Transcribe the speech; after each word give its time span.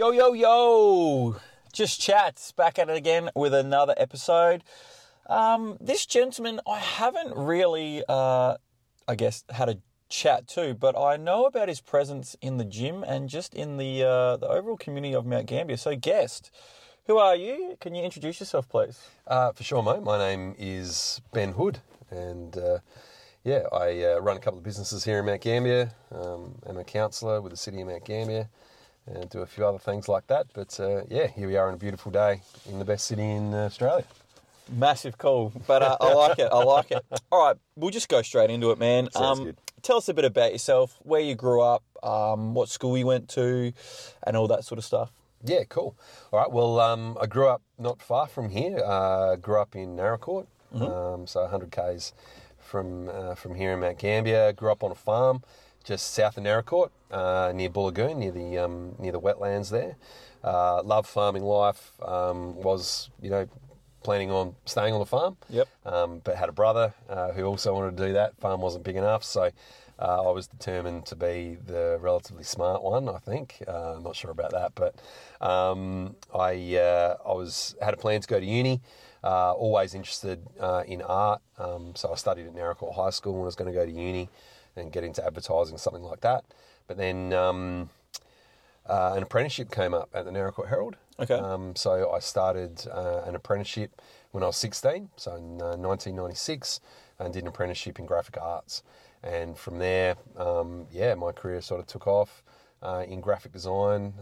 Yo, 0.00 0.12
yo, 0.12 0.32
yo! 0.32 1.36
Just 1.74 2.00
chats 2.00 2.52
back 2.52 2.78
at 2.78 2.88
it 2.88 2.96
again 2.96 3.28
with 3.34 3.52
another 3.52 3.92
episode. 3.98 4.64
Um, 5.26 5.76
this 5.78 6.06
gentleman, 6.06 6.58
I 6.66 6.78
haven't 6.78 7.36
really, 7.36 8.02
uh, 8.08 8.56
I 9.06 9.14
guess, 9.14 9.44
had 9.50 9.68
a 9.68 9.76
chat 10.08 10.48
to, 10.48 10.72
but 10.72 10.98
I 10.98 11.18
know 11.18 11.44
about 11.44 11.68
his 11.68 11.82
presence 11.82 12.34
in 12.40 12.56
the 12.56 12.64
gym 12.64 13.04
and 13.06 13.28
just 13.28 13.52
in 13.52 13.76
the 13.76 14.02
uh, 14.02 14.36
the 14.38 14.48
overall 14.48 14.78
community 14.78 15.14
of 15.14 15.26
Mount 15.26 15.44
Gambier. 15.44 15.76
So, 15.76 15.94
guest, 15.94 16.50
who 17.04 17.18
are 17.18 17.36
you? 17.36 17.76
Can 17.78 17.94
you 17.94 18.02
introduce 18.02 18.40
yourself, 18.40 18.70
please? 18.70 19.06
Uh, 19.26 19.52
for 19.52 19.64
sure, 19.64 19.82
mate. 19.82 20.02
My 20.02 20.16
name 20.16 20.54
is 20.58 21.20
Ben 21.34 21.52
Hood, 21.52 21.80
and 22.10 22.56
uh, 22.56 22.78
yeah, 23.44 23.64
I 23.70 24.02
uh, 24.04 24.18
run 24.20 24.38
a 24.38 24.40
couple 24.40 24.60
of 24.60 24.64
businesses 24.64 25.04
here 25.04 25.18
in 25.18 25.26
Mount 25.26 25.42
Gambier. 25.42 25.92
Um, 26.10 26.54
I'm 26.66 26.78
a 26.78 26.84
councillor 26.84 27.42
with 27.42 27.52
the 27.52 27.58
City 27.58 27.82
of 27.82 27.88
Mount 27.88 28.06
Gambier, 28.06 28.48
and 29.14 29.28
do 29.30 29.40
a 29.40 29.46
few 29.46 29.66
other 29.66 29.78
things 29.78 30.08
like 30.08 30.26
that. 30.28 30.46
But 30.52 30.78
uh, 30.80 31.02
yeah, 31.08 31.26
here 31.26 31.48
we 31.48 31.56
are 31.56 31.68
on 31.68 31.74
a 31.74 31.78
beautiful 31.78 32.10
day 32.12 32.42
in 32.68 32.78
the 32.78 32.84
best 32.84 33.06
city 33.06 33.28
in 33.28 33.54
Australia. 33.54 34.04
Massive 34.68 35.18
call, 35.18 35.52
but 35.66 35.82
uh, 35.82 35.96
I 36.00 36.12
like 36.12 36.38
it. 36.38 36.48
I 36.52 36.62
like 36.62 36.90
it. 36.92 37.04
All 37.32 37.44
right, 37.44 37.56
we'll 37.74 37.90
just 37.90 38.08
go 38.08 38.22
straight 38.22 38.50
into 38.50 38.70
it, 38.70 38.78
man. 38.78 39.08
Um. 39.14 39.54
Tell 39.82 39.96
us 39.96 40.10
a 40.10 40.14
bit 40.14 40.26
about 40.26 40.52
yourself, 40.52 40.98
where 41.04 41.22
you 41.22 41.34
grew 41.34 41.62
up, 41.62 41.82
um, 42.02 42.52
what 42.52 42.68
school 42.68 42.98
you 42.98 43.06
went 43.06 43.30
to, 43.30 43.72
and 44.26 44.36
all 44.36 44.46
that 44.48 44.62
sort 44.62 44.78
of 44.78 44.84
stuff. 44.84 45.10
Yeah, 45.42 45.64
cool. 45.70 45.96
All 46.32 46.38
right. 46.38 46.52
Well, 46.52 46.78
um, 46.80 47.16
I 47.18 47.24
grew 47.26 47.48
up 47.48 47.62
not 47.78 48.02
far 48.02 48.26
from 48.26 48.50
here. 48.50 48.78
Uh, 48.84 49.36
grew 49.36 49.58
up 49.58 49.74
in 49.74 49.96
Naracoorte, 49.96 50.46
um, 50.74 51.26
so 51.26 51.40
100 51.40 51.70
k's 51.70 52.12
from 52.58 53.08
uh, 53.08 53.34
from 53.34 53.54
here 53.54 53.72
in 53.72 53.80
Mount 53.80 53.98
Gambier. 53.98 54.52
Grew 54.52 54.70
up 54.70 54.84
on 54.84 54.90
a 54.90 54.94
farm 54.94 55.42
just 55.84 56.14
south 56.14 56.36
of 56.36 56.44
Naracoorte, 56.44 56.90
uh, 57.10 57.52
near 57.54 57.70
Bool 57.70 57.84
Lagoon, 57.84 58.18
near 58.18 58.32
the 58.32 58.58
um, 58.58 58.94
near 58.98 59.12
the 59.12 59.20
wetlands 59.20 59.70
there. 59.70 59.96
Uh, 60.42 60.82
love 60.82 61.06
farming 61.06 61.42
life. 61.42 61.92
Um, 62.02 62.56
was 62.56 63.10
you 63.20 63.30
know 63.30 63.48
planning 64.02 64.30
on 64.30 64.54
staying 64.64 64.94
on 64.94 65.00
the 65.00 65.06
farm. 65.06 65.36
Yep. 65.48 65.68
Um, 65.84 66.20
but 66.24 66.36
had 66.36 66.48
a 66.48 66.52
brother 66.52 66.94
uh, 67.08 67.32
who 67.32 67.44
also 67.44 67.74
wanted 67.74 67.96
to 67.96 68.06
do 68.06 68.12
that. 68.14 68.38
Farm 68.38 68.60
wasn't 68.60 68.84
big 68.84 68.96
enough, 68.96 69.24
so 69.24 69.50
uh, 69.98 70.28
I 70.28 70.30
was 70.30 70.46
determined 70.46 71.06
to 71.06 71.16
be 71.16 71.58
the 71.66 71.98
relatively 72.00 72.44
smart 72.44 72.82
one. 72.82 73.08
I 73.08 73.18
think. 73.18 73.62
Uh, 73.66 73.94
I'm 73.96 74.02
not 74.02 74.16
sure 74.16 74.30
about 74.30 74.52
that, 74.52 74.72
but 74.74 74.94
um, 75.46 76.16
I 76.34 76.76
uh, 76.76 77.16
I 77.26 77.32
was 77.32 77.76
had 77.80 77.94
a 77.94 77.98
plan 77.98 78.20
to 78.20 78.28
go 78.28 78.40
to 78.40 78.46
uni. 78.46 78.80
Uh, 79.22 79.52
always 79.52 79.94
interested 79.94 80.40
uh, 80.58 80.82
in 80.86 81.02
art, 81.02 81.42
um, 81.58 81.92
so 81.94 82.10
I 82.10 82.14
studied 82.14 82.46
at 82.46 82.54
Naracoorte 82.54 82.94
High 82.94 83.10
School 83.10 83.34
when 83.34 83.42
I 83.42 83.44
was 83.44 83.54
going 83.54 83.70
to 83.70 83.78
go 83.78 83.84
to 83.84 83.92
uni 83.92 84.30
and 84.80 84.92
get 84.92 85.04
into 85.04 85.24
advertising, 85.24 85.78
something 85.78 86.02
like 86.02 86.20
that. 86.20 86.44
But 86.86 86.96
then 86.96 87.32
um, 87.32 87.90
uh, 88.86 89.14
an 89.16 89.22
apprenticeship 89.22 89.70
came 89.70 89.94
up 89.94 90.10
at 90.12 90.24
the 90.24 90.30
Naracoorte 90.30 90.68
Herald. 90.68 90.96
Okay. 91.18 91.34
Um, 91.34 91.76
so 91.76 92.10
I 92.10 92.18
started 92.18 92.86
uh, 92.90 93.22
an 93.26 93.34
apprenticeship 93.34 94.00
when 94.32 94.42
I 94.42 94.46
was 94.46 94.56
16, 94.56 95.10
so 95.16 95.36
in 95.36 95.60
uh, 95.60 95.76
1996, 95.76 96.80
and 97.18 97.32
did 97.32 97.42
an 97.42 97.48
apprenticeship 97.48 97.98
in 97.98 98.06
graphic 98.06 98.38
arts. 98.40 98.82
And 99.22 99.56
from 99.56 99.78
there, 99.78 100.16
um, 100.36 100.86
yeah, 100.90 101.14
my 101.14 101.32
career 101.32 101.60
sort 101.60 101.80
of 101.80 101.86
took 101.86 102.06
off 102.06 102.42
uh, 102.82 103.04
in 103.06 103.20
graphic 103.20 103.52
design. 103.52 104.14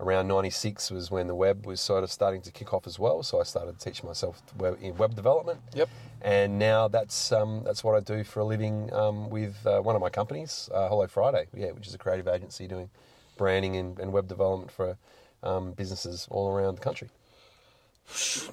Around 0.00 0.28
96 0.28 0.90
was 0.90 1.10
when 1.10 1.26
the 1.26 1.34
web 1.34 1.66
was 1.66 1.78
sort 1.78 2.02
of 2.04 2.10
starting 2.10 2.40
to 2.42 2.50
kick 2.50 2.72
off 2.72 2.86
as 2.86 2.98
well. 2.98 3.22
So 3.22 3.38
I 3.38 3.42
started 3.44 3.78
teaching 3.78 4.06
myself 4.06 4.42
web, 4.56 4.78
in 4.80 4.96
web 4.96 5.14
development. 5.14 5.60
Yep. 5.74 5.90
And 6.22 6.58
now 6.58 6.88
that's 6.88 7.32
um, 7.32 7.62
that's 7.64 7.84
what 7.84 7.94
I 7.94 8.00
do 8.00 8.24
for 8.24 8.40
a 8.40 8.44
living 8.44 8.90
um, 8.94 9.28
with 9.28 9.56
uh, 9.66 9.80
one 9.80 9.94
of 9.96 10.00
my 10.00 10.08
companies, 10.08 10.70
uh, 10.72 10.88
Hello 10.88 11.06
Friday, 11.06 11.46
yeah, 11.54 11.72
which 11.72 11.86
is 11.86 11.94
a 11.94 11.98
creative 11.98 12.28
agency 12.28 12.66
doing 12.66 12.88
branding 13.36 13.76
and, 13.76 13.98
and 13.98 14.10
web 14.12 14.26
development 14.26 14.70
for 14.70 14.96
um, 15.42 15.72
businesses 15.72 16.26
all 16.30 16.48
around 16.50 16.76
the 16.76 16.80
country. 16.82 17.08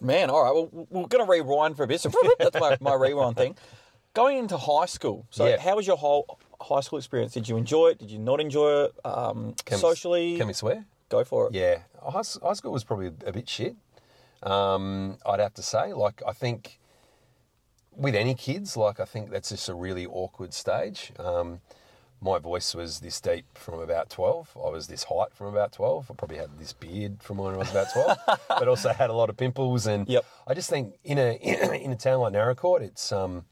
Man, 0.02 0.30
all 0.30 0.44
right. 0.44 0.54
Well, 0.54 0.88
we're 0.90 1.08
going 1.08 1.26
to 1.26 1.30
rewind 1.32 1.78
for 1.78 1.84
a 1.84 1.88
bit. 1.88 2.02
So 2.02 2.12
that's 2.40 2.60
my, 2.60 2.78
my 2.80 2.94
rewind 2.94 3.38
thing. 3.38 3.56
Going 4.14 4.38
into 4.38 4.58
high 4.58 4.86
school. 4.86 5.26
So, 5.30 5.48
Yeah. 5.48 5.60
how 5.60 5.76
was 5.76 5.88
your 5.88 5.98
whole 5.98 6.40
high 6.62 6.82
school 6.82 6.98
experience? 7.00 7.34
Did 7.34 7.48
you 7.50 7.58
enjoy 7.58 7.90
it? 7.90 8.00
Did 8.00 8.12
you 8.12 8.20
not 8.20 8.40
enjoy 8.40 8.86
it? 8.86 8.94
Um, 9.06 9.56
Can 9.66 9.78
we- 9.78 9.82
socially, 9.82 10.38
Can 10.38 10.48
we 10.48 10.54
swear? 10.54 10.86
Go 11.10 11.24
for 11.24 11.48
it. 11.48 11.54
Yeah, 11.54 11.80
high, 12.02 12.22
high 12.44 12.54
school 12.54 12.72
was 12.72 12.84
probably 12.84 13.12
a 13.26 13.32
bit 13.32 13.48
shit. 13.48 13.76
Um, 14.44 15.18
I'd 15.26 15.40
have 15.40 15.54
to 15.56 15.64
say, 15.64 15.94
like, 15.94 16.22
I 16.28 16.34
think 16.34 16.80
with 17.96 18.16
any 18.16 18.36
kids, 18.36 18.78
like, 18.78 19.00
I 19.00 19.06
think 19.06 19.32
that's 19.32 19.50
just 19.50 19.70
a 19.70 19.74
really 19.74 20.06
awkward 20.06 20.54
stage. 20.54 21.12
Um, 21.18 21.62
my 22.20 22.40
voice 22.40 22.74
was 22.74 23.00
this 23.00 23.22
deep 23.22 23.46
from 23.54 23.80
about 23.80 24.10
12. 24.10 24.58
I 24.64 24.70
was 24.70 24.88
this 24.88 25.04
height 25.04 25.34
from 25.34 25.48
about 25.48 25.72
12. 25.72 26.10
I 26.10 26.14
probably 26.16 26.38
had 26.38 26.58
this 26.60 26.74
beard 26.74 27.22
from 27.22 27.38
when 27.38 27.54
I 27.54 27.58
was 27.58 27.70
about 27.72 27.92
12, 27.94 28.18
but 28.50 28.68
also 28.68 28.90
had 28.90 29.10
a 29.10 29.14
lot 29.14 29.30
of 29.30 29.38
pimples. 29.38 29.86
And 29.88 30.08
Yep. 30.10 30.26
I 30.48 30.54
just 30.54 30.70
think 30.70 30.96
in 31.04 31.20
a, 31.20 31.34
in 31.84 31.92
a 31.92 31.96
town 31.96 32.20
like 32.20 32.34
Naracoorte, 32.34 32.82
it's, 32.82 33.12
um, 33.12 33.46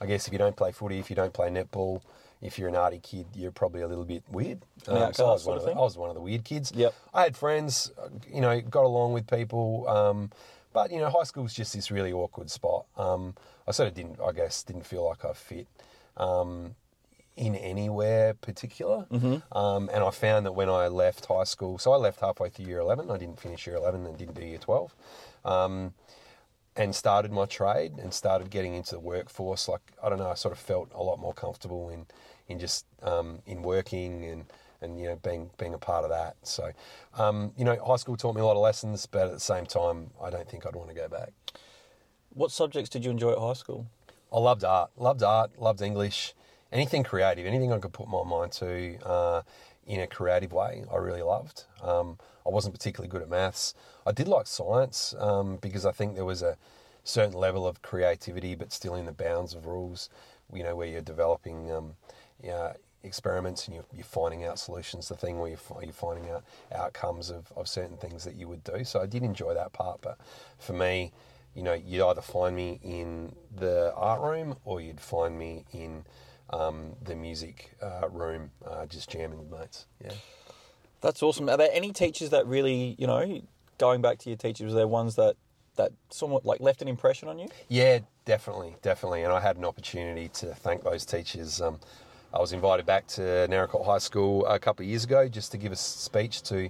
I 0.00 0.06
guess 0.06 0.26
if 0.26 0.32
you 0.32 0.38
don't 0.38 0.56
play 0.56 0.72
footy, 0.72 0.98
if 0.98 1.10
you 1.10 1.16
don't 1.16 1.32
play 1.32 1.48
netball, 1.48 2.02
if 2.44 2.58
you're 2.58 2.68
an 2.68 2.76
arty 2.76 3.00
kid, 3.02 3.26
you're 3.34 3.50
probably 3.50 3.80
a 3.80 3.88
little 3.88 4.04
bit 4.04 4.22
weird. 4.30 4.64
Um, 4.86 5.14
so 5.14 5.26
I 5.26 5.32
was, 5.32 5.46
one 5.46 5.56
of 5.56 5.64
of 5.64 5.70
the. 5.70 5.80
I 5.80 5.82
was 5.82 5.96
one 5.96 6.10
of 6.10 6.14
the 6.14 6.20
weird 6.20 6.44
kids. 6.44 6.72
Yep. 6.74 6.94
I 7.14 7.22
had 7.22 7.36
friends, 7.36 7.90
you 8.30 8.42
know, 8.42 8.60
got 8.60 8.84
along 8.84 9.14
with 9.14 9.26
people, 9.26 9.88
um, 9.88 10.30
but 10.74 10.92
you 10.92 10.98
know, 10.98 11.08
high 11.08 11.24
school 11.24 11.42
was 11.42 11.54
just 11.54 11.72
this 11.72 11.90
really 11.90 12.12
awkward 12.12 12.50
spot. 12.50 12.84
Um, 12.96 13.34
I 13.66 13.72
sort 13.72 13.88
of 13.88 13.94
didn't, 13.94 14.20
I 14.20 14.32
guess, 14.32 14.62
didn't 14.62 14.84
feel 14.84 15.06
like 15.08 15.24
I 15.24 15.32
fit 15.32 15.66
um, 16.18 16.74
in 17.34 17.54
anywhere 17.56 18.34
particular. 18.34 19.06
Mm-hmm. 19.10 19.56
Um, 19.56 19.88
and 19.92 20.04
I 20.04 20.10
found 20.10 20.44
that 20.44 20.52
when 20.52 20.68
I 20.68 20.88
left 20.88 21.24
high 21.24 21.44
school, 21.44 21.78
so 21.78 21.92
I 21.92 21.96
left 21.96 22.20
halfway 22.20 22.50
through 22.50 22.66
year 22.66 22.80
eleven. 22.80 23.10
I 23.10 23.16
didn't 23.16 23.40
finish 23.40 23.66
year 23.66 23.76
eleven 23.76 24.04
and 24.04 24.18
didn't 24.18 24.34
do 24.34 24.44
year 24.44 24.58
twelve. 24.58 24.94
Um, 25.46 25.94
and 26.76 26.94
started 26.94 27.30
my 27.30 27.46
trade 27.46 27.92
and 28.02 28.12
started 28.12 28.50
getting 28.50 28.74
into 28.74 28.96
the 28.96 29.00
workforce. 29.00 29.68
Like 29.68 29.92
I 30.02 30.08
don't 30.08 30.18
know, 30.18 30.30
I 30.30 30.34
sort 30.34 30.52
of 30.52 30.58
felt 30.58 30.90
a 30.94 31.02
lot 31.02 31.18
more 31.18 31.32
comfortable 31.32 31.88
in 31.88 32.06
in 32.48 32.58
just 32.58 32.86
um, 33.02 33.40
in 33.46 33.62
working 33.62 34.24
and 34.24 34.44
and 34.80 35.00
you 35.00 35.06
know 35.06 35.16
being 35.16 35.50
being 35.58 35.74
a 35.74 35.78
part 35.78 36.04
of 36.04 36.10
that. 36.10 36.36
So 36.42 36.70
um, 37.16 37.52
you 37.56 37.64
know, 37.64 37.76
high 37.84 37.96
school 37.96 38.16
taught 38.16 38.34
me 38.34 38.40
a 38.40 38.44
lot 38.44 38.56
of 38.56 38.62
lessons, 38.62 39.06
but 39.06 39.26
at 39.26 39.32
the 39.32 39.40
same 39.40 39.66
time, 39.66 40.10
I 40.22 40.30
don't 40.30 40.48
think 40.48 40.66
I'd 40.66 40.76
want 40.76 40.88
to 40.90 40.94
go 40.94 41.08
back. 41.08 41.32
What 42.30 42.50
subjects 42.50 42.90
did 42.90 43.04
you 43.04 43.10
enjoy 43.10 43.32
at 43.32 43.38
high 43.38 43.52
school? 43.54 43.86
I 44.32 44.38
loved 44.38 44.64
art, 44.64 44.90
loved 44.96 45.22
art, 45.22 45.52
loved 45.60 45.80
English, 45.80 46.34
anything 46.72 47.04
creative, 47.04 47.46
anything 47.46 47.72
I 47.72 47.78
could 47.78 47.92
put 47.92 48.08
my 48.08 48.24
mind 48.24 48.52
to 48.52 48.98
uh, 49.04 49.42
in 49.86 50.00
a 50.00 50.06
creative 50.06 50.52
way. 50.52 50.84
I 50.92 50.96
really 50.96 51.22
loved. 51.22 51.64
Um, 51.82 52.18
I 52.44 52.50
wasn't 52.50 52.74
particularly 52.74 53.08
good 53.08 53.22
at 53.22 53.30
maths. 53.30 53.74
I 54.04 54.12
did 54.12 54.28
like 54.28 54.46
science 54.46 55.14
um, 55.18 55.58
because 55.62 55.86
I 55.86 55.92
think 55.92 56.14
there 56.14 56.24
was 56.24 56.42
a 56.42 56.56
certain 57.04 57.34
level 57.38 57.66
of 57.66 57.82
creativity, 57.82 58.54
but 58.54 58.72
still 58.72 58.96
in 58.96 59.06
the 59.06 59.12
bounds 59.12 59.54
of 59.54 59.66
rules. 59.66 60.10
You 60.52 60.62
know, 60.62 60.76
where 60.76 60.86
you're 60.86 61.00
developing 61.00 61.70
um, 62.44 62.48
yeah, 62.48 62.72
experiments 63.02 63.66
and 63.66 63.74
you're, 63.74 63.84
you're 63.94 64.04
finding 64.04 64.44
out 64.44 64.58
solutions. 64.58 65.08
The 65.08 65.14
thing 65.14 65.38
where 65.38 65.50
you're, 65.50 65.82
you're 65.82 65.92
finding 65.92 66.30
out 66.30 66.44
outcomes 66.74 67.30
of, 67.30 67.52
of 67.56 67.68
certain 67.68 67.96
things 67.96 68.24
that 68.24 68.34
you 68.34 68.48
would 68.48 68.64
do. 68.64 68.84
So 68.84 69.00
I 69.00 69.06
did 69.06 69.22
enjoy 69.22 69.54
that 69.54 69.72
part, 69.72 70.00
but 70.00 70.18
for 70.58 70.72
me, 70.72 71.12
you 71.54 71.62
know, 71.62 71.74
you'd 71.74 72.04
either 72.04 72.22
find 72.22 72.56
me 72.56 72.80
in 72.82 73.34
the 73.54 73.92
art 73.94 74.20
room 74.20 74.56
or 74.64 74.80
you'd 74.80 75.00
find 75.00 75.38
me 75.38 75.64
in 75.72 76.04
um, 76.50 76.92
the 77.02 77.14
music 77.14 77.76
uh, 77.82 78.08
room, 78.08 78.50
uh, 78.66 78.86
just 78.86 79.08
jamming 79.10 79.38
with 79.38 79.50
mates. 79.60 79.86
Yeah. 80.02 80.12
That's 81.00 81.22
awesome. 81.22 81.48
Are 81.48 81.56
there 81.56 81.70
any 81.72 81.92
teachers 81.92 82.30
that 82.30 82.46
really, 82.46 82.96
you 82.98 83.06
know, 83.06 83.42
going 83.78 84.02
back 84.02 84.18
to 84.20 84.30
your 84.30 84.36
teachers, 84.36 84.72
were 84.72 84.76
there 84.76 84.88
ones 84.88 85.16
that 85.16 85.36
that 85.76 85.92
somewhat 86.08 86.46
like 86.46 86.60
left 86.60 86.82
an 86.82 86.88
impression 86.88 87.28
on 87.28 87.38
you? 87.38 87.48
Yeah, 87.68 87.98
definitely, 88.24 88.76
definitely. 88.82 89.24
And 89.24 89.32
I 89.32 89.40
had 89.40 89.56
an 89.56 89.64
opportunity 89.64 90.28
to 90.34 90.54
thank 90.54 90.84
those 90.84 91.04
teachers. 91.04 91.60
Um, 91.60 91.80
I 92.34 92.40
was 92.40 92.52
invited 92.52 92.84
back 92.84 93.06
to 93.08 93.20
Naracoorte 93.20 93.86
High 93.86 93.98
School 93.98 94.44
a 94.46 94.58
couple 94.58 94.82
of 94.82 94.90
years 94.90 95.04
ago 95.04 95.28
just 95.28 95.52
to 95.52 95.56
give 95.56 95.70
a 95.70 95.76
speech 95.76 96.42
to 96.42 96.68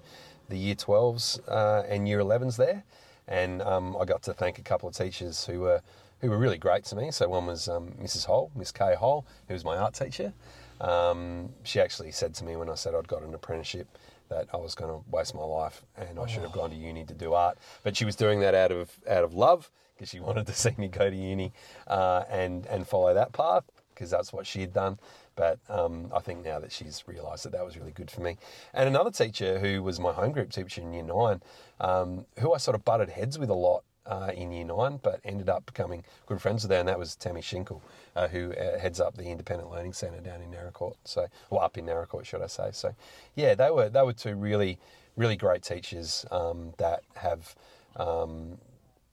the 0.50 0.59
Year 0.59 0.74
12s 0.74 1.41
uh, 1.48 1.84
and 1.89 2.06
Year 2.06 2.18
11s 2.18 2.59
there, 2.59 2.84
and 3.28 3.62
um, 3.62 3.97
I 3.98 4.04
got 4.04 4.22
to 4.24 4.34
thank 4.34 4.59
a 4.59 4.62
couple 4.62 4.91
of 4.91 4.94
teachers 4.94 5.47
who 5.47 5.60
were 5.60 5.80
who 6.21 6.28
were 6.28 6.36
really 6.36 6.59
great 6.59 6.84
to 6.84 6.97
me. 6.97 7.10
So 7.10 7.28
one 7.30 7.47
was 7.47 7.66
um, 7.66 7.92
Mrs. 7.98 8.27
Hole, 8.27 8.50
Miss 8.54 8.72
Kay 8.72 8.94
Hole, 8.94 9.24
who 9.48 9.54
was 9.54 9.65
my 9.65 9.78
art 9.78 9.94
teacher. 9.94 10.34
Um, 10.83 11.48
she 11.62 11.80
actually 11.80 12.12
said 12.12 12.34
to 12.34 12.44
me 12.44 12.56
when 12.56 12.68
I 12.68 12.74
said 12.74 12.94
I'd 12.94 13.09
got 13.09 13.22
an 13.22 13.33
apprenticeship 13.33 13.89
that 14.28 14.48
I 14.53 14.59
was 14.59 14.74
going 14.74 14.91
to 14.91 15.03
waste 15.10 15.34
my 15.34 15.44
life 15.44 15.83
and 15.97 16.18
I 16.18 16.27
should 16.27 16.42
have 16.42 16.53
gone 16.53 16.71
to 16.71 16.77
uni 16.77 17.04
to 17.04 17.15
do 17.15 17.33
art. 17.33 17.56
But 17.83 17.97
she 17.97 18.04
was 18.04 18.16
doing 18.16 18.41
that 18.41 18.54
out 18.54 18.71
of 18.71 18.91
out 19.09 19.24
of 19.24 19.33
love 19.33 19.71
because 19.94 20.10
she 20.10 20.21
wanted 20.28 20.47
to 20.47 20.53
see 20.53 20.74
me 20.77 20.89
go 20.89 21.09
to 21.09 21.16
uni 21.16 21.54
uh, 21.86 22.24
and 22.28 22.66
and 22.66 22.86
follow 22.86 23.15
that 23.15 23.33
path 23.33 23.65
because 23.94 24.10
that's 24.10 24.30
what 24.30 24.47
she 24.47 24.60
had 24.60 24.74
done. 24.74 24.98
But 25.36 25.59
um, 25.69 26.10
I 26.15 26.21
think 26.21 26.45
now 26.45 26.59
that 26.60 26.72
she's 26.72 27.04
realised 27.07 27.45
that 27.45 27.53
that 27.53 27.65
was 27.65 27.77
really 27.77 27.92
good 27.92 28.10
for 28.10 28.21
me. 28.21 28.36
And 28.72 28.89
another 28.89 29.10
teacher 29.10 29.59
who 29.59 29.83
was 29.83 29.98
my 29.98 30.13
home 30.13 30.33
group 30.33 30.51
teacher 30.51 30.81
in 30.81 30.92
year 30.92 31.03
nine, 31.03 31.42
um, 31.81 32.27
who 32.39 32.54
I 32.54 32.59
sort 32.59 32.75
of 32.75 32.84
butted 32.84 33.10
heads 33.10 33.39
with 33.39 33.51
a 33.51 33.54
lot 33.54 33.83
uh, 34.07 34.31
in 34.34 34.53
year 34.53 34.65
nine, 34.65 35.01
but 35.03 35.21
ended 35.25 35.48
up 35.48 35.66
becoming 35.66 36.04
good 36.27 36.41
friends 36.41 36.63
with 36.63 36.71
her, 36.71 36.78
and 36.78 36.89
that 36.89 36.98
was 36.98 37.16
Tammy 37.16 37.41
Schinkel, 37.41 37.81
uh, 38.15 38.28
who 38.28 38.53
uh, 38.53 38.78
heads 38.78 39.01
up 39.01 39.16
the 39.16 39.25
Independent 39.25 39.71
Learning 39.71 39.92
Centre 39.92 40.21
down 40.21 40.41
in 40.42 40.51
Naracoorte. 40.51 40.97
So, 41.04 41.27
well, 41.51 41.63
up 41.63 41.78
in 41.78 41.87
Naracoorte, 41.87 42.27
should 42.27 42.42
I 42.42 42.47
say? 42.47 42.71
So, 42.72 42.95
yeah, 43.34 43.54
they 43.54 43.71
were 43.71 43.89
they 43.89 44.03
were 44.03 44.13
two 44.13 44.34
really 44.34 44.78
really 45.16 45.37
great 45.37 45.63
teachers 45.63 46.27
um, 46.30 46.75
that 46.78 47.03
have. 47.16 47.54
Um, 47.97 48.59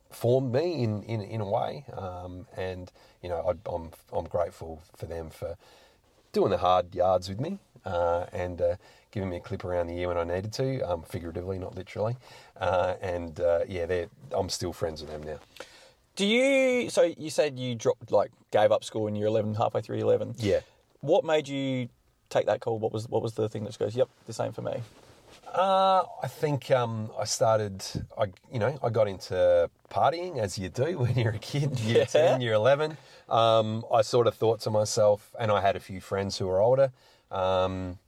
formed 0.10 0.52
me 0.52 0.84
in, 0.84 1.04
in, 1.04 1.22
in 1.22 1.40
a 1.40 1.50
way, 1.50 1.86
um, 1.94 2.46
and 2.58 2.92
you 3.22 3.30
know 3.30 3.38
I, 3.48 3.74
I'm 3.74 3.92
I'm 4.12 4.26
grateful 4.26 4.82
for 4.98 5.06
them 5.06 5.30
for 5.30 5.56
doing 6.32 6.52
the 6.52 6.58
hard 6.58 6.94
yards 6.96 7.30
with 7.30 7.40
me 7.40 7.60
uh, 7.86 8.26
and 8.32 8.62
uh, 8.62 8.76
giving 9.12 9.30
me 9.30 9.38
a 9.38 9.40
clip 9.40 9.66
around 9.66 9.88
the 9.88 9.98
ear 10.00 10.08
when 10.08 10.18
I 10.18 10.24
needed 10.24 10.54
to, 10.54 10.82
um, 10.82 11.04
figuratively, 11.04 11.60
not 11.60 11.76
literally. 11.76 12.18
Uh, 12.60 12.96
and 13.02 13.40
uh, 13.40 13.62
yeah, 13.68 13.86
they're, 13.86 14.08
I'm 14.32 14.50
still 14.50 14.74
friends 14.74 15.02
with 15.02 15.12
them 15.12 15.24
now. 15.24 15.40
Do 16.16 16.26
you? 16.26 16.90
So 16.90 17.14
you 17.18 17.30
said 17.30 17.58
you 17.58 17.76
dropped, 17.76 18.12
like, 18.12 18.32
gave 18.52 18.72
up 18.72 18.84
school 18.84 19.08
in 19.08 19.16
year 19.16 19.28
eleven, 19.28 19.56
halfway 19.56 19.82
through 19.82 19.96
year 19.98 20.06
eleven. 20.06 20.36
Yeah. 20.38 20.60
What 21.00 21.24
made 21.24 21.48
you 21.48 21.90
take 22.30 22.46
that 22.48 22.60
call? 22.60 22.80
What 22.80 22.92
was 22.92 23.08
what 23.08 23.22
was 23.22 23.34
the 23.34 23.48
thing 23.48 23.64
that 23.64 23.78
goes, 23.80 23.96
"Yep, 23.96 24.10
the 24.28 24.34
same 24.34 24.52
for 24.52 24.62
me"? 24.62 24.82
Uh, 25.52 26.04
I 26.24 26.28
think 26.28 26.72
um, 26.72 27.12
I 27.20 27.26
started. 27.26 27.84
I 28.18 28.28
you 28.52 28.58
know 28.60 28.78
I 28.82 28.90
got 28.90 29.08
into 29.10 29.70
partying 29.90 30.38
as 30.38 30.58
you 30.58 30.70
do 30.70 30.98
when 31.04 31.16
you're 31.18 31.34
a 31.34 31.40
kid, 31.40 31.78
year 31.80 32.00
Yeah. 32.00 32.06
ten, 32.06 32.42
year 32.42 32.54
eleven. 32.54 32.98
Um, 33.28 33.84
I 33.94 34.02
sort 34.02 34.28
of 34.28 34.36
thought 34.36 34.62
to 34.62 34.70
myself, 34.72 35.36
and 35.40 35.52
I 35.52 35.60
had 35.62 35.76
a 35.76 35.80
few 35.80 36.00
friends 36.00 36.38
who 36.38 36.48
were 36.48 36.62
older 36.62 36.92
um, 37.32 38.00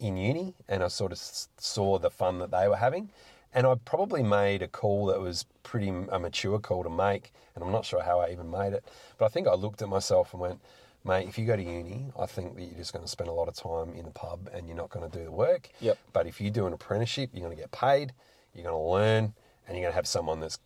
in 0.00 0.16
uni, 0.16 0.54
and 0.68 0.82
I 0.82 0.88
sort 0.88 1.12
of 1.12 1.18
s- 1.18 1.48
saw 1.58 1.98
the 1.98 2.10
fun 2.10 2.38
that 2.40 2.50
they 2.50 2.66
were 2.68 2.76
having, 2.76 3.10
and 3.54 3.66
I 3.66 3.76
probably 3.84 4.24
made 4.24 4.62
a 4.62 4.68
call 4.68 5.06
that 5.06 5.20
was 5.20 5.44
pretty 5.62 5.88
a 5.88 6.18
mature 6.18 6.58
call 6.58 6.82
to 6.82 6.90
make, 6.90 7.32
and 7.54 7.62
I'm 7.62 7.70
not 7.72 7.84
sure 7.84 8.02
how 8.02 8.18
I 8.20 8.30
even 8.30 8.50
made 8.50 8.72
it, 8.72 8.84
but 9.18 9.26
I 9.26 9.28
think 9.28 9.46
I 9.46 9.54
looked 9.54 9.82
at 9.82 9.88
myself 9.88 10.32
and 10.32 10.40
went. 10.40 10.60
Mate, 11.04 11.28
if 11.28 11.38
you 11.38 11.46
go 11.46 11.56
to 11.56 11.62
uni, 11.62 12.06
I 12.18 12.26
think 12.26 12.56
that 12.56 12.62
you're 12.62 12.76
just 12.76 12.92
going 12.92 13.04
to 13.04 13.10
spend 13.10 13.30
a 13.30 13.32
lot 13.32 13.48
of 13.48 13.54
time 13.54 13.94
in 13.94 14.04
the 14.04 14.10
pub 14.10 14.50
and 14.52 14.66
you're 14.66 14.76
not 14.76 14.90
going 14.90 15.08
to 15.08 15.18
do 15.18 15.24
the 15.24 15.30
work. 15.30 15.70
Yep. 15.80 15.98
But 16.12 16.26
if 16.26 16.40
you 16.40 16.50
do 16.50 16.66
an 16.66 16.72
apprenticeship, 16.72 17.30
you're 17.32 17.44
going 17.44 17.56
to 17.56 17.60
get 17.62 17.72
paid, 17.72 18.12
you're 18.54 18.64
going 18.64 18.74
to 18.74 18.90
learn, 18.90 19.34
and 19.66 19.76
you're 19.76 19.84
going 19.84 19.92
to 19.92 19.96
have 19.96 20.06
someone 20.06 20.40
that's 20.40 20.58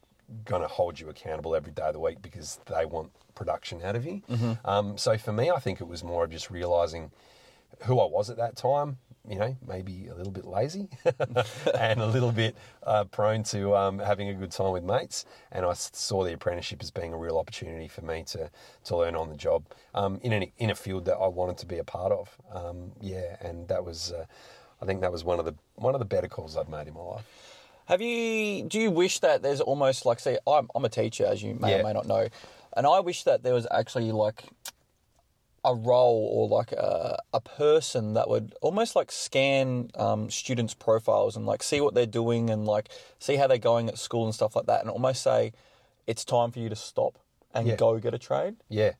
going 0.45 0.63
to 0.63 0.69
hold 0.69 0.99
you 0.99 1.09
accountable 1.11 1.55
every 1.55 1.73
day 1.73 1.83
of 1.83 1.93
the 1.93 2.01
week 2.01 2.23
because 2.23 2.59
they 2.67 2.87
want 2.87 3.11
production 3.35 3.83
out 3.83 3.95
of 3.97 4.05
you. 4.07 4.23
Um, 4.65 4.97
so 4.97 5.17
for 5.19 5.33
me, 5.33 5.51
I 5.51 5.59
think 5.59 5.81
it 5.81 5.87
was 5.87 6.03
more 6.03 6.25
of 6.25 6.31
just 6.31 6.51
realizing 6.51 7.11
who 7.85 8.01
I 8.01 8.07
was 8.07 8.31
at 8.31 8.37
that 8.39 8.57
time. 8.57 8.99
You 9.29 9.39
know, 9.39 9.57
maybe 9.67 10.09
a 10.09 10.15
little 10.17 10.33
bit 10.33 10.45
lazy 10.45 10.89
and 11.79 12.01
a 12.01 12.07
little 12.07 12.33
bit 12.33 12.57
uh, 12.83 13.05
prone 13.05 13.45
to 13.45 13.77
um, 13.77 14.01
having 14.01 14.29
a 14.29 14.35
good 14.35 14.51
time 14.51 14.73
with 14.73 14.83
mates. 14.83 15.25
And 15.53 15.65
I 15.65 15.75
saw 15.75 16.25
the 16.25 16.33
apprenticeship 16.33 16.83
as 16.83 16.91
being 16.91 17.13
a 17.13 17.17
real 17.17 17.39
opportunity 17.39 17.87
for 17.87 18.03
me 18.03 18.25
to 18.25 18.51
to 18.85 18.97
learn 18.97 19.15
on 19.15 19.29
the 19.29 19.37
job 19.37 19.65
um, 19.95 20.19
in 20.25 20.33
an, 20.33 20.51
in 20.59 20.71
a 20.71 20.75
field 20.75 21.05
that 21.05 21.15
I 21.15 21.29
wanted 21.29 21.57
to 21.59 21.67
be 21.67 21.79
a 21.79 21.85
part 21.85 22.11
of. 22.11 22.37
Um, 22.53 22.91
yeah, 23.01 23.37
and 23.41 23.69
that 23.69 23.85
was, 23.85 24.11
uh, 24.11 24.25
I 24.83 24.87
think 24.87 25.01
that 25.03 25.13
was 25.13 25.23
one 25.23 25.39
of 25.39 25.45
the 25.45 25.55
one 25.77 25.95
of 25.95 26.01
the 26.01 26.05
better 26.05 26.27
calls 26.29 26.57
I've 26.57 26.69
made 26.69 26.89
in 26.89 26.95
my 26.95 27.01
life. 27.03 27.25
Have 27.87 28.01
you? 28.03 28.65
Do 28.65 28.81
you 28.81 28.91
wish 28.91 29.21
that 29.21 29.41
there's 29.43 29.61
almost 29.61 30.05
like, 30.05 30.19
say, 30.19 30.37
I'm 30.49 30.69
I'm 30.75 30.85
a 30.85 30.89
teacher, 30.89 31.27
as 31.27 31.45
you 31.45 31.55
may 31.55 31.71
Yeah. 31.71 31.79
or 31.79 31.83
may 31.85 31.93
not 31.93 32.07
know, 32.07 32.27
and 32.77 32.87
I 32.89 32.99
wish 32.99 33.23
that 33.23 33.45
there 33.45 33.55
was 33.55 33.69
actually 33.71 34.11
like 34.11 34.43
a 35.65 35.75
role 35.75 36.29
or 36.33 36.49
like 36.49 36.73
a, 36.73 37.19
a 37.33 37.41
person 37.41 38.15
that 38.15 38.29
would 38.29 38.55
almost 38.61 38.97
like 38.97 39.13
scan 39.13 39.91
um, 39.95 40.29
students' 40.31 40.75
profiles 40.75 41.37
and 41.37 41.47
like 41.47 41.63
see 41.63 41.81
what 41.81 41.95
they're 41.95 42.05
doing 42.07 42.51
and 42.51 42.67
like 42.67 42.89
see 43.19 43.37
how 43.37 43.47
they're 43.47 43.59
going 43.59 43.89
at 43.89 43.97
school 43.99 44.25
and 44.25 44.35
stuff 44.35 44.57
like 44.57 44.67
that, 44.67 44.81
and 44.81 44.91
almost 44.91 45.23
say 45.23 45.53
it's 46.07 46.25
time 46.25 46.51
for 46.51 46.59
you 46.59 46.69
to 46.69 46.77
stop 46.77 47.19
and 47.55 47.69
Yeah. 47.69 47.77
go 47.77 47.99
get 47.99 48.13
a 48.13 48.19
trade. 48.19 48.57
Yeah. 48.69 48.93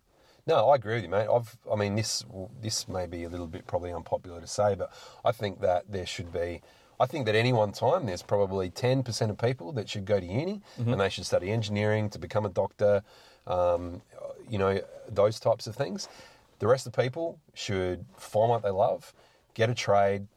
No, 0.47 0.71
I 0.71 0.75
agree 0.77 0.95
with 0.95 1.05
you, 1.05 1.09
mate. 1.09 1.29
I've, 1.33 1.57
I 1.71 1.77
mean, 1.77 1.95
this 1.97 2.25
this 2.61 2.89
may 2.89 3.07
be 3.07 3.25
a 3.25 3.29
little 3.29 3.47
bit 3.47 3.67
probably 3.67 3.93
unpopular 3.93 4.41
to 4.41 4.47
say, 4.47 4.75
but 4.75 4.93
I 5.25 5.33
think 5.33 5.61
that 5.61 5.91
there 5.91 6.07
should 6.07 6.33
be. 6.33 6.63
I 7.01 7.07
think 7.07 7.27
that 7.27 7.35
any 7.35 7.53
one 7.53 7.73
time 7.73 8.07
there's 8.07 8.23
probably 8.23 8.71
ten 8.71 9.03
percent 9.03 9.31
of 9.33 9.39
people 9.39 9.73
that 9.73 9.89
should 9.89 10.05
go 10.05 10.21
to 10.21 10.27
uni 10.27 10.61
and 10.79 11.01
they 11.01 11.09
should 11.09 11.27
study 11.27 11.51
engineering 11.51 12.09
to 12.11 12.19
become 12.19 12.45
a 12.45 12.49
doctor, 12.49 13.03
um, 13.47 14.03
you 14.49 14.59
know, 14.59 14.81
those 15.09 15.41
types 15.41 15.67
of 15.67 15.75
things. 15.77 16.09
The 16.63 16.69
rest 16.69 16.87
of 16.87 16.93
the 16.93 17.03
people 17.03 17.41
should 17.55 18.05
find 18.17 18.49
what 18.49 18.63
they 18.63 18.71
love, 18.71 19.13
get 19.55 19.69
a 19.69 19.75
trade, 19.75 20.29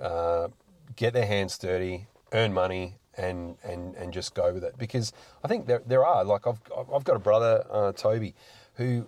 uh, 0.00 0.48
get 0.96 1.12
their 1.12 1.26
hands 1.26 1.58
dirty, 1.58 2.06
earn 2.32 2.54
money, 2.54 2.94
and, 3.18 3.56
and, 3.62 3.94
and 3.94 4.10
just 4.10 4.34
go 4.34 4.54
with 4.54 4.64
it. 4.64 4.78
Because 4.78 5.12
I 5.44 5.48
think 5.48 5.66
there, 5.66 5.82
there 5.86 6.02
are, 6.02 6.24
like, 6.24 6.46
I've, 6.46 6.62
I've 6.90 7.04
got 7.04 7.16
a 7.16 7.18
brother, 7.18 7.66
uh, 7.70 7.92
Toby, 7.92 8.34
who 8.76 9.06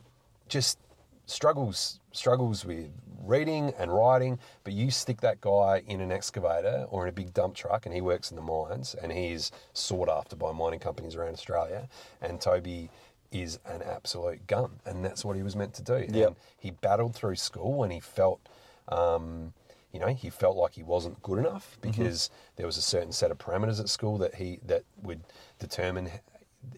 just 0.50 0.78
struggles 1.24 2.00
struggles 2.12 2.64
with 2.64 2.90
reading 3.22 3.72
and 3.78 3.92
writing, 3.92 4.38
but 4.64 4.72
you 4.72 4.90
stick 4.90 5.20
that 5.20 5.40
guy 5.40 5.82
in 5.86 6.00
an 6.00 6.10
excavator 6.10 6.86
or 6.90 7.04
in 7.04 7.08
a 7.08 7.12
big 7.12 7.32
dump 7.32 7.54
truck 7.54 7.86
and 7.86 7.94
he 7.94 8.00
works 8.00 8.30
in 8.30 8.36
the 8.36 8.42
mines 8.42 8.94
and 9.00 9.12
he's 9.12 9.52
sought 9.72 10.08
after 10.08 10.34
by 10.34 10.52
mining 10.52 10.80
companies 10.80 11.14
around 11.14 11.34
Australia. 11.34 11.88
And 12.20 12.40
Toby 12.40 12.90
is 13.30 13.58
an 13.66 13.82
absolute 13.82 14.46
gun, 14.46 14.80
and 14.84 15.04
that's 15.04 15.24
what 15.24 15.36
he 15.36 15.42
was 15.42 15.54
meant 15.54 15.74
to 15.74 15.82
do. 15.82 16.06
Yep. 16.08 16.26
And 16.28 16.36
he 16.56 16.70
battled 16.70 17.14
through 17.14 17.36
school 17.36 17.82
and 17.82 17.92
he 17.92 18.00
felt 18.00 18.40
um, 18.88 19.52
you 19.92 20.00
know, 20.00 20.08
he 20.08 20.30
felt 20.30 20.56
like 20.56 20.74
he 20.74 20.82
wasn't 20.82 21.22
good 21.22 21.38
enough 21.38 21.78
because 21.80 22.30
there 22.56 22.66
was 22.66 22.76
a 22.76 22.82
certain 22.82 23.12
set 23.12 23.30
of 23.30 23.38
parameters 23.38 23.80
at 23.80 23.88
school 23.88 24.18
that 24.18 24.34
he 24.34 24.60
that 24.66 24.84
would 25.02 25.20
determine 25.58 26.10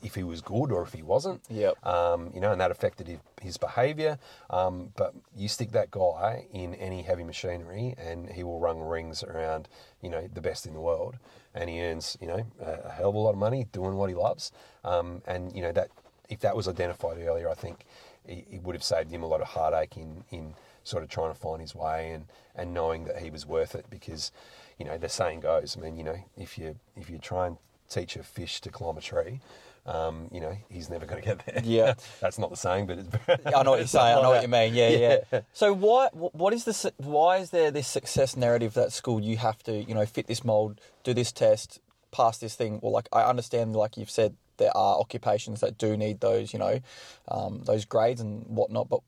if 0.02 0.14
he 0.14 0.22
was 0.22 0.40
good 0.40 0.70
or 0.70 0.82
if 0.82 0.92
he 0.92 1.02
wasn't. 1.02 1.40
Yep. 1.48 1.84
Um, 1.84 2.30
you 2.32 2.40
know, 2.40 2.52
and 2.52 2.60
that 2.60 2.70
affected 2.70 3.08
his, 3.08 3.18
his 3.40 3.56
behaviour. 3.56 4.18
Um, 4.50 4.90
but 4.96 5.14
you 5.36 5.48
stick 5.48 5.72
that 5.72 5.90
guy 5.90 6.46
in 6.52 6.74
any 6.74 7.02
heavy 7.02 7.24
machinery, 7.24 7.94
and 7.98 8.30
he 8.30 8.44
will 8.44 8.60
run 8.60 8.78
rings 8.78 9.24
around, 9.24 9.68
you 10.02 10.10
know, 10.10 10.28
the 10.32 10.40
best 10.40 10.66
in 10.66 10.74
the 10.74 10.80
world, 10.80 11.16
and 11.54 11.68
he 11.68 11.80
earns, 11.82 12.16
you 12.20 12.28
know, 12.28 12.46
a, 12.60 12.88
a 12.88 12.90
hell 12.90 13.08
of 13.08 13.14
a 13.14 13.18
lot 13.18 13.30
of 13.30 13.38
money 13.38 13.66
doing 13.72 13.96
what 13.96 14.08
he 14.08 14.14
loves. 14.14 14.52
Um, 14.84 15.22
and 15.26 15.54
you 15.54 15.62
know 15.62 15.72
that 15.72 15.90
if 16.30 16.40
that 16.40 16.56
was 16.56 16.66
identified 16.68 17.18
earlier, 17.18 17.50
I 17.50 17.54
think 17.54 17.84
it, 18.26 18.46
it 18.50 18.62
would 18.62 18.74
have 18.74 18.84
saved 18.84 19.10
him 19.10 19.22
a 19.22 19.26
lot 19.26 19.40
of 19.40 19.48
heartache 19.48 19.96
in 19.96 20.24
in 20.30 20.54
sort 20.82 21.02
of 21.02 21.10
trying 21.10 21.32
to 21.32 21.38
find 21.38 21.60
his 21.60 21.74
way 21.74 22.12
and 22.12 22.24
and 22.54 22.72
knowing 22.72 23.04
that 23.04 23.18
he 23.18 23.30
was 23.30 23.44
worth 23.44 23.74
it 23.74 23.86
because, 23.90 24.32
you 24.78 24.84
know, 24.84 24.96
the 24.96 25.08
saying 25.08 25.40
goes. 25.40 25.76
I 25.76 25.80
mean, 25.80 25.96
you 25.96 26.04
know, 26.04 26.16
if 26.36 26.56
you 26.56 26.76
if 26.96 27.10
you 27.10 27.18
try 27.18 27.46
and 27.48 27.58
teach 27.90 28.16
a 28.16 28.22
fish 28.22 28.60
to 28.62 28.70
climb 28.70 28.96
a 28.96 29.00
tree. 29.00 29.40
Um, 29.86 30.28
you 30.30 30.40
know, 30.40 30.56
he's 30.68 30.90
never 30.90 31.06
going 31.06 31.22
to 31.22 31.26
get 31.26 31.44
there. 31.46 31.62
Yeah. 31.64 31.94
That's 32.20 32.38
not 32.38 32.50
the 32.50 32.56
saying, 32.56 32.86
but 32.86 32.98
it's. 32.98 33.08
I 33.46 33.62
know 33.62 33.72
what 33.72 33.78
you're 33.78 33.86
saying. 33.86 34.18
I 34.18 34.22
know 34.22 34.30
what 34.30 34.42
you 34.42 34.48
mean. 34.48 34.74
Yeah, 34.74 34.88
yeah. 34.90 35.16
Yeah. 35.32 35.40
So 35.52 35.72
why? 35.72 36.08
What 36.12 36.52
is 36.52 36.64
the? 36.64 36.92
Why 36.98 37.38
is 37.38 37.50
there 37.50 37.70
this 37.70 37.88
success 37.88 38.36
narrative 38.36 38.74
that 38.74 38.92
school 38.92 39.20
you 39.20 39.38
have 39.38 39.62
to, 39.64 39.82
you 39.82 39.94
know, 39.94 40.04
fit 40.06 40.26
this 40.26 40.44
mold, 40.44 40.80
do 41.02 41.14
this 41.14 41.32
test, 41.32 41.80
pass 42.12 42.38
this 42.38 42.54
thing? 42.54 42.78
Well, 42.82 42.92
like 42.92 43.08
I 43.10 43.22
understand, 43.22 43.74
like 43.74 43.96
you've 43.96 44.10
said, 44.10 44.36
there 44.60 44.76
are 44.76 45.00
occupations 45.00 45.58
that 45.60 45.76
do 45.76 45.96
need 45.96 46.20
those, 46.20 46.52
you 46.52 46.60
know, 46.60 46.78
um, 47.26 47.62
those 47.64 47.84
grades 47.84 48.20
and 48.20 48.46
whatnot. 48.46 48.88
But 48.88 49.00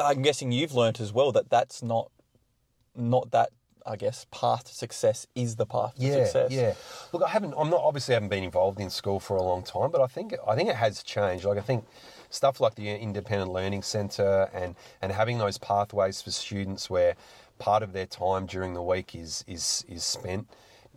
I'm 0.00 0.22
guessing 0.22 0.50
you've 0.50 0.74
learnt 0.74 0.98
as 0.98 1.12
well 1.12 1.30
that 1.32 1.48
that's 1.48 1.80
not, 1.82 2.10
not 2.96 3.30
that. 3.30 3.50
I 3.84 3.96
guess 3.96 4.26
path 4.30 4.62
to 4.68 4.74
success 4.74 5.26
is 5.34 5.56
the 5.56 5.66
path 5.66 5.96
to 5.96 6.02
yeah, 6.04 6.22
success. 6.22 6.52
Yeah. 6.52 6.74
Look, 7.12 7.24
I 7.24 7.28
haven't. 7.28 7.52
I'm 7.58 7.68
not 7.68 7.80
obviously 7.82 8.14
haven't 8.14 8.28
been 8.28 8.44
involved 8.44 8.78
in 8.78 8.90
school 8.90 9.18
for 9.18 9.36
a 9.36 9.42
long 9.42 9.64
time, 9.64 9.90
but 9.90 10.00
I 10.00 10.06
think 10.06 10.34
I 10.46 10.54
think 10.54 10.68
it 10.68 10.76
has 10.76 11.02
changed. 11.02 11.44
Like 11.44 11.58
I 11.58 11.62
think 11.62 11.84
stuff 12.30 12.60
like 12.60 12.76
the 12.76 12.88
Independent 12.88 13.50
Learning 13.50 13.82
Centre 13.82 14.48
and 14.54 14.76
and 15.02 15.10
having 15.10 15.38
those 15.38 15.58
pathways 15.58 16.22
for 16.22 16.30
students 16.30 16.88
where 16.88 17.16
part 17.58 17.82
of 17.82 17.92
their 17.92 18.06
time 18.06 18.46
during 18.46 18.74
the 18.74 18.82
week 18.82 19.16
is 19.16 19.44
is 19.48 19.84
is 19.88 20.04
spent. 20.04 20.46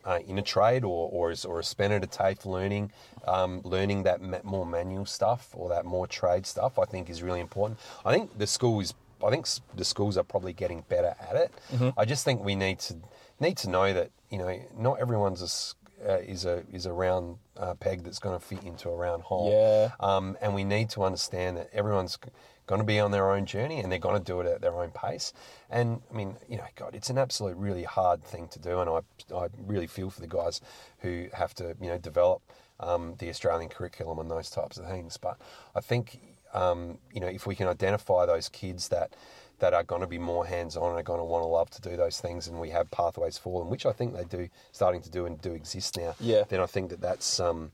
Uh, 0.06 0.20
in 0.28 0.38
a 0.38 0.42
trade 0.42 0.84
or 0.84 1.10
or 1.12 1.32
is 1.32 1.46
or 1.46 1.64
spent 1.64 1.92
at 1.92 2.04
a 2.04 2.08
TAFE 2.08 2.46
learning, 2.46 2.92
um, 3.28 3.62
learning 3.64 4.04
that 4.04 4.44
more 4.44 4.66
manual 4.66 5.06
stuff 5.06 5.50
or 5.54 5.70
that 5.70 5.84
more 5.84 6.06
trade 6.06 6.46
stuff, 6.46 6.78
I 6.78 6.86
think 6.86 7.10
is 7.10 7.24
really 7.24 7.40
important. 7.40 7.80
I 8.06 8.14
think 8.14 8.38
the 8.38 8.46
school 8.46 8.80
is 8.82 8.94
I 9.26 9.30
think 9.30 9.48
the 9.76 9.86
schools 9.86 10.18
are 10.18 10.24
probably 10.24 10.54
getting 10.54 10.84
better 10.90 11.16
at 11.20 11.36
it. 11.36 11.52
I 11.98 12.06
just 12.06 12.24
think 12.26 12.44
we 12.44 12.56
need 12.56 12.80
to 12.80 12.96
need 13.40 13.58
to 13.58 13.70
know 13.70 13.94
that 13.94 14.12
you 14.30 14.38
know 14.38 14.60
not 14.78 15.00
everyone's 15.00 15.42
a 15.42 15.76
uh, 16.08 16.18
is 16.20 16.46
a 16.46 16.64
is 16.72 16.86
a 16.86 16.94
round 16.94 17.38
uh, 17.58 17.74
peg 17.74 18.04
that's 18.04 18.20
going 18.20 18.38
to 18.38 18.46
fit 18.46 18.64
into 18.64 18.90
a 18.90 18.96
round 18.96 19.24
hole. 19.24 19.52
Yeah. 19.52 19.92
Um, 20.00 20.38
and 20.42 20.54
we 20.54 20.64
need 20.64 20.90
to 20.92 21.04
understand 21.04 21.58
that 21.58 21.70
everyone's 21.74 22.18
going 22.68 22.80
to 22.80 22.86
be 22.86 23.00
on 23.00 23.12
their 23.12 23.32
own 23.32 23.46
journey 23.46 23.80
and 23.80 23.92
they're 23.92 24.00
going 24.00 24.18
to 24.18 24.24
do 24.24 24.40
it 24.42 24.48
at 24.48 24.62
their 24.62 24.76
own 24.76 24.92
pace. 24.92 25.34
And 25.70 26.02
I 26.12 26.16
mean, 26.16 26.36
you 26.50 26.58
know, 26.58 26.66
God, 26.76 26.96
it's 26.96 27.10
an 27.10 27.18
absolute 27.18 27.58
really 27.58 27.84
hard 27.84 28.24
thing 28.24 28.48
to 28.50 28.60
do, 28.60 28.80
and 28.80 28.90
I 28.90 29.36
I 29.36 29.48
really 29.66 29.88
feel 29.88 30.10
for 30.10 30.22
the 30.22 30.28
guys 30.28 30.62
who 31.00 31.28
have 31.34 31.54
to 31.56 31.76
you 31.82 31.88
know 31.88 31.98
develop 31.98 32.42
um, 32.80 33.16
the 33.20 33.30
Australian 33.30 33.70
curriculum 33.70 34.20
and 34.20 34.30
those 34.30 34.50
types 34.50 34.78
of 34.78 34.88
things. 34.88 35.18
But 35.18 35.38
I 35.76 35.82
think 35.82 36.20
um, 36.54 37.00
you 37.14 37.22
know 37.22 37.28
if 37.28 37.46
we 37.48 37.56
can 37.56 37.68
identify 37.68 38.26
those 38.26 38.50
kids 38.50 38.90
that 38.90 39.16
that 39.60 39.74
are 39.74 39.84
going 39.84 40.02
to 40.02 40.08
be 40.08 40.18
more 40.18 40.46
hands-on 40.46 40.90
and 40.90 41.00
are 41.00 41.04
going 41.04 41.20
to 41.20 41.24
want 41.24 41.42
to 41.42 41.48
love 41.48 41.70
to 41.72 41.82
do 41.82 41.96
those 41.96 42.20
things, 42.20 42.48
and 42.48 42.60
we 42.60 42.70
have 42.72 42.92
pathways 42.92 43.38
for 43.38 43.62
them, 43.62 43.70
which 43.70 43.86
I 43.86 43.94
think 43.94 44.14
they 44.14 44.26
do 44.26 44.50
starting 44.72 45.02
to 45.02 45.10
do 45.10 45.26
and 45.26 45.42
do 45.42 45.54
exist 45.54 45.98
now. 45.98 46.16
Yeah. 46.20 46.44
Then 46.48 46.60
I 46.60 46.66
think 46.66 46.90
that 46.90 47.02
that's 47.02 47.40
um, 47.40 47.72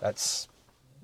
that's 0.00 0.48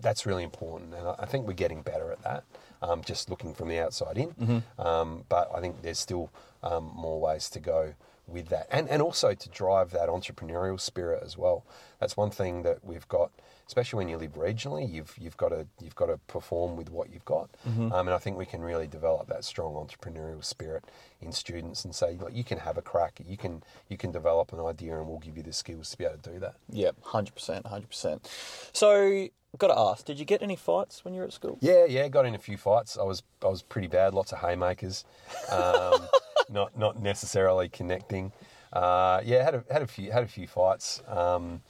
that's 0.01 0.27
really 0.27 0.43
important, 0.43 0.95
and 0.95 1.07
I 1.19 1.27
think 1.27 1.47
we're 1.47 1.55
getting 1.55 1.83
better 1.83 2.11
at 2.11 2.23
that. 2.23 2.45
Um, 2.83 3.03
just 3.03 3.31
looking 3.31 3.55
from 3.55 3.69
the 3.69 3.79
outside 3.79 4.19
in, 4.19 4.63
um, 4.79 5.25
but 5.29 5.51
I 5.55 5.61
think 5.61 5.83
there's 5.83 5.99
still 5.99 6.31
um, 6.63 6.93
more 6.95 7.19
ways 7.21 7.49
to 7.51 7.61
go 7.61 7.95
with 8.29 8.49
that, 8.49 8.67
and 8.71 8.89
and 8.89 9.01
also 9.01 9.35
to 9.35 9.49
drive 9.49 9.91
that 9.93 10.09
entrepreneurial 10.09 10.79
spirit 10.81 11.23
as 11.25 11.39
well. 11.39 11.65
That's 12.01 12.17
one 12.17 12.31
thing 12.31 12.63
that 12.65 12.85
we've 12.85 13.07
got, 13.09 13.31
especially 13.67 13.99
when 13.99 14.09
you 14.09 14.19
live 14.19 14.35
regionally. 14.35 14.93
You've 14.93 15.15
you've 15.19 15.37
got 15.37 15.51
to 15.51 15.67
you've 15.81 15.95
got 15.95 16.07
to 16.07 16.19
perform 16.27 16.77
with 16.77 16.91
what 16.91 17.13
you've 17.13 17.25
got, 17.25 17.49
um, 17.67 17.93
and 17.93 18.11
I 18.11 18.19
think 18.19 18.37
we 18.37 18.45
can 18.47 18.61
really 18.63 18.87
develop 18.89 19.29
that 19.29 19.45
strong 19.45 19.75
entrepreneurial 19.75 20.45
spirit 20.45 20.85
in 21.23 21.33
students 21.33 21.85
and 21.85 21.95
say, 21.95 22.19
look, 22.21 22.35
you 22.35 22.45
can 22.45 22.59
have 22.59 22.77
a 22.77 22.83
crack, 22.83 23.21
you 23.27 23.37
can 23.37 23.63
you 23.89 23.97
can 23.97 24.11
develop 24.13 24.53
an 24.53 24.61
idea, 24.61 24.99
and 24.99 25.07
we'll 25.09 25.19
give 25.21 25.37
you 25.37 25.43
the 25.43 25.53
skills 25.53 25.91
to 25.91 25.97
be 25.99 26.05
able 26.05 26.19
to 26.19 26.31
do 26.33 26.39
that. 26.41 26.57
Yeah, 26.69 26.91
hundred 27.03 27.35
percent, 27.35 27.67
hundred 27.67 27.89
percent. 27.89 28.29
So, 28.73 29.29
got 29.59 29.69
to 29.69 29.79
ask, 29.79 30.05
did 30.05 30.19
you 30.19 30.25
get 30.25 30.43
any 30.43 30.57
fights 30.57 31.05
when 31.05 31.15
you 31.15 31.21
were 31.21 31.27
at 31.27 31.33
school? 31.33 31.59
Yeah, 31.61 31.85
yeah, 31.87 32.09
got 32.09 32.27
in 32.27 32.35
a 32.35 32.39
few 32.39 32.57
fights. 32.57 32.97
I 32.99 33.03
was 33.03 33.23
I 33.43 33.49
was 33.49 33.63
pretty 33.63 33.89
bad. 33.89 34.15
Lots 34.15 34.33
of 34.33 34.39
haymakers, 34.39 35.05
um, 35.51 36.07
not 36.51 36.79
not 36.79 37.01
necessarily 37.01 37.69
connecting. 37.69 38.33
Uh, 38.73 39.21
yeah, 39.25 39.43
had 39.43 39.55
a 39.55 39.65
had 39.71 39.83
a 39.83 39.87
few 39.87 40.11
had 40.11 40.23
a 40.23 40.29
few 40.29 40.47
fights. 40.47 41.03
Um, 41.09 41.63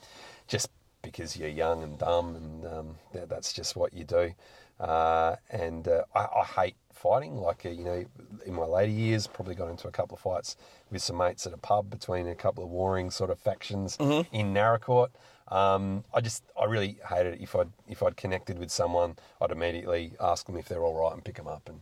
just 0.47 0.69
because 1.01 1.37
you're 1.37 1.49
young 1.49 1.83
and 1.83 1.97
dumb, 1.97 2.35
and 2.35 2.65
um, 2.65 2.95
that, 3.13 3.29
that's 3.29 3.53
just 3.53 3.75
what 3.75 3.93
you 3.93 4.03
do. 4.03 4.33
Uh, 4.79 5.35
and 5.49 5.87
uh, 5.87 6.03
I, 6.13 6.27
I 6.41 6.43
hate 6.43 6.75
fighting. 6.93 7.35
Like 7.37 7.65
uh, 7.65 7.69
you 7.69 7.83
know, 7.83 8.05
in 8.45 8.53
my 8.53 8.65
later 8.65 8.91
years, 8.91 9.27
probably 9.27 9.55
got 9.55 9.69
into 9.69 9.87
a 9.87 9.91
couple 9.91 10.15
of 10.15 10.21
fights 10.21 10.57
with 10.91 11.01
some 11.01 11.17
mates 11.17 11.45
at 11.47 11.53
a 11.53 11.57
pub 11.57 11.89
between 11.89 12.27
a 12.27 12.35
couple 12.35 12.63
of 12.63 12.69
warring 12.69 13.09
sort 13.09 13.29
of 13.29 13.39
factions 13.39 13.97
in 14.31 14.53
Naracoorte. 14.53 15.09
Um, 15.49 16.03
I 16.13 16.21
just 16.21 16.43
I 16.59 16.65
really 16.65 16.97
hated 17.07 17.35
it. 17.35 17.41
If 17.41 17.55
I'd 17.55 17.69
if 17.87 18.03
I'd 18.03 18.17
connected 18.17 18.59
with 18.59 18.71
someone, 18.71 19.15
I'd 19.41 19.51
immediately 19.51 20.13
ask 20.19 20.45
them 20.45 20.57
if 20.57 20.67
they're 20.67 20.83
all 20.83 21.01
right 21.01 21.13
and 21.13 21.23
pick 21.23 21.35
them 21.35 21.47
up 21.47 21.69
and 21.69 21.81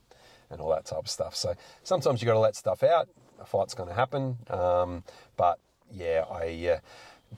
and 0.50 0.62
all 0.62 0.70
that 0.70 0.86
type 0.86 1.00
of 1.00 1.10
stuff. 1.10 1.36
So 1.36 1.56
sometimes 1.84 2.22
you 2.22 2.28
got 2.28 2.34
to 2.34 2.40
let 2.40 2.56
stuff 2.56 2.84
out. 2.84 3.10
A 3.42 3.46
fight's 3.46 3.74
going 3.74 3.90
to 3.90 3.96
happen, 3.96 4.38
um, 4.50 5.04
but 5.36 5.60
yeah, 5.92 6.24
I. 6.30 6.76
Uh, 6.76 6.80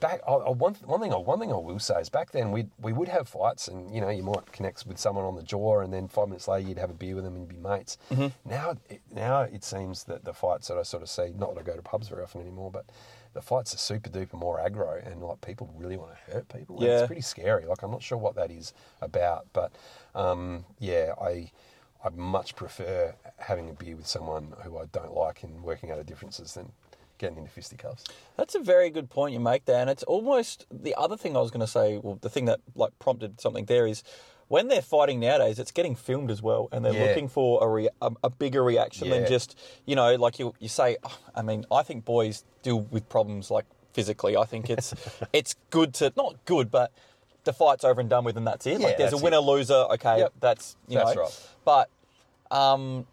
Back, 0.01 0.19
I, 0.27 0.33
I, 0.33 0.49
one, 0.51 0.75
one 0.85 0.99
thing, 0.99 1.11
I, 1.13 1.15
one 1.15 1.39
thing 1.39 1.51
I 1.51 1.55
will 1.55 1.79
say 1.79 1.99
is 2.01 2.09
back 2.09 2.31
then 2.31 2.51
we 2.51 2.67
we 2.79 2.93
would 2.93 3.07
have 3.07 3.27
fights, 3.27 3.67
and 3.67 3.91
you 3.95 4.01
know 4.01 4.09
you 4.09 4.21
might 4.21 4.51
connect 4.51 4.85
with 4.85 4.99
someone 4.99 5.23
on 5.25 5.35
the 5.35 5.41
jaw, 5.41 5.79
and 5.79 5.91
then 5.91 6.07
five 6.07 6.27
minutes 6.27 6.47
later 6.47 6.67
you'd 6.67 6.77
have 6.77 6.91
a 6.91 6.93
beer 6.93 7.15
with 7.15 7.23
them 7.23 7.35
and 7.35 7.47
be 7.47 7.55
mates. 7.55 7.97
Now, 8.45 8.75
it, 8.89 9.01
now 9.15 9.41
it 9.41 9.63
seems 9.63 10.03
that 10.03 10.23
the 10.23 10.33
fights 10.33 10.67
that 10.67 10.77
I 10.77 10.83
sort 10.83 11.01
of 11.01 11.09
see, 11.09 11.31
not 11.35 11.55
that 11.55 11.61
I 11.61 11.63
go 11.63 11.75
to 11.75 11.81
pubs 11.81 12.09
very 12.09 12.21
often 12.21 12.41
anymore, 12.41 12.69
but 12.69 12.85
the 13.37 13.41
fights 13.43 13.71
are 13.73 13.77
super 13.77 14.09
duper 14.09 14.33
more 14.33 14.57
aggro, 14.59 15.05
and 15.05 15.21
like 15.21 15.39
people 15.41 15.71
really 15.77 15.95
want 15.95 16.11
to 16.11 16.31
hurt 16.33 16.49
people. 16.49 16.77
and 16.77 16.85
Yeah. 16.87 16.97
it's 16.99 17.07
pretty 17.07 17.21
scary. 17.21 17.65
Like 17.65 17.83
I'm 17.83 17.91
not 17.91 18.01
sure 18.01 18.17
what 18.17 18.33
that 18.35 18.49
is 18.49 18.73
about, 18.99 19.45
but 19.53 19.71
um, 20.15 20.65
yeah, 20.79 21.13
I 21.21 21.51
I 22.03 22.09
much 22.09 22.55
prefer 22.55 23.13
having 23.37 23.69
a 23.69 23.73
beer 23.73 23.95
with 23.95 24.07
someone 24.07 24.53
who 24.63 24.77
I 24.79 24.85
don't 24.91 25.13
like 25.13 25.43
and 25.43 25.63
working 25.63 25.91
out 25.91 25.97
the 25.97 26.03
differences 26.03 26.55
than 26.55 26.71
getting 27.19 27.37
into 27.37 27.49
fisticuffs. 27.51 28.03
That's 28.37 28.55
a 28.55 28.59
very 28.59 28.89
good 28.89 29.09
point 29.09 29.33
you 29.33 29.39
make 29.39 29.65
there, 29.65 29.81
and 29.81 29.89
it's 29.89 30.03
almost 30.03 30.65
the 30.71 30.95
other 30.95 31.15
thing 31.17 31.37
I 31.37 31.39
was 31.41 31.51
going 31.51 31.61
to 31.65 31.67
say. 31.79 31.97
Well, 31.99 32.17
the 32.21 32.29
thing 32.29 32.45
that 32.45 32.59
like 32.75 32.97
prompted 32.97 33.39
something 33.39 33.65
there 33.65 33.85
is 33.85 34.03
when 34.49 34.67
they're 34.69 34.81
fighting 34.81 35.19
nowadays, 35.19 35.59
it's 35.59 35.71
getting 35.71 35.95
filmed 35.95 36.31
as 36.31 36.41
well, 36.41 36.69
and 36.71 36.83
they're 36.85 36.93
Yeah. 36.93 37.05
looking 37.07 37.27
for 37.27 37.63
a, 37.63 37.67
rea- 37.67 37.89
a 38.01 38.11
a 38.23 38.29
bigger 38.29 38.63
reaction 38.63 39.09
than 39.09 39.27
just 39.27 39.57
you 39.85 39.95
know 39.95 40.15
like 40.15 40.39
you 40.39 40.53
you 40.59 40.69
say. 40.69 40.97
"Oh, 41.03 41.17
I 41.35 41.41
mean, 41.41 41.65
I 41.71 41.83
think 41.83 42.05
boys 42.05 42.45
deal 42.63 42.81
with 42.81 43.07
problems 43.09 43.51
like 43.51 43.65
physically. 43.93 44.37
I 44.37 44.45
think 44.45 44.69
it's 44.69 44.93
it's 45.33 45.55
good 45.69 45.93
to 45.95 46.13
not 46.15 46.35
good, 46.45 46.71
but 46.71 46.91
the 47.43 47.53
fight's 47.53 47.83
over 47.83 47.99
and 48.01 48.09
done 48.09 48.23
with, 48.23 48.37
and 48.37 48.45
that's 48.47 48.65
it. 48.67 48.79
Yeah, 48.79 48.87
like 48.87 48.97
there's 48.97 49.13
a 49.13 49.17
winner 49.17 49.37
it. 49.37 49.41
loser. 49.41 49.85
Okay, 49.91 50.19
Yep. 50.19 50.33
that's 50.39 50.75
you 50.87 50.97
That's 50.97 51.15
know. 51.15 51.21
right. 51.23 51.47
But 51.65 51.89
um, 52.51 53.05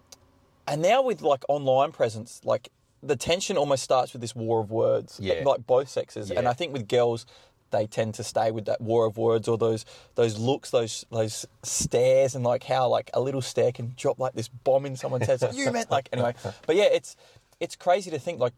and 0.66 0.82
now 0.82 1.02
with 1.02 1.20
like 1.22 1.44
online 1.48 1.92
presence, 1.92 2.40
like 2.44 2.68
the 3.02 3.16
tension 3.16 3.56
almost 3.56 3.82
starts 3.82 4.12
with 4.12 4.22
this 4.22 4.34
war 4.34 4.60
of 4.60 4.70
words. 4.70 5.18
Yeah. 5.20 5.42
Like 5.44 5.66
both 5.66 5.88
sexes. 5.88 6.30
And 6.30 6.48
I 6.48 6.52
think 6.54 6.72
with 6.72 6.88
girls 6.88 7.26
they 7.70 7.86
tend 7.86 8.14
to 8.14 8.24
stay 8.24 8.50
with 8.50 8.66
that 8.66 8.80
war 8.80 9.06
of 9.06 9.16
words 9.16 9.48
or 9.48 9.58
those 9.58 9.84
those 10.14 10.38
looks, 10.38 10.70
those 10.70 11.04
those 11.10 11.46
stares 11.62 12.34
and 12.34 12.44
like 12.44 12.64
how 12.64 12.88
like 12.88 13.10
a 13.14 13.20
little 13.20 13.42
stare 13.42 13.72
can 13.72 13.94
drop 13.96 14.18
like 14.18 14.34
this 14.34 14.48
bomb 14.48 14.86
in 14.86 14.96
someone's 14.96 15.26
head. 15.26 15.40
So 15.40 15.50
you 15.50 15.70
meant 15.72 15.90
like 15.90 16.08
anyway. 16.12 16.34
But 16.66 16.76
yeah, 16.76 16.88
it's 16.92 17.16
it's 17.60 17.76
crazy 17.76 18.10
to 18.10 18.18
think 18.18 18.40
like 18.40 18.54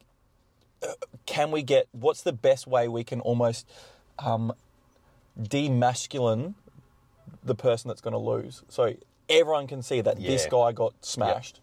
uh, 0.82 0.92
can 1.24 1.50
we 1.50 1.62
get 1.62 1.88
what's 1.92 2.22
the 2.22 2.32
best 2.32 2.66
way 2.66 2.88
we 2.88 3.04
can 3.04 3.20
almost 3.20 3.66
um 4.18 4.52
demasculine 5.38 6.54
the 7.44 7.54
person 7.54 7.88
that's 7.88 8.00
going 8.00 8.12
to 8.12 8.18
lose. 8.18 8.62
So 8.68 8.94
everyone 9.28 9.66
can 9.66 9.82
see 9.82 10.00
that 10.00 10.16
this 10.16 10.46
guy 10.46 10.72
got 10.72 10.94
smashed. 11.04 11.60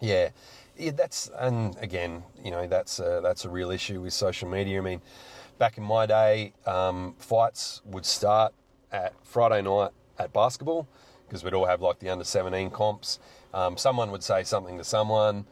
Yeah, 0.00 0.30
yeah, 0.76 0.92
that's 0.92 1.30
and 1.38 1.76
again, 1.80 2.22
you 2.42 2.50
know, 2.50 2.66
that's 2.66 2.98
a, 2.98 3.20
that's 3.22 3.44
a 3.44 3.50
real 3.50 3.70
issue 3.70 4.00
with 4.00 4.12
social 4.12 4.48
media. 4.48 4.78
I 4.78 4.80
mean, 4.80 5.00
back 5.60 5.76
in 5.76 5.84
my 5.84 6.06
day, 6.06 6.54
um, 6.66 7.14
fights 7.18 7.82
would 7.84 8.06
start 8.06 8.54
at 8.90 9.12
Friday 9.22 9.60
night 9.60 9.90
at 10.18 10.32
basketball 10.32 10.88
because 11.28 11.44
we'd 11.44 11.54
all 11.54 11.66
have 11.66 11.82
like 11.82 12.00
the 12.00 12.08
under 12.08 12.24
seventeen 12.24 12.70
comps. 12.70 13.20
Um, 13.54 13.76
someone 13.76 14.10
would 14.10 14.24
say 14.24 14.42
something 14.42 14.78
to 14.78 14.84
someone. 14.84 15.44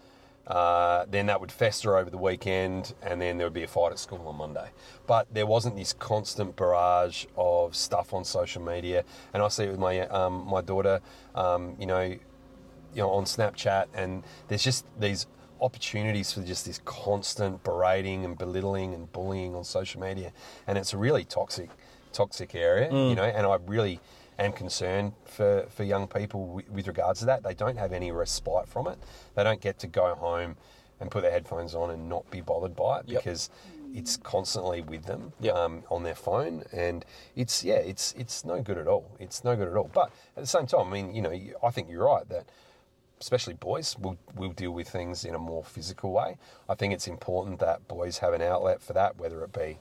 Uh, 0.46 1.04
then 1.10 1.26
that 1.26 1.38
would 1.42 1.52
fester 1.52 1.98
over 1.98 2.08
the 2.08 2.16
weekend, 2.16 2.94
and 3.02 3.20
then 3.20 3.36
there 3.36 3.46
would 3.46 3.52
be 3.52 3.64
a 3.64 3.68
fight 3.68 3.92
at 3.92 3.98
school 3.98 4.26
on 4.26 4.36
Monday. 4.36 4.70
But 5.06 5.26
there 5.30 5.44
wasn't 5.44 5.76
this 5.76 5.92
constant 5.92 6.56
barrage 6.56 7.26
of 7.36 7.76
stuff 7.76 8.14
on 8.14 8.24
social 8.24 8.62
media, 8.62 9.04
and 9.34 9.42
I 9.42 9.48
see 9.48 9.64
it 9.64 9.70
with 9.70 9.78
my 9.78 10.00
um, 10.08 10.46
my 10.46 10.62
daughter. 10.62 11.00
Um, 11.34 11.76
you 11.78 11.84
know, 11.86 12.00
you 12.00 12.18
know, 12.96 13.10
on 13.10 13.24
Snapchat, 13.24 13.88
and 13.92 14.24
there's 14.48 14.64
just 14.64 14.86
these 14.98 15.26
opportunities 15.60 16.32
for 16.32 16.42
just 16.42 16.66
this 16.66 16.80
constant 16.84 17.62
berating 17.64 18.24
and 18.24 18.36
belittling 18.38 18.94
and 18.94 19.10
bullying 19.12 19.54
on 19.54 19.64
social 19.64 20.00
media, 20.00 20.32
and 20.66 20.78
it's 20.78 20.92
a 20.92 20.98
really 20.98 21.24
toxic, 21.24 21.70
toxic 22.12 22.54
area, 22.54 22.90
you 22.92 23.14
know. 23.14 23.24
And 23.24 23.46
I 23.46 23.56
really 23.66 24.00
am 24.38 24.52
concerned 24.52 25.12
for 25.24 25.66
for 25.70 25.84
young 25.84 26.06
people 26.06 26.46
with, 26.46 26.68
with 26.70 26.86
regards 26.86 27.20
to 27.20 27.26
that. 27.26 27.42
They 27.42 27.54
don't 27.54 27.76
have 27.76 27.92
any 27.92 28.10
respite 28.12 28.68
from 28.68 28.86
it. 28.86 28.98
They 29.34 29.44
don't 29.44 29.60
get 29.60 29.78
to 29.80 29.86
go 29.86 30.14
home 30.14 30.56
and 31.00 31.10
put 31.10 31.22
their 31.22 31.30
headphones 31.30 31.74
on 31.74 31.90
and 31.90 32.08
not 32.08 32.28
be 32.30 32.40
bothered 32.40 32.74
by 32.74 32.98
it 33.00 33.04
Yep. 33.08 33.22
because 33.22 33.50
it's 33.94 34.16
constantly 34.16 34.82
with 34.82 35.04
them 35.06 35.32
Yep. 35.40 35.54
um, 35.54 35.82
on 35.90 36.02
their 36.02 36.14
phone, 36.14 36.64
and 36.72 37.04
it's 37.36 37.64
yeah, 37.64 37.76
it's 37.76 38.14
it's 38.18 38.44
no 38.44 38.60
good 38.62 38.78
at 38.78 38.86
all. 38.86 39.06
It's 39.18 39.44
no 39.44 39.56
good 39.56 39.68
at 39.68 39.76
all. 39.76 39.90
But 39.92 40.10
at 40.36 40.42
the 40.42 40.46
same 40.46 40.66
time, 40.66 40.88
I 40.88 40.90
mean, 40.90 41.14
you 41.14 41.22
know, 41.22 41.32
I 41.62 41.70
think 41.70 41.88
you're 41.90 42.04
right 42.04 42.28
that 42.28 42.46
especially 43.20 43.54
boys 43.54 43.96
will 43.98 44.18
will 44.37 44.52
deal 44.52 44.70
with 44.72 44.88
things 44.88 45.25
in 45.25 45.34
a 45.34 45.38
more 45.38 45.64
physical 45.64 46.12
way. 46.12 46.37
I 46.68 46.75
think 46.75 46.92
it's 46.92 47.06
important 47.08 47.60
that 47.60 47.87
boys 47.88 48.18
have 48.18 48.32
an 48.32 48.42
outlet 48.42 48.82
for 48.82 48.92
that, 48.94 49.18
whether 49.18 49.42
it 49.44 49.52
be, 49.52 49.78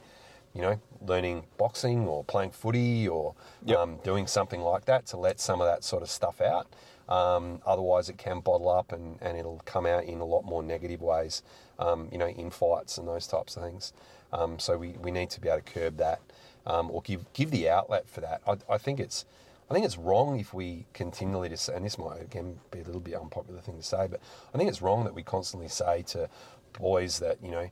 you 0.53 0.61
know, 0.61 0.79
learning 1.01 1.45
boxing 1.57 2.07
or 2.07 2.23
playing 2.23 2.51
footy 2.51 3.07
or 3.07 3.35
Yep. 3.65 3.77
um, 3.77 3.97
doing 4.03 4.27
something 4.27 4.61
like 4.61 4.85
that 4.85 5.05
to 5.07 5.17
let 5.17 5.39
some 5.39 5.61
of 5.61 5.67
that 5.67 5.83
sort 5.83 6.03
of 6.03 6.09
stuff 6.09 6.41
out. 6.41 6.67
Um, 7.09 7.61
otherwise, 7.65 8.09
it 8.09 8.17
can 8.17 8.41
bottle 8.41 8.69
up 8.69 8.91
and, 8.91 9.17
and 9.21 9.37
it'll 9.37 9.61
come 9.65 9.85
out 9.85 10.03
in 10.03 10.19
a 10.19 10.25
lot 10.25 10.43
more 10.43 10.61
negative 10.61 11.01
ways, 11.01 11.41
um, 11.79 12.09
you 12.11 12.17
know, 12.17 12.27
in 12.27 12.49
fights 12.49 12.97
and 12.97 13.07
those 13.07 13.27
types 13.27 13.55
of 13.55 13.63
things. 13.63 13.93
Um, 14.33 14.59
so 14.59 14.77
we, 14.77 14.89
we 15.01 15.11
need 15.11 15.29
to 15.31 15.39
be 15.39 15.47
able 15.47 15.61
to 15.61 15.71
curb 15.73 15.97
that 15.97 16.19
um, 16.65 16.91
or 16.91 17.01
give 17.01 17.31
give 17.33 17.51
the 17.51 17.69
outlet 17.69 18.09
for 18.09 18.21
that. 18.21 18.41
I, 18.45 18.57
I 18.73 18.77
think 18.77 18.99
it's 18.99 19.25
I 19.69 19.73
think 19.73 19.85
it's 19.85 19.97
wrong 19.97 20.39
if 20.39 20.53
we 20.53 20.85
continually 20.93 21.49
to 21.49 21.57
say, 21.57 21.75
and 21.75 21.85
this 21.85 21.97
might 21.97 22.21
again 22.21 22.59
be 22.71 22.79
a 22.79 22.83
little 22.83 23.01
bit 23.01 23.15
unpopular 23.15 23.59
thing 23.59 23.77
to 23.77 23.83
say, 23.83 24.07
but 24.09 24.21
I 24.53 24.57
think 24.57 24.69
it's 24.69 24.81
wrong 24.81 25.03
that 25.03 25.13
we 25.13 25.23
constantly 25.23 25.67
say 25.67 26.03
to 26.03 26.29
boys 26.79 27.19
that 27.19 27.41
you 27.43 27.51
know 27.51 27.69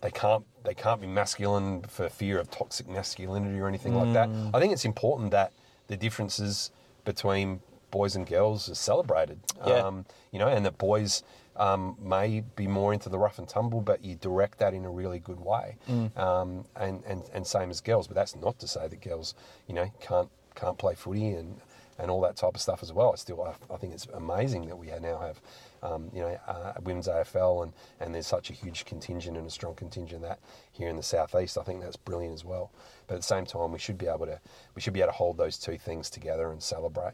they 0.00 0.10
can't 0.10 0.44
they 0.64 0.74
can't 0.74 1.00
be 1.00 1.06
masculine 1.06 1.82
for 1.82 2.08
fear 2.08 2.38
of 2.38 2.50
toxic 2.50 2.88
masculinity 2.88 3.58
or 3.60 3.68
anything 3.68 3.94
like 3.94 4.12
that. 4.14 4.28
I 4.52 4.60
think 4.60 4.72
it's 4.72 4.84
important 4.84 5.30
that 5.30 5.52
the 5.86 5.96
differences 5.96 6.70
between 7.04 7.60
boys 7.90 8.16
and 8.16 8.26
girls 8.26 8.68
are 8.68 8.74
celebrated. 8.74 9.38
Yeah. 9.66 9.74
Um, 9.74 10.06
you 10.32 10.38
know, 10.38 10.48
and 10.48 10.64
that 10.66 10.78
boys 10.78 11.22
um, 11.56 11.96
may 12.02 12.42
be 12.56 12.66
more 12.66 12.92
into 12.92 13.08
the 13.08 13.18
rough 13.18 13.38
and 13.38 13.46
tumble, 13.48 13.80
but 13.80 14.04
you 14.04 14.16
direct 14.16 14.58
that 14.58 14.74
in 14.74 14.84
a 14.84 14.90
really 14.90 15.18
good 15.18 15.38
way. 15.38 15.76
Um, 16.16 16.64
and, 16.74 17.04
and 17.06 17.22
and 17.32 17.46
same 17.46 17.70
as 17.70 17.80
girls, 17.80 18.08
but 18.08 18.16
that's 18.16 18.34
not 18.34 18.58
to 18.60 18.66
say 18.66 18.88
that 18.88 19.00
girls, 19.00 19.34
you 19.68 19.74
know, 19.74 19.92
can't 20.00 20.30
can't 20.54 20.78
play 20.78 20.94
footy 20.94 21.30
and 21.30 21.60
and 21.98 22.10
all 22.10 22.20
that 22.22 22.36
type 22.36 22.54
of 22.54 22.60
stuff 22.60 22.82
as 22.82 22.92
well. 22.92 23.12
I 23.12 23.16
still, 23.16 23.42
I, 23.42 23.54
I 23.72 23.76
think 23.76 23.92
it's 23.92 24.06
amazing 24.14 24.66
that 24.66 24.76
we 24.76 24.88
now 24.88 25.18
have, 25.18 25.40
um, 25.82 26.10
you 26.12 26.20
know, 26.20 26.38
uh, 26.48 26.72
women's 26.82 27.06
AFL 27.06 27.62
and, 27.62 27.72
and 28.00 28.14
there's 28.14 28.26
such 28.26 28.50
a 28.50 28.52
huge 28.52 28.84
contingent 28.84 29.36
and 29.36 29.46
a 29.46 29.50
strong 29.50 29.74
contingent 29.74 30.22
that 30.22 30.40
here 30.72 30.88
in 30.88 30.96
the 30.96 31.02
southeast. 31.02 31.58
I 31.58 31.62
think 31.62 31.80
that's 31.80 31.96
brilliant 31.96 32.34
as 32.34 32.44
well. 32.44 32.72
But 33.06 33.14
at 33.14 33.20
the 33.20 33.26
same 33.26 33.46
time, 33.46 33.72
we 33.72 33.78
should 33.78 33.98
be 33.98 34.06
able 34.06 34.26
to, 34.26 34.40
we 34.74 34.80
should 34.80 34.94
be 34.94 35.00
able 35.00 35.12
to 35.12 35.16
hold 35.16 35.36
those 35.36 35.58
two 35.58 35.78
things 35.78 36.10
together 36.10 36.50
and 36.50 36.62
celebrate 36.62 37.12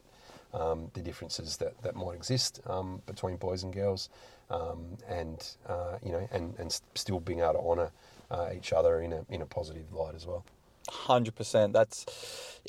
um, 0.55 0.91
the 0.95 1.01
differences 1.01 1.57
that, 1.59 1.81
that 1.83 1.95
might 1.95 2.15
exist 2.15 2.61
um, 2.67 3.03
between 3.07 3.37
boys 3.37 3.65
and 3.65 3.73
girls, 3.73 4.09
um, 4.51 4.97
and 5.09 5.57
uh, 5.67 5.99
you 6.03 6.13
know, 6.13 6.27
and, 6.33 6.55
and 6.59 6.81
still 6.95 7.21
being 7.21 7.41
able 7.41 7.53
to 7.53 7.59
honour 7.59 7.91
uh, 8.31 8.51
each 8.57 8.73
other 8.73 9.01
in 9.03 9.13
a 9.13 9.25
in 9.29 9.43
a 9.43 9.47
positive 9.47 9.93
light 9.93 10.15
as 10.15 10.27
well. 10.27 10.45
Hundred 10.89 11.35
percent. 11.35 11.73
That's. 11.73 12.07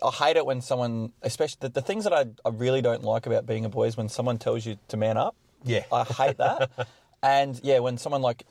I 0.04 0.12
hate 0.12 0.38
it 0.38 0.46
when 0.46 0.62
someone, 0.62 1.12
especially 1.22 1.58
the, 1.62 1.70
the 1.70 1.82
things 1.82 2.06
that 2.06 2.14
I, 2.14 2.26
I 2.46 2.50
really 2.54 2.82
don't 2.82 3.04
like 3.04 3.26
about 3.26 3.46
being 3.46 3.66
a 3.66 3.70
boy 3.70 3.86
is 3.86 3.98
when 3.98 4.08
someone 4.08 4.38
tells 4.38 4.66
you 4.66 4.78
to 4.88 4.98
man 4.98 5.18
up. 5.18 5.36
Yeah. 5.64 5.84
I 5.92 6.04
hate 6.04 6.38
that. 6.38 6.72
and 7.24 7.60
yeah, 7.64 7.80
when 7.80 7.98
someone 7.98 8.22
like, 8.22 8.46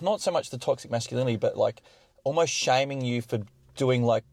not 0.00 0.20
so 0.22 0.30
much 0.30 0.50
the 0.50 0.58
toxic 0.58 0.90
masculinity, 0.90 1.36
but 1.36 1.56
like 1.56 1.82
almost 2.24 2.52
shaming 2.52 3.02
you 3.02 3.20
for 3.20 3.40
doing 3.76 4.02
like 4.02 4.24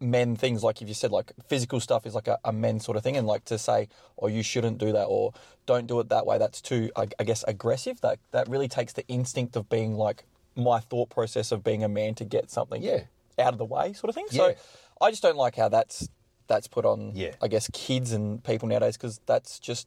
men 0.00 0.36
things 0.36 0.62
like 0.62 0.80
if 0.80 0.86
you 0.86 0.94
said 0.94 1.10
like 1.10 1.32
physical 1.48 1.80
stuff 1.80 2.06
is 2.06 2.14
like 2.14 2.28
a, 2.28 2.38
a 2.44 2.52
men 2.52 2.78
sort 2.78 2.96
of 2.96 3.02
thing 3.02 3.16
and 3.16 3.26
like 3.26 3.44
to 3.44 3.58
say 3.58 3.88
oh 4.22 4.28
you 4.28 4.44
shouldn't 4.44 4.78
do 4.78 4.92
that 4.92 5.04
or 5.06 5.32
don't 5.66 5.88
do 5.88 5.98
it 5.98 6.08
that 6.08 6.24
way 6.24 6.38
that's 6.38 6.60
too 6.60 6.88
I, 6.94 7.08
I 7.18 7.24
guess 7.24 7.44
aggressive 7.48 8.00
that 8.02 8.20
that 8.30 8.48
really 8.48 8.68
takes 8.68 8.92
the 8.92 9.04
instinct 9.08 9.56
of 9.56 9.68
being 9.68 9.94
like 9.94 10.22
my 10.54 10.78
thought 10.78 11.10
process 11.10 11.50
of 11.50 11.64
being 11.64 11.82
a 11.82 11.88
man 11.88 12.14
to 12.14 12.24
get 12.24 12.48
something 12.48 12.80
Yeah. 12.80 13.02
Out 13.38 13.52
of 13.52 13.58
the 13.58 13.64
way 13.64 13.92
sort 13.92 14.08
of 14.08 14.14
thing 14.14 14.26
Yeah. 14.30 14.38
so 14.38 14.54
I 15.00 15.10
just 15.10 15.22
don't 15.22 15.36
like 15.36 15.56
how 15.56 15.68
that's 15.68 16.08
that's 16.46 16.66
put 16.66 16.84
on 16.84 17.12
Yeah. 17.14 17.32
I 17.42 17.48
guess 17.48 17.68
kids 17.72 18.12
and 18.12 18.42
people 18.42 18.68
nowadays 18.68 18.96
because 18.96 19.20
that's 19.26 19.58
just 19.58 19.86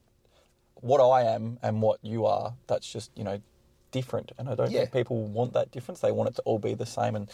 what 0.75 0.99
I 1.01 1.23
am 1.23 1.59
and 1.61 1.81
what 1.81 1.99
you 2.01 2.25
are 2.25 2.53
that's 2.67 2.91
just 2.91 3.11
you 3.15 3.23
know 3.23 3.39
different 3.91 4.31
and 4.37 4.47
I 4.47 4.55
don't 4.55 4.71
Yeah. 4.71 4.81
think 4.81 4.93
people 4.93 5.23
want 5.25 5.53
that 5.53 5.71
difference 5.71 5.99
they 5.99 6.11
want 6.11 6.29
it 6.29 6.35
to 6.37 6.41
all 6.43 6.59
be 6.59 6.73
the 6.73 6.85
same 6.85 7.15
and 7.15 7.29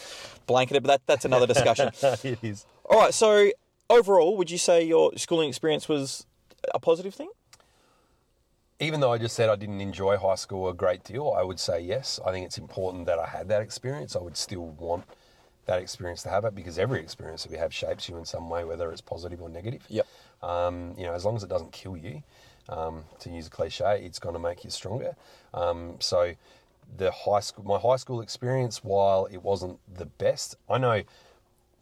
blanket 0.47 0.75
it 0.77 0.83
but 0.83 0.87
that, 0.89 1.01
that's 1.05 1.25
another 1.25 1.45
discussion 1.47 1.91
it 2.23 2.39
is. 2.43 2.65
all 2.89 2.99
right. 2.99 3.13
So 3.13 3.51
overall, 3.89 4.35
would 4.37 4.49
you 4.51 4.57
say 4.57 4.83
your 4.83 5.11
schooling 5.17 5.47
experience 5.49 5.87
was 5.87 6.25
a 6.73 6.79
positive 6.79 7.13
thing? 7.13 7.29
Even 8.79 8.99
though 8.99 9.11
I 9.11 9.17
just 9.17 9.35
said 9.35 9.49
I 9.49 9.55
didn't 9.55 9.81
enjoy 9.81 10.17
high 10.17 10.35
school 10.35 10.69
a 10.69 10.73
great 10.73 11.03
deal, 11.03 11.33
I 11.35 11.41
would 11.41 11.59
say 11.59 11.79
yes. 11.79 12.19
I 12.25 12.31
think 12.31 12.45
it's 12.45 12.57
important 12.59 13.07
that 13.07 13.17
I 13.17 13.25
had 13.25 13.47
that 13.49 13.61
experience. 13.61 14.15
I 14.15 14.19
would 14.19 14.37
still 14.37 14.67
want 14.67 15.03
that 15.67 15.79
experience 15.79 16.23
to 16.23 16.29
have 16.29 16.45
it 16.45 16.55
because 16.55 16.79
every 16.79 16.99
experience 16.99 17.43
that 17.43 17.51
we 17.51 17.57
have 17.57 17.73
shapes 17.73 18.09
you 18.09 18.17
in 18.17 18.25
some 18.25 18.49
way, 18.49 18.63
whether 18.63 18.91
it's 18.91 19.01
positive 19.01 19.41
or 19.41 19.49
negative. 19.49 19.85
Yep. 19.89 20.07
Um, 20.41 20.95
you 20.97 21.05
know, 21.05 21.13
as 21.13 21.23
long 21.25 21.35
as 21.35 21.43
it 21.43 21.49
doesn't 21.49 21.71
kill 21.71 21.95
you, 21.95 22.23
um, 22.69 23.03
to 23.19 23.29
use 23.29 23.47
a 23.47 23.49
cliche, 23.49 24.01
it's 24.03 24.19
going 24.19 24.33
to 24.33 24.39
make 24.39 24.63
you 24.63 24.69
stronger. 24.69 25.15
Um, 25.53 25.95
so, 25.99 26.33
the 26.97 27.11
high 27.11 27.41
school, 27.41 27.65
my 27.65 27.77
high 27.77 27.97
school 27.97 28.21
experience, 28.21 28.83
while 28.83 29.25
it 29.25 29.43
wasn't 29.43 29.79
the 29.93 30.05
best, 30.05 30.55
I 30.69 30.77
know 30.77 31.03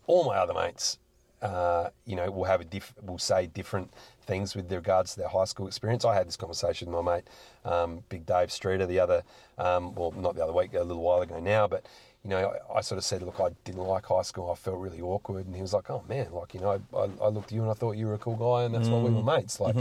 all 0.07 0.25
my 0.25 0.35
other 0.35 0.53
mates, 0.53 0.97
uh, 1.41 1.89
you 2.05 2.15
know, 2.15 2.31
will 2.31 2.45
have 2.45 2.61
a 2.61 2.63
diff, 2.63 2.93
will 3.03 3.19
say 3.19 3.45
different 3.45 3.91
things 4.25 4.55
with 4.55 4.71
regards 4.71 5.13
to 5.13 5.19
their 5.19 5.29
high 5.29 5.45
school 5.45 5.67
experience. 5.67 6.05
I 6.05 6.15
had 6.15 6.27
this 6.27 6.37
conversation 6.37 6.91
with 6.91 7.05
my 7.05 7.15
mate, 7.17 7.23
um, 7.65 8.03
Big 8.09 8.25
Dave 8.25 8.51
Streeter, 8.51 8.87
the 8.87 8.99
other, 8.99 9.23
um, 9.59 9.93
well, 9.93 10.11
not 10.11 10.35
the 10.35 10.43
other 10.43 10.53
week, 10.53 10.73
a 10.73 10.83
little 10.83 11.03
while 11.03 11.21
ago 11.21 11.39
now, 11.39 11.67
but 11.67 11.85
you 12.25 12.31
know, 12.31 12.55
I, 12.73 12.79
I 12.79 12.81
sort 12.81 12.97
of 12.97 13.05
said, 13.05 13.21
look, 13.21 13.39
I 13.39 13.49
didn't 13.63 13.83
like 13.83 14.07
high 14.07 14.23
school. 14.23 14.49
I 14.51 14.55
felt 14.55 14.79
really 14.79 14.99
awkward, 14.99 15.45
and 15.45 15.55
he 15.55 15.61
was 15.61 15.73
like, 15.73 15.91
oh 15.91 16.03
man, 16.09 16.31
like 16.31 16.55
you 16.55 16.59
know, 16.59 16.81
I, 16.93 17.09
I, 17.23 17.27
looked 17.27 17.51
at 17.51 17.51
you 17.51 17.61
and 17.61 17.69
I 17.69 17.75
thought 17.75 17.97
you 17.97 18.07
were 18.07 18.15
a 18.15 18.17
cool 18.17 18.35
guy, 18.35 18.65
and 18.65 18.73
that's 18.73 18.89
why 18.89 18.97
we 18.97 19.11
were 19.11 19.21
mates. 19.21 19.59
Like, 19.59 19.75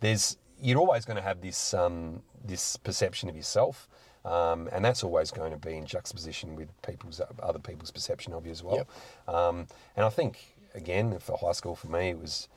there's 0.00 0.36
you're 0.60 0.78
always 0.78 1.04
going 1.04 1.16
to 1.16 1.22
have 1.22 1.40
this 1.40 1.72
um, 1.72 2.20
this 2.44 2.76
perception 2.76 3.28
of 3.28 3.36
yourself. 3.36 3.88
Um, 4.24 4.70
and 4.72 4.82
that's 4.82 5.04
always 5.04 5.30
going 5.30 5.50
to 5.50 5.58
be 5.58 5.76
in 5.76 5.84
juxtaposition 5.84 6.56
with 6.56 6.70
people's 6.80 7.20
other 7.42 7.58
people's 7.58 7.90
perception 7.90 8.32
of 8.32 8.46
you 8.46 8.52
as 8.52 8.62
well. 8.62 8.88
Um, 9.28 9.66
and 9.96 10.04
I 10.04 10.08
think 10.08 10.56
again, 10.74 11.18
for 11.20 11.36
high 11.36 11.52
school 11.52 11.76
for 11.76 11.88
me, 11.88 12.08
it 12.08 12.18
was 12.18 12.48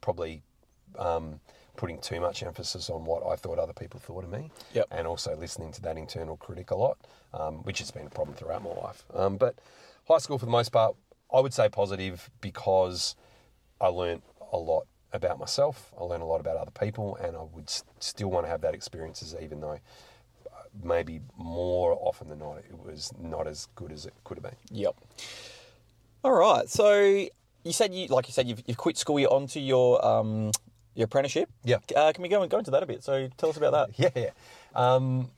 probably 0.00 0.42
um, 0.98 1.40
putting 1.76 1.98
too 1.98 2.20
much 2.20 2.42
emphasis 2.42 2.90
on 2.90 3.04
what 3.04 3.24
I 3.26 3.36
thought 3.36 3.58
other 3.58 3.72
people 3.72 3.98
thought 3.98 4.24
of 4.24 4.30
me, 4.30 4.50
Yep. 4.74 4.88
and 4.90 5.06
also 5.06 5.36
listening 5.36 5.72
to 5.72 5.82
that 5.82 5.96
internal 5.96 6.36
critic 6.36 6.70
a 6.70 6.76
lot, 6.76 6.98
um, 7.34 7.62
which 7.64 7.78
has 7.78 7.90
been 7.90 8.06
a 8.06 8.10
problem 8.10 8.36
throughout 8.36 8.62
my 8.62 8.70
life. 8.70 9.04
Um, 9.14 9.36
but 9.36 9.56
high 10.08 10.18
school, 10.18 10.38
for 10.38 10.46
the 10.46 10.52
most 10.52 10.70
part, 10.70 10.96
I 11.32 11.40
would 11.40 11.54
say 11.54 11.68
positive 11.68 12.30
because 12.40 13.16
I 13.80 13.86
learned 13.88 14.22
a 14.52 14.58
lot 14.58 14.86
about 15.12 15.38
myself. 15.38 15.92
I 15.98 16.04
learned 16.04 16.22
a 16.22 16.26
lot 16.26 16.40
about 16.40 16.56
other 16.56 16.70
people, 16.70 17.16
and 17.16 17.36
I 17.36 17.42
would 17.42 17.68
s- 17.68 17.84
still 18.00 18.30
want 18.30 18.46
to 18.46 18.50
have 18.50 18.60
that 18.62 18.74
experiences, 18.74 19.34
even 19.40 19.60
though 19.60 19.72
uh, 20.46 20.48
maybe 20.82 21.20
more 21.36 21.96
often 22.00 22.28
than 22.28 22.38
not 22.38 22.58
it 22.58 22.78
was 22.78 23.12
not 23.20 23.46
as 23.46 23.68
good 23.74 23.92
as 23.92 24.06
it 24.06 24.14
could 24.24 24.38
have 24.38 24.44
been. 24.44 24.56
Yep. 24.70 24.96
All 26.24 26.32
right. 26.32 26.68
So 26.68 27.26
you 27.64 27.72
said 27.72 27.94
you, 27.94 28.06
like 28.08 28.28
you 28.28 28.32
said, 28.32 28.46
you've, 28.48 28.62
you've 28.66 28.76
quit 28.76 28.96
school. 28.96 29.18
You're 29.18 29.32
onto 29.32 29.60
your 29.60 30.04
um, 30.04 30.50
your 30.94 31.06
apprenticeship. 31.06 31.48
Yeah. 31.64 31.78
Uh, 31.94 32.12
can 32.12 32.22
we 32.22 32.28
go 32.28 32.42
and 32.42 32.50
go 32.50 32.58
into 32.58 32.70
that 32.70 32.82
a 32.82 32.86
bit? 32.86 33.02
So 33.02 33.28
tell 33.36 33.50
us 33.50 33.56
about 33.56 33.72
that. 33.72 33.98
Yeah, 33.98 34.10
yeah. 34.14 34.30
Um, 34.74 35.30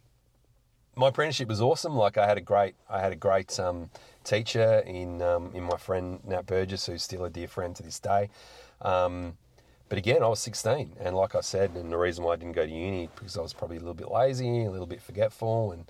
my 0.96 1.08
apprenticeship 1.08 1.48
was 1.48 1.60
awesome. 1.60 1.96
Like 1.96 2.16
I 2.18 2.26
had 2.26 2.38
a 2.38 2.40
great, 2.42 2.74
I 2.88 3.00
had 3.00 3.12
a 3.12 3.16
great 3.16 3.58
um, 3.60 3.90
teacher 4.24 4.80
in 4.86 5.20
um, 5.22 5.50
in 5.54 5.62
my 5.64 5.76
friend 5.76 6.20
Nat 6.24 6.46
Burgess, 6.46 6.86
who's 6.86 7.02
still 7.02 7.24
a 7.24 7.30
dear 7.30 7.48
friend 7.48 7.74
to 7.76 7.82
this 7.82 7.98
day. 7.98 8.30
Um, 8.82 9.36
but 9.88 9.98
again, 9.98 10.22
I 10.22 10.28
was 10.28 10.40
16, 10.40 10.94
and 10.98 11.14
like 11.14 11.34
I 11.34 11.40
said, 11.40 11.72
and 11.76 11.92
the 11.92 11.98
reason 11.98 12.24
why 12.24 12.32
I 12.32 12.36
didn't 12.36 12.54
go 12.54 12.64
to 12.66 12.72
uni 12.72 13.08
because 13.14 13.36
I 13.36 13.42
was 13.42 13.52
probably 13.52 13.76
a 13.76 13.80
little 13.80 13.94
bit 13.94 14.10
lazy, 14.10 14.64
a 14.64 14.70
little 14.70 14.86
bit 14.86 15.00
forgetful, 15.02 15.72
and 15.72 15.84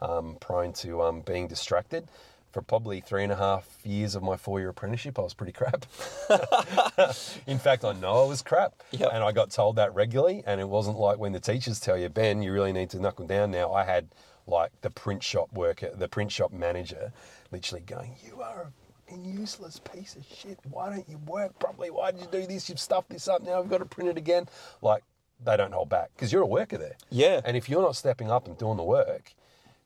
um, 0.00 0.36
prone 0.40 0.72
to 0.74 1.02
um, 1.02 1.20
being 1.22 1.48
distracted. 1.48 2.08
For 2.52 2.62
probably 2.62 3.00
three 3.00 3.22
and 3.22 3.30
a 3.30 3.36
half 3.36 3.78
years 3.84 4.16
of 4.16 4.24
my 4.24 4.36
four-year 4.36 4.70
apprenticeship, 4.70 5.20
I 5.20 5.22
was 5.22 5.34
pretty 5.34 5.52
crap. 5.52 5.86
In 7.46 7.58
fact, 7.60 7.84
I 7.84 7.92
know 7.92 8.24
I 8.24 8.28
was 8.28 8.42
crap, 8.42 8.82
Yep. 8.90 9.10
and 9.12 9.22
I 9.22 9.30
got 9.30 9.50
told 9.50 9.76
that 9.76 9.94
regularly. 9.94 10.42
And 10.46 10.60
it 10.60 10.68
wasn't 10.68 10.98
like 10.98 11.18
when 11.18 11.30
the 11.32 11.38
teachers 11.38 11.78
tell 11.78 11.96
you, 11.96 12.08
Ben, 12.08 12.42
you 12.42 12.52
really 12.52 12.72
need 12.72 12.90
to 12.90 12.98
knuckle 13.00 13.26
down 13.26 13.52
now. 13.52 13.72
I 13.72 13.84
had 13.84 14.08
like 14.50 14.72
the 14.82 14.90
print 14.90 15.22
shop 15.22 15.52
worker, 15.52 15.90
the 15.94 16.08
print 16.08 16.30
shop 16.32 16.52
manager, 16.52 17.12
literally 17.50 17.82
going, 17.82 18.16
"You 18.24 18.42
are 18.42 18.72
a 19.10 19.16
useless 19.16 19.80
piece 19.80 20.16
of 20.16 20.24
shit. 20.26 20.58
Why 20.70 20.90
don't 20.90 21.08
you 21.08 21.18
work 21.26 21.58
properly? 21.58 21.90
Why 21.90 22.10
did 22.10 22.20
you 22.20 22.28
do 22.30 22.46
this? 22.46 22.68
You've 22.68 22.80
stuffed 22.80 23.10
this 23.10 23.28
up. 23.28 23.42
Now 23.42 23.60
we've 23.60 23.70
got 23.70 23.78
to 23.78 23.86
print 23.86 24.10
it 24.10 24.18
again." 24.18 24.48
Like 24.82 25.04
they 25.42 25.56
don't 25.56 25.72
hold 25.72 25.88
back 25.88 26.10
because 26.14 26.32
you're 26.32 26.42
a 26.42 26.46
worker 26.46 26.76
there. 26.76 26.96
Yeah. 27.10 27.40
And 27.44 27.56
if 27.56 27.68
you're 27.68 27.82
not 27.82 27.96
stepping 27.96 28.30
up 28.30 28.46
and 28.46 28.58
doing 28.58 28.76
the 28.76 28.82
work, 28.82 29.32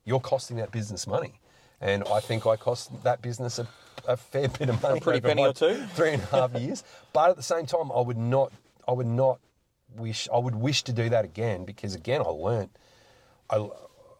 you're 0.03 0.19
costing 0.19 0.57
that 0.57 0.71
business 0.71 1.07
money. 1.07 1.39
And 1.81 2.03
I 2.11 2.19
think 2.19 2.45
I 2.45 2.55
cost 2.55 3.03
that 3.03 3.21
business 3.21 3.59
a, 3.59 3.67
a 4.07 4.17
fair 4.17 4.47
bit 4.47 4.69
of 4.69 4.81
money. 4.81 4.99
pretty 4.99 5.21
penny 5.21 5.45
or 5.45 5.53
two. 5.53 5.85
Three 5.93 6.13
and 6.13 6.23
a 6.23 6.25
half 6.27 6.53
years. 6.59 6.83
But 7.13 7.31
at 7.31 7.35
the 7.35 7.43
same 7.43 7.65
time, 7.65 7.91
I 7.91 8.01
would 8.01 8.17
not. 8.17 8.51
I 8.87 8.91
would 8.91 9.07
not 9.07 9.39
wish. 9.95 10.27
I 10.33 10.37
would 10.37 10.55
wish 10.55 10.83
to 10.83 10.93
do 10.93 11.09
that 11.09 11.25
again 11.25 11.65
because 11.65 11.95
again, 11.95 12.21
I 12.21 12.29
learnt. 12.29 12.71
I, 13.49 13.67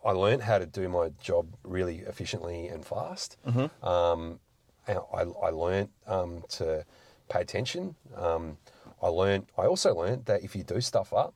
I 0.05 0.11
learned 0.11 0.43
how 0.43 0.59
to 0.59 0.65
do 0.65 0.87
my 0.87 1.09
job 1.21 1.47
really 1.63 1.99
efficiently 1.99 2.67
and 2.67 2.85
fast. 2.85 3.37
Mm-hmm. 3.47 3.85
Um, 3.85 4.39
and 4.87 4.99
I, 5.13 5.21
I 5.47 5.49
learned 5.49 5.89
um, 6.05 6.43
to 6.49 6.85
pay 7.27 7.41
attention. 7.41 7.95
Um, 8.15 8.57
I 9.01 9.07
learned. 9.07 9.47
I 9.57 9.63
also 9.65 9.95
learned 9.95 10.25
that 10.25 10.43
if 10.43 10.55
you 10.55 10.63
do 10.63 10.79
stuff 10.79 11.11
up, 11.11 11.33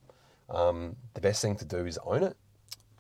um, 0.50 0.96
the 1.16 1.22
best 1.22 1.42
thing 1.42 1.56
to 1.58 1.66
do 1.66 1.86
is 1.86 1.98
own 2.06 2.24
it 2.24 2.38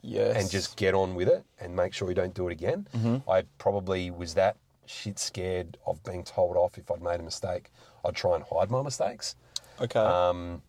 Yes. 0.01 0.35
and 0.41 0.49
just 0.49 0.75
get 0.77 0.93
on 0.95 1.13
with 1.15 1.27
it 1.27 1.43
and 1.59 1.75
make 1.75 1.93
sure 1.93 2.07
you 2.09 2.15
don't 2.15 2.33
do 2.33 2.47
it 2.47 2.51
again. 2.53 2.87
I 3.27 3.43
probably 3.57 4.09
was 4.11 4.33
that 4.35 4.55
shit 4.85 5.19
scared 5.19 5.77
of 5.85 6.03
being 6.03 6.23
told 6.23 6.55
off 6.57 6.77
if 6.77 6.89
I'd 6.89 7.01
made 7.01 7.19
a 7.19 7.23
mistake. 7.23 7.69
I'd 8.05 8.15
try 8.15 8.35
and 8.35 8.43
hide 8.49 8.71
my 8.71 8.81
mistakes. 8.81 9.35
okay. 9.79 9.99
Um, 9.99 10.61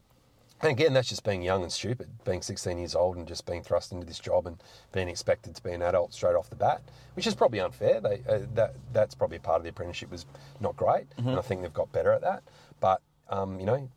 and 0.63 0.71
again, 0.71 0.93
that's 0.93 1.09
just 1.09 1.25
being 1.25 1.43
young 1.43 1.63
and 1.63 1.73
stupid, 1.73 2.09
being 2.25 2.43
16 2.43 2.79
years 2.79 2.95
old 2.95 3.17
and 3.17 3.27
just 3.27 3.47
being 3.47 3.63
thrust 3.63 3.93
into 3.93 4.07
this 4.07 4.19
job 4.19 4.47
and 4.47 4.63
being 4.93 5.09
expected 5.09 5.55
to 5.55 5.63
be 5.63 5.73
an 5.73 5.83
adult 5.83 6.13
straight 6.13 6.35
off 6.35 6.51
the 6.51 6.57
bat, 6.57 6.83
which 7.15 7.27
is 7.27 7.35
probably 7.35 7.61
unfair. 7.61 8.01
They, 8.01 8.23
uh, 8.29 8.41
that 8.55 8.75
that's 8.93 9.15
probably 9.15 9.39
a 9.39 9.41
part 9.41 9.59
of 9.59 9.63
the 9.63 9.71
apprenticeship 9.71 10.11
was 10.11 10.27
not 10.61 10.77
great, 10.77 11.07
and 11.17 11.31
I 11.31 11.43
think 11.43 11.63
they've 11.63 11.73
got 11.73 11.91
better 11.93 12.13
at 12.13 12.21
that. 12.23 12.43
But 12.81 13.01
um, 13.31 13.59
you 13.59 13.67
know, 13.67 13.89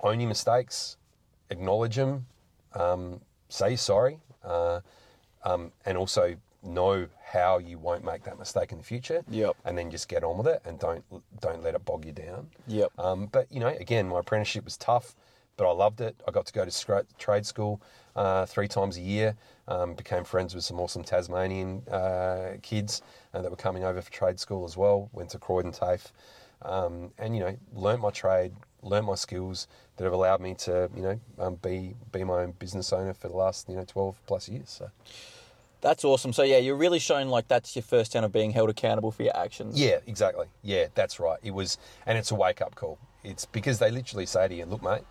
own 0.00 0.20
your 0.20 0.28
mistakes, 0.28 0.96
acknowledge 1.50 1.96
them, 1.96 2.26
um, 2.74 3.20
say 3.48 3.76
sorry, 3.76 4.18
uh, 4.44 4.80
um, 5.44 5.72
and 5.84 5.96
also 5.96 6.36
know 6.62 7.06
how 7.22 7.58
you 7.58 7.78
won't 7.78 8.04
make 8.04 8.24
that 8.24 8.38
mistake 8.38 8.72
in 8.72 8.78
the 8.78 8.84
future. 8.84 9.22
Yep. 9.30 9.56
And 9.64 9.76
then 9.76 9.90
just 9.90 10.08
get 10.08 10.24
on 10.24 10.38
with 10.38 10.46
it 10.46 10.62
and 10.64 10.78
don't 10.78 11.04
don't 11.40 11.62
let 11.62 11.74
it 11.74 11.84
bog 11.84 12.04
you 12.04 12.12
down. 12.12 12.48
Yep. 12.66 12.92
Um, 12.98 13.26
but 13.26 13.50
you 13.50 13.60
know, 13.60 13.68
again, 13.68 14.08
my 14.08 14.20
apprenticeship 14.20 14.64
was 14.64 14.76
tough, 14.76 15.14
but 15.58 15.68
I 15.68 15.72
loved 15.72 16.00
it. 16.00 16.16
I 16.26 16.30
got 16.30 16.46
to 16.46 16.52
go 16.54 16.64
to 16.64 17.04
trade 17.18 17.44
school 17.44 17.82
uh, 18.16 18.46
three 18.46 18.68
times 18.68 18.96
a 18.96 19.02
year. 19.02 19.36
Um, 19.66 19.92
became 19.92 20.24
friends 20.24 20.54
with 20.54 20.64
some 20.64 20.80
awesome 20.80 21.04
Tasmanian 21.04 21.86
uh, 21.88 22.52
kids 22.62 23.02
uh, 23.34 23.42
that 23.42 23.50
were 23.50 23.56
coming 23.56 23.84
over 23.84 24.00
for 24.00 24.10
trade 24.10 24.40
school 24.40 24.64
as 24.64 24.78
well. 24.78 25.10
Went 25.12 25.28
to 25.30 25.38
Croydon 25.38 25.72
TAFE, 25.72 26.10
um, 26.62 27.10
and 27.18 27.34
you 27.34 27.40
know, 27.40 27.54
learnt 27.74 28.00
my 28.00 28.10
trade, 28.10 28.52
learnt 28.82 29.04
my 29.04 29.16
skills 29.16 29.68
that 29.96 30.04
have 30.04 30.14
allowed 30.14 30.40
me 30.40 30.54
to 30.54 30.88
you 30.96 31.02
know 31.02 31.20
um, 31.38 31.56
be 31.56 31.94
be 32.12 32.24
my 32.24 32.42
own 32.44 32.52
business 32.52 32.92
owner 32.94 33.12
for 33.12 33.28
the 33.28 33.36
last 33.36 33.68
you 33.68 33.76
know 33.76 33.84
twelve 33.84 34.18
plus 34.26 34.48
years. 34.48 34.70
So 34.70 34.90
That's 35.80 36.04
awesome. 36.04 36.32
So 36.32 36.44
yeah, 36.44 36.58
you're 36.58 36.76
really 36.76 37.00
showing 37.00 37.28
like 37.28 37.48
that's 37.48 37.74
your 37.76 37.82
first 37.82 38.12
time 38.12 38.24
of 38.24 38.32
being 38.32 38.52
held 38.52 38.70
accountable 38.70 39.10
for 39.10 39.24
your 39.24 39.36
actions. 39.36 39.78
Yeah, 39.78 39.98
exactly. 40.06 40.46
Yeah, 40.62 40.86
that's 40.94 41.20
right. 41.20 41.38
It 41.42 41.50
was, 41.50 41.78
and 42.06 42.16
it's 42.16 42.30
a 42.30 42.36
wake 42.36 42.62
up 42.62 42.74
call. 42.76 42.98
It's 43.24 43.44
because 43.44 43.80
they 43.80 43.90
literally 43.90 44.24
say 44.26 44.48
to 44.48 44.54
you, 44.54 44.64
"Look, 44.64 44.82
mate, 44.82 45.02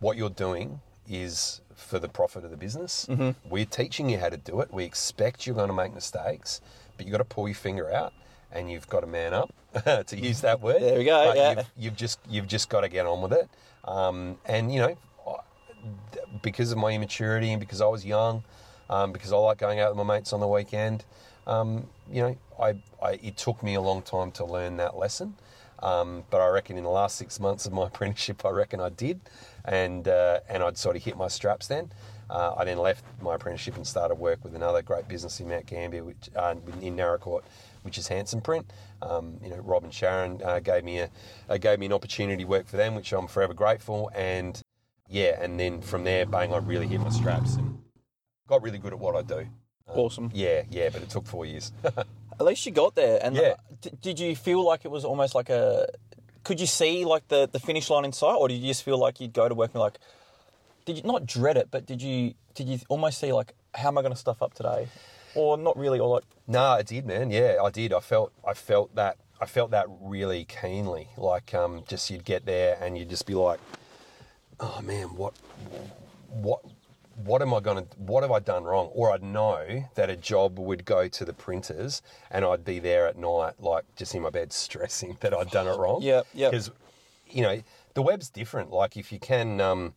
what 0.00 0.16
you're 0.16 0.30
doing 0.30 0.80
is 1.08 1.60
for 1.74 1.98
the 1.98 2.08
profit 2.08 2.44
of 2.44 2.50
the 2.50 2.56
business. 2.56 3.06
We're 3.48 3.64
teaching 3.64 4.10
you 4.10 4.18
how 4.18 4.28
to 4.28 4.36
do 4.36 4.60
it. 4.60 4.72
We 4.72 4.84
expect 4.84 5.46
you're 5.46 5.56
going 5.56 5.68
to 5.68 5.74
make 5.74 5.94
mistakes, 5.94 6.60
but 6.96 7.06
you've 7.06 7.12
got 7.12 7.18
to 7.18 7.24
pull 7.24 7.48
your 7.48 7.54
finger 7.54 7.92
out 7.92 8.12
and 8.52 8.70
you've 8.70 8.88
got 8.88 9.00
to 9.00 9.06
man 9.06 9.32
up 9.34 9.52
to 9.84 10.16
use 10.16 10.40
that 10.42 10.60
word. 10.60 10.82
There 10.82 10.98
we 10.98 11.04
go, 11.04 11.26
But 11.28 11.36
yeah. 11.36 11.50
You've, 11.50 11.66
you've 11.76 11.96
just 11.96 12.18
you've 12.28 12.46
just 12.46 12.68
got 12.68 12.82
to 12.82 12.88
get 12.88 13.06
on 13.06 13.22
with 13.22 13.32
it. 13.32 13.48
Um, 13.84 14.38
and 14.44 14.72
you 14.72 14.80
know, 14.80 14.96
because 16.42 16.72
of 16.72 16.78
my 16.78 16.92
immaturity 16.92 17.50
and 17.50 17.60
because 17.60 17.80
I 17.80 17.86
was 17.86 18.04
young, 18.04 18.44
um, 18.90 19.12
because 19.12 19.32
I 19.32 19.36
like 19.36 19.58
going 19.58 19.80
out 19.80 19.94
with 19.94 20.06
my 20.06 20.16
mates 20.16 20.32
on 20.32 20.40
the 20.40 20.48
weekend, 20.48 21.04
um, 21.46 21.86
you 22.10 22.22
know, 22.22 22.36
I, 22.60 22.74
I 23.02 23.12
it 23.22 23.36
took 23.36 23.62
me 23.62 23.74
a 23.74 23.80
long 23.80 24.02
time 24.02 24.30
to 24.32 24.44
learn 24.44 24.76
that 24.78 24.96
lesson. 24.96 25.34
Um, 25.82 26.24
but 26.30 26.40
I 26.40 26.48
reckon 26.48 26.76
in 26.76 26.84
the 26.84 26.90
last 26.90 27.16
six 27.16 27.38
months 27.40 27.66
of 27.66 27.72
my 27.72 27.86
apprenticeship, 27.88 28.44
I 28.44 28.50
reckon 28.50 28.80
I 28.80 28.88
did, 28.90 29.20
and 29.64 30.06
uh, 30.08 30.40
and 30.48 30.62
I'd 30.62 30.78
sort 30.78 30.96
of 30.96 31.02
hit 31.02 31.16
my 31.16 31.28
straps 31.28 31.66
then. 31.66 31.90
Uh, 32.30 32.54
I 32.58 32.64
then 32.64 32.78
left 32.78 33.04
my 33.22 33.36
apprenticeship 33.36 33.76
and 33.76 33.86
started 33.86 34.16
work 34.16 34.44
with 34.44 34.54
another 34.54 34.82
great 34.82 35.08
business 35.08 35.40
in 35.40 35.48
Mount 35.48 35.64
Gambier, 35.66 36.04
which 36.04 36.28
uh, 36.36 36.56
in 36.82 36.94
Naracoorte, 36.94 37.44
which 37.82 37.96
is 37.96 38.06
Hanson 38.06 38.42
Print. 38.42 38.70
Um, 39.00 39.38
you 39.42 39.48
know, 39.48 39.56
Rob 39.56 39.84
and 39.84 39.94
Sharon 39.94 40.42
uh, 40.44 40.58
gave 40.58 40.84
me 40.84 40.98
a 40.98 41.10
uh, 41.48 41.56
gave 41.56 41.78
me 41.78 41.86
an 41.86 41.92
opportunity 41.92 42.42
to 42.42 42.48
work 42.48 42.66
for 42.66 42.76
them, 42.76 42.94
which 42.94 43.12
I'm 43.12 43.28
forever 43.28 43.54
grateful. 43.54 44.10
And 44.14 44.60
yeah, 45.08 45.42
and 45.42 45.58
then 45.58 45.80
from 45.80 46.04
there, 46.04 46.26
bang, 46.26 46.52
I 46.52 46.58
really 46.58 46.86
hit 46.86 47.00
my 47.00 47.08
straps 47.08 47.56
and 47.56 47.78
got 48.46 48.62
really 48.62 48.78
good 48.78 48.92
at 48.92 48.98
what 48.98 49.16
I 49.16 49.22
do. 49.22 49.46
Awesome. 49.86 50.30
Yeah, 50.34 50.64
yeah, 50.70 50.90
but 50.90 51.02
it 51.02 51.08
took 51.08 51.26
four 51.26 51.46
years. 51.46 51.72
At 52.40 52.46
least 52.46 52.64
you 52.66 52.72
got 52.72 52.94
there. 52.94 53.18
And 53.22 53.36
Yeah. 53.36 53.54
d- 53.80 53.90
did 54.00 54.18
you 54.20 54.34
feel 54.36 54.64
like 54.64 54.84
it 54.84 54.90
was 54.90 55.04
almost 55.04 55.34
like 55.34 55.48
a? 55.50 55.86
Could 56.44 56.60
you 56.60 56.66
see 56.66 57.04
like 57.04 57.28
the 57.28 57.48
the 57.50 57.58
finish 57.60 57.90
line 57.90 58.04
in 58.04 58.12
sight, 58.12 58.34
or 58.36 58.48
did 58.48 58.60
you 58.60 58.68
just 58.68 58.82
feel 58.82 58.98
like 58.98 59.20
you'd 59.20 59.32
go 59.32 59.48
to 59.48 59.54
work 59.54 59.68
and 59.68 59.74
be 59.74 59.78
like, 59.80 59.98
did 60.86 60.96
you 60.96 61.02
not 61.02 61.26
dread 61.26 61.56
it, 61.56 61.68
but 61.70 61.84
did 61.86 62.00
you 62.00 62.34
did 62.54 62.68
you 62.68 62.78
almost 62.88 63.18
see 63.18 63.32
like, 63.32 63.54
how 63.74 63.88
am 63.88 63.98
I 63.98 64.02
going 64.02 64.12
to 64.14 64.18
stuff 64.18 64.40
up 64.42 64.54
today, 64.54 64.88
or 65.34 65.58
not 65.58 65.76
really, 65.76 65.98
or 66.00 66.08
like, 66.08 66.24
No, 66.46 66.62
I 66.62 66.82
did, 66.82 67.04
man. 67.06 67.30
Yeah, 67.30 67.56
I 67.62 67.70
did. 67.70 67.92
I 67.92 68.00
felt 68.00 68.32
I 68.46 68.54
felt 68.54 68.94
that 68.94 69.16
I 69.40 69.46
felt 69.46 69.70
that 69.72 69.86
really 70.00 70.44
keenly. 70.46 71.08
Like 71.16 71.52
um, 71.54 71.82
just 71.86 72.08
you'd 72.10 72.24
get 72.24 72.46
there 72.46 72.78
and 72.80 72.96
you'd 72.96 73.10
just 73.10 73.26
be 73.26 73.34
like, 73.34 73.60
oh 74.60 74.80
man, 74.82 75.14
what 75.16 75.34
what 76.30 76.60
what 77.24 77.42
am 77.42 77.52
I 77.52 77.60
going 77.60 77.84
to 77.84 77.96
what 77.98 78.22
have 78.22 78.30
I 78.30 78.38
done 78.38 78.64
wrong? 78.64 78.90
Or 78.92 79.12
I'd 79.12 79.22
know 79.22 79.84
that 79.94 80.10
a 80.10 80.16
job 80.16 80.58
would 80.58 80.84
go 80.84 81.08
to 81.08 81.24
the 81.24 81.32
printers 81.32 82.02
and 82.30 82.44
I'd 82.44 82.64
be 82.64 82.78
there 82.78 83.06
at 83.06 83.16
night, 83.16 83.54
like 83.58 83.84
just 83.96 84.14
in 84.14 84.22
my 84.22 84.30
bed, 84.30 84.52
stressing 84.64 85.16
that 85.20 85.34
I'd 85.34 85.50
done 85.50 85.66
it 85.66 85.76
wrong. 85.78 86.02
Yep, 86.02 86.26
yep. 86.34 86.50
Because 86.50 86.70
you 87.30 87.42
know 87.42 87.62
the 87.94 88.02
web's 88.02 88.30
different. 88.30 88.70
Like 88.70 88.96
if 88.96 89.12
you 89.12 89.18
can 89.18 89.60
um, 89.60 89.94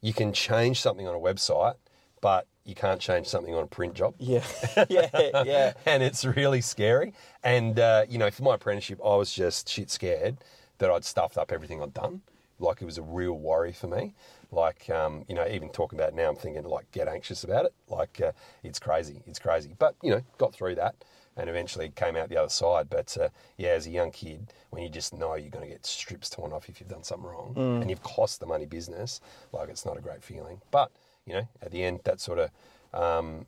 you 0.00 0.12
can 0.12 0.32
change 0.32 0.80
something 0.80 1.06
on 1.06 1.14
a 1.14 1.18
website, 1.18 1.74
but 2.20 2.46
you 2.64 2.74
can't 2.74 3.00
change 3.00 3.26
something 3.26 3.54
on 3.54 3.64
a 3.64 3.66
print 3.66 3.94
job 3.94 4.14
yeah, 4.18 4.44
yeah, 4.88 5.42
yeah, 5.44 5.72
and 5.84 6.02
it's 6.02 6.24
really 6.24 6.60
scary. 6.60 7.12
And 7.42 7.78
uh, 7.78 8.04
you 8.08 8.18
know, 8.18 8.30
for 8.30 8.44
my 8.44 8.54
apprenticeship, 8.54 9.00
I 9.04 9.16
was 9.16 9.32
just 9.32 9.68
shit 9.68 9.90
scared 9.90 10.36
that 10.78 10.90
I'd 10.90 11.04
stuffed 11.04 11.38
up 11.38 11.52
everything 11.52 11.82
I'd 11.82 11.94
done. 11.94 12.22
Like 12.58 12.80
it 12.80 12.84
was 12.84 12.98
a 12.98 13.02
real 13.02 13.34
worry 13.34 13.72
for 13.72 13.88
me. 13.88 14.14
Like 14.52 14.88
um, 14.90 15.24
you 15.28 15.34
know, 15.34 15.46
even 15.48 15.70
talking 15.70 15.98
about 15.98 16.10
it 16.10 16.14
now, 16.14 16.28
I'm 16.28 16.36
thinking 16.36 16.62
like 16.64 16.90
get 16.92 17.08
anxious 17.08 17.42
about 17.42 17.64
it. 17.64 17.74
Like 17.88 18.20
uh, 18.20 18.32
it's 18.62 18.78
crazy, 18.78 19.22
it's 19.26 19.38
crazy. 19.38 19.74
But 19.78 19.96
you 20.02 20.10
know, 20.10 20.20
got 20.38 20.52
through 20.54 20.74
that 20.76 20.94
and 21.36 21.48
eventually 21.48 21.88
came 21.96 22.14
out 22.14 22.28
the 22.28 22.36
other 22.36 22.50
side. 22.50 22.90
But 22.90 23.16
uh, 23.18 23.28
yeah, 23.56 23.70
as 23.70 23.86
a 23.86 23.90
young 23.90 24.10
kid, 24.10 24.52
when 24.70 24.82
you 24.82 24.90
just 24.90 25.14
know 25.14 25.34
you're 25.34 25.48
going 25.50 25.64
to 25.64 25.70
get 25.70 25.86
strips 25.86 26.28
torn 26.28 26.52
off 26.52 26.68
if 26.68 26.78
you've 26.78 26.90
done 26.90 27.02
something 27.02 27.26
wrong 27.28 27.54
and 27.56 27.88
you've 27.88 28.02
cost 28.02 28.40
the 28.40 28.46
money 28.46 28.66
business, 28.66 29.20
like 29.52 29.70
it's 29.70 29.86
not 29.86 29.96
a 29.96 30.00
great 30.02 30.22
feeling. 30.22 30.60
But 30.70 30.90
you 31.24 31.32
know, 31.32 31.48
at 31.62 31.70
the 31.70 31.82
end, 31.82 32.00
that 32.04 32.20
sort 32.20 32.38
of 32.38 32.50
um, 32.92 33.46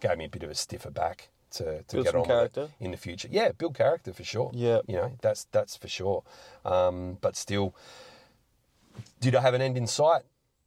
gave 0.00 0.18
me 0.18 0.26
a 0.26 0.28
bit 0.28 0.42
of 0.42 0.50
a 0.50 0.54
stiffer 0.54 0.90
back 0.90 1.30
to, 1.52 1.82
to 1.82 1.94
Build 1.96 2.04
get 2.06 2.14
on 2.14 2.24
character. 2.26 2.68
in 2.80 2.90
the 2.90 2.96
future. 2.98 3.28
Yeah, 3.30 3.52
build 3.52 3.74
character 3.74 4.12
for 4.12 4.24
sure. 4.24 4.50
Yeah. 4.54 4.80
you 4.86 4.96
know 4.96 5.12
that's 5.22 5.46
that's 5.52 5.76
for 5.76 5.88
sure. 5.88 6.24
Um, 6.64 7.16
but 7.22 7.36
still, 7.36 7.74
did 9.20 9.34
I 9.34 9.40
have 9.40 9.54
an 9.54 9.62
end 9.62 9.78
in 9.78 9.86
sight? 9.86 10.22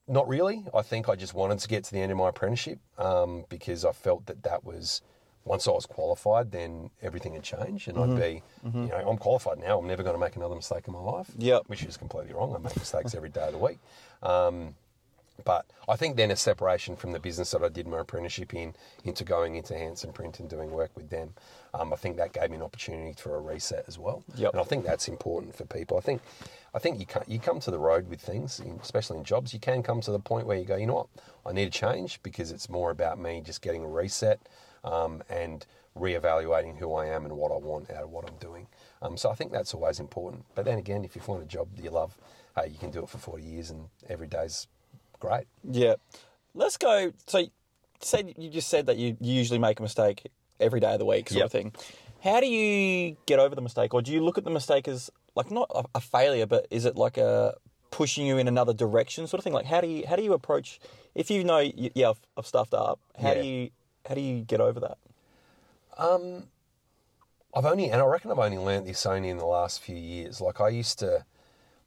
Not 0.08 0.28
really. 0.28 0.64
I 0.74 0.82
think 0.82 1.08
I 1.08 1.16
just 1.16 1.34
wanted 1.34 1.58
to 1.58 1.68
get 1.68 1.84
to 1.84 1.92
the 1.92 2.00
end 2.00 2.12
of 2.12 2.18
my 2.18 2.28
apprenticeship 2.28 2.78
um, 2.98 3.44
because 3.48 3.84
I 3.84 3.92
felt 3.92 4.26
that 4.26 4.42
that 4.44 4.64
was 4.64 5.02
once 5.44 5.68
I 5.68 5.70
was 5.70 5.86
qualified, 5.86 6.50
then 6.50 6.90
everything 7.02 7.34
had 7.34 7.42
changed, 7.44 7.86
and 7.88 7.96
Mm-hmm. 7.96 8.12
I'd 8.14 8.20
be, 8.20 8.42
you 8.64 8.88
know, 8.88 9.08
I'm 9.08 9.16
qualified 9.16 9.58
now. 9.58 9.78
I'm 9.78 9.86
never 9.86 10.02
going 10.02 10.14
to 10.14 10.20
make 10.20 10.34
another 10.36 10.56
mistake 10.56 10.88
in 10.88 10.92
my 10.92 11.00
life. 11.00 11.30
Yep. 11.38 11.62
which 11.68 11.84
is 11.84 11.96
completely 11.96 12.34
wrong. 12.34 12.54
I 12.54 12.58
make 12.58 12.76
mistakes 12.76 13.14
every 13.14 13.28
day 13.28 13.42
of 13.46 13.52
the 13.52 13.58
week. 13.58 13.78
Um, 14.22 14.74
but 15.44 15.66
I 15.88 15.96
think 15.96 16.16
then 16.16 16.30
a 16.30 16.36
separation 16.36 16.96
from 16.96 17.12
the 17.12 17.20
business 17.20 17.50
that 17.50 17.62
I 17.62 17.68
did 17.68 17.86
my 17.86 18.00
apprenticeship 18.00 18.54
in 18.54 18.74
into 19.04 19.24
going 19.24 19.56
into 19.56 19.74
Hanson 19.74 20.12
Print 20.12 20.40
and 20.40 20.48
doing 20.48 20.70
work 20.70 20.90
with 20.96 21.10
them, 21.10 21.34
um, 21.74 21.92
I 21.92 21.96
think 21.96 22.16
that 22.16 22.32
gave 22.32 22.50
me 22.50 22.56
an 22.56 22.62
opportunity 22.62 23.12
for 23.12 23.36
a 23.36 23.40
reset 23.40 23.84
as 23.86 23.98
well. 23.98 24.24
Yep. 24.34 24.52
And 24.52 24.60
I 24.60 24.64
think 24.64 24.84
that's 24.84 25.08
important 25.08 25.54
for 25.54 25.64
people. 25.64 25.98
I 25.98 26.00
think, 26.00 26.22
I 26.74 26.78
think 26.78 26.98
you 26.98 27.06
can 27.06 27.22
you 27.26 27.38
come 27.38 27.60
to 27.60 27.70
the 27.70 27.78
road 27.78 28.08
with 28.08 28.20
things, 28.20 28.60
especially 28.82 29.18
in 29.18 29.24
jobs. 29.24 29.52
You 29.52 29.60
can 29.60 29.82
come 29.82 30.00
to 30.02 30.10
the 30.10 30.18
point 30.18 30.46
where 30.46 30.58
you 30.58 30.64
go, 30.64 30.76
you 30.76 30.86
know 30.86 30.94
what, 30.94 31.08
I 31.44 31.52
need 31.52 31.68
a 31.68 31.70
change 31.70 32.22
because 32.22 32.50
it's 32.50 32.68
more 32.68 32.90
about 32.90 33.18
me 33.18 33.42
just 33.44 33.62
getting 33.62 33.84
a 33.84 33.88
reset 33.88 34.40
um, 34.84 35.22
and 35.28 35.66
reevaluating 35.96 36.78
who 36.78 36.94
I 36.94 37.06
am 37.06 37.24
and 37.24 37.36
what 37.36 37.52
I 37.52 37.56
want 37.56 37.90
out 37.90 38.04
of 38.04 38.10
what 38.10 38.28
I'm 38.28 38.36
doing. 38.36 38.66
Um, 39.02 39.16
so 39.16 39.30
I 39.30 39.34
think 39.34 39.52
that's 39.52 39.74
always 39.74 40.00
important. 40.00 40.44
But 40.54 40.64
then 40.64 40.78
again, 40.78 41.04
if 41.04 41.16
you 41.16 41.22
find 41.22 41.42
a 41.42 41.46
job 41.46 41.68
that 41.74 41.82
you 41.82 41.90
love, 41.90 42.16
hey, 42.54 42.68
you 42.68 42.78
can 42.78 42.90
do 42.90 43.02
it 43.02 43.08
for 43.08 43.18
40 43.18 43.42
years 43.42 43.70
and 43.70 43.88
every 44.08 44.26
day's 44.26 44.66
great. 45.20 45.44
yeah. 45.68 45.94
Let's 46.54 46.76
go. 46.78 47.12
So, 47.26 47.44
say 48.00 48.34
you 48.38 48.48
just 48.48 48.68
said 48.68 48.86
that 48.86 48.96
you, 48.96 49.16
you 49.20 49.34
usually 49.34 49.58
make 49.58 49.78
a 49.78 49.82
mistake 49.82 50.30
every 50.58 50.80
day 50.80 50.92
of 50.94 50.98
the 50.98 51.04
week, 51.04 51.28
sort 51.28 51.40
of 51.44 51.52
thing. 51.52 51.72
How 52.22 52.40
do 52.40 52.46
you 52.46 53.16
get 53.26 53.38
over 53.38 53.54
the 53.54 53.60
mistake, 53.60 53.92
or 53.92 54.00
do 54.00 54.10
you 54.12 54.24
look 54.24 54.38
at 54.38 54.44
the 54.44 54.50
mistake 54.50 54.88
as 54.88 55.10
like 55.34 55.50
not 55.50 55.70
a, 55.74 55.84
a 55.96 56.00
failure, 56.00 56.46
but 56.46 56.66
is 56.70 56.86
it 56.86 56.96
like 56.96 57.18
a 57.18 57.54
pushing 57.90 58.26
you 58.26 58.38
in 58.38 58.48
another 58.48 58.72
direction, 58.72 59.26
sort 59.26 59.38
of 59.38 59.44
thing? 59.44 59.52
Like 59.52 59.66
how 59.66 59.80
do 59.82 59.86
you 59.86 60.04
how 60.08 60.16
do 60.16 60.22
you 60.22 60.32
approach 60.32 60.80
if 61.14 61.30
you 61.30 61.44
know 61.44 61.58
y- 61.58 61.90
yeah 61.94 62.10
I've, 62.10 62.20
I've 62.38 62.46
stuffed 62.46 62.72
up? 62.74 62.98
How 63.20 63.34
do 63.34 63.46
you 63.46 63.70
how 64.08 64.14
do 64.14 64.20
you 64.22 64.42
get 64.42 64.60
over 64.62 64.80
that? 64.80 64.98
Um, 65.98 66.44
I've 67.54 67.64
only, 67.64 67.90
and 67.90 68.00
I 68.00 68.04
reckon 68.04 68.30
I've 68.30 68.38
only 68.38 68.58
learnt 68.58 68.86
this 68.86 69.06
only 69.06 69.28
in 69.28 69.38
the 69.38 69.46
last 69.46 69.80
few 69.80 69.96
years. 69.96 70.40
Like 70.40 70.60
I 70.60 70.68
used 70.68 70.98
to, 71.00 71.24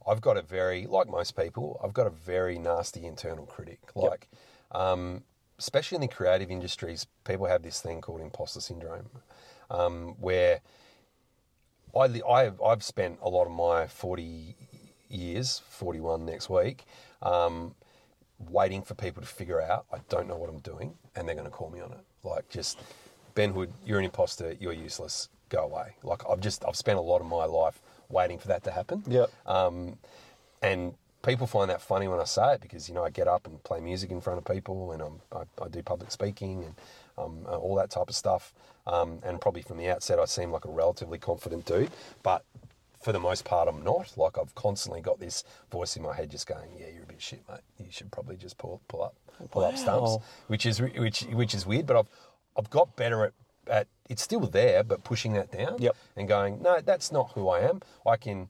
I've 0.09 0.21
got 0.21 0.37
a 0.37 0.41
very, 0.41 0.87
like 0.87 1.07
most 1.07 1.37
people, 1.37 1.79
I've 1.83 1.93
got 1.93 2.07
a 2.07 2.09
very 2.09 2.57
nasty 2.57 3.05
internal 3.05 3.45
critic. 3.45 3.79
Like, 3.93 4.27
um, 4.71 5.23
especially 5.59 5.97
in 5.97 6.01
the 6.01 6.07
creative 6.07 6.49
industries, 6.49 7.05
people 7.25 7.45
have 7.45 7.61
this 7.61 7.79
thing 7.79 8.01
called 8.01 8.21
imposter 8.21 8.59
syndrome, 8.59 9.09
um, 9.69 10.15
where 10.19 10.61
I, 11.95 12.21
I've, 12.27 12.59
I've 12.61 12.83
spent 12.83 13.19
a 13.21 13.29
lot 13.29 13.45
of 13.45 13.51
my 13.51 13.85
40 13.85 14.55
years, 15.09 15.61
41 15.69 16.25
next 16.25 16.49
week, 16.49 16.85
um, 17.21 17.75
waiting 18.49 18.81
for 18.81 18.95
people 18.95 19.21
to 19.21 19.27
figure 19.27 19.61
out 19.61 19.85
I 19.93 19.97
don't 20.09 20.27
know 20.27 20.37
what 20.37 20.49
I'm 20.49 20.59
doing 20.59 20.95
and 21.15 21.27
they're 21.27 21.35
going 21.35 21.45
to 21.45 21.51
call 21.51 21.69
me 21.69 21.81
on 21.81 21.91
it. 21.91 21.99
Like 22.23 22.49
just 22.49 22.79
Ben 23.35 23.51
Hood, 23.51 23.71
you're 23.85 23.99
an 23.99 24.05
imposter, 24.05 24.55
you're 24.59 24.73
useless, 24.73 25.29
go 25.49 25.65
away. 25.65 25.95
Like 26.03 26.23
I've 26.29 26.39
just 26.39 26.63
I've 26.65 26.75
spent 26.75 26.97
a 26.97 27.01
lot 27.01 27.21
of 27.21 27.27
my 27.27 27.45
life 27.45 27.81
waiting 28.09 28.39
for 28.39 28.47
that 28.47 28.63
to 28.63 28.71
happen. 28.71 29.03
Yeah. 29.07 29.25
Um, 29.45 29.97
and 30.61 30.93
people 31.23 31.47
find 31.47 31.69
that 31.69 31.81
funny 31.81 32.07
when 32.07 32.19
I 32.19 32.23
say 32.23 32.53
it 32.53 32.61
because 32.61 32.87
you 32.87 32.95
know 32.95 33.03
I 33.03 33.09
get 33.09 33.27
up 33.27 33.45
and 33.45 33.61
play 33.63 33.79
music 33.79 34.11
in 34.11 34.21
front 34.21 34.37
of 34.37 34.45
people 34.45 34.91
and 34.91 35.01
I'm, 35.01 35.21
I, 35.31 35.63
I 35.63 35.67
do 35.67 35.81
public 35.81 36.11
speaking 36.11 36.63
and 36.63 36.75
um, 37.17 37.45
uh, 37.45 37.57
all 37.57 37.75
that 37.75 37.89
type 37.89 38.09
of 38.09 38.15
stuff. 38.15 38.53
Um, 38.87 39.19
and 39.23 39.39
probably 39.39 39.61
from 39.61 39.77
the 39.77 39.89
outset 39.89 40.19
I 40.19 40.25
seem 40.25 40.51
like 40.51 40.65
a 40.65 40.69
relatively 40.69 41.19
confident 41.19 41.65
dude, 41.65 41.91
but 42.23 42.43
for 43.01 43.11
the 43.11 43.19
most 43.19 43.45
part 43.45 43.67
I'm 43.67 43.83
not. 43.83 44.17
Like 44.17 44.37
I've 44.37 44.53
constantly 44.55 45.01
got 45.01 45.19
this 45.19 45.43
voice 45.71 45.95
in 45.95 46.03
my 46.03 46.15
head 46.15 46.29
just 46.29 46.47
going, 46.47 46.69
"Yeah, 46.77 46.87
you're 46.93 47.03
a 47.03 47.07
bit 47.07 47.21
shit, 47.21 47.41
mate. 47.49 47.61
You 47.77 47.91
should 47.91 48.11
probably 48.11 48.35
just 48.35 48.57
pull 48.57 48.81
pull 48.87 49.03
up 49.03 49.15
pull 49.51 49.63
up 49.63 49.77
stumps," 49.77 50.17
which 50.47 50.65
is 50.65 50.81
which 50.81 51.21
which 51.23 51.53
is 51.53 51.65
weird. 51.65 51.85
But 51.85 51.97
I've 51.97 52.09
I've 52.57 52.69
got 52.69 52.95
better 52.95 53.25
at 53.25 53.33
at 53.67 53.87
it's 54.09 54.21
still 54.23 54.41
there, 54.41 54.83
but 54.83 55.03
pushing 55.03 55.33
that 55.33 55.51
down 55.51 55.77
Yep. 55.79 55.95
and 56.15 56.27
going, 56.27 56.61
"No, 56.61 56.81
that's 56.81 57.11
not 57.11 57.31
who 57.33 57.49
I 57.49 57.61
am. 57.61 57.81
I 58.05 58.17
can." 58.17 58.49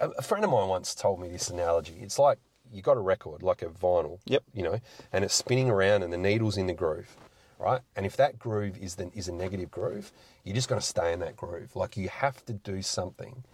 a, 0.00 0.08
a 0.18 0.22
friend 0.22 0.44
of 0.44 0.50
mine 0.50 0.68
once 0.68 0.94
told 0.94 1.20
me 1.20 1.28
this 1.28 1.48
analogy. 1.48 1.96
It's 2.00 2.18
like 2.18 2.38
you 2.72 2.82
got 2.82 2.96
a 2.96 3.00
record, 3.00 3.42
like 3.42 3.62
a 3.62 3.66
vinyl. 3.66 4.18
Yep. 4.26 4.42
You 4.54 4.62
know, 4.62 4.80
and 5.12 5.24
it's 5.24 5.34
spinning 5.34 5.70
around, 5.70 6.02
and 6.02 6.12
the 6.12 6.18
needle's 6.18 6.56
in 6.56 6.66
the 6.66 6.72
groove, 6.74 7.16
right? 7.58 7.80
And 7.96 8.06
if 8.06 8.16
that 8.16 8.38
groove 8.38 8.78
is 8.78 8.96
the, 8.96 9.10
is 9.14 9.28
a 9.28 9.32
negative 9.32 9.70
groove, 9.70 10.12
you're 10.44 10.54
just 10.54 10.68
going 10.68 10.80
to 10.80 10.86
stay 10.86 11.12
in 11.12 11.20
that 11.20 11.36
groove. 11.36 11.76
Like 11.76 11.96
you 11.96 12.08
have 12.08 12.44
to 12.46 12.52
do 12.52 12.82
something, 12.82 13.44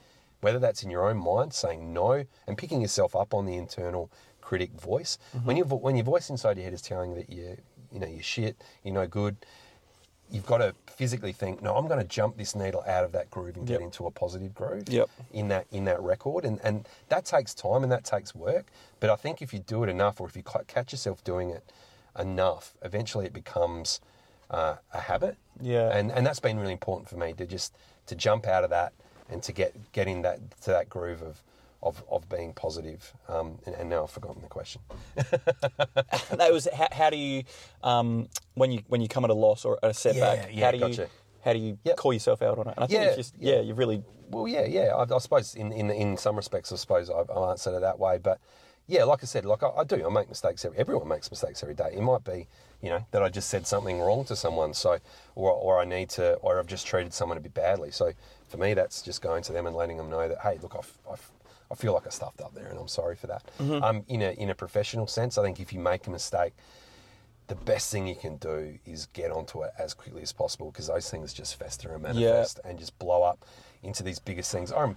whether 0.40 0.58
that's 0.58 0.82
in 0.82 0.90
your 0.90 1.08
own 1.08 1.18
mind, 1.18 1.52
saying 1.52 1.92
no, 1.92 2.24
and 2.46 2.58
picking 2.58 2.80
yourself 2.80 3.16
up 3.16 3.34
on 3.34 3.46
the 3.46 3.56
internal 3.56 4.11
critic 4.40 4.72
voice. 4.72 5.18
Mm-hmm. 5.37 5.46
When 5.46 5.56
your 5.56 5.66
when 5.66 5.96
your 5.96 6.04
voice 6.04 6.30
inside 6.30 6.56
your 6.56 6.64
head 6.64 6.74
is 6.74 6.82
telling 6.82 7.11
you 7.11 7.16
that 7.16 7.30
you 7.30 7.56
you 7.92 8.00
know 8.00 8.06
you're 8.06 8.22
shit, 8.22 8.56
you're 8.84 8.94
no 8.94 9.06
good. 9.06 9.37
You've 10.30 10.46
got 10.46 10.58
to 10.58 10.74
physically 10.86 11.32
think, 11.32 11.62
no, 11.62 11.74
I'm 11.76 11.86
going 11.88 12.00
to 12.00 12.06
jump 12.06 12.36
this 12.36 12.54
needle 12.54 12.82
out 12.86 13.04
of 13.04 13.12
that 13.12 13.30
groove 13.30 13.56
and 13.56 13.66
get 13.66 13.74
Yep. 13.74 13.80
into 13.82 14.06
a 14.06 14.10
positive 14.10 14.54
groove 14.54 14.88
Yep. 14.88 15.08
in 15.32 15.48
that 15.48 15.66
in 15.70 15.84
that 15.86 16.00
record, 16.00 16.44
and 16.44 16.60
and 16.62 16.86
that 17.08 17.24
takes 17.24 17.54
time 17.54 17.82
and 17.82 17.90
that 17.92 18.04
takes 18.04 18.34
work. 18.34 18.66
But 19.00 19.08
I 19.10 19.16
think 19.16 19.40
if 19.42 19.52
you 19.54 19.58
do 19.60 19.82
it 19.84 19.88
enough, 19.88 20.20
or 20.20 20.26
if 20.28 20.36
you 20.36 20.42
ca- 20.42 20.64
catch 20.66 20.92
yourself 20.92 21.24
doing 21.24 21.50
it 21.50 21.72
enough, 22.18 22.74
eventually 22.82 23.26
it 23.26 23.32
becomes 23.32 24.00
uh, 24.50 24.76
a 24.92 25.00
habit. 25.00 25.36
Yeah. 25.60 25.88
and 25.96 26.10
and 26.12 26.26
that's 26.26 26.40
been 26.40 26.58
really 26.58 26.72
important 26.72 27.08
for 27.08 27.16
me 27.16 27.32
to 27.34 27.46
just 27.46 27.74
to 28.06 28.14
jump 28.14 28.46
out 28.46 28.64
of 28.64 28.70
that 28.70 28.92
and 29.30 29.42
to 29.42 29.52
get 29.52 29.74
get 29.92 30.08
in 30.08 30.22
that 30.22 30.38
to 30.62 30.70
that 30.70 30.88
groove 30.88 31.22
of 31.22 31.42
of, 31.82 32.02
of 32.10 32.28
being 32.28 32.52
positive. 32.52 33.12
Um, 33.28 33.58
and, 33.66 33.74
and 33.74 33.88
now 33.90 34.04
I've 34.04 34.10
forgotten 34.10 34.42
the 34.42 34.48
question. 34.48 34.80
that 35.16 36.52
was 36.52 36.68
how, 36.72 36.88
how 36.92 37.10
do 37.10 37.16
you 37.16 37.44
um, 37.82 38.28
when 38.54 38.72
you 38.72 38.82
when 38.88 39.00
you 39.00 39.08
come 39.08 39.24
at 39.24 39.30
a 39.30 39.34
loss 39.34 39.64
or 39.64 39.78
a 39.82 39.94
setback? 39.94 40.38
Yeah, 40.38 40.48
yeah, 40.52 40.64
how 40.64 40.70
do 40.72 40.78
you 40.78 40.88
gotcha. 40.88 41.08
how 41.44 41.52
do 41.52 41.58
you 41.58 41.78
Yep. 41.84 41.96
call 41.96 42.12
yourself 42.12 42.42
out 42.42 42.58
on 42.58 42.68
it? 42.68 42.74
And 42.76 42.84
I 42.84 42.86
think 42.86 43.00
Yeah, 43.00 43.06
it's 43.08 43.16
just 43.16 43.34
yeah, 43.38 43.54
yeah. 43.56 43.60
you 43.62 43.74
really 43.74 44.02
Well, 44.30 44.48
yeah, 44.48 44.64
yeah. 44.64 44.94
I, 44.94 45.14
I 45.14 45.18
suppose 45.18 45.54
in, 45.54 45.72
in 45.72 45.90
in 45.90 46.16
some 46.16 46.36
respects, 46.36 46.72
I 46.72 46.76
suppose 46.76 47.10
I've, 47.10 47.30
I've 47.30 47.50
answered 47.50 47.76
it 47.76 47.80
that 47.80 47.98
way. 47.98 48.18
But 48.18 48.40
yeah, 48.86 49.04
like 49.04 49.22
I 49.22 49.26
said, 49.26 49.44
like 49.44 49.62
I, 49.62 49.68
I 49.68 49.84
do, 49.84 50.04
I 50.04 50.10
make 50.10 50.28
mistakes. 50.28 50.64
Every, 50.64 50.78
everyone 50.78 51.08
makes 51.08 51.30
mistakes 51.30 51.62
every 51.62 51.74
day. 51.74 51.90
It 51.92 52.00
might 52.00 52.24
be, 52.24 52.48
you 52.80 52.88
know, 52.88 53.04
that 53.10 53.22
I 53.22 53.28
just 53.28 53.50
said 53.50 53.66
something 53.66 54.00
wrong 54.00 54.24
to 54.26 54.34
someone, 54.36 54.72
so 54.74 54.98
or 55.34 55.52
or 55.52 55.78
I 55.80 55.84
need 55.84 56.08
to, 56.10 56.34
or 56.36 56.58
I've 56.58 56.66
just 56.66 56.86
treated 56.86 57.12
someone 57.12 57.36
a 57.36 57.40
bit 57.40 57.54
badly. 57.54 57.90
So 57.90 58.12
for 58.48 58.56
me, 58.56 58.74
that's 58.74 59.02
just 59.02 59.20
going 59.20 59.42
to 59.44 59.52
them 59.52 59.66
and 59.66 59.76
letting 59.76 59.98
them 59.98 60.08
know 60.08 60.26
that, 60.26 60.38
hey, 60.42 60.58
look, 60.62 60.74
I've, 60.78 60.90
I've 61.12 61.30
I 61.70 61.74
feel 61.74 61.92
like 61.92 62.07
I 62.07 62.11
stuffed 62.11 62.40
up 62.40 62.54
there, 62.54 62.66
and 62.68 62.78
I'm 62.78 62.88
sorry 62.88 63.16
for 63.16 63.26
that. 63.28 63.44
Um, 63.61 64.04
in 64.09 64.22
a 64.22 64.31
in 64.33 64.50
a 64.50 64.54
professional 64.54 65.07
sense, 65.07 65.37
I 65.38 65.42
think 65.42 65.61
if 65.61 65.72
you 65.72 65.81
make 65.81 66.07
a 66.07 66.11
mistake, 66.11 66.54
the 67.48 67.54
best 67.54 67.90
thing 67.92 68.07
you 68.07 68.14
can 68.16 68.37
do 68.37 68.78
is 68.87 69.07
get 69.12 69.31
onto 69.31 69.62
it 69.62 69.70
as 69.78 69.94
quickly 69.94 70.22
as 70.22 70.33
possible 70.33 70.70
because 70.70 70.87
those 70.88 71.11
things 71.11 71.33
just 71.33 71.59
fester 71.59 71.92
and 71.94 72.02
manifest 72.02 72.61
and 72.64 72.78
just 72.78 72.98
blow 72.98 73.22
up 73.22 73.44
into 73.83 74.02
these 74.02 74.18
biggest 74.18 74.52
things. 74.52 74.70
I, 74.70 74.81
rem- 74.83 74.96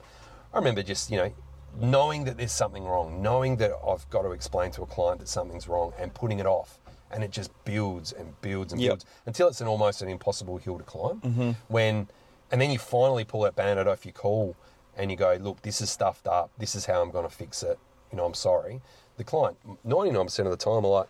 I 0.54 0.58
remember 0.58 0.84
just, 0.84 1.10
you 1.10 1.18
know, 1.18 1.34
knowing 1.80 2.26
that 2.26 2.36
there's 2.38 2.52
something 2.52 2.84
wrong, 2.84 3.22
knowing 3.22 3.56
that 3.58 3.72
I've 3.88 4.10
got 4.10 4.24
to 4.24 4.32
explain 4.32 4.72
to 4.72 4.82
a 4.82 4.86
client 4.86 5.20
that 5.22 5.30
something's 5.30 5.68
wrong 5.70 5.94
and 5.98 6.14
putting 6.14 6.40
it 6.40 6.46
off. 6.46 6.78
And 7.10 7.24
it 7.24 7.32
just 7.32 7.52
builds 7.66 8.12
and 8.14 8.40
builds 8.42 8.74
and 8.74 8.82
Yep. 8.82 8.90
builds 8.90 9.06
until 9.26 9.48
it's 9.48 9.62
an 9.62 9.68
almost 9.68 10.02
an 10.02 10.10
impossible 10.10 10.58
hill 10.58 10.78
to 10.78 10.84
climb. 10.84 11.56
When, 11.70 12.08
and 12.52 12.60
then 12.62 12.70
you 12.72 12.80
finally 12.80 13.24
pull 13.24 13.42
that 13.42 13.56
bandit 13.56 13.88
off 13.88 14.06
your 14.06 14.14
call 14.14 14.56
and 15.02 15.10
you 15.10 15.18
go, 15.18 15.36
look, 15.42 15.64
this 15.64 15.82
is 15.82 15.90
stuffed 15.90 16.28
up. 16.28 16.52
This 16.60 16.76
is 16.76 16.86
how 16.86 17.02
I'm 17.02 17.10
going 17.10 17.28
to 17.28 17.36
fix 17.36 17.64
it. 17.64 17.80
You 18.12 18.18
know, 18.18 18.26
I'm 18.26 18.36
sorry. 18.36 18.82
The 19.18 19.24
client, 19.24 19.58
99% 19.88 20.40
of 20.40 20.52
the 20.52 20.58
time, 20.58 20.86
are 20.86 20.92
like, 20.92 21.08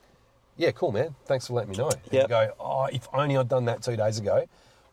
yeah, 0.56 0.72
cool, 0.72 0.94
man. 0.94 1.14
Thanks 1.26 1.48
for 1.48 1.54
letting 1.54 1.72
me 1.72 1.78
know. 1.78 1.90
And 1.90 2.00
Yep. 2.12 2.24
you 2.24 2.28
go, 2.30 2.52
oh, 2.60 2.86
if 2.86 3.08
only 3.14 3.36
I'd 3.36 3.50
done 3.50 3.66
that 3.66 3.82
two 3.82 3.98
days 3.98 4.18
ago, 4.18 4.48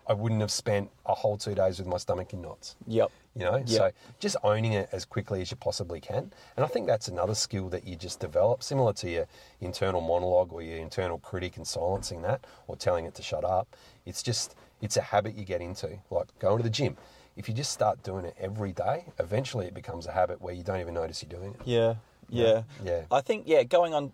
I 0.08 0.14
wouldn't 0.14 0.40
have 0.40 0.50
spent 0.50 0.90
a 1.06 1.14
whole 1.14 1.36
two 1.36 1.54
days 1.54 1.78
with 1.78 1.86
my 1.86 1.98
stomach 1.98 2.32
in 2.32 2.42
knots. 2.42 2.74
yep. 2.86 3.10
You 3.36 3.44
know, 3.44 3.56
Yep. 3.58 3.68
so 3.68 3.90
just 4.18 4.36
owning 4.42 4.72
it 4.72 4.88
as 4.90 5.04
quickly 5.04 5.40
as 5.42 5.50
you 5.52 5.56
possibly 5.58 6.00
can. 6.00 6.32
And 6.56 6.64
I 6.64 6.66
think 6.66 6.88
that's 6.88 7.06
another 7.06 7.36
skill 7.36 7.68
that 7.68 7.86
you 7.86 7.94
just 7.94 8.18
develop, 8.18 8.64
similar 8.64 8.92
to 8.94 9.08
your 9.08 9.26
internal 9.60 10.00
monologue 10.00 10.52
or 10.52 10.60
your 10.60 10.78
internal 10.78 11.18
critic 11.18 11.56
and 11.56 11.64
silencing 11.64 12.22
that 12.22 12.44
or 12.66 12.74
telling 12.74 13.04
it 13.04 13.14
to 13.14 13.22
shut 13.22 13.44
up. 13.44 13.76
It's 14.06 14.24
just, 14.24 14.56
it's 14.82 14.96
a 14.96 15.02
habit 15.02 15.36
you 15.36 15.44
get 15.44 15.60
into, 15.60 16.00
like 16.10 16.36
going 16.40 16.56
to 16.56 16.62
the 16.64 16.70
gym. 16.70 16.96
If 17.38 17.48
you 17.48 17.54
just 17.54 17.72
start 17.72 18.02
doing 18.02 18.24
it 18.24 18.34
every 18.38 18.72
day, 18.72 19.06
eventually 19.18 19.66
it 19.66 19.72
becomes 19.72 20.06
a 20.06 20.12
habit 20.12 20.42
where 20.42 20.52
you 20.52 20.64
don't 20.64 20.80
even 20.80 20.92
notice 20.92 21.22
you're 21.22 21.38
doing 21.38 21.54
it. 21.54 21.60
Yeah, 21.64 21.94
yeah, 22.28 22.62
Yeah. 22.84 23.02
I 23.10 23.20
think 23.20 23.44
yeah, 23.46 23.62
going 23.62 23.94
on. 23.94 24.12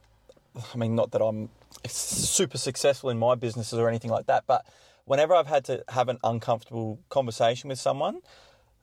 I 0.73 0.77
mean, 0.77 0.95
not 0.95 1.11
that 1.13 1.23
I'm 1.23 1.49
super 1.89 2.59
successful 2.59 3.11
in 3.11 3.19
my 3.19 3.35
businesses 3.35 3.79
or 3.79 3.89
anything 3.89 4.11
like 4.11 4.27
that, 4.27 4.45
but 4.47 4.65
whenever 5.07 5.35
I've 5.35 5.47
had 5.47 5.65
to 5.65 5.83
have 5.89 6.09
an 6.09 6.19
uncomfortable 6.23 7.01
conversation 7.09 7.69
with 7.71 7.81
someone, 7.81 8.21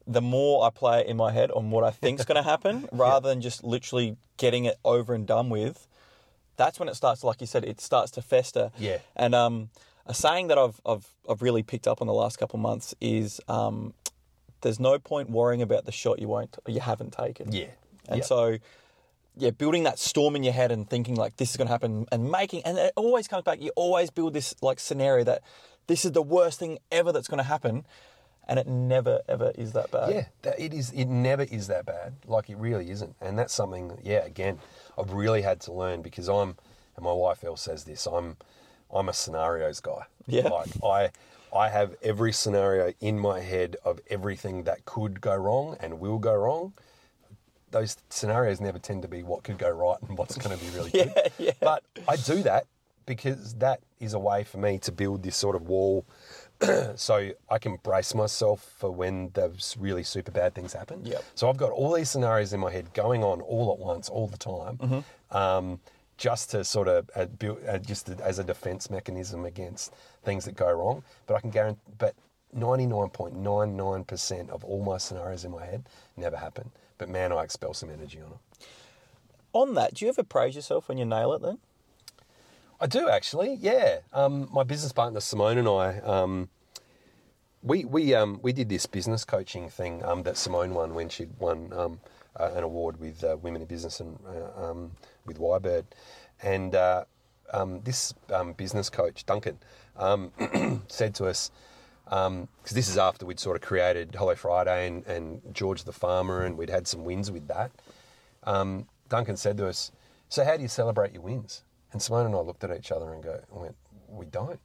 the 0.08 0.22
more 0.22 0.66
I 0.66 0.70
play 0.72 1.02
it 1.02 1.08
in 1.08 1.18
my 1.18 1.32
head 1.32 1.52
on 1.52 1.72
what 1.72 1.84
I 1.84 1.92
think's 1.92 2.26
going 2.26 2.42
to 2.44 2.50
happen, 2.50 2.90
rather 2.92 3.30
than 3.30 3.42
just 3.42 3.64
literally 3.64 4.18
getting 4.38 4.66
it 4.66 4.78
over 4.84 5.14
and 5.14 5.26
done 5.28 5.50
with, 5.50 5.88
that's 6.58 6.80
when 6.80 6.90
it 6.90 6.96
starts. 6.96 7.24
Like 7.24 7.42
you 7.42 7.48
said, 7.48 7.64
it 7.64 7.80
starts 7.80 8.12
to 8.14 8.22
fester. 8.22 8.72
Yeah. 8.78 8.98
And 9.16 9.36
um, 9.36 9.70
a 10.06 10.14
saying 10.14 10.48
that 10.48 10.58
I've 10.58 10.82
I've 10.86 11.08
I've 11.30 11.42
really 11.42 11.64
picked 11.64 11.88
up 11.88 12.02
on 12.02 12.08
the 12.08 12.14
last 12.14 12.38
couple 12.38 12.58
of 12.58 12.62
months 12.62 12.96
is 13.00 13.40
um, 13.48 13.94
there's 14.62 14.80
no 14.80 15.00
point 15.00 15.30
worrying 15.30 15.62
about 15.62 15.86
the 15.86 15.92
shot 15.92 16.20
you 16.20 16.28
won't 16.28 16.58
you 16.68 16.80
haven't 16.80 17.14
taken. 17.14 17.52
Yeah. 17.52 17.66
And 18.08 18.20
Yeah. 18.20 18.26
so, 18.26 18.58
yeah, 19.38 19.52
building 19.52 19.84
that 19.84 19.98
storm 20.00 20.36
in 20.36 20.44
your 20.44 20.54
head 20.54 20.72
and 20.72 20.90
thinking 20.90 21.16
like 21.16 21.38
this 21.38 21.52
is 21.52 21.58
going 21.58 21.68
to 21.68 21.72
happen 21.72 22.06
and 22.12 22.30
making, 22.32 22.64
and 22.64 22.78
it 22.78 22.94
always 22.96 23.28
comes 23.28 23.44
back. 23.44 23.62
You 23.62 23.72
always 23.76 24.10
build 24.10 24.34
this 24.34 24.54
like 24.62 24.80
scenario 24.80 25.24
that 25.26 25.42
this 25.88 26.06
is 26.06 26.12
the 26.12 26.22
worst 26.22 26.60
thing 26.60 26.80
ever 26.92 27.12
that's 27.12 27.28
going 27.28 27.38
to 27.40 27.44
happen, 27.44 27.86
and 28.48 28.60
it 28.60 28.68
never 28.68 29.22
ever 29.30 29.52
is 29.56 29.72
that 29.74 29.90
bad. 29.92 30.12
Yeah, 30.14 30.26
that 30.42 30.60
it 30.60 30.74
is. 30.74 30.92
It 30.92 31.06
never 31.06 31.44
is 31.44 31.68
that 31.68 31.86
bad. 31.86 32.16
Like 32.28 32.50
it 32.50 32.58
really 32.58 32.90
isn't, 32.92 33.16
and 33.22 33.40
that's 33.40 33.54
something. 33.54 33.88
that, 33.90 34.06
Yeah, 34.06 34.26
again, 34.26 34.60
I've 34.98 35.12
really 35.14 35.42
had 35.44 35.62
to 35.62 35.74
learn 35.74 36.02
because 36.02 36.28
I'm, 36.28 36.58
and 36.98 37.04
my 37.06 37.14
wife 37.14 37.44
Elle 37.44 37.56
says 37.58 37.86
this. 37.86 38.06
I'm, 38.08 38.36
I'm 38.94 39.08
a 39.08 39.14
scenarios 39.14 39.80
guy. 39.80 40.04
Yeah. 40.28 40.50
Like 40.50 40.70
I, 40.84 41.10
I 41.54 41.70
have 41.70 41.96
every 42.02 42.32
scenario 42.34 42.94
in 43.02 43.20
my 43.20 43.40
head 43.42 43.76
of 43.84 44.00
everything 44.10 44.64
that 44.64 44.86
could 44.86 45.22
go 45.22 45.36
wrong 45.36 45.78
and 45.80 46.00
will 46.00 46.18
go 46.20 46.34
wrong. 46.34 46.74
Those 47.72 47.98
scenarios 48.10 48.60
never 48.60 48.80
tend 48.80 49.02
to 49.04 49.08
be 49.08 49.24
what 49.24 49.44
could 49.44 49.58
go 49.58 49.70
right 49.70 49.98
and 50.08 50.18
what's 50.18 50.38
going 50.38 50.58
to 50.58 50.64
be 50.64 50.70
really 50.72 50.90
good. 50.92 51.14
Yeah, 51.16 51.28
yeah. 51.38 51.52
But 51.62 51.84
I 52.08 52.16
do 52.18 52.44
that 52.44 52.66
because 53.06 53.56
that 53.56 53.80
is 54.00 54.14
a 54.14 54.20
way 54.20 54.44
for 54.44 54.58
me 54.58 54.78
to 54.80 54.92
build 54.92 55.24
this 55.24 55.36
sort 55.36 55.56
of 55.56 55.64
wall 55.68 56.06
so 56.96 57.32
I 57.50 57.60
can 57.60 57.78
brace 57.84 58.14
myself 58.14 58.74
for 58.78 58.92
when 58.92 59.32
those 59.34 59.76
really 59.80 60.04
super 60.04 60.32
bad 60.32 60.54
things 60.54 60.74
happen. 60.74 61.06
Yep. 61.06 61.24
So 61.36 61.50
I've 61.50 61.58
got 61.58 61.72
all 61.72 61.94
these 61.94 62.10
scenarios 62.10 62.54
in 62.54 62.60
my 62.60 62.72
head 62.72 62.94
going 62.94 63.24
on 63.24 63.42
all 63.42 63.72
at 63.74 63.80
once, 63.80 64.10
all 64.10 64.28
the 64.28 64.38
time, 64.38 64.78
Mm-hmm. 64.78 65.38
um, 65.38 65.80
just 66.18 66.52
to 66.52 66.64
sort 66.64 66.88
of 66.88 67.10
uh, 67.16 67.26
build, 67.26 67.58
uh, 67.68 67.80
just 67.80 68.08
as 68.10 68.38
a 68.38 68.44
defense 68.44 68.92
mechanism 68.92 69.44
against 69.46 69.92
things 70.24 70.46
that 70.46 70.56
go 70.56 70.72
wrong. 70.72 71.04
But 71.28 71.36
I 71.36 71.42
can 71.42 71.50
guarantee, 71.50 71.82
but 71.98 72.16
99.99% 72.56 74.50
of 74.50 74.64
all 74.64 74.84
my 74.84 74.98
scenarios 74.98 75.46
in 75.46 75.52
my 75.52 75.66
head 75.66 75.84
never 76.18 76.38
happen. 76.38 76.72
But 76.98 77.10
man, 77.10 77.32
I 77.32 77.44
expel 77.44 77.74
some 77.74 77.90
energy 77.90 78.20
on 78.20 78.32
it. 78.32 78.68
On 79.54 79.74
that, 79.76 79.96
do 79.96 80.06
you 80.06 80.10
ever 80.10 80.24
praise 80.24 80.56
yourself 80.56 80.88
when 80.88 80.98
you 80.98 81.06
nail 81.06 81.34
it? 81.34 81.42
Then. 81.42 81.58
I 82.80 82.88
do 82.88 83.10
actually, 83.10 83.56
yeah. 83.56 84.00
Um, 84.14 84.50
my 84.52 84.64
business 84.64 84.92
partner 84.92 85.20
Simone 85.20 85.58
and 85.58 85.68
I, 85.68 86.00
um, 86.00 86.50
we 87.64 87.86
we 87.86 88.16
um, 88.16 88.40
we 88.42 88.54
did 88.54 88.70
this 88.70 88.86
business 88.86 89.24
coaching 89.24 89.70
thing 89.70 90.04
um, 90.04 90.24
that 90.24 90.38
Simone 90.38 90.74
won 90.74 90.96
when 90.96 91.10
she 91.10 91.28
won 91.40 91.72
um, 91.74 92.00
uh, 92.40 92.52
an 92.56 92.64
award 92.64 93.00
with 93.00 93.24
uh, 93.24 93.38
Women 93.42 93.62
in 93.62 93.68
Business 93.68 94.00
and 94.00 94.18
uh, 94.28 94.72
um, 94.72 94.92
with 95.26 95.38
Ybird, 95.38 95.86
and 96.42 96.74
uh, 96.74 97.06
um, 97.54 97.82
this 97.82 98.14
um, 98.34 98.54
business 98.54 98.90
coach 98.90 99.26
Duncan 99.26 99.60
um, 100.02 100.84
said 100.88 101.16
to 101.16 101.26
us. 101.26 101.52
Because 102.06 102.74
this 102.74 102.90
is 102.90 102.98
after 102.98 103.26
we'd 103.26 103.40
sort 103.40 103.56
of 103.56 103.62
created 103.62 104.16
Hello 104.18 104.36
Friday 104.36 104.88
and, 104.88 105.06
and 105.08 105.42
George 105.54 105.86
the 105.86 105.94
Farmer, 105.94 106.44
and 106.44 106.58
we'd 106.58 106.70
had 106.70 106.86
some 106.86 107.06
wins 107.06 107.32
with 107.32 107.48
that 107.48 107.72
um, 108.44 108.88
Duncan 109.10 109.38
said 109.38 109.58
to 109.58 109.68
us, 109.68 109.92
"So 110.30 110.44
how 110.44 110.56
do 110.56 110.62
you 110.62 110.68
celebrate 110.68 111.14
your 111.14 111.22
wins?" 111.22 111.64
And 111.92 112.02
Simone 112.02 112.26
and 112.26 112.36
I 112.36 112.40
looked 112.40 112.64
at 112.64 112.76
each 112.76 112.92
other 112.92 113.14
and 113.14 113.24
go, 113.24 113.42
and 113.52 113.62
went, 113.62 113.76
"We 114.08 114.26
don't. 114.26 114.60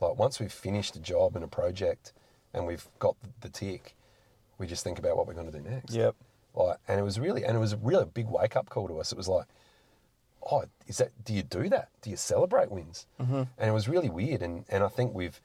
Like 0.00 0.18
once 0.18 0.38
we've 0.40 0.52
finished 0.52 0.96
a 0.96 1.00
job 1.00 1.34
and 1.34 1.44
a 1.44 1.48
project, 1.48 2.12
and 2.52 2.66
we've 2.66 2.88
got 2.98 3.16
the 3.40 3.48
tick, 3.48 3.96
we 4.58 4.66
just 4.66 4.84
think 4.84 4.98
about 4.98 5.16
what 5.16 5.26
we're 5.26 5.34
going 5.34 5.50
to 5.50 5.58
do 5.58 5.68
next." 5.68 5.94
Yep. 5.94 6.14
Like, 6.54 6.78
and 6.88 6.98
it 6.98 7.04
was 7.04 7.20
really, 7.20 7.44
and 7.44 7.56
it 7.56 7.60
was 7.60 7.76
really 7.76 8.02
a 8.02 8.06
big 8.06 8.26
wake 8.28 8.56
up 8.56 8.68
call 8.68 8.88
to 8.88 8.98
us. 8.98 9.12
It 9.12 9.18
was 9.18 9.28
like, 9.28 9.46
"Oh, 10.50 10.64
is 10.86 10.98
that? 10.98 11.10
Do 11.24 11.32
you 11.32 11.42
do 11.42 11.68
that? 11.68 11.88
Do 12.02 12.10
you 12.10 12.16
celebrate 12.16 12.70
wins?" 12.70 13.06
Mm-hmm. 13.20 13.42
And 13.58 13.70
it 13.70 13.72
was 13.72 13.88
really 13.88 14.08
weird. 14.08 14.42
And 14.42 14.64
and 14.68 14.82
I 14.84 14.88
think 14.88 15.14
we've 15.14 15.40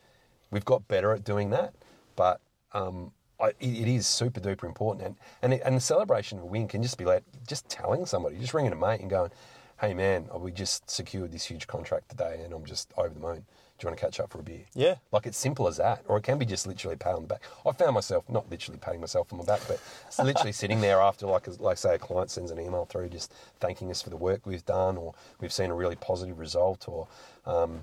we've 0.51 0.65
got 0.65 0.87
better 0.87 1.11
at 1.11 1.23
doing 1.23 1.49
that, 1.51 1.73
but 2.15 2.39
um, 2.73 3.11
I, 3.39 3.49
it, 3.59 3.87
is 3.87 4.07
super 4.07 4.39
duper 4.39 4.65
important. 4.65 5.05
And 5.05 5.15
and, 5.41 5.53
it, 5.53 5.61
and 5.65 5.75
the 5.75 5.81
celebration 5.81 6.37
of 6.37 6.43
a 6.43 6.47
win 6.47 6.67
can 6.67 6.81
just 6.81 6.97
be 6.97 7.05
like 7.05 7.23
just 7.47 7.67
telling 7.69 8.05
somebody, 8.05 8.37
just 8.37 8.53
ringing 8.53 8.71
a 8.71 8.75
mate 8.75 9.01
and 9.01 9.09
going, 9.09 9.31
"Hey 9.79 9.93
man, 9.93 10.29
we 10.39 10.51
just 10.51 10.89
secured 10.89 11.31
this 11.31 11.45
huge 11.45 11.67
contract 11.67 12.09
today, 12.09 12.41
and 12.43 12.53
I'm 12.53 12.65
just 12.65 12.93
over 12.97 13.13
the 13.13 13.19
moon. 13.19 13.45
Do 13.83 13.87
you 13.87 13.89
want 13.89 13.99
to 13.99 14.05
catch 14.05 14.19
up 14.21 14.31
for 14.31 14.39
a 14.39 14.43
beer?" 14.43 14.61
Yeah. 14.73 14.95
Like 15.11 15.25
it's 15.25 15.37
simple 15.37 15.67
as 15.67 15.75
that, 15.75 16.03
or 16.07 16.17
it 16.17 16.23
can 16.23 16.37
be 16.37 16.45
just 16.45 16.65
literally 16.65 16.95
pat 16.95 17.15
on 17.15 17.23
the 17.23 17.27
back. 17.27 17.41
I 17.65 17.73
found 17.73 17.95
myself 17.95 18.23
not 18.29 18.49
literally 18.49 18.79
patting 18.79 19.01
myself 19.01 19.33
on 19.33 19.39
the 19.39 19.43
back, 19.43 19.59
but 19.67 19.81
it's 20.07 20.19
literally 20.19 20.53
sitting 20.53 20.79
there 20.79 21.01
after, 21.01 21.25
like, 21.25 21.47
like 21.59 21.77
say, 21.77 21.95
a 21.95 21.99
client 21.99 22.31
sends 22.31 22.49
an 22.49 22.61
email 22.61 22.85
through, 22.85 23.09
just 23.09 23.33
thanking 23.59 23.91
us 23.91 24.01
for 24.01 24.09
the 24.09 24.15
work 24.15 24.45
we've 24.45 24.65
done, 24.65 24.95
or 24.95 25.13
we've 25.41 25.51
seen 25.51 25.69
a 25.69 25.75
really 25.75 25.97
positive 25.97 26.39
result, 26.39 26.87
or 26.87 27.09
um, 27.45 27.81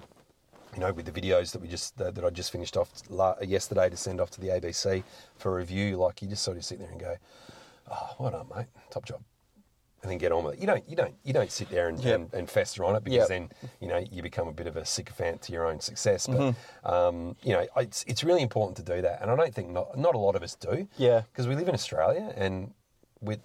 you 0.72 0.80
know, 0.80 0.90
with 0.90 1.04
the 1.04 1.20
videos 1.20 1.52
that 1.52 1.60
we 1.60 1.68
just 1.68 1.98
that, 1.98 2.14
that 2.14 2.24
I 2.24 2.30
just 2.30 2.50
finished 2.50 2.78
off 2.78 2.90
la- 3.10 3.38
yesterday 3.42 3.90
to 3.90 3.96
send 3.96 4.22
off 4.22 4.30
to 4.30 4.40
the 4.40 4.48
ABC 4.48 5.02
for 5.36 5.54
review. 5.54 5.98
Like, 5.98 6.22
you 6.22 6.28
just 6.28 6.42
sort 6.42 6.56
of 6.56 6.64
sit 6.64 6.78
there 6.78 6.88
and 6.88 6.98
go, 6.98 7.16
"Oh, 7.90 8.14
well 8.18 8.30
done, 8.30 8.46
mate, 8.56 8.68
top 8.90 9.04
job." 9.04 9.20
And 10.02 10.10
then 10.10 10.16
get 10.16 10.32
on 10.32 10.44
with 10.44 10.54
it. 10.54 10.60
You 10.60 10.66
don't, 10.66 10.88
you 10.88 10.96
don't, 10.96 11.14
you 11.24 11.32
don't 11.34 11.52
sit 11.52 11.68
there 11.68 11.88
and, 11.88 11.98
Yep. 12.02 12.14
and, 12.14 12.34
and 12.34 12.50
fester 12.50 12.84
on 12.84 12.96
it 12.96 13.04
because 13.04 13.28
Yep. 13.28 13.28
then 13.28 13.50
you 13.82 13.88
know 13.88 13.98
you 14.10 14.22
become 14.22 14.48
a 14.48 14.52
bit 14.52 14.66
of 14.66 14.76
a 14.78 14.84
sycophant 14.86 15.42
to 15.42 15.52
your 15.52 15.66
own 15.66 15.78
success. 15.80 16.26
But 16.26 16.38
Mm-hmm. 16.38 16.86
um, 16.90 17.36
you 17.42 17.52
know, 17.52 17.66
it's 17.76 18.02
it's 18.06 18.24
really 18.24 18.40
important 18.42 18.76
to 18.78 18.82
do 18.94 19.02
that, 19.02 19.20
and 19.20 19.30
I 19.30 19.36
don't 19.36 19.54
think 19.54 19.68
not 19.68 19.98
not 19.98 20.14
a 20.14 20.18
lot 20.18 20.36
of 20.36 20.42
us 20.42 20.54
do. 20.54 20.88
Yeah. 20.96 21.20
because 21.30 21.46
we 21.46 21.54
live 21.54 21.68
in 21.68 21.74
Australia, 21.74 22.32
and 22.34 22.72
with 23.20 23.40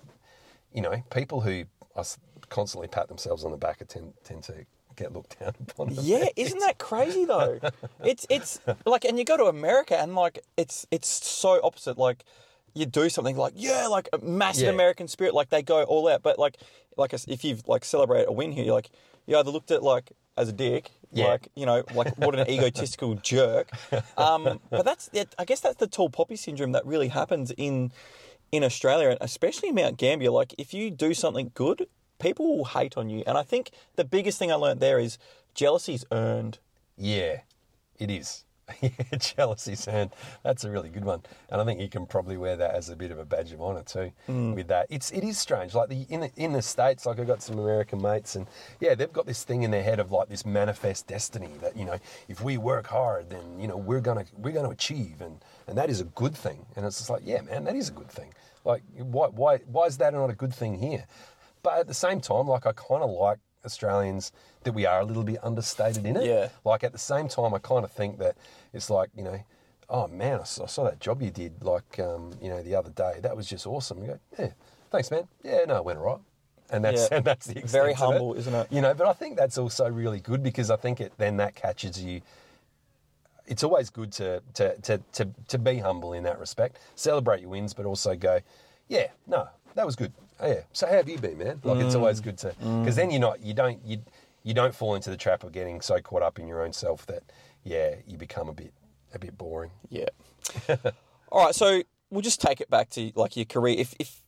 you 0.74 0.82
know 0.82 1.04
people 1.10 1.42
who 1.42 1.66
us- 1.96 2.18
constantly 2.50 2.88
pat 2.88 3.08
themselves 3.10 3.44
on 3.44 3.52
the 3.52 3.58
back 3.58 3.86
tend 3.88 4.14
tend 4.24 4.44
to 4.44 4.66
get 4.96 5.12
looked 5.12 5.38
down 5.42 5.54
upon. 5.68 5.90
Yeah, 6.02 6.28
isn't 6.38 6.60
that 6.60 6.78
crazy 6.78 7.26
though? 7.26 7.60
It's 8.06 8.26
it's 8.30 8.60
like, 8.86 9.04
and 9.04 9.20
you 9.20 9.26
go 9.26 9.36
to 9.36 9.46
America 9.46 10.00
and 10.00 10.16
like 10.16 10.40
it's 10.56 10.88
it's 10.90 11.10
so 11.10 11.60
opposite. 11.64 11.98
Like 11.98 12.24
you 12.76 12.86
do 12.86 13.10
something 13.10 13.36
like 13.38 13.54
yeah, 13.56 13.88
like 13.88 14.10
a 14.14 14.20
massive 14.20 14.66
Yeah. 14.66 14.70
American 14.72 15.08
spirit, 15.08 15.34
like 15.34 15.50
they 15.50 15.64
go 15.64 15.84
all 15.84 16.08
out. 16.08 16.22
But 16.22 16.38
like 16.38 16.58
like 16.98 17.14
if 17.14 17.44
you've 17.44 17.68
like 17.68 17.84
celebrated 17.86 18.28
a 18.28 18.32
win 18.32 18.52
here, 18.52 18.64
you're 18.66 18.76
like 18.76 18.92
you 19.26 19.36
either 19.38 19.50
looked 19.50 19.72
at 19.72 19.82
like 19.82 20.12
as 20.38 20.50
a 20.50 20.52
dick, 20.54 20.92
Yeah. 21.12 21.26
like 21.28 21.48
you 21.56 21.66
know, 21.66 21.84
like 21.94 22.18
what 22.18 22.38
an 22.38 22.48
egotistical 22.56 23.16
jerk. 23.16 23.70
Um, 24.18 24.60
but 24.70 24.84
that's 24.86 25.10
I 25.40 25.46
guess 25.46 25.62
that's 25.62 25.78
the 25.78 25.88
tall 25.88 26.10
poppy 26.10 26.36
syndrome 26.36 26.74
that 26.74 26.86
really 26.86 27.08
happens 27.08 27.52
in 27.58 27.92
in 28.52 28.64
Australia 28.64 29.10
and 29.10 29.18
especially 29.22 29.72
Mount 29.72 29.98
Gambier. 29.98 30.30
Like 30.32 30.54
if 30.58 30.74
you 30.74 30.92
do 30.92 31.14
something 31.14 31.52
good, 31.56 31.88
people 32.20 32.58
will 32.58 32.66
hate 32.66 32.96
on 32.98 33.10
you. 33.10 33.24
And 33.26 33.38
I 33.38 33.44
think 33.44 33.72
the 33.96 34.06
biggest 34.06 34.38
thing 34.38 34.52
I 34.52 34.56
learned 34.56 34.80
there 34.80 35.00
is 35.00 35.18
jealousy's 35.54 36.06
earned. 36.12 36.60
Yeah, 36.98 37.42
it 38.00 38.10
is. 38.10 38.45
yeah, 38.82 38.90
jealousy, 39.20 39.76
and 39.88 40.10
that's 40.44 40.64
a 40.64 40.72
really 40.72 40.90
good 40.90 41.06
one. 41.06 41.22
And 41.50 41.62
I 41.62 41.66
think 41.66 41.80
you 41.80 41.90
can 41.90 42.08
probably 42.08 42.36
wear 42.36 42.56
that 42.56 42.74
as 42.74 42.90
a 42.90 42.96
bit 42.96 43.12
of 43.12 43.20
a 43.20 43.26
badge 43.26 43.52
of 43.52 43.62
honour 43.62 43.84
too. 43.84 44.12
Hmm. 44.26 44.54
With 44.54 44.68
that, 44.70 44.88
it's 44.90 45.12
it 45.12 45.24
is 45.24 45.38
strange. 45.38 45.76
Like 45.76 45.90
the 45.90 46.06
in 46.10 46.22
the, 46.22 46.32
in 46.36 46.54
the 46.54 46.62
states, 46.62 47.06
like 47.06 47.20
I've 47.20 47.28
got 47.28 47.44
some 47.44 47.60
American 47.60 48.02
mates, 48.02 48.36
and 48.36 48.48
yeah, 48.80 48.96
they've 48.96 49.12
got 49.14 49.28
this 49.28 49.44
thing 49.44 49.64
in 49.64 49.72
their 49.72 49.84
head 49.84 50.00
of 50.00 50.12
like 50.12 50.30
this 50.30 50.46
manifest 50.46 51.08
destiny 51.08 51.52
that 51.62 51.78
you 51.78 51.86
know, 51.86 52.00
if 52.28 52.42
we 52.42 52.58
work 52.58 52.88
hard, 52.88 53.30
then 53.30 53.60
you 53.60 53.68
know 53.68 53.78
we're 53.78 54.02
gonna 54.02 54.26
we're 54.38 54.54
gonna 54.54 54.70
achieve, 54.70 55.22
and 55.22 55.44
and 55.68 55.78
that 55.78 55.90
is 55.90 56.02
a 56.02 56.06
good 56.06 56.36
thing. 56.36 56.66
And 56.76 56.86
it's 56.86 56.98
just 56.98 57.10
like, 57.10 57.22
yeah, 57.24 57.42
man, 57.42 57.66
that 57.66 57.76
is 57.76 57.90
a 57.90 57.94
good 57.94 58.10
thing. 58.10 58.34
Like, 58.64 58.82
why 58.98 59.28
why 59.28 59.58
why 59.68 59.86
is 59.86 59.98
that 59.98 60.14
not 60.14 60.32
a 60.32 60.36
good 60.36 60.54
thing 60.54 60.80
here? 60.80 61.06
But 61.62 61.80
at 61.80 61.88
the 61.88 61.94
same 61.94 62.20
time, 62.20 62.48
like 62.48 62.66
I 62.66 62.72
kind 62.72 63.04
of 63.04 63.12
like 63.12 63.40
Australians 63.66 64.32
that 64.66 64.74
we 64.74 64.86
are 64.86 65.00
a 65.00 65.06
little 65.06 65.24
bit 65.24 65.40
understated 65.44 66.06
in 66.06 66.18
it. 66.18 66.26
Yeah. 66.26 66.50
Like 66.66 66.84
at 66.84 66.92
the 66.92 67.00
same 67.00 67.28
time, 67.30 67.54
I 67.54 67.60
kind 67.60 67.86
of 67.86 67.92
think 67.92 68.20
that 68.20 68.36
it's 68.74 68.90
like 68.90 69.10
you 69.16 69.24
know, 69.24 69.40
oh 69.90 70.08
man, 70.08 70.42
I 70.42 70.44
saw, 70.44 70.64
I 70.64 70.68
saw 70.68 70.84
that 70.84 71.00
job 71.00 71.22
you 71.22 71.32
did 71.32 71.64
like 71.64 72.00
um, 72.00 72.34
you 72.42 72.50
know 72.50 72.62
the 72.62 72.76
other 72.76 72.90
day. 72.92 73.20
That 73.22 73.36
was 73.36 73.48
just 73.48 73.66
awesome. 73.66 74.02
You 74.02 74.08
go, 74.08 74.20
yeah, 74.38 74.50
thanks, 74.92 75.10
man. 75.10 75.28
Yeah, 75.44 75.64
no, 75.68 75.78
it 75.78 75.86
went 75.86 76.00
all 76.00 76.06
right. 76.06 76.20
And 76.70 76.84
that's 76.84 77.08
Yeah. 77.10 77.18
and 77.18 77.26
that's 77.26 77.46
the 77.48 77.62
Very 77.62 77.94
humble, 77.94 78.34
isn't 78.34 78.54
it? 78.54 78.68
You 78.72 78.82
know, 78.82 78.94
but 78.94 79.08
I 79.08 79.14
think 79.14 79.38
that's 79.38 79.58
also 79.58 79.90
really 79.90 80.20
good 80.20 80.44
because 80.44 80.70
I 80.70 80.76
think 80.76 81.00
it 81.00 81.14
then 81.18 81.38
that 81.38 81.56
catches 81.56 82.02
you. 82.02 82.22
It's 83.48 83.64
always 83.64 83.90
good 83.90 84.12
to 84.14 84.42
to 84.56 84.76
to 84.82 85.02
to, 85.14 85.30
to 85.48 85.58
be 85.58 85.78
humble 85.78 86.14
in 86.14 86.24
that 86.24 86.40
respect. 86.40 86.78
Celebrate 86.96 87.42
your 87.42 87.50
wins, 87.50 87.74
but 87.74 87.86
also 87.86 88.16
go, 88.16 88.40
yeah, 88.88 89.08
no, 89.28 89.48
that 89.76 89.86
was 89.86 89.96
good. 89.96 90.12
Oh, 90.40 90.48
yeah. 90.48 90.62
So 90.74 90.88
how 90.88 90.94
have 90.94 91.08
you 91.08 91.18
been, 91.18 91.38
man? 91.38 91.62
Like 91.64 91.78
it's 91.86 91.96
always 91.96 92.20
good 92.20 92.38
to 92.40 92.54
because 92.60 92.96
then 92.96 93.12
you're 93.12 93.22
not 93.22 93.42
you 93.42 93.54
don't 93.54 93.80
you 93.86 94.00
you 94.46 94.54
don't 94.54 94.74
fall 94.74 94.96
into 94.96 95.10
the 95.10 95.18
trap 95.18 95.44
of 95.44 95.52
getting 95.52 95.82
so 95.82 96.00
caught 96.00 96.22
up 96.22 96.40
in 96.40 96.48
your 96.48 96.62
own 96.62 96.72
self 96.72 97.06
that 97.08 97.24
yeah 97.64 97.96
you 98.08 98.18
become 98.18 98.48
a 98.48 98.54
bit 98.54 98.72
a 99.14 99.20
bit 99.20 99.38
boring. 99.38 99.72
Yeah. 99.90 100.10
All 101.32 101.46
right, 101.46 101.56
so 101.56 101.82
we'll 102.10 102.22
just 102.22 102.40
take 102.40 102.62
it 102.62 102.70
back 102.70 102.90
to 102.92 103.12
like 103.16 103.36
your 103.36 103.46
career. 103.46 103.76
If 103.78 103.96
if 104.00 104.22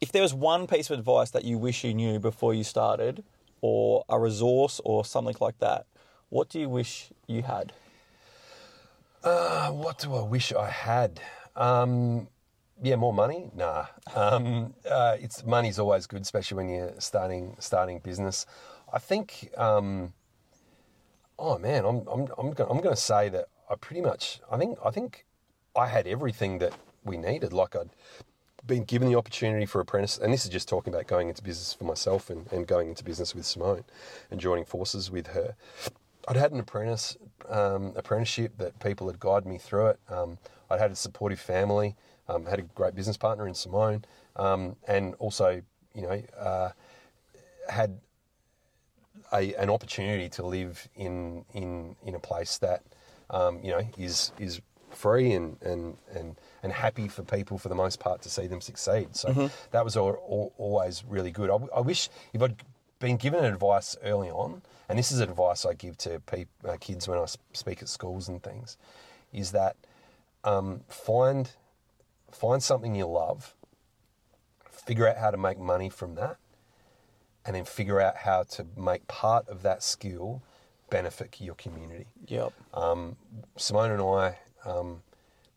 if 0.00 0.12
there 0.12 0.22
was 0.22 0.34
one 0.34 0.66
piece 0.66 0.90
of 0.90 0.98
advice 0.98 1.30
that 1.30 1.44
you 1.44 1.58
wish 1.58 1.82
you 1.82 1.94
knew 1.94 2.18
before 2.20 2.52
you 2.54 2.64
started, 2.64 3.24
or 3.62 4.04
a 4.08 4.20
resource 4.20 4.80
or 4.84 5.04
something 5.04 5.36
like 5.40 5.58
that, 5.60 5.86
what 6.28 6.50
do 6.50 6.60
you 6.60 6.68
wish 6.68 7.10
you 7.26 7.42
had? 7.42 7.72
Uh, 9.24 9.70
what 9.70 9.98
do 9.98 10.14
I 10.14 10.22
wish 10.22 10.52
I 10.52 10.68
had? 10.68 11.20
Um, 11.54 12.28
yeah, 12.82 12.96
more 12.96 13.12
money? 13.12 13.50
Nah. 13.54 13.86
Um, 14.14 14.74
uh, 14.90 15.16
it's 15.20 15.46
money's 15.46 15.78
always 15.78 16.06
good, 16.06 16.22
especially 16.22 16.56
when 16.56 16.68
you're 16.68 16.92
starting 16.98 17.56
starting 17.60 18.00
business. 18.00 18.44
I 18.92 18.98
think. 18.98 19.50
Um, 19.56 20.12
oh 21.38 21.58
man, 21.58 21.84
I'm 21.84 22.06
I'm 22.08 22.28
I'm 22.38 22.52
going 22.52 22.70
I'm 22.70 22.80
going 22.80 22.94
to 22.94 23.00
say 23.00 23.28
that 23.28 23.46
I 23.68 23.74
pretty 23.74 24.00
much 24.00 24.40
I 24.50 24.56
think 24.56 24.78
I 24.84 24.90
think 24.90 25.26
I 25.76 25.88
had 25.88 26.06
everything 26.06 26.58
that 26.58 26.72
we 27.04 27.16
needed. 27.16 27.52
Like 27.52 27.74
I'd 27.76 27.90
been 28.66 28.84
given 28.84 29.08
the 29.08 29.16
opportunity 29.16 29.66
for 29.66 29.80
apprentice, 29.80 30.18
and 30.18 30.32
this 30.32 30.44
is 30.44 30.50
just 30.50 30.68
talking 30.68 30.94
about 30.94 31.08
going 31.08 31.28
into 31.28 31.42
business 31.42 31.74
for 31.74 31.84
myself 31.84 32.30
and, 32.30 32.50
and 32.52 32.66
going 32.66 32.88
into 32.88 33.02
business 33.02 33.34
with 33.34 33.44
Simone 33.44 33.84
and 34.30 34.40
joining 34.40 34.64
forces 34.64 35.10
with 35.10 35.28
her. 35.28 35.56
I'd 36.28 36.36
had 36.36 36.52
an 36.52 36.60
apprentice 36.60 37.16
um, 37.48 37.92
apprenticeship 37.96 38.52
that 38.58 38.78
people 38.78 39.08
had 39.08 39.18
guided 39.18 39.46
me 39.46 39.58
through 39.58 39.88
it. 39.88 40.00
Um, 40.08 40.38
I'd 40.70 40.78
had 40.78 40.92
a 40.92 40.96
supportive 40.96 41.40
family, 41.40 41.96
um, 42.28 42.46
had 42.46 42.60
a 42.60 42.62
great 42.62 42.94
business 42.94 43.16
partner 43.16 43.48
in 43.48 43.54
Simone, 43.54 44.04
um, 44.36 44.76
and 44.86 45.14
also 45.16 45.60
you 45.94 46.02
know 46.02 46.22
uh, 46.38 46.70
had 47.68 47.98
a, 49.32 49.54
an 49.54 49.70
opportunity 49.70 50.28
to 50.30 50.46
live 50.46 50.88
in 50.96 51.44
in 51.52 51.96
in 52.04 52.14
a 52.14 52.18
place 52.18 52.58
that 52.58 52.82
um, 53.30 53.60
you 53.62 53.70
know 53.70 53.82
is 53.98 54.32
is 54.38 54.60
free 54.90 55.32
and, 55.32 55.60
and 55.62 55.96
and 56.14 56.36
and 56.62 56.72
happy 56.72 57.08
for 57.08 57.22
people 57.22 57.58
for 57.58 57.68
the 57.68 57.74
most 57.74 57.98
part 57.98 58.22
to 58.22 58.28
see 58.28 58.46
them 58.46 58.60
succeed. 58.60 59.16
So 59.16 59.50
that 59.70 59.84
was 59.84 59.96
al 59.96 60.08
al 60.08 60.52
always 60.58 61.04
really 61.08 61.30
good. 61.30 61.50
I 61.74 61.80
wish 61.80 62.08
if 62.32 62.42
I'd 62.42 62.56
been 62.98 63.16
given 63.16 63.44
advice 63.44 63.96
early 64.04 64.30
on, 64.30 64.62
and 64.88 64.98
this 64.98 65.10
is 65.10 65.20
advice 65.20 65.66
I 65.66 65.74
give 65.74 65.98
to 65.98 66.20
peop 66.20 66.48
uh, 66.64 66.76
kids 66.78 67.08
when 67.08 67.18
I 67.18 67.26
speak 67.52 67.82
at 67.82 67.88
schools 67.88 68.28
and 68.28 68.42
things, 68.42 68.76
is 69.32 69.52
that 69.52 69.76
um, 70.44 70.82
find 70.88 71.50
find 72.30 72.62
something 72.62 72.94
you 72.94 73.06
love, 73.06 73.54
figure 74.70 75.08
out 75.08 75.18
how 75.18 75.30
to 75.30 75.36
make 75.36 75.58
money 75.58 75.88
from 75.88 76.14
that, 76.14 76.36
and 77.44 77.56
then 77.56 77.64
figure 77.64 78.00
out 78.00 78.16
how 78.16 78.42
to 78.44 78.66
make 78.76 79.06
part 79.08 79.48
of 79.48 79.62
that 79.62 79.82
skill 79.82 80.42
benefit 80.90 81.40
your 81.40 81.54
community. 81.54 82.06
Yep. 82.28 82.52
Um, 82.74 83.16
Simone 83.56 83.92
and 83.92 84.02
I, 84.02 84.38
um, 84.64 85.02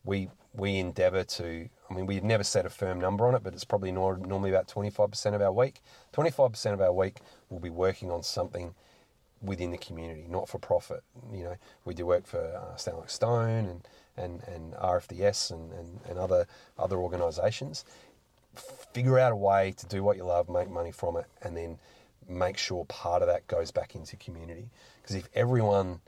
we 0.04 0.30
we 0.54 0.78
endeavour 0.78 1.24
to. 1.24 1.69
I 1.89 1.93
mean, 1.93 2.08
we've 2.08 2.24
never 2.24 2.43
set 2.43 2.65
a 2.65 2.69
firm 2.69 3.00
number 3.00 3.28
on 3.28 3.36
it, 3.36 3.43
but 3.43 3.54
it's 3.54 3.65
probably 3.65 3.91
nor- 3.91 4.17
normally 4.17 4.50
about 4.50 4.67
twenty 4.67 4.89
five 4.89 5.12
percent 5.12 5.36
of 5.36 5.41
our 5.41 5.52
week. 5.52 5.82
Twenty 6.13 6.32
five 6.32 6.52
percent 6.52 6.74
of 6.74 6.82
our 6.82 6.93
week 6.93 7.19
will 7.50 7.60
be 7.60 7.69
working 7.69 8.10
on 8.10 8.24
something 8.24 8.74
within 9.41 9.71
the 9.71 9.78
community, 9.78 10.26
not 10.30 10.50
for 10.50 10.58
profit. 10.58 11.04
You 11.32 11.43
know, 11.43 11.56
we 11.84 11.93
do 11.93 12.06
work 12.06 12.26
for 12.26 12.39
uh, 12.39 12.76
Stand 12.78 12.98
Like 12.98 13.10
Stone 13.10 13.65
and 13.65 13.88
and 14.17 14.41
and 14.48 14.74
RFDS 14.74 15.52
and 15.52 15.71
and, 15.74 16.00
and 16.10 16.17
other 16.17 16.48
other 16.80 16.98
organisations. 16.98 17.84
Figure 18.60 19.20
out 19.20 19.32
a 19.32 19.36
way 19.36 19.74
to 19.78 19.86
do 19.88 20.04
what 20.04 20.18
you 20.18 20.24
love, 20.24 20.50
make 20.50 20.70
money 20.70 20.91
from 20.91 21.18
it, 21.18 21.26
and 21.41 21.56
then 21.56 21.78
make 22.28 22.58
sure 22.58 22.86
part 22.86 23.22
of 23.22 23.28
that 23.28 23.48
goes 23.48 23.72
back 23.72 23.96
into 23.96 24.15
community. 24.18 24.70
Because 25.02 25.15
if 25.15 25.30
everyone 25.36 26.00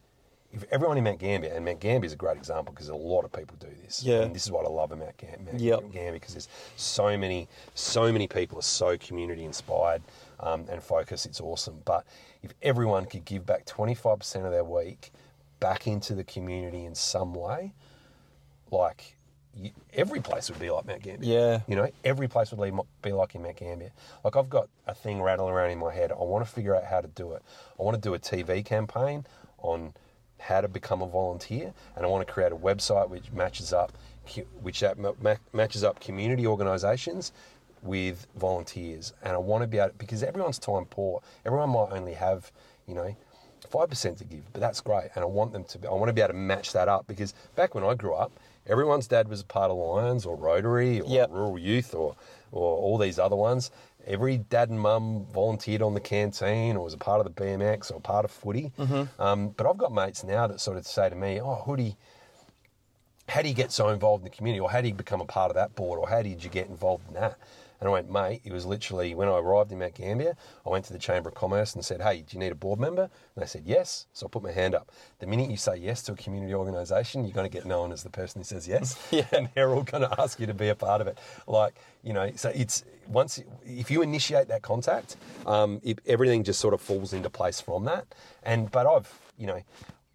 if 0.54 0.64
everyone 0.72 0.98
in 0.98 1.04
Mount 1.04 1.20
Gambier, 1.20 1.52
and 1.54 1.66
Mount 1.66 1.80
Gambier 1.80 2.08
is 2.08 2.14
a 2.14 2.18
great 2.18 2.38
example 2.38 2.74
because 2.74 2.90
a 2.90 2.96
lot 2.96 3.26
of 3.26 3.32
people 3.32 3.58
do 3.60 3.68
this. 3.84 4.02
Yeah. 4.02 4.22
And 4.22 4.34
this 4.34 4.46
is 4.46 4.52
what 4.52 4.66
I 4.66 4.70
love 4.70 4.92
about 4.92 5.14
Mount, 5.22 5.46
Mount 5.46 5.60
Yep. 5.60 5.82
Gambier 5.92 6.14
because 6.14 6.34
there's 6.34 6.48
so 6.78 7.18
many, 7.18 7.48
so 7.76 8.12
many 8.12 8.28
people 8.28 8.58
are 8.58 8.64
so 8.64 8.98
community 8.98 9.44
inspired 9.44 10.02
um, 10.40 10.66
and 10.70 10.82
focused. 10.82 11.26
It's 11.26 11.42
awesome. 11.42 11.82
But 11.84 12.06
if 12.44 12.54
everyone 12.62 13.06
could 13.06 13.26
give 13.26 13.46
back 13.46 13.66
25% 13.66 14.46
of 14.46 14.52
their 14.52 14.64
week 14.64 15.12
back 15.60 15.86
into 15.88 16.16
the 16.16 16.24
community 16.24 16.86
in 16.86 16.96
some 16.96 17.34
way, 17.34 17.74
like 18.72 19.16
you, 19.62 19.72
every 19.93 20.20
place 20.20 20.50
would 20.50 20.60
be 20.60 20.70
like 20.70 20.86
Mount 20.86 21.02
Gambier. 21.02 21.39
Yeah. 21.39 21.60
You 21.67 21.76
know, 21.76 21.89
every 22.04 22.28
place 22.28 22.52
would 22.52 22.74
be- 23.02 23.12
like 23.12 23.36
in 23.36 23.41
Mount 23.41 23.58
Gambier. 23.58 23.91
Like 24.24 24.36
I've 24.36 24.50
got 24.50 24.70
a 24.86 24.93
thing 24.93 25.22
rattling 25.22 25.54
around 25.54 25.72
in 25.72 25.80
my 25.80 25.93
head. 25.93 26.12
I 26.12 26.15
want 26.24 26.46
to 26.46 26.52
figure 26.52 26.76
out 26.76 26.84
how 26.86 27.02
to 27.02 27.08
do 27.08 27.34
it. 27.34 27.41
I 27.80 27.84
want 27.84 27.96
to 27.96 28.02
do 28.02 28.13
a 28.13 28.20
TV 28.20 28.63
campaign 28.63 29.26
on 29.60 29.93
how 30.39 30.62
to 30.62 30.67
become 30.67 31.02
a 31.02 31.08
volunteer, 31.08 31.74
and 31.96 32.06
I 32.06 32.08
want 32.10 32.26
to 32.28 32.32
create 32.32 32.52
a 32.52 32.56
website 32.56 33.10
which 33.10 33.32
matches 33.32 33.74
up, 33.74 33.91
which 34.62 34.82
that 34.82 35.00
ma- 35.00 35.13
ma- 35.20 35.36
matches 35.52 35.84
up 35.84 36.00
community 36.00 36.46
organisations 36.46 37.32
with 37.82 38.28
volunteers. 38.36 39.13
And 39.24 39.34
I 39.34 39.38
want 39.38 39.63
to 39.63 39.67
be 39.67 39.80
able 39.80 39.89
to, 39.89 39.96
because 39.96 40.22
everyone's 40.24 40.60
time 40.60 40.86
poor. 40.86 41.22
Everyone 41.46 41.72
might 41.72 41.89
only 41.91 42.13
have, 42.13 42.52
you 42.88 42.93
know. 42.93 43.15
Five 43.72 43.89
percent 43.89 44.20
to 44.20 44.24
give, 44.24 44.43
but 44.54 44.62
that's 44.62 44.80
great, 44.80 45.10
and 45.15 45.24
I 45.24 45.26
want 45.26 45.52
them 45.52 45.63
to. 45.65 45.80
Be, 45.80 45.88
I 45.88 45.91
want 45.91 46.08
to 46.08 46.13
be 46.13 46.22
able 46.22 46.34
to 46.34 46.38
match 46.39 46.72
that 46.74 46.88
up 46.88 47.06
because 47.08 47.34
back 47.56 47.74
when 47.76 47.84
I 47.84 47.96
grew 47.96 48.13
up, 48.13 48.32
everyone's 48.67 49.08
dad 49.08 49.27
was 49.27 49.41
a 49.41 49.45
part 49.45 49.71
of 49.71 49.77
Lions 49.77 50.25
or 50.25 50.36
Rotary 50.36 51.01
or 51.01 51.10
Yep. 51.10 51.30
rural 51.32 51.58
youth 51.60 51.93
or 51.95 52.15
or 52.51 52.77
all 52.77 52.97
these 52.97 53.19
other 53.19 53.36
ones. 53.36 53.71
Every 54.06 54.38
dad 54.38 54.69
and 54.69 54.80
mum 54.80 55.25
volunteered 55.34 55.82
on 55.82 55.93
the 55.93 55.99
canteen 55.99 56.77
or 56.77 56.84
was 56.86 56.93
a 56.93 56.97
part 56.97 57.19
of 57.19 57.25
the 57.25 57.41
BMX 57.43 57.91
or 57.91 57.99
part 57.99 58.24
of 58.24 58.32
footy. 58.32 58.72
Um, 59.20 59.49
but 59.49 59.68
I've 59.68 59.78
got 59.78 59.91
mates 59.93 60.24
now 60.24 60.47
that 60.47 60.61
sort 60.61 60.78
of 60.78 60.88
say 60.88 61.09
to 61.09 61.15
me, 61.15 61.41
"Oh, 61.41 61.55
Hoodie, 61.55 61.97
how 63.28 63.41
do 63.41 63.49
you 63.49 63.53
get 63.53 63.72
so 63.74 63.89
involved 63.89 64.22
in 64.24 64.30
the 64.32 64.36
community, 64.36 64.61
or 64.61 64.70
how 64.72 64.80
do 64.80 64.88
you 64.88 64.93
become 64.93 65.20
a 65.20 65.26
part 65.26 65.49
of 65.51 65.55
that 65.55 65.76
board, 65.76 65.99
or 65.99 66.07
how 66.07 66.22
did 66.22 66.41
you 66.43 66.49
get 66.49 66.68
involved 66.68 67.05
in 67.09 67.15
that? 67.15 67.38
And 67.80 67.88
I 67.88 67.91
went, 67.91 68.11
mate, 68.11 68.41
it 68.43 68.51
was 68.51 68.65
literally 68.65 69.13
when 69.13 69.28
I 69.28 69.38
arrived 69.38 69.71
in 69.71 69.80
Mount 69.80 69.93
Gambier, 69.95 70.36
I 70.65 70.69
went 70.69 70.86
to 70.86 70.93
the 70.93 70.99
Chamber 70.99 71.30
of 71.30 71.36
Commerce 71.36 71.75
and 71.75 71.86
said, 71.86 72.01
hey, 72.01 72.23
do 72.28 72.36
you 72.36 72.39
need 72.39 72.51
a 72.51 72.55
board 72.55 72.80
member? 72.80 73.03
And 73.03 73.43
they 73.43 73.45
said, 73.45 73.63
yes. 73.65 74.07
So 74.13 74.25
I 74.25 74.30
put 74.30 74.41
my 74.41 74.51
hand 74.51 74.73
up. 74.73 74.91
The 75.19 75.28
minute 75.28 75.49
you 75.49 75.57
say 75.57 75.75
yes 75.78 76.01
to 76.03 76.13
a 76.13 76.15
community 76.15 76.53
organisation, 76.53 77.23
you're 77.23 77.34
going 77.34 77.49
to 77.49 77.55
get 77.55 77.65
known 77.65 77.91
as 77.91 78.03
the 78.03 78.09
person 78.09 78.39
who 78.39 78.45
says 78.45 78.67
yes. 78.67 78.97
Yeah. 79.11 79.25
And 79.32 79.49
they're 79.55 79.69
all 79.69 79.84
going 79.84 80.03
to 80.03 80.21
ask 80.21 80.39
you 80.39 80.47
to 80.47 80.53
be 80.53 80.69
a 80.69 80.75
part 80.75 81.01
of 81.01 81.07
it. 81.07 81.17
Like, 81.47 81.75
you 82.03 82.13
know, 82.13 82.32
so 82.36 82.51
it's 82.53 82.84
once, 83.07 83.41
if 83.65 83.89
you 83.89 84.01
initiate 84.01 84.47
that 84.49 84.61
contact, 84.61 85.15
um, 85.45 85.80
it, 85.84 85.99
everything 86.05 86.43
just 86.43 86.59
sort 86.59 86.73
of 86.73 86.82
falls 86.82 87.13
into 87.13 87.30
place 87.30 87.61
from 87.61 87.86
that. 87.86 88.13
And, 88.43 88.69
but 88.69 88.86
I've, 88.86 89.11
you 89.38 89.47
know, 89.47 89.61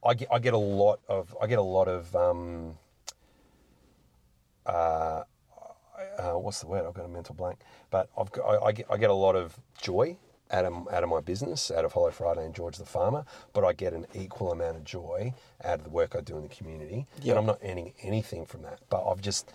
I 0.04 0.14
get, 0.14 0.28
I 0.32 0.38
get 0.38 0.54
a 0.54 0.58
lot 0.58 1.00
of, 1.08 1.34
I 1.40 1.46
get 1.46 1.58
a 1.58 1.62
lot 1.62 1.88
of, 1.88 2.14
um, 2.14 2.78
uh, 4.66 5.22
uh, 6.18 6.38
what's 6.38 6.61
the 6.61 6.66
word? 6.66 6.86
I've 6.86 6.94
got 6.94 7.05
a 7.05 7.09
mental 7.09 7.34
blank. 7.34 7.59
But 7.90 8.09
I've 8.16 8.30
got, 8.32 8.44
I, 8.44 8.66
I, 8.66 8.72
get, 8.72 8.86
I 8.90 8.96
get 8.96 9.11
a 9.11 9.14
lot 9.14 9.36
of 9.36 9.59
joy 9.80 10.16
out 10.50 10.64
of, 10.64 10.88
out 10.92 11.03
of 11.03 11.09
my 11.09 11.20
business, 11.20 11.70
out 11.70 11.84
of 11.84 11.92
Hello 11.92 12.11
Friday 12.11 12.44
and 12.44 12.55
George 12.55 12.76
the 12.76 12.84
Farmer, 12.84 13.24
but 13.53 13.64
I 13.64 13.72
get 13.72 13.94
an 13.94 14.07
equal 14.14 14.53
amount 14.53 14.76
of 14.76 14.84
joy 14.84 15.32
out 15.64 15.78
of 15.78 15.84
the 15.84 15.90
work 15.90 16.14
I 16.14 16.20
do 16.20 16.36
in 16.36 16.42
the 16.42 16.48
community. 16.48 17.07
Yeah. 17.22 17.32
And 17.32 17.40
I'm 17.40 17.46
not 17.46 17.59
earning 17.64 17.94
anything 18.03 18.44
from 18.44 18.62
that. 18.62 18.80
But 18.90 19.09
I've 19.09 19.22
just, 19.22 19.53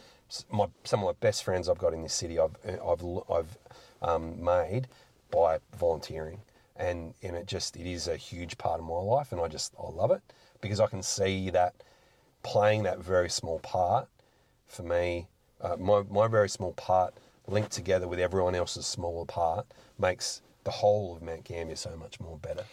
my, 0.51 0.67
some 0.83 1.01
of 1.01 1.05
my 1.05 1.13
best 1.19 1.43
friends 1.43 1.69
I've 1.69 1.77
got 1.77 1.93
in 1.93 2.01
this 2.01 2.13
city, 2.13 2.39
I've, 2.39 2.55
I've, 2.65 3.03
I've 3.31 3.57
um, 4.01 4.43
made 4.43 4.87
by 5.29 5.59
volunteering. 5.77 6.41
And, 6.75 7.13
and 7.23 7.35
it 7.35 7.47
just, 7.47 7.75
it 7.75 7.89
is 7.89 8.07
a 8.07 8.17
huge 8.17 8.57
part 8.57 8.79
of 8.79 8.85
my 8.85 8.95
life. 8.95 9.31
And 9.31 9.41
I 9.41 9.47
just, 9.47 9.73
I 9.79 9.89
love 9.89 10.11
it 10.11 10.21
because 10.61 10.79
I 10.79 10.87
can 10.87 11.03
see 11.03 11.49
that 11.51 11.75
playing 12.43 12.83
that 12.83 12.99
very 12.99 13.29
small 13.29 13.59
part 13.59 14.07
for 14.65 14.83
me, 14.83 15.27
uh, 15.61 15.75
my, 15.77 16.03
my 16.09 16.27
very 16.27 16.49
small 16.49 16.73
part 16.73 17.13
linked 17.47 17.71
together 17.71 18.07
with 18.07 18.19
everyone 18.19 18.55
else's 18.55 18.85
smaller 18.85 19.25
part 19.25 19.65
makes 19.97 20.41
the 20.63 20.71
whole 20.71 21.15
of 21.15 21.21
Mount 21.21 21.45
Gambier 21.45 21.75
so 21.75 21.95
much 21.95 22.19
more 22.19 22.37
better. 22.37 22.65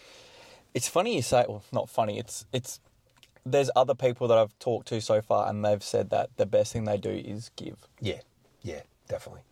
It's 0.74 0.88
funny 0.88 1.14
you 1.14 1.22
say. 1.22 1.44
Well, 1.48 1.62
not 1.72 1.88
funny. 1.88 2.18
It's 2.18 2.44
it's. 2.52 2.80
There's 3.46 3.70
other 3.76 3.94
people 3.94 4.26
that 4.28 4.38
I've 4.38 4.58
talked 4.58 4.88
to 4.88 5.00
so 5.00 5.20
far, 5.20 5.48
and 5.48 5.64
they've 5.64 5.82
said 5.82 6.10
that 6.10 6.30
the 6.36 6.46
best 6.46 6.72
thing 6.72 6.84
they 6.84 6.96
do 6.96 7.10
is 7.10 7.50
give. 7.56 7.76
Yeah, 8.00 8.20
yeah, 8.62 8.80
definitely. 9.08 9.42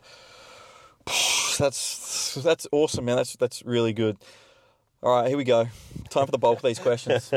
That's 1.59 2.35
that's 2.43 2.67
awesome, 2.73 3.05
man. 3.05 3.17
That's 3.17 3.37
that's 3.37 3.63
really 3.65 3.93
good. 3.93 4.17
All 5.03 5.21
right, 5.21 5.29
here 5.29 5.37
we 5.37 5.45
go. 5.45 5.69
Time 6.09 6.25
for 6.25 6.33
the 6.33 6.39
bulk 6.39 6.59
of 6.59 6.63
these 6.63 6.79
questions. 6.79 7.31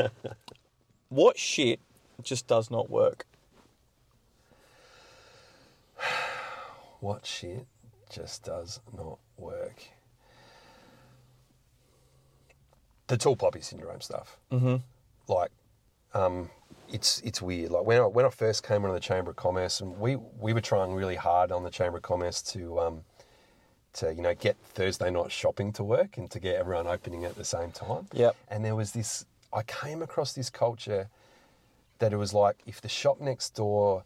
what 1.10 1.38
shit 1.38 1.80
just 2.22 2.46
does 2.46 2.70
not 2.70 2.88
work? 2.88 3.26
What 7.00 7.26
shit 7.26 7.66
just 8.10 8.44
does 8.44 8.80
not 8.96 9.18
work? 9.36 9.82
The 13.06 13.16
tall 13.16 13.36
poppy 13.36 13.60
syndrome 13.60 14.00
stuff. 14.00 14.38
Mm-hmm. 14.50 14.76
Like, 15.28 15.50
um, 16.14 16.50
it's 16.88 17.20
it's 17.20 17.42
weird. 17.42 17.70
Like 17.70 17.84
when 17.84 18.00
I, 18.00 18.06
when 18.06 18.24
I 18.24 18.30
first 18.30 18.66
came 18.66 18.82
into 18.82 18.94
the 18.94 19.00
Chamber 19.00 19.30
of 19.30 19.36
Commerce, 19.36 19.80
and 19.80 19.98
we 19.98 20.16
we 20.16 20.52
were 20.52 20.60
trying 20.60 20.94
really 20.94 21.16
hard 21.16 21.52
on 21.52 21.62
the 21.62 21.70
Chamber 21.70 21.98
of 21.98 22.02
Commerce 22.02 22.42
to 22.42 22.80
um, 22.80 23.04
to 23.94 24.12
you 24.14 24.22
know 24.22 24.34
get 24.34 24.56
Thursday 24.74 25.10
night 25.10 25.32
shopping 25.32 25.72
to 25.74 25.84
work 25.84 26.16
and 26.16 26.30
to 26.30 26.40
get 26.40 26.56
everyone 26.56 26.86
opening 26.86 27.24
at 27.24 27.34
the 27.36 27.44
same 27.44 27.72
time. 27.72 28.06
Yep. 28.12 28.36
And 28.48 28.64
there 28.64 28.76
was 28.76 28.92
this. 28.92 29.24
I 29.52 29.62
came 29.62 30.02
across 30.02 30.32
this 30.32 30.50
culture 30.50 31.08
that 31.98 32.12
it 32.12 32.16
was 32.16 32.34
like 32.34 32.56
if 32.66 32.80
the 32.80 32.88
shop 32.88 33.20
next 33.20 33.50
door 33.50 34.04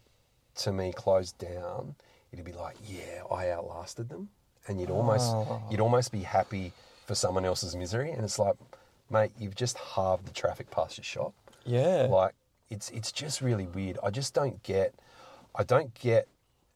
to 0.55 0.71
me 0.71 0.93
closed 0.93 1.37
down, 1.37 1.95
it'd 2.31 2.45
be 2.45 2.53
like, 2.53 2.75
yeah, 2.87 3.23
I 3.31 3.49
outlasted 3.49 4.09
them, 4.09 4.29
and 4.67 4.79
you'd 4.79 4.91
almost 4.91 5.33
you'd 5.69 5.81
almost 5.81 6.11
be 6.11 6.21
happy 6.21 6.73
for 7.05 7.15
someone 7.15 7.45
else's 7.45 7.75
misery, 7.75 8.11
and 8.11 8.23
it's 8.23 8.39
like, 8.39 8.55
mate, 9.09 9.31
you've 9.39 9.55
just 9.55 9.77
halved 9.77 10.25
the 10.25 10.33
traffic 10.33 10.71
past 10.71 10.97
your 10.97 11.03
shop. 11.03 11.33
Yeah. 11.65 12.07
Like 12.09 12.33
it's 12.69 12.89
it's 12.91 13.11
just 13.11 13.41
really 13.41 13.67
weird. 13.67 13.97
I 14.03 14.09
just 14.09 14.33
don't 14.33 14.61
get 14.63 14.95
I 15.55 15.63
don't 15.63 15.93
get 15.93 16.27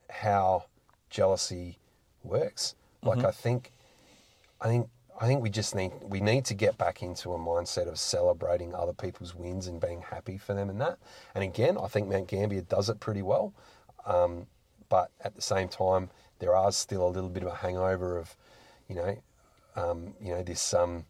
how 0.10 0.66
jealousy 1.10 1.78
works. 2.24 2.76
Like 3.01 3.24
I 3.24 3.32
think 3.32 3.72
I 4.62 4.68
think 4.68 4.89
I 5.20 5.28
think 5.28 5.41
we 5.41 5.49
just 5.49 5.76
need 5.76 5.91
we 6.01 6.20
need 6.20 6.45
to 6.45 6.53
get 6.53 6.78
back 6.78 7.01
into 7.01 7.34
a 7.34 7.38
mindset 7.38 7.88
of 7.88 7.97
celebrating 7.97 8.76
other 8.76 8.93
people's 8.93 9.34
wins 9.34 9.68
and 9.68 9.80
being 9.80 10.01
happy 10.01 10.38
for 10.38 10.53
them 10.53 10.70
and 10.70 10.82
that. 10.82 10.97
And 11.34 11.43
again, 11.43 11.78
I 11.78 11.88
think 11.88 12.10
Mount 12.10 12.28
Gambier 12.28 12.62
does 12.62 12.89
it 12.89 12.99
pretty 12.99 13.22
well. 13.22 13.53
Um, 14.06 14.47
but 14.90 15.12
at 15.22 15.36
the 15.36 15.42
same 15.42 15.68
time, 15.68 16.10
there 16.40 16.56
are 16.56 16.72
still 16.72 17.08
a 17.08 17.10
little 17.10 17.30
bit 17.30 17.44
of 17.44 17.50
a 17.50 17.56
hangover 17.56 18.18
of, 18.18 18.36
you 18.88 18.96
know, 18.96 19.18
um, 19.76 20.14
you 20.22 20.32
know 20.32 20.44
this 20.44 20.74
um, 20.74 21.06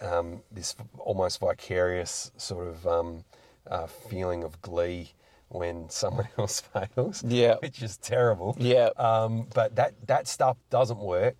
um, 0.00 0.42
this 0.50 0.74
almost 0.98 1.40
vicarious 1.40 2.32
sort 2.36 2.66
of 2.66 2.86
um, 2.86 3.24
uh, 3.66 3.86
feeling 3.86 4.44
of 4.44 4.60
glee 4.62 5.12
when 5.48 5.88
someone 5.90 6.28
else 6.38 6.60
fails. 6.60 7.22
Yeah. 7.26 7.56
which 7.60 7.82
is 7.82 7.96
terrible. 7.98 8.56
Yeah. 8.58 8.90
Um, 8.96 9.46
but 9.54 9.76
that 9.76 9.94
that 10.06 10.26
stuff 10.26 10.56
doesn't 10.70 10.98
work, 10.98 11.36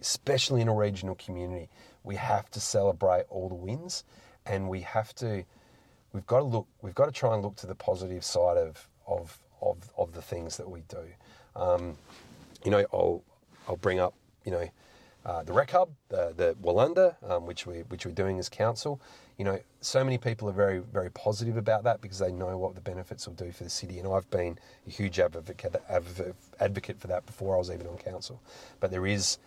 especially 0.00 0.60
in 0.60 0.68
a 0.68 0.74
regional 0.74 1.14
community. 1.14 1.68
We 2.04 2.16
have 2.16 2.50
to 2.50 2.60
celebrate 2.60 3.24
all 3.28 3.48
the 3.48 3.54
wins, 3.54 4.04
and 4.44 4.68
we 4.68 4.80
have 4.80 5.14
to. 5.16 5.44
We've 6.12 6.26
got 6.26 6.38
to 6.38 6.44
look. 6.44 6.66
We've 6.82 6.94
got 6.94 7.06
to 7.06 7.12
try 7.12 7.34
and 7.34 7.42
look 7.42 7.56
to 7.56 7.66
the 7.66 7.74
positive 7.74 8.24
side 8.24 8.56
of 8.56 8.88
of 9.06 9.38
of, 9.62 9.78
of 9.96 10.12
the 10.12 10.22
things 10.22 10.56
that 10.58 10.68
we 10.68 10.82
do. 10.88 11.04
Um, 11.56 11.96
you 12.64 12.70
know, 12.70 12.84
I'll 12.92 13.22
I'll 13.68 13.76
bring 13.76 14.00
up. 14.00 14.14
You 14.44 14.52
know. 14.52 14.68
Uh, 15.24 15.44
the 15.44 15.52
Rec 15.52 15.70
Hub, 15.70 15.88
the, 16.08 16.34
the 16.36 16.56
Wulanda, 16.60 17.14
um, 17.30 17.46
which 17.46 17.64
we 17.64 17.82
which 17.82 18.04
we're 18.04 18.10
doing 18.12 18.40
as 18.40 18.48
council, 18.48 19.00
you 19.38 19.44
know, 19.44 19.60
so 19.80 20.02
many 20.02 20.18
people 20.18 20.48
are 20.48 20.52
very 20.52 20.80
very 20.80 21.12
positive 21.12 21.56
about 21.56 21.84
that 21.84 22.00
because 22.00 22.18
they 22.18 22.32
know 22.32 22.58
what 22.58 22.74
the 22.74 22.80
benefits 22.80 23.28
will 23.28 23.34
do 23.34 23.52
for 23.52 23.62
the 23.62 23.70
city, 23.70 24.00
and 24.00 24.08
I've 24.12 24.28
been 24.30 24.58
a 24.84 24.90
huge 24.90 25.20
advocate 25.20 25.76
advocate, 25.88 26.34
advocate 26.58 27.00
for 27.00 27.06
that 27.06 27.24
before 27.24 27.54
I 27.54 27.58
was 27.58 27.70
even 27.70 27.86
on 27.86 27.98
council. 27.98 28.42
But 28.80 28.90
there 28.90 29.06
is 29.06 29.38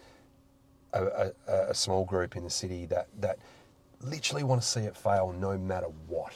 a, 0.94 1.34
a, 1.48 1.54
a 1.72 1.74
small 1.76 2.06
group 2.06 2.38
in 2.38 2.46
the 2.46 2.50
city 2.50 2.86
that 2.86 3.08
that 3.20 3.38
literally 4.02 4.44
want 4.44 4.62
to 4.62 4.68
see 4.68 4.82
it 4.82 4.96
fail 4.96 5.36
no 5.38 5.58
matter 5.58 5.88
what. 6.08 6.34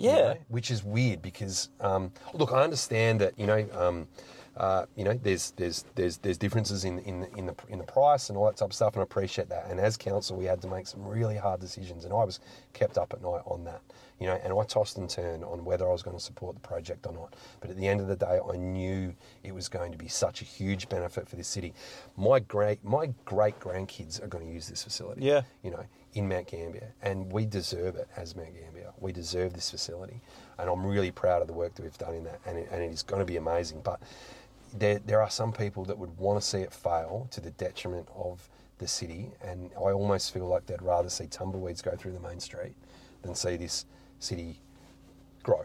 You 0.00 0.10
Yeah. 0.10 0.16
know, 0.16 0.36
which 0.48 0.70
is 0.70 0.82
weird 0.82 1.22
because 1.22 1.68
um, 1.80 2.12
look, 2.34 2.52
I 2.52 2.62
understand 2.62 3.20
that 3.20 3.38
you 3.38 3.46
know. 3.46 3.66
Um, 3.72 4.08
uh, 4.56 4.84
you 4.96 5.04
know, 5.04 5.14
there's 5.22 5.52
there's 5.52 5.84
there's 5.94 6.18
there's 6.18 6.36
differences 6.36 6.84
in 6.84 6.98
in 7.00 7.24
in 7.36 7.46
the 7.46 7.54
in 7.68 7.78
the 7.78 7.84
price 7.84 8.28
and 8.28 8.36
all 8.36 8.46
that 8.46 8.56
type 8.56 8.68
of 8.68 8.74
stuff, 8.74 8.94
and 8.94 9.00
I 9.00 9.04
appreciate 9.04 9.48
that. 9.48 9.66
And 9.70 9.78
as 9.80 9.96
council, 9.96 10.36
we 10.36 10.44
had 10.44 10.60
to 10.62 10.68
make 10.68 10.86
some 10.88 11.06
really 11.06 11.36
hard 11.36 11.60
decisions, 11.60 12.04
and 12.04 12.12
I 12.12 12.24
was 12.24 12.40
kept 12.72 12.98
up 12.98 13.12
at 13.14 13.22
night 13.22 13.42
on 13.46 13.64
that. 13.64 13.80
You 14.18 14.26
know, 14.26 14.38
and 14.44 14.52
I 14.52 14.64
tossed 14.64 14.98
and 14.98 15.08
turned 15.08 15.44
on 15.44 15.64
whether 15.64 15.88
I 15.88 15.92
was 15.92 16.02
going 16.02 16.16
to 16.16 16.22
support 16.22 16.56
the 16.56 16.60
project 16.60 17.06
or 17.06 17.12
not. 17.12 17.36
But 17.60 17.70
at 17.70 17.76
the 17.76 17.86
end 17.88 18.00
of 18.00 18.08
the 18.08 18.16
day, 18.16 18.38
I 18.52 18.56
knew 18.56 19.14
it 19.44 19.54
was 19.54 19.68
going 19.68 19.92
to 19.92 19.98
be 19.98 20.08
such 20.08 20.42
a 20.42 20.44
huge 20.44 20.88
benefit 20.90 21.26
for 21.28 21.36
this 21.36 21.48
city. 21.48 21.72
My 22.16 22.40
great 22.40 22.84
my 22.84 23.14
great 23.24 23.58
grandkids 23.60 24.22
are 24.22 24.26
going 24.26 24.44
to 24.46 24.52
use 24.52 24.68
this 24.68 24.82
facility. 24.82 25.22
Yeah. 25.24 25.42
You 25.62 25.70
know, 25.70 25.84
in 26.14 26.28
Mount 26.28 26.48
Gambier, 26.48 26.92
and 27.02 27.30
we 27.30 27.46
deserve 27.46 27.96
it 27.96 28.08
as 28.16 28.34
Mount 28.34 28.54
Gambier. 28.54 28.92
We 28.98 29.12
deserve 29.12 29.52
this 29.52 29.70
facility, 29.70 30.20
and 30.58 30.68
I'm 30.68 30.84
really 30.84 31.10
proud 31.10 31.40
of 31.40 31.46
the 31.48 31.54
work 31.54 31.74
that 31.74 31.82
we've 31.82 31.98
done 31.98 32.14
in 32.14 32.24
that, 32.24 32.40
and 32.46 32.58
it, 32.58 32.68
and 32.70 32.82
it 32.82 32.90
is 32.90 33.02
going 33.02 33.20
to 33.20 33.26
be 33.26 33.36
amazing. 33.36 33.80
But 33.82 34.00
there, 34.76 34.98
there 34.98 35.22
are 35.22 35.30
some 35.30 35.52
people 35.52 35.84
that 35.84 35.98
would 35.98 36.16
want 36.18 36.40
to 36.40 36.46
see 36.46 36.58
it 36.58 36.72
fail 36.72 37.28
to 37.30 37.40
the 37.40 37.50
detriment 37.52 38.08
of 38.14 38.48
the 38.78 38.88
city, 38.88 39.30
and 39.42 39.70
I 39.76 39.92
almost 39.92 40.32
feel 40.32 40.46
like 40.46 40.66
they'd 40.66 40.82
rather 40.82 41.08
see 41.08 41.26
tumbleweeds 41.26 41.82
go 41.82 41.94
through 41.96 42.12
the 42.12 42.20
main 42.20 42.40
street 42.40 42.74
than 43.22 43.34
see 43.34 43.56
this 43.56 43.84
city 44.18 44.58
grow. 45.42 45.64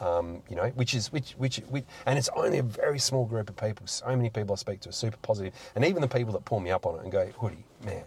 Um, 0.00 0.42
you 0.48 0.56
know, 0.56 0.68
which 0.70 0.94
is 0.94 1.12
which, 1.12 1.32
which 1.32 1.58
which 1.68 1.84
and 2.04 2.18
it's 2.18 2.28
only 2.34 2.58
a 2.58 2.64
very 2.64 2.98
small 2.98 3.24
group 3.24 3.48
of 3.48 3.56
people. 3.56 3.86
So 3.86 4.06
many 4.08 4.28
people 4.28 4.52
I 4.52 4.56
speak 4.56 4.80
to 4.80 4.88
are 4.88 4.92
super 4.92 5.16
positive, 5.18 5.54
and 5.76 5.84
even 5.84 6.02
the 6.02 6.08
people 6.08 6.32
that 6.32 6.44
pull 6.44 6.58
me 6.60 6.70
up 6.70 6.84
on 6.84 6.96
it 6.96 7.02
and 7.02 7.12
go, 7.12 7.26
"Hoodie, 7.38 7.64
man, 7.84 8.02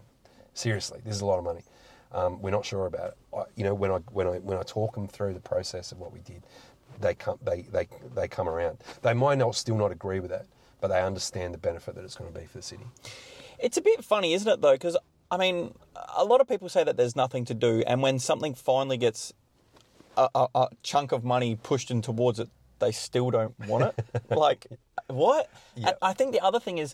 seriously, 0.58 1.00
this 1.06 1.16
is 1.16 1.22
a 1.22 1.26
lot 1.26 1.38
of 1.38 1.44
money. 1.44 1.64
Um, 2.12 2.42
we're 2.42 2.52
not 2.52 2.66
sure 2.66 2.86
about 2.86 3.10
it." 3.10 3.18
I, 3.36 3.44
you 3.56 3.64
know, 3.64 3.74
when 3.74 3.92
I 3.92 3.98
when 4.12 4.28
I 4.28 4.38
when 4.40 4.58
I 4.58 4.64
talk 4.64 4.96
them 4.96 5.08
through 5.08 5.34
the 5.34 5.40
process 5.40 5.92
of 5.92 6.00
what 6.00 6.12
we 6.12 6.20
did, 6.20 6.44
they 7.00 7.14
come 7.16 7.38
they 7.44 7.62
they 7.62 7.88
they 8.16 8.28
come 8.28 8.50
around. 8.50 8.80
They 9.02 9.14
might 9.14 9.38
not 9.38 9.56
still 9.56 9.78
not 9.78 9.92
agree 9.92 10.20
with 10.20 10.32
that, 10.32 10.46
but 10.82 10.90
they 10.90 11.02
understand 11.02 11.54
the 11.54 11.58
benefit 11.58 11.96
that 11.96 12.04
it's 12.04 12.16
going 12.16 12.32
to 12.32 12.40
be 12.40 12.46
for 12.46 12.58
the 12.58 12.64
city. 12.64 12.86
It's 13.60 13.78
a 13.78 13.82
bit 13.82 14.04
funny, 14.04 14.34
isn't 14.34 14.52
it, 14.52 14.62
though? 14.62 14.74
Because, 14.74 14.98
I 15.32 15.38
mean, 15.38 15.74
a 16.16 16.24
lot 16.24 16.42
of 16.42 16.48
people 16.48 16.70
say 16.70 16.84
that 16.84 16.98
there's 16.98 17.16
nothing 17.16 17.46
to 17.46 17.54
do, 17.54 17.84
and 17.88 18.02
when 18.02 18.20
something 18.20 18.54
finally 18.54 18.98
gets 18.98 19.34
a, 20.16 20.30
a, 20.36 20.48
a 20.54 20.68
chunk 20.84 21.12
of 21.12 21.24
money 21.24 21.56
pushed 21.56 21.90
in 21.90 22.02
towards 22.02 22.40
it, 22.40 22.50
they 22.80 22.92
still 22.92 23.32
don't 23.32 23.58
want 23.68 23.86
it. 23.86 24.22
like, 24.30 24.68
what? 25.08 25.50
And 25.76 25.96
I 26.02 26.14
think 26.14 26.34
the 26.34 26.42
other 26.42 26.60
thing 26.60 26.78
is, 26.78 26.94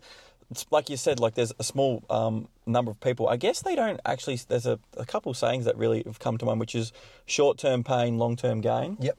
it's 0.53 0.65
like 0.69 0.89
you 0.89 0.97
said, 0.97 1.19
like 1.19 1.33
there's 1.33 1.51
a 1.57 1.63
small 1.63 2.03
um, 2.09 2.47
number 2.67 2.91
of 2.91 2.99
people. 3.01 3.27
I 3.27 3.37
guess 3.37 3.61
they 3.63 3.75
don't 3.75 3.99
actually. 4.05 4.39
There's 4.47 4.67
a, 4.67 4.79
a 4.97 5.05
couple 5.05 5.33
sayings 5.33 5.65
that 5.65 5.75
really 5.77 6.03
have 6.05 6.19
come 6.19 6.37
to 6.37 6.45
mind, 6.45 6.59
which 6.59 6.75
is 6.75 6.93
short-term 7.25 7.83
pain, 7.83 8.17
long-term 8.19 8.61
gain. 8.61 8.97
Yep. 8.99 9.17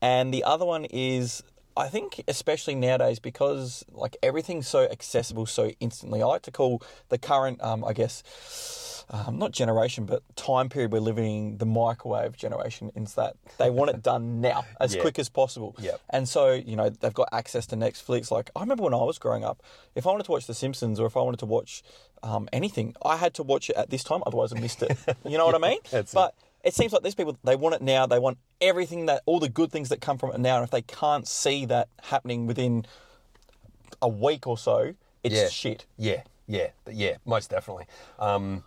and 0.00 0.32
the 0.32 0.44
other 0.44 0.64
one 0.64 0.84
is 0.84 1.42
I 1.78 1.88
think 1.88 2.22
especially 2.26 2.74
nowadays 2.74 3.20
because 3.20 3.84
like 3.92 4.16
everything's 4.22 4.66
so 4.66 4.82
accessible 4.90 5.46
so 5.46 5.70
instantly. 5.80 6.20
I 6.22 6.26
like 6.26 6.42
to 6.42 6.50
call 6.50 6.82
the 7.08 7.18
current, 7.18 7.62
um, 7.62 7.84
I 7.84 7.92
guess, 7.92 9.04
um, 9.10 9.38
not 9.38 9.52
generation, 9.52 10.04
but 10.04 10.22
time 10.36 10.68
period 10.68 10.92
we're 10.92 10.98
living 11.00 11.58
the 11.58 11.66
microwave 11.66 12.36
generation. 12.36 12.90
Is 12.96 13.14
that 13.14 13.36
they 13.58 13.70
want 13.70 13.90
it 13.90 14.02
done 14.12 14.40
now, 14.40 14.66
as 14.80 14.94
Yeah. 14.96 15.02
quick 15.02 15.18
as 15.20 15.28
possible. 15.28 15.76
And 16.10 16.28
so 16.28 16.52
you 16.52 16.74
know 16.74 16.88
they've 16.90 17.14
got 17.14 17.28
access 17.32 17.64
to 17.68 17.76
Netflix. 17.76 18.30
Like 18.30 18.50
I 18.56 18.60
remember 18.60 18.82
when 18.82 18.94
I 18.94 19.04
was 19.04 19.18
growing 19.18 19.44
up, 19.44 19.62
if 19.94 20.04
I 20.06 20.10
wanted 20.10 20.24
to 20.24 20.32
watch 20.32 20.46
The 20.46 20.54
Simpsons 20.54 20.98
or 20.98 21.06
if 21.06 21.16
I 21.16 21.20
wanted 21.20 21.40
to 21.40 21.46
watch 21.46 21.82
um, 22.24 22.48
anything, 22.52 22.94
I 23.04 23.16
had 23.16 23.34
to 23.34 23.44
watch 23.44 23.70
it 23.70 23.76
at 23.76 23.90
this 23.90 24.02
time, 24.02 24.22
otherwise 24.26 24.52
I 24.52 24.58
missed 24.60 24.82
it. 24.82 24.98
You 25.24 25.38
know 25.38 25.46
what 25.46 25.54
I 25.54 25.58
mean? 25.70 25.78
that's 25.92 26.12
but 26.12 26.34
it 26.40 26.47
seems 26.74 26.92
like 26.92 27.02
these 27.02 27.14
people 27.14 27.38
they 27.44 27.56
want 27.56 27.74
it 27.74 27.82
now. 27.82 28.06
They 28.06 28.18
want 28.18 28.38
everything 28.60 29.06
that 29.06 29.22
all 29.26 29.40
the 29.40 29.48
good 29.48 29.70
things 29.70 29.88
that 29.88 30.00
come 30.00 30.18
from 30.18 30.32
it 30.32 30.38
now. 30.38 30.56
And 30.56 30.64
if 30.64 30.70
they 30.70 30.82
can't 30.82 31.26
see 31.26 31.64
that 31.66 31.88
happening 32.02 32.46
within 32.46 32.84
a 34.02 34.08
week 34.08 34.46
or 34.46 34.58
so, 34.58 34.94
it's 35.22 35.34
Yeah. 35.34 35.48
shit. 35.48 35.86
Yeah, 35.96 36.22
yeah, 36.46 36.68
yeah, 36.90 37.16
most 37.24 37.50
definitely. 37.50 37.86
Um, 38.18 38.64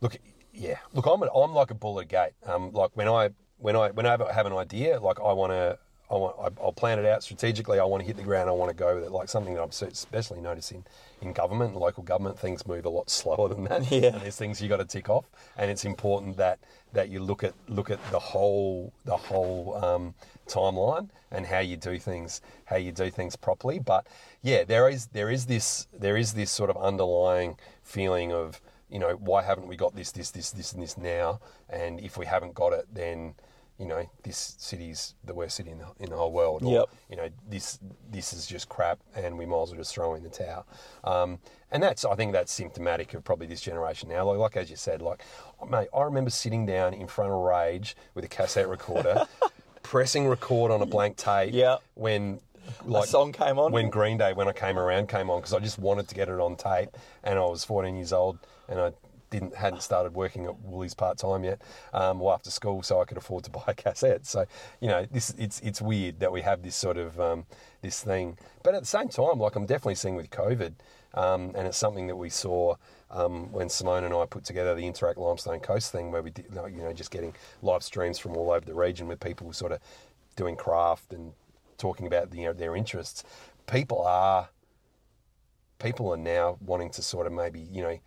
look, 0.00 0.16
yeah, 0.52 0.78
look, 0.92 1.06
I'm 1.06 1.22
a, 1.22 1.26
I'm 1.26 1.54
like 1.54 1.70
a 1.70 1.74
bull 1.74 1.98
at 1.98 2.04
a 2.04 2.08
gate. 2.08 2.32
Um, 2.46 2.72
like 2.72 2.90
when 2.94 3.08
I 3.08 3.30
when 3.58 3.76
I 3.76 3.90
when 3.90 4.06
I 4.06 4.10
have, 4.10 4.20
have 4.28 4.46
an 4.46 4.52
idea, 4.52 5.00
like 5.00 5.18
I 5.20 5.32
want 5.32 5.52
to. 5.52 5.78
I 6.10 6.14
want, 6.14 6.36
I- 6.40 6.62
I'll 6.62 6.72
plan 6.72 6.98
it 6.98 7.04
out 7.06 7.22
strategically. 7.22 7.78
I 7.78 7.84
want 7.84 8.02
to 8.02 8.06
hit 8.06 8.16
the 8.16 8.22
ground. 8.22 8.48
I 8.48 8.52
want 8.52 8.70
to 8.70 8.76
go 8.76 8.94
with 8.94 9.04
it. 9.04 9.10
Like 9.12 9.28
something 9.28 9.54
that 9.54 9.62
I'm 9.62 9.70
especially 9.88 10.40
noticing 10.40 10.84
in 11.20 11.32
government, 11.32 11.76
local 11.76 12.02
government, 12.02 12.38
things 12.38 12.66
move 12.66 12.84
a 12.86 12.88
lot 12.88 13.10
slower 13.10 13.48
than 13.48 13.64
that. 13.64 13.78
Yeah. 13.90 14.12
And 14.14 14.22
there's 14.22 14.36
things 14.36 14.60
you 14.62 14.68
got 14.68 14.78
to 14.78 14.84
tick 14.84 15.08
off, 15.08 15.24
and 15.56 15.70
it's 15.70 15.84
important 15.84 16.36
that 16.36 16.58
that 16.92 17.08
you 17.10 17.20
look 17.20 17.44
at 17.44 17.54
look 17.68 17.90
at 17.90 17.98
the 18.10 18.18
whole 18.18 18.92
the 19.04 19.16
whole 19.16 19.78
um, 19.84 20.14
timeline 20.46 21.08
and 21.30 21.46
how 21.46 21.58
you 21.58 21.76
do 21.76 21.98
things, 21.98 22.40
how 22.64 22.76
you 22.76 22.92
do 22.92 23.10
things 23.10 23.36
properly. 23.36 23.78
But 23.78 24.06
yeah, 24.42 24.64
there 24.64 24.88
is 24.88 25.06
there 25.08 25.30
is 25.30 25.46
this 25.46 25.86
there 25.98 26.16
is 26.16 26.34
this 26.34 26.50
sort 26.50 26.70
of 26.70 26.76
underlying 26.76 27.56
feeling 27.82 28.32
of 28.32 28.60
you 28.90 28.98
know 28.98 29.12
why 29.14 29.42
haven't 29.42 29.66
we 29.66 29.76
got 29.76 29.94
this 29.94 30.12
this 30.12 30.30
this 30.30 30.50
this 30.52 30.72
and 30.72 30.82
this 30.82 30.96
now? 30.96 31.40
And 31.68 32.00
if 32.00 32.16
we 32.16 32.26
haven't 32.26 32.54
got 32.54 32.72
it, 32.72 32.86
then 32.92 33.34
you 33.78 33.86
know 33.86 34.08
this 34.24 34.56
city's 34.58 35.14
the 35.24 35.32
worst 35.34 35.56
city 35.56 35.70
in 35.70 35.78
the, 35.78 35.86
in 36.00 36.10
the 36.10 36.16
whole 36.16 36.32
world. 36.32 36.62
Or, 36.64 36.72
Yep. 36.72 36.88
you 37.10 37.16
know 37.16 37.28
this 37.48 37.78
this 38.10 38.32
is 38.32 38.46
just 38.46 38.68
crap 38.68 38.98
and 39.14 39.38
we 39.38 39.46
might 39.46 39.62
as 39.62 39.68
well 39.70 39.78
just 39.78 39.94
throw 39.94 40.14
in 40.14 40.22
the 40.22 40.28
towel 40.28 40.66
um, 41.04 41.38
and 41.70 41.82
that's 41.82 42.04
I 42.04 42.14
think 42.16 42.32
that's 42.32 42.52
symptomatic 42.52 43.14
of 43.14 43.22
probably 43.24 43.46
this 43.46 43.60
generation 43.60 44.08
now 44.08 44.24
like, 44.24 44.38
like 44.38 44.56
as 44.56 44.68
you 44.70 44.76
said 44.76 45.00
like 45.00 45.22
mate 45.70 45.88
I 45.96 46.02
remember 46.02 46.30
sitting 46.30 46.66
down 46.66 46.92
in 46.94 47.06
front 47.06 47.30
of 47.32 47.38
Rage 47.38 47.96
with 48.14 48.24
a 48.24 48.28
cassette 48.28 48.68
recorder 48.68 49.26
pressing 49.82 50.26
record 50.26 50.70
on 50.70 50.82
a 50.82 50.86
blank 50.86 51.16
tape 51.16 51.54
Yeah. 51.54 51.76
when 51.94 52.40
like 52.84 53.06
song 53.08 53.32
came 53.32 53.58
on? 53.58 53.72
when 53.72 53.88
Green 53.90 54.18
Day 54.18 54.32
when 54.32 54.48
I 54.48 54.52
came 54.52 54.78
around 54.78 55.08
came 55.08 55.30
on 55.30 55.38
because 55.40 55.54
I 55.54 55.60
just 55.60 55.78
wanted 55.78 56.08
to 56.08 56.14
get 56.14 56.28
it 56.28 56.40
on 56.40 56.56
tape 56.56 56.90
and 57.22 57.38
I 57.38 57.44
was 57.44 57.64
14 57.64 57.94
years 57.96 58.12
old 58.12 58.38
and 58.68 58.78
I 58.80 58.92
didn't 59.30 59.54
hadn't 59.54 59.82
started 59.82 60.14
working 60.14 60.46
at 60.46 60.58
Woolies 60.60 60.94
part 60.94 61.18
time 61.18 61.44
yet, 61.44 61.60
um, 61.92 62.20
well 62.20 62.34
after 62.34 62.50
school, 62.50 62.82
so 62.82 63.00
I 63.00 63.04
could 63.04 63.18
afford 63.18 63.44
to 63.44 63.50
buy 63.58 63.64
a 63.68 63.74
cassette. 63.74 64.26
So 64.26 64.46
you 64.80 64.88
know, 64.88 65.06
this 65.10 65.34
it's 65.38 65.60
it's 65.60 65.80
weird 65.80 66.20
that 66.20 66.32
we 66.32 66.42
have 66.42 66.62
this 66.62 66.76
sort 66.76 66.96
of 66.96 67.18
um, 67.20 67.46
this 67.82 68.02
thing, 68.02 68.38
but 68.62 68.74
at 68.74 68.80
the 68.80 68.86
same 68.86 69.08
time, 69.08 69.38
like 69.38 69.56
I'm 69.56 69.66
definitely 69.66 69.96
seeing 69.96 70.16
with 70.16 70.30
COVID, 70.30 70.74
um, 71.14 71.52
and 71.54 71.66
it's 71.66 71.78
something 71.78 72.06
that 72.06 72.16
we 72.16 72.30
saw 72.30 72.76
um, 73.10 73.52
when 73.52 73.68
Simone 73.68 74.04
and 74.04 74.14
I 74.14 74.26
put 74.26 74.44
together 74.44 74.74
the 74.74 74.86
Interact 74.86 75.18
Limestone 75.18 75.60
Coast 75.60 75.92
thing, 75.92 76.10
where 76.10 76.22
we 76.22 76.30
did 76.30 76.46
you 76.50 76.82
know 76.82 76.92
just 76.92 77.10
getting 77.10 77.34
live 77.62 77.82
streams 77.82 78.18
from 78.18 78.36
all 78.36 78.50
over 78.50 78.64
the 78.64 78.74
region 78.74 79.08
with 79.08 79.20
people 79.20 79.52
sort 79.52 79.72
of 79.72 79.80
doing 80.36 80.56
craft 80.56 81.12
and 81.12 81.32
talking 81.78 82.06
about 82.06 82.34
you 82.34 82.44
know, 82.44 82.52
their 82.52 82.76
interests. 82.76 83.24
People 83.66 84.02
are 84.02 84.48
people 85.78 86.12
are 86.12 86.16
now 86.16 86.58
wanting 86.60 86.90
to 86.90 87.02
sort 87.02 87.26
of 87.26 87.32
maybe 87.32 87.60
you 87.60 87.82
know 87.82 87.98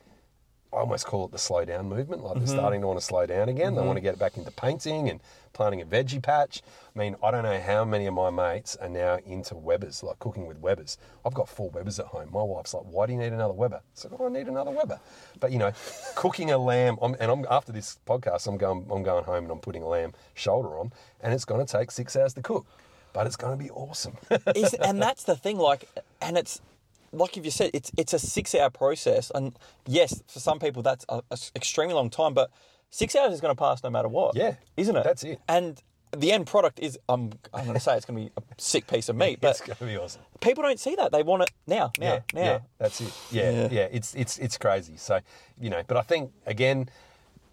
I 0.74 0.78
almost 0.78 1.06
call 1.06 1.26
it 1.26 1.32
the 1.32 1.38
slow 1.38 1.66
down 1.66 1.90
movement. 1.90 2.24
Like 2.24 2.36
they're 2.36 2.44
mm-hmm. 2.44 2.54
starting 2.54 2.82
to 2.82 2.88
want 2.88 3.00
to 3.00 3.06
slow 3.06 3.26
down 3.26 3.50
again. 3.50 3.74
They 3.74 3.80
mm-hmm. 3.80 3.88
want 3.88 3.98
to 3.98 4.02
get 4.02 4.18
back 4.18 4.38
into 4.38 4.52
painting 4.52 5.10
and 5.10 5.20
planting 5.52 5.82
a 5.82 5.86
veggie 5.86 6.22
patch. 6.24 6.62
I 6.96 7.00
mean, 7.00 7.18
I 7.22 7.30
don't 7.30 7.44
know 7.44 7.60
how 7.60 7.84
many 7.84 8.06
of 8.06 8.14
my 8.14 8.30
mates 8.30 8.78
are 8.78 8.88
now 8.88 9.20
into 9.26 9.56
Webers, 9.56 10.02
like 10.02 10.20
cooking 10.20 10.48
with 10.48 10.58
Webers. 10.60 10.98
I've 11.26 11.34
got 11.34 11.50
four 11.50 11.70
Webers 11.72 12.00
at 12.00 12.06
home. 12.06 12.30
My 12.32 12.42
wife's 12.42 12.74
like, 12.74 12.84
"Why 12.84 13.06
do 13.06 13.14
you 13.14 13.20
need 13.20 13.34
another 13.34 13.54
Weber?" 13.54 13.82
I 13.84 13.90
said, 13.94 14.12
"Oh, 14.18 14.28
I 14.28 14.30
need 14.30 14.48
another 14.48 14.72
Weber." 14.72 15.00
But 15.42 15.52
you 15.52 15.60
know, 15.60 15.74
cooking 16.16 16.52
a 16.52 16.58
lamb, 16.58 16.98
I'm, 17.02 17.16
and 17.20 17.30
I'm 17.30 17.46
after 17.50 17.74
this 17.74 18.00
podcast, 18.08 18.48
I'm 18.48 18.58
going, 18.58 18.88
I'm 18.90 19.04
going 19.04 19.26
home 19.26 19.44
and 19.44 19.52
I'm 19.52 19.60
putting 19.60 19.84
a 19.84 19.88
lamb 19.88 20.14
shoulder 20.36 20.78
on, 20.80 20.94
and 21.22 21.34
it's 21.34 21.46
going 21.46 21.66
to 21.66 21.70
take 21.72 21.92
six 21.92 22.16
hours 22.16 22.34
to 22.36 22.42
cook, 22.42 22.66
but 23.12 23.28
it's 23.28 23.36
going 23.36 23.58
to 23.58 23.62
be 23.62 23.70
awesome. 23.72 24.16
Is, 24.56 24.74
and 24.76 25.02
that's 25.02 25.24
the 25.24 25.36
thing, 25.36 25.58
like, 25.58 25.90
and 26.22 26.38
it's 26.38 26.62
like 27.12 27.38
if 27.38 27.46
you 27.46 27.52
said 27.52 27.72
it's 27.74 27.92
it's 27.98 28.14
a 28.14 28.20
six 28.20 28.54
hour 28.56 28.70
process, 28.70 29.32
and 29.34 29.58
yes, 29.88 30.22
for 30.28 30.40
some 30.40 30.60
people 30.60 30.82
that's 30.82 31.06
an 31.10 31.22
extremely 31.56 31.94
long 31.94 32.10
time, 32.10 32.34
but 32.34 32.52
six 32.90 33.16
hours 33.16 33.34
is 33.34 33.42
going 33.42 33.54
to 33.56 33.60
pass 33.60 33.84
no 33.84 33.90
matter 33.90 34.08
what. 34.08 34.36
Yeah, 34.36 34.56
isn't 34.78 34.96
it? 34.96 35.04
that's 35.04 35.24
it. 35.24 35.40
And 35.48 35.82
the 36.16 36.32
end 36.34 36.46
product 36.48 36.80
is 36.80 37.00
I'm 37.08 37.32
I'm 37.54 37.64
going 37.64 37.74
to 37.76 37.80
say 37.80 37.96
it's 37.96 38.06
going 38.06 38.20
to 38.20 38.26
be 38.26 38.34
a 38.38 38.62
sick 38.62 38.88
piece 38.88 39.08
of 39.10 39.16
meat, 39.16 39.40
but 39.42 39.52
it's 39.52 39.62
going 39.62 39.78
to 39.78 39.86
be 39.86 39.98
awesome. 39.98 40.22
people 40.42 40.64
don't 40.64 40.80
see 40.80 40.96
that. 40.96 41.12
They 41.12 41.24
want 41.24 41.44
it 41.44 41.52
now, 41.68 41.92
now, 42.00 42.06
yeah, 42.06 42.20
now. 42.34 42.42
yeah, 42.42 42.60
that's 42.80 43.02
it. 43.02 43.14
Yeah, 43.32 43.52
Yeah. 43.52 43.68
yeah, 43.72 43.88
It's 43.92 44.14
it's 44.16 44.38
it's 44.38 44.58
crazy. 44.58 44.98
So 44.98 45.20
you 45.60 45.70
know, 45.70 45.84
but 45.88 45.98
I 45.98 46.02
think 46.02 46.32
again, 46.46 46.90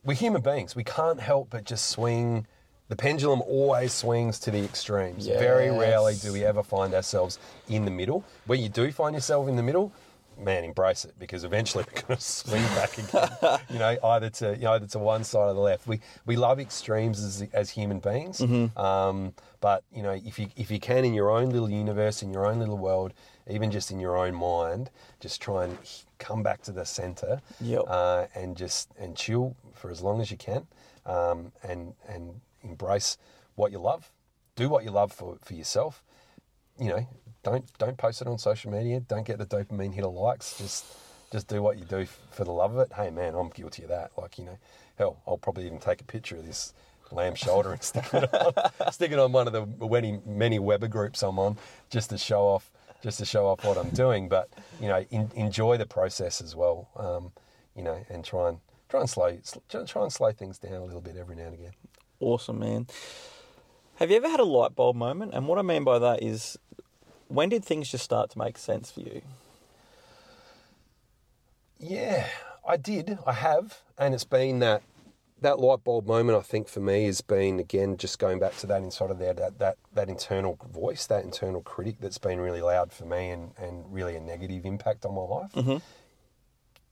we're 0.04 0.14
human 0.14 0.42
beings. 0.42 0.74
We 0.74 0.84
can't 0.84 1.20
help 1.20 1.50
but 1.50 1.64
just 1.64 1.86
swing. 1.88 2.46
The 2.88 2.96
pendulum 2.96 3.42
always 3.42 3.92
swings 3.92 4.38
to 4.40 4.50
the 4.50 4.64
extremes. 4.64 5.26
Very 5.38 5.70
rarely 5.70 6.14
do 6.16 6.32
we 6.32 6.44
ever 6.44 6.62
find 6.62 6.94
ourselves 6.94 7.38
in 7.68 7.84
the 7.84 7.90
middle. 7.90 8.24
When 8.46 8.60
you 8.60 8.68
do 8.68 8.90
find 8.92 9.14
yourself 9.14 9.46
in 9.48 9.56
the 9.56 9.62
middle, 9.62 9.92
man, 10.38 10.64
embrace 10.64 11.04
it 11.04 11.14
because 11.18 11.44
eventually 11.44 11.84
we're 11.94 12.00
going 12.02 12.16
to 12.16 12.22
swing 12.24 12.62
back 12.74 12.96
again. 12.96 13.58
you 13.70 13.78
know, 13.78 13.96
either 14.02 14.30
to 14.30 14.54
you 14.56 14.62
know, 14.62 14.72
either 14.72 14.86
to 14.86 14.98
one 14.98 15.22
side 15.24 15.50
or 15.50 15.54
the 15.54 15.60
left. 15.60 15.86
We 15.86 16.00
we 16.24 16.36
love 16.36 16.58
extremes 16.60 17.22
as 17.22 17.46
as 17.52 17.68
human 17.70 17.98
beings. 17.98 18.40
Um, 18.76 19.34
but 19.60 19.84
you 19.92 20.02
know, 20.02 20.12
if 20.12 20.38
you 20.38 20.48
if 20.56 20.70
you 20.70 20.80
can 20.80 21.04
in 21.04 21.12
your 21.12 21.30
own 21.30 21.50
little 21.50 21.68
universe, 21.70 22.22
in 22.22 22.32
your 22.32 22.46
own 22.46 22.58
little 22.58 22.78
world, 22.78 23.12
even 23.50 23.70
just 23.70 23.90
in 23.90 24.00
your 24.00 24.16
own 24.16 24.34
mind, 24.34 24.90
just 25.20 25.42
try 25.42 25.64
and 25.64 25.76
come 26.18 26.42
back 26.42 26.62
to 26.62 26.72
the 26.72 26.84
center 26.84 27.40
Yep. 27.60 27.82
uh, 27.86 28.26
and 28.34 28.56
just 28.56 28.90
and 28.98 29.14
chill 29.14 29.56
for 29.74 29.90
as 29.90 30.00
long 30.00 30.20
as 30.22 30.30
you 30.30 30.36
can, 30.38 30.66
um, 31.04 31.52
and 31.62 31.94
and 32.08 32.40
embrace 32.68 33.16
what 33.54 33.72
you 33.72 33.78
love. 33.78 34.10
Do 34.56 34.68
what 34.68 34.84
you 34.84 34.90
love 34.90 35.12
for, 35.12 35.38
for 35.42 35.54
yourself. 35.54 36.02
You 36.78 36.88
know, 36.88 37.08
don't 37.42 37.64
don't 37.78 37.96
post 37.96 38.20
it 38.20 38.28
on 38.28 38.38
social 38.38 38.70
media. 38.70 39.00
Don't 39.00 39.26
get 39.26 39.38
the 39.38 39.46
dopamine 39.46 39.94
hit 39.94 40.04
of 40.04 40.12
likes. 40.12 40.58
Just 40.58 40.84
just 41.32 41.48
do 41.48 41.62
what 41.62 41.78
you 41.78 41.84
do 41.84 42.06
for 42.30 42.44
the 42.44 42.52
love 42.52 42.74
of 42.76 42.80
it. 42.80 42.92
Hey 42.94 43.10
man, 43.10 43.34
I'm 43.34 43.50
guilty 43.50 43.82
of 43.82 43.88
that. 43.90 44.12
Like 44.16 44.38
you 44.38 44.44
know, 44.44 44.58
hell, 44.96 45.22
I'll 45.26 45.38
probably 45.38 45.66
even 45.66 45.78
take 45.78 46.00
a 46.00 46.04
picture 46.04 46.36
of 46.36 46.46
this 46.46 46.72
lamb 47.10 47.34
shoulder 47.34 47.72
and 47.72 47.82
stick 47.90 48.12
it 48.12 48.34
on 48.34 48.92
stick 48.92 49.12
it 49.12 49.18
on 49.18 49.32
one 49.32 49.46
of 49.46 49.52
the 49.52 49.86
many 49.86 50.20
many 50.26 50.58
Weber 50.58 50.88
groups 50.88 51.22
I'm 51.22 51.38
on 51.38 51.56
just 51.90 52.10
to 52.10 52.18
show 52.18 52.42
off 52.42 52.70
just 53.02 53.18
to 53.18 53.24
show 53.24 53.46
off 53.46 53.64
what 53.64 53.78
I'm 53.78 53.90
doing. 53.90 54.28
But 54.28 54.50
you 54.80 54.88
know, 54.88 55.04
in, 55.10 55.30
enjoy 55.34 55.76
the 55.76 55.86
process 55.86 56.40
as 56.40 56.54
well. 56.56 56.88
Um, 56.96 57.32
you 57.76 57.82
know, 57.82 58.04
and 58.08 58.24
try 58.24 58.48
and 58.48 58.58
try 58.88 59.00
and 59.00 59.08
slow 59.08 59.38
try 59.68 60.02
and 60.02 60.12
slow 60.12 60.32
things 60.32 60.58
down 60.58 60.74
a 60.74 60.84
little 60.84 61.00
bit 61.00 61.16
every 61.16 61.36
now 61.36 61.44
and 61.44 61.54
again. 61.54 61.72
Awesome, 62.20 62.58
man. 62.58 62.86
Have 63.96 64.10
you 64.10 64.16
ever 64.16 64.28
had 64.28 64.40
a 64.40 64.44
light 64.44 64.74
bulb 64.74 64.96
moment? 64.96 65.34
And 65.34 65.46
what 65.48 65.58
I 65.58 65.62
mean 65.62 65.84
by 65.84 65.98
that 65.98 66.22
is, 66.22 66.58
when 67.28 67.48
did 67.48 67.64
things 67.64 67.90
just 67.90 68.04
start 68.04 68.30
to 68.30 68.38
make 68.38 68.58
sense 68.58 68.90
for 68.90 69.00
you? 69.00 69.22
Yeah, 71.78 72.28
I 72.66 72.76
did. 72.76 73.18
I 73.26 73.32
have, 73.32 73.82
and 73.96 74.14
it's 74.14 74.24
been 74.24 74.58
that 74.60 74.82
that 75.40 75.60
light 75.60 75.84
bulb 75.84 76.06
moment. 76.06 76.36
I 76.36 76.42
think 76.42 76.68
for 76.68 76.80
me 76.80 77.06
has 77.06 77.20
been 77.20 77.60
again 77.60 77.96
just 77.96 78.18
going 78.18 78.40
back 78.40 78.56
to 78.56 78.66
that 78.66 78.82
inside 78.82 79.10
of 79.10 79.18
there 79.20 79.34
that 79.34 79.58
that 79.60 79.76
that 79.94 80.08
internal 80.08 80.58
voice, 80.72 81.06
that 81.06 81.24
internal 81.24 81.60
critic 81.60 81.96
that's 82.00 82.18
been 82.18 82.40
really 82.40 82.62
loud 82.62 82.92
for 82.92 83.04
me 83.04 83.30
and 83.30 83.52
and 83.56 83.92
really 83.92 84.16
a 84.16 84.20
negative 84.20 84.64
impact 84.64 85.04
on 85.04 85.14
my 85.14 85.22
life. 85.22 85.52
Mm-hmm. 85.52 85.76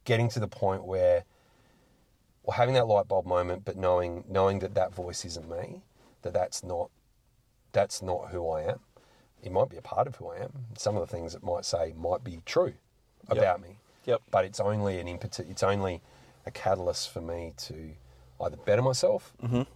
Getting 0.04 0.28
to 0.30 0.40
the 0.40 0.46
point 0.46 0.84
where, 0.84 1.24
well, 2.47 2.57
having 2.57 2.74
that 2.74 2.86
light 2.86 3.09
bulb 3.09 3.26
moment, 3.26 3.64
but 3.64 3.76
knowing 3.76 4.24
knowing 4.28 4.61
that 4.61 4.74
that 4.74 4.94
voice 4.94 5.24
isn't 5.24 5.49
me, 5.51 5.82
that 6.22 6.32
that's 6.32 6.62
not 6.64 6.90
that's 7.72 8.01
not 8.01 8.28
who 8.30 8.49
I 8.49 8.62
am. 8.62 8.80
It 9.42 9.53
might 9.53 9.68
be 9.68 9.76
a 9.76 9.82
part 9.82 10.07
of 10.07 10.16
who 10.16 10.28
I 10.30 10.38
am. 10.38 10.53
Some 10.78 10.97
of 10.97 11.07
the 11.07 11.07
things 11.14 11.34
it 11.34 11.42
might 11.42 11.64
say 11.66 11.92
might 11.97 12.24
be 12.24 12.40
true 12.47 12.72
about 13.28 13.61
me 13.61 13.78
Yep. 14.07 14.22
but 14.30 14.44
it's 14.44 14.61
only 14.61 14.99
an 15.01 15.09
impetus. 15.09 15.44
It's 15.51 15.62
only 15.64 16.01
a 16.47 16.51
catalyst 16.53 17.11
for 17.12 17.20
me 17.20 17.53
to 17.59 17.90
either 18.40 18.57
better 18.57 18.82
myself 18.82 19.34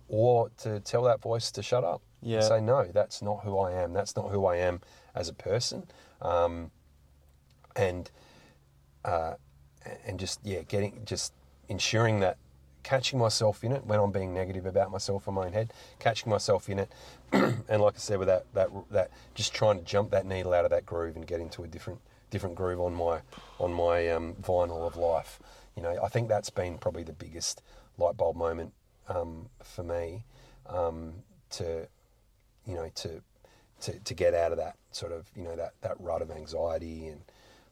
or 0.09 0.51
to 0.59 0.79
tell 0.81 1.03
that 1.03 1.21
voice 1.21 1.51
to 1.53 1.63
shut 1.63 1.83
up. 1.83 2.01
Yeah. 2.23 2.37
And 2.39 2.45
say 2.47 2.61
no, 2.61 2.85
that's 2.85 3.23
not 3.23 3.41
who 3.45 3.59
I 3.59 3.73
am. 3.73 3.93
That's 3.93 4.15
not 4.15 4.31
who 4.31 4.47
I 4.47 4.57
am 4.57 4.81
as 5.15 5.29
a 5.29 5.33
person. 5.35 5.87
Um, 6.23 6.71
and 7.75 8.11
uh, 9.05 9.35
and 10.07 10.19
just 10.21 10.41
yeah, 10.45 10.63
getting 10.63 11.03
just 11.05 11.33
ensuring 11.69 12.21
that 12.21 12.37
catching 12.83 13.19
myself 13.19 13.65
in 13.65 13.73
it 13.73 13.85
when 13.85 13.99
I'm 13.99 14.11
being 14.11 14.35
negative 14.35 14.67
about 14.67 14.91
myself 14.91 15.29
in 15.29 15.35
my 15.35 15.47
own 15.47 15.53
head, 15.53 15.73
catching 15.99 16.31
myself 16.31 16.69
in 16.69 16.79
it, 16.79 16.93
and 17.33 17.81
like 17.81 17.95
I 17.95 17.99
said, 17.99 18.19
with 18.19 18.29
that 18.29 18.47
that 18.55 18.71
that 18.91 19.11
just 19.35 19.55
trying 19.55 19.79
to 19.79 19.85
jump 19.85 20.11
that 20.11 20.27
needle 20.27 20.53
out 20.53 20.65
of 20.65 20.71
that 20.71 20.87
groove 20.87 21.17
and 21.17 21.27
get 21.27 21.41
into 21.41 21.63
a 21.63 21.69
different 21.69 22.01
different 22.31 22.55
groove 22.55 22.81
on 22.81 22.95
my 22.95 23.21
on 23.59 23.73
my 23.73 24.09
um, 24.09 24.35
vinyl 24.43 24.87
of 24.87 24.97
life. 24.97 25.41
You 25.77 25.83
know, 25.83 25.99
I 26.03 26.09
think 26.09 26.29
that's 26.29 26.51
been 26.51 26.79
probably 26.79 27.03
the 27.03 27.13
biggest 27.13 27.63
light 27.99 28.17
bulb 28.17 28.37
moment 28.37 28.73
um, 29.09 29.49
for 29.63 29.83
me 29.83 30.25
um, 30.67 31.15
to 31.51 31.87
you 32.67 32.75
know 32.75 32.91
to, 32.95 33.23
to 33.83 33.99
to 34.01 34.15
get 34.15 34.35
out 34.35 34.53
of 34.53 34.59
that 34.59 34.77
sort 34.93 35.13
of 35.13 35.29
you 35.37 35.45
know 35.45 35.57
that 35.57 35.75
that 35.83 36.01
rut 36.01 36.23
of 36.23 36.31
anxiety 36.31 37.09
and 37.09 37.21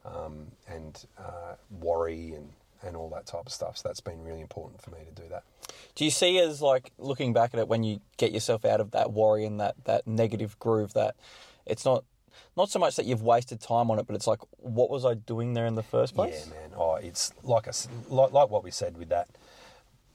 um, 0.05 0.47
and 0.67 1.05
uh, 1.17 1.55
worry 1.79 2.33
and 2.33 2.49
and 2.85 2.95
all 2.95 3.09
that 3.09 3.25
type 3.25 3.45
of 3.45 3.51
stuff. 3.51 3.77
So 3.77 3.87
that's 3.89 3.99
been 3.99 4.23
really 4.23 4.41
important 4.41 4.81
for 4.81 4.91
me 4.91 4.99
to 5.05 5.21
do 5.21 5.27
that. 5.29 5.43
Do 5.95 6.05
you 6.05 6.11
see 6.11 6.39
as 6.39 6.61
like 6.61 6.91
looking 6.97 7.33
back 7.33 7.53
at 7.53 7.59
it 7.59 7.67
when 7.67 7.83
you 7.83 7.99
get 8.17 8.31
yourself 8.31 8.65
out 8.65 8.79
of 8.79 8.91
that 8.91 9.11
worry 9.11 9.45
and 9.45 9.59
that 9.59 9.75
that 9.85 10.07
negative 10.07 10.57
groove 10.59 10.93
that 10.93 11.15
it's 11.65 11.85
not 11.85 12.03
not 12.55 12.69
so 12.69 12.79
much 12.79 12.95
that 12.95 13.05
you've 13.05 13.21
wasted 13.21 13.59
time 13.59 13.91
on 13.91 13.99
it, 13.99 14.07
but 14.07 14.15
it's 14.15 14.27
like 14.27 14.39
what 14.57 14.89
was 14.89 15.05
I 15.05 15.13
doing 15.13 15.53
there 15.53 15.65
in 15.65 15.75
the 15.75 15.83
first 15.83 16.15
place? 16.15 16.47
Yeah, 16.47 16.53
man. 16.61 16.71
Oh, 16.77 16.95
it's 16.95 17.33
like 17.43 17.67
a, 17.67 17.73
like 18.09 18.31
like 18.31 18.49
what 18.49 18.63
we 18.63 18.71
said 18.71 18.97
with 18.97 19.09
that 19.09 19.27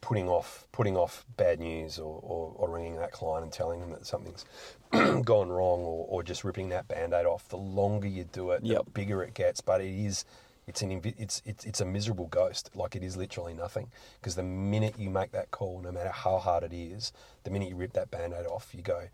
putting 0.00 0.28
off 0.28 0.66
putting 0.70 0.96
off 0.98 1.24
bad 1.38 1.58
news 1.60 1.98
or, 1.98 2.20
or, 2.22 2.52
or 2.56 2.70
ringing 2.70 2.96
that 2.96 3.10
client 3.10 3.42
and 3.42 3.52
telling 3.52 3.80
them 3.80 3.90
that 3.90 4.04
something's 4.06 4.44
gone 5.24 5.48
wrong 5.48 5.80
or, 5.80 6.06
or 6.08 6.22
just 6.22 6.44
ripping 6.44 6.68
that 6.68 6.86
band-aid 6.88 7.24
off 7.24 7.48
the 7.48 7.56
longer 7.56 8.06
you 8.06 8.24
do 8.24 8.50
it 8.50 8.62
Yep. 8.62 8.84
the 8.84 8.90
bigger 8.90 9.22
it 9.22 9.32
gets 9.32 9.62
but 9.62 9.80
it 9.80 9.88
is 9.88 10.26
it's 10.66 10.82
an 10.82 10.90
invi- 10.90 11.14
it's 11.18 11.42
it's 11.44 11.64
it's 11.64 11.80
a 11.80 11.84
miserable 11.84 12.26
ghost 12.26 12.70
like 12.74 12.96
it 12.96 13.02
is 13.02 13.16
literally 13.16 13.54
nothing 13.54 13.88
because 14.20 14.34
the 14.34 14.42
minute 14.42 14.94
you 14.98 15.10
make 15.10 15.32
that 15.32 15.50
call 15.50 15.80
no 15.82 15.92
matter 15.92 16.10
how 16.10 16.38
hard 16.38 16.62
it 16.64 16.72
is 16.72 17.12
the 17.44 17.50
minute 17.50 17.68
you 17.68 17.76
rip 17.76 17.92
that 17.92 18.10
band-aid 18.10 18.46
off 18.46 18.74
you 18.74 18.82
go 18.82 19.04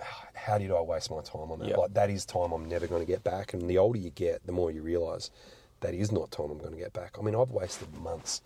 ah, 0.00 0.26
how 0.34 0.58
did 0.58 0.70
I 0.70 0.80
waste 0.80 1.10
my 1.10 1.20
time 1.22 1.50
on 1.50 1.58
that? 1.60 1.68
Yep. 1.68 1.78
Like 1.78 1.94
that 1.94 2.10
is 2.10 2.24
time 2.24 2.52
I'm 2.52 2.68
never 2.68 2.86
going 2.86 3.02
to 3.02 3.06
get 3.06 3.22
back. 3.24 3.54
And 3.54 3.68
the 3.68 3.78
older 3.78 3.98
you 3.98 4.10
get, 4.10 4.44
the 4.46 4.52
more 4.52 4.70
you 4.70 4.82
realise 4.82 5.30
that 5.80 5.94
is 5.94 6.10
not 6.12 6.30
time 6.30 6.50
I'm 6.50 6.58
going 6.58 6.72
to 6.72 6.78
get 6.78 6.92
back. 6.92 7.16
I 7.18 7.22
mean, 7.22 7.34
I've 7.34 7.50
wasted 7.50 7.92
months, 7.94 8.40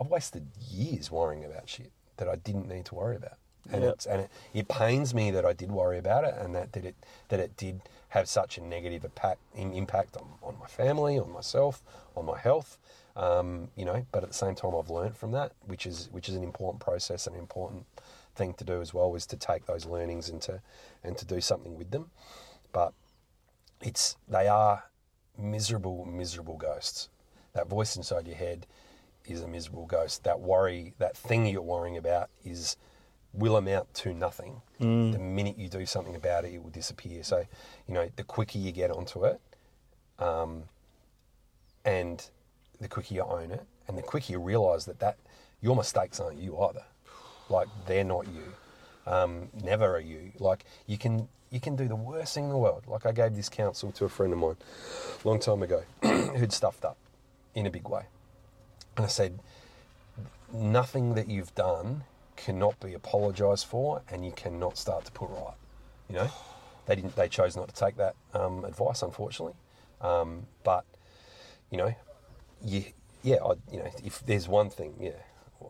I've 0.00 0.08
wasted 0.08 0.46
years 0.70 1.10
worrying 1.10 1.44
about 1.44 1.68
shit 1.68 1.90
that 2.16 2.28
I 2.28 2.36
didn't 2.36 2.68
need 2.68 2.84
to 2.86 2.94
worry 2.94 3.16
about. 3.16 3.38
And 3.72 3.82
Yep. 3.82 3.94
it's 3.94 4.06
and 4.06 4.20
it, 4.22 4.30
it 4.52 4.68
pains 4.68 5.14
me 5.14 5.30
that 5.30 5.46
I 5.46 5.54
did 5.54 5.72
worry 5.72 5.98
about 5.98 6.24
it, 6.24 6.34
and 6.38 6.54
that, 6.54 6.72
that 6.72 6.84
it 6.84 6.96
that 7.28 7.40
it 7.40 7.56
did 7.56 7.80
have 8.14 8.28
such 8.28 8.58
a 8.58 8.60
negative 8.60 9.04
impact 9.56 10.16
on, 10.16 10.28
on 10.40 10.56
my 10.60 10.68
family, 10.68 11.18
on 11.18 11.32
myself, 11.32 11.82
on 12.16 12.24
my 12.24 12.38
health. 12.38 12.78
Um, 13.16 13.70
you 13.74 13.84
know, 13.84 14.06
but 14.12 14.22
at 14.22 14.28
the 14.28 14.34
same 14.34 14.54
time, 14.54 14.72
I've 14.78 14.88
learned 14.88 15.16
from 15.16 15.32
that, 15.32 15.50
which 15.66 15.84
is 15.84 16.08
which 16.12 16.28
is 16.28 16.36
an 16.36 16.44
important 16.44 16.80
process, 16.80 17.26
and 17.26 17.34
an 17.34 17.42
important 17.42 17.86
thing 18.36 18.54
to 18.54 18.64
do 18.64 18.80
as 18.80 18.94
well, 18.94 19.16
is 19.16 19.26
to 19.26 19.36
take 19.36 19.66
those 19.66 19.84
learnings 19.84 20.28
and 20.28 20.40
to 20.42 20.60
and 21.02 21.18
to 21.18 21.24
do 21.24 21.40
something 21.40 21.76
with 21.76 21.90
them. 21.90 22.10
But 22.72 22.92
it's 23.80 24.16
they 24.28 24.46
are 24.46 24.84
miserable, 25.36 26.04
miserable 26.04 26.56
ghosts. 26.56 27.08
That 27.52 27.68
voice 27.68 27.96
inside 27.96 28.28
your 28.28 28.36
head 28.36 28.66
is 29.26 29.42
a 29.42 29.48
miserable 29.48 29.86
ghost. 29.86 30.22
That 30.22 30.38
worry, 30.38 30.94
that 30.98 31.16
thing 31.16 31.46
you're 31.46 31.62
worrying 31.62 31.96
about, 31.96 32.30
is 32.44 32.76
will 33.34 33.56
amount 33.56 33.92
to 33.94 34.14
nothing. 34.14 34.62
The 35.12 35.18
minute 35.18 35.58
you 35.58 35.68
do 35.68 35.84
something 35.86 36.14
about 36.14 36.44
it, 36.44 36.54
it 36.54 36.62
will 36.62 36.70
disappear. 36.70 37.22
So, 37.22 37.44
you 37.86 37.94
know, 37.94 38.08
the 38.16 38.24
quicker 38.24 38.58
you 38.58 38.72
get 38.72 38.90
onto 38.90 39.24
it, 39.24 39.40
um, 40.18 40.64
and 41.84 42.24
the 42.80 42.88
quicker 42.88 43.14
you 43.14 43.22
own 43.22 43.50
it, 43.50 43.64
and 43.88 43.98
the 43.98 44.02
quicker 44.02 44.32
you 44.32 44.38
realise 44.38 44.84
that 44.84 45.00
that 45.00 45.18
your 45.60 45.76
mistakes 45.76 46.20
aren't 46.20 46.38
you 46.38 46.58
either. 46.60 46.84
Like 47.48 47.68
they're 47.86 48.04
not 48.04 48.26
you. 48.28 48.54
Um, 49.06 49.48
never 49.62 49.96
are 49.96 50.00
you. 50.00 50.32
Like 50.38 50.64
you 50.86 50.96
can 50.96 51.28
you 51.50 51.60
can 51.60 51.76
do 51.76 51.86
the 51.86 51.96
worst 51.96 52.34
thing 52.34 52.44
in 52.44 52.50
the 52.50 52.58
world. 52.58 52.84
Like 52.86 53.06
I 53.06 53.12
gave 53.12 53.34
this 53.34 53.48
counsel 53.48 53.92
to 53.92 54.04
a 54.04 54.08
friend 54.08 54.32
of 54.32 54.38
mine 54.38 54.56
a 55.22 55.28
long 55.28 55.38
time 55.38 55.62
ago 55.62 55.82
who'd 56.02 56.52
stuffed 56.52 56.84
up 56.84 56.96
in 57.54 57.66
a 57.66 57.70
big 57.70 57.88
way. 57.88 58.06
And 58.96 59.04
I 59.04 59.08
said, 59.08 59.40
nothing 60.52 61.14
that 61.14 61.28
you've 61.28 61.54
done 61.54 62.04
cannot 62.36 62.78
be 62.80 62.94
apologised 62.94 63.66
for 63.66 64.02
and 64.10 64.24
you 64.24 64.32
cannot 64.32 64.76
start 64.78 65.04
to 65.04 65.12
put 65.12 65.30
right. 65.30 65.54
You 66.08 66.16
know? 66.16 66.30
They 66.86 66.96
didn't 66.96 67.16
they 67.16 67.28
chose 67.28 67.56
not 67.56 67.68
to 67.68 67.74
take 67.74 67.96
that 67.96 68.14
um, 68.34 68.64
advice 68.64 69.02
unfortunately. 69.02 69.54
Um, 70.00 70.46
but 70.62 70.84
you 71.70 71.78
know, 71.78 71.94
you, 72.64 72.84
yeah, 73.22 73.36
I, 73.44 73.54
you 73.72 73.78
know, 73.78 73.90
if 74.04 74.24
there's 74.24 74.48
one 74.48 74.70
thing, 74.70 74.94
yeah, 75.00 75.10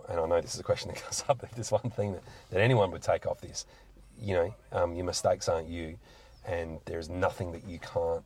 and 0.09 0.19
I 0.21 0.27
know 0.27 0.41
this 0.41 0.55
is 0.55 0.61
a 0.61 0.65
question 0.65 0.91
that 0.91 1.03
comes 1.03 1.25
up, 1.29 1.39
but 1.41 1.51
if 1.51 1.55
there's 1.55 1.71
one 1.71 1.91
thing 1.91 2.13
that, 2.13 2.23
that 2.51 2.61
anyone 2.61 2.91
would 2.91 3.03
take 3.03 3.27
off 3.27 3.41
this, 3.41 3.67
you 4.21 4.35
know, 4.35 4.55
um, 4.73 4.95
your 4.95 5.05
mistakes 5.05 5.49
aren't 5.49 5.69
you, 5.69 5.97
and 6.47 6.79
there's 6.85 7.09
nothing 7.09 7.53
that 7.53 7.67
you 7.67 7.79
can't 7.79 8.25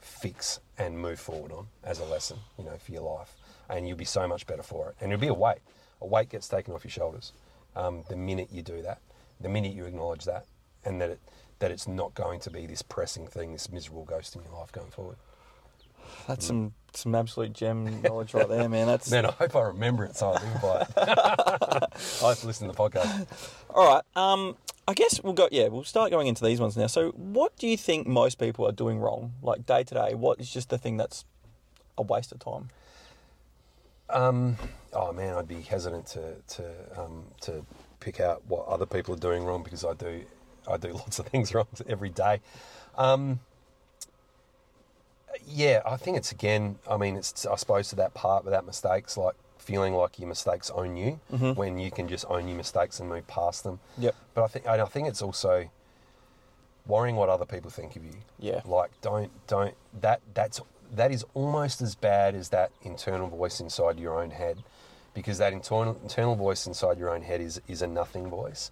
fix 0.00 0.60
and 0.78 0.98
move 0.98 1.20
forward 1.20 1.52
on 1.52 1.66
as 1.84 1.98
a 2.00 2.04
lesson, 2.04 2.38
you 2.58 2.64
know, 2.64 2.76
for 2.78 2.92
your 2.92 3.02
life, 3.02 3.34
and 3.68 3.86
you'll 3.86 3.96
be 3.96 4.04
so 4.04 4.26
much 4.26 4.46
better 4.46 4.62
for 4.62 4.88
it, 4.90 4.96
and 5.00 5.12
it'll 5.12 5.20
be 5.20 5.28
a 5.28 5.34
weight. 5.34 5.58
A 6.00 6.06
weight 6.06 6.30
gets 6.30 6.48
taken 6.48 6.74
off 6.74 6.84
your 6.84 6.90
shoulders 6.90 7.32
um, 7.76 8.04
the 8.08 8.16
minute 8.16 8.48
you 8.52 8.62
do 8.62 8.82
that, 8.82 8.98
the 9.40 9.48
minute 9.48 9.72
you 9.74 9.84
acknowledge 9.84 10.24
that, 10.24 10.46
and 10.84 11.00
that 11.00 11.10
it 11.10 11.20
that 11.60 11.70
it's 11.70 11.86
not 11.86 12.14
going 12.14 12.40
to 12.40 12.50
be 12.50 12.66
this 12.66 12.80
pressing 12.80 13.26
thing, 13.26 13.52
this 13.52 13.70
miserable 13.70 14.04
ghost 14.04 14.34
in 14.34 14.42
your 14.42 14.52
life 14.52 14.72
going 14.72 14.90
forward. 14.90 15.16
That's 16.26 16.46
some 16.46 16.74
some 16.92 17.14
absolute 17.14 17.52
gem 17.52 18.02
knowledge 18.02 18.34
right 18.34 18.48
there, 18.48 18.68
man. 18.68 18.86
That's 18.86 19.10
Man, 19.12 19.26
I 19.26 19.32
hope 19.32 19.54
I 19.54 19.62
remember 19.62 20.04
it 20.04 20.16
so 20.16 20.30
I 20.30 20.32
live 20.32 20.62
by 20.62 20.80
it. 20.80 20.88
I 22.24 22.28
have 22.28 22.40
to 22.40 22.46
listen 22.46 22.68
to 22.68 22.72
the 22.72 22.78
podcast. 22.78 23.26
all 23.70 23.94
right. 23.94 24.02
Um, 24.16 24.56
I 24.88 24.94
guess 24.94 25.22
we'll 25.22 25.34
go. 25.34 25.48
Yeah, 25.52 25.68
we'll 25.68 25.84
start 25.84 26.10
going 26.10 26.26
into 26.26 26.44
these 26.44 26.60
ones 26.60 26.76
now. 26.76 26.88
So, 26.88 27.10
what 27.10 27.56
do 27.58 27.68
you 27.68 27.76
think 27.76 28.08
most 28.08 28.38
people 28.38 28.66
are 28.66 28.72
doing 28.72 28.98
wrong, 28.98 29.34
like 29.40 29.64
day 29.66 29.84
to 29.84 29.94
day? 29.94 30.14
What 30.14 30.40
is 30.40 30.50
just 30.50 30.68
the 30.68 30.78
thing 30.78 30.96
that's 30.96 31.24
a 31.96 32.02
waste 32.02 32.32
of 32.32 32.40
time? 32.40 32.70
Um, 34.08 34.56
oh 34.92 35.12
man, 35.12 35.34
I'd 35.36 35.48
be 35.48 35.60
hesitant 35.60 36.06
to 36.08 36.34
to 36.56 36.64
um, 37.00 37.24
to 37.42 37.64
pick 38.00 38.20
out 38.20 38.42
what 38.46 38.66
other 38.66 38.86
people 38.86 39.14
are 39.14 39.18
doing 39.18 39.44
wrong 39.44 39.62
because 39.62 39.84
I 39.84 39.94
do 39.94 40.22
I 40.68 40.76
do 40.76 40.92
lots 40.92 41.18
of 41.18 41.26
things 41.26 41.54
wrong 41.54 41.68
every 41.88 42.10
day. 42.10 42.40
Um, 42.96 43.40
yeah, 45.46 45.82
I 45.86 45.96
think 45.96 46.16
it's 46.16 46.32
again. 46.32 46.78
I 46.88 46.96
mean, 46.96 47.16
it's 47.16 47.46
I 47.46 47.56
suppose 47.56 47.88
to 47.90 47.96
that 47.96 48.14
part 48.14 48.44
without 48.44 48.66
mistakes, 48.66 49.16
like 49.16 49.34
feeling 49.58 49.94
like 49.94 50.18
your 50.18 50.28
mistakes 50.28 50.70
own 50.70 50.96
you 50.96 51.20
when 51.54 51.78
you 51.78 51.90
can 51.90 52.08
just 52.08 52.24
own 52.28 52.48
your 52.48 52.56
mistakes 52.56 52.98
and 52.98 53.08
move 53.08 53.26
past 53.26 53.64
them. 53.64 53.78
Yep. 53.98 54.14
But 54.34 54.44
I 54.44 54.46
think 54.48 54.66
I 54.66 54.84
think 54.86 55.08
it's 55.08 55.22
also 55.22 55.68
worrying 56.86 57.16
what 57.16 57.28
other 57.28 57.44
people 57.44 57.70
think 57.70 57.96
of 57.96 58.04
you. 58.04 58.16
Yeah. 58.38 58.62
Like 58.64 58.90
don't 59.00 59.30
don't 59.46 59.74
that 60.00 60.20
that's 60.34 60.60
that 60.92 61.12
is 61.12 61.24
almost 61.34 61.80
as 61.80 61.94
bad 61.94 62.34
as 62.34 62.48
that 62.48 62.72
internal 62.82 63.28
voice 63.28 63.60
inside 63.60 63.98
your 63.98 64.20
own 64.20 64.30
head, 64.30 64.62
because 65.14 65.38
that 65.38 65.52
internal 65.52 65.98
internal 66.02 66.36
voice 66.36 66.66
inside 66.66 66.98
your 66.98 67.10
own 67.10 67.22
head 67.22 67.40
is 67.40 67.60
is 67.68 67.82
a 67.82 67.86
nothing 67.86 68.28
voice, 68.28 68.70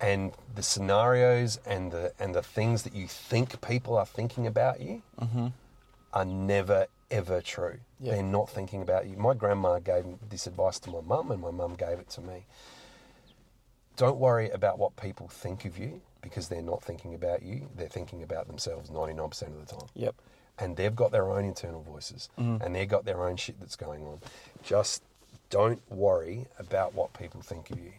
and 0.00 0.32
the 0.54 0.62
scenarios 0.62 1.58
and 1.66 1.92
the 1.92 2.12
and 2.18 2.34
the 2.34 2.42
things 2.42 2.82
that 2.82 2.94
you 2.94 3.06
think 3.06 3.60
people 3.60 3.96
are 3.96 4.06
thinking 4.06 4.46
about 4.46 4.80
you 4.80 5.02
mm-hmm. 5.20 5.48
are 6.12 6.24
never 6.24 6.86
ever 7.10 7.40
true. 7.40 7.78
Yeah. 8.00 8.14
They're 8.14 8.22
not 8.22 8.50
thinking 8.50 8.82
about 8.82 9.06
you. 9.06 9.16
My 9.16 9.34
grandma 9.34 9.78
gave 9.78 10.04
this 10.28 10.46
advice 10.46 10.78
to 10.80 10.90
my 10.90 11.00
mum, 11.00 11.30
and 11.30 11.40
my 11.40 11.50
mum 11.50 11.74
gave 11.74 11.98
it 11.98 12.08
to 12.10 12.20
me. 12.20 12.44
Don't 13.96 14.18
worry 14.18 14.50
about 14.50 14.78
what 14.78 14.96
people 14.96 15.28
think 15.28 15.64
of 15.64 15.78
you 15.78 16.02
because 16.20 16.48
they're 16.48 16.62
not 16.62 16.82
thinking 16.82 17.14
about 17.14 17.42
you. 17.42 17.68
They're 17.76 17.88
thinking 17.88 18.22
about 18.22 18.46
themselves 18.46 18.90
99% 18.90 19.42
of 19.42 19.66
the 19.66 19.74
time. 19.74 19.88
Yep. 19.94 20.14
And 20.58 20.76
they've 20.76 20.94
got 20.94 21.12
their 21.12 21.30
own 21.30 21.44
internal 21.44 21.82
voices 21.82 22.28
mm. 22.38 22.60
and 22.62 22.74
they've 22.74 22.88
got 22.88 23.04
their 23.04 23.26
own 23.26 23.36
shit 23.36 23.58
that's 23.60 23.76
going 23.76 24.02
on. 24.04 24.20
Just 24.62 25.02
don't 25.50 25.80
worry 25.90 26.46
about 26.58 26.94
what 26.94 27.12
people 27.14 27.40
think 27.40 27.70
of 27.70 27.78
you 27.78 27.92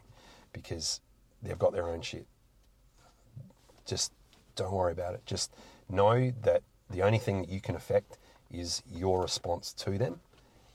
because 0.53 1.01
they've 1.41 1.59
got 1.59 1.73
their 1.73 1.87
own 1.87 2.01
shit. 2.01 2.25
Just 3.85 4.11
don't 4.55 4.73
worry 4.73 4.91
about 4.91 5.13
it. 5.13 5.25
Just 5.25 5.53
know 5.89 6.31
that 6.43 6.63
the 6.89 7.01
only 7.01 7.19
thing 7.19 7.41
that 7.41 7.49
you 7.49 7.61
can 7.61 7.75
affect 7.75 8.17
is 8.51 8.81
your 8.93 9.21
response 9.21 9.73
to 9.73 9.97
them 9.97 10.19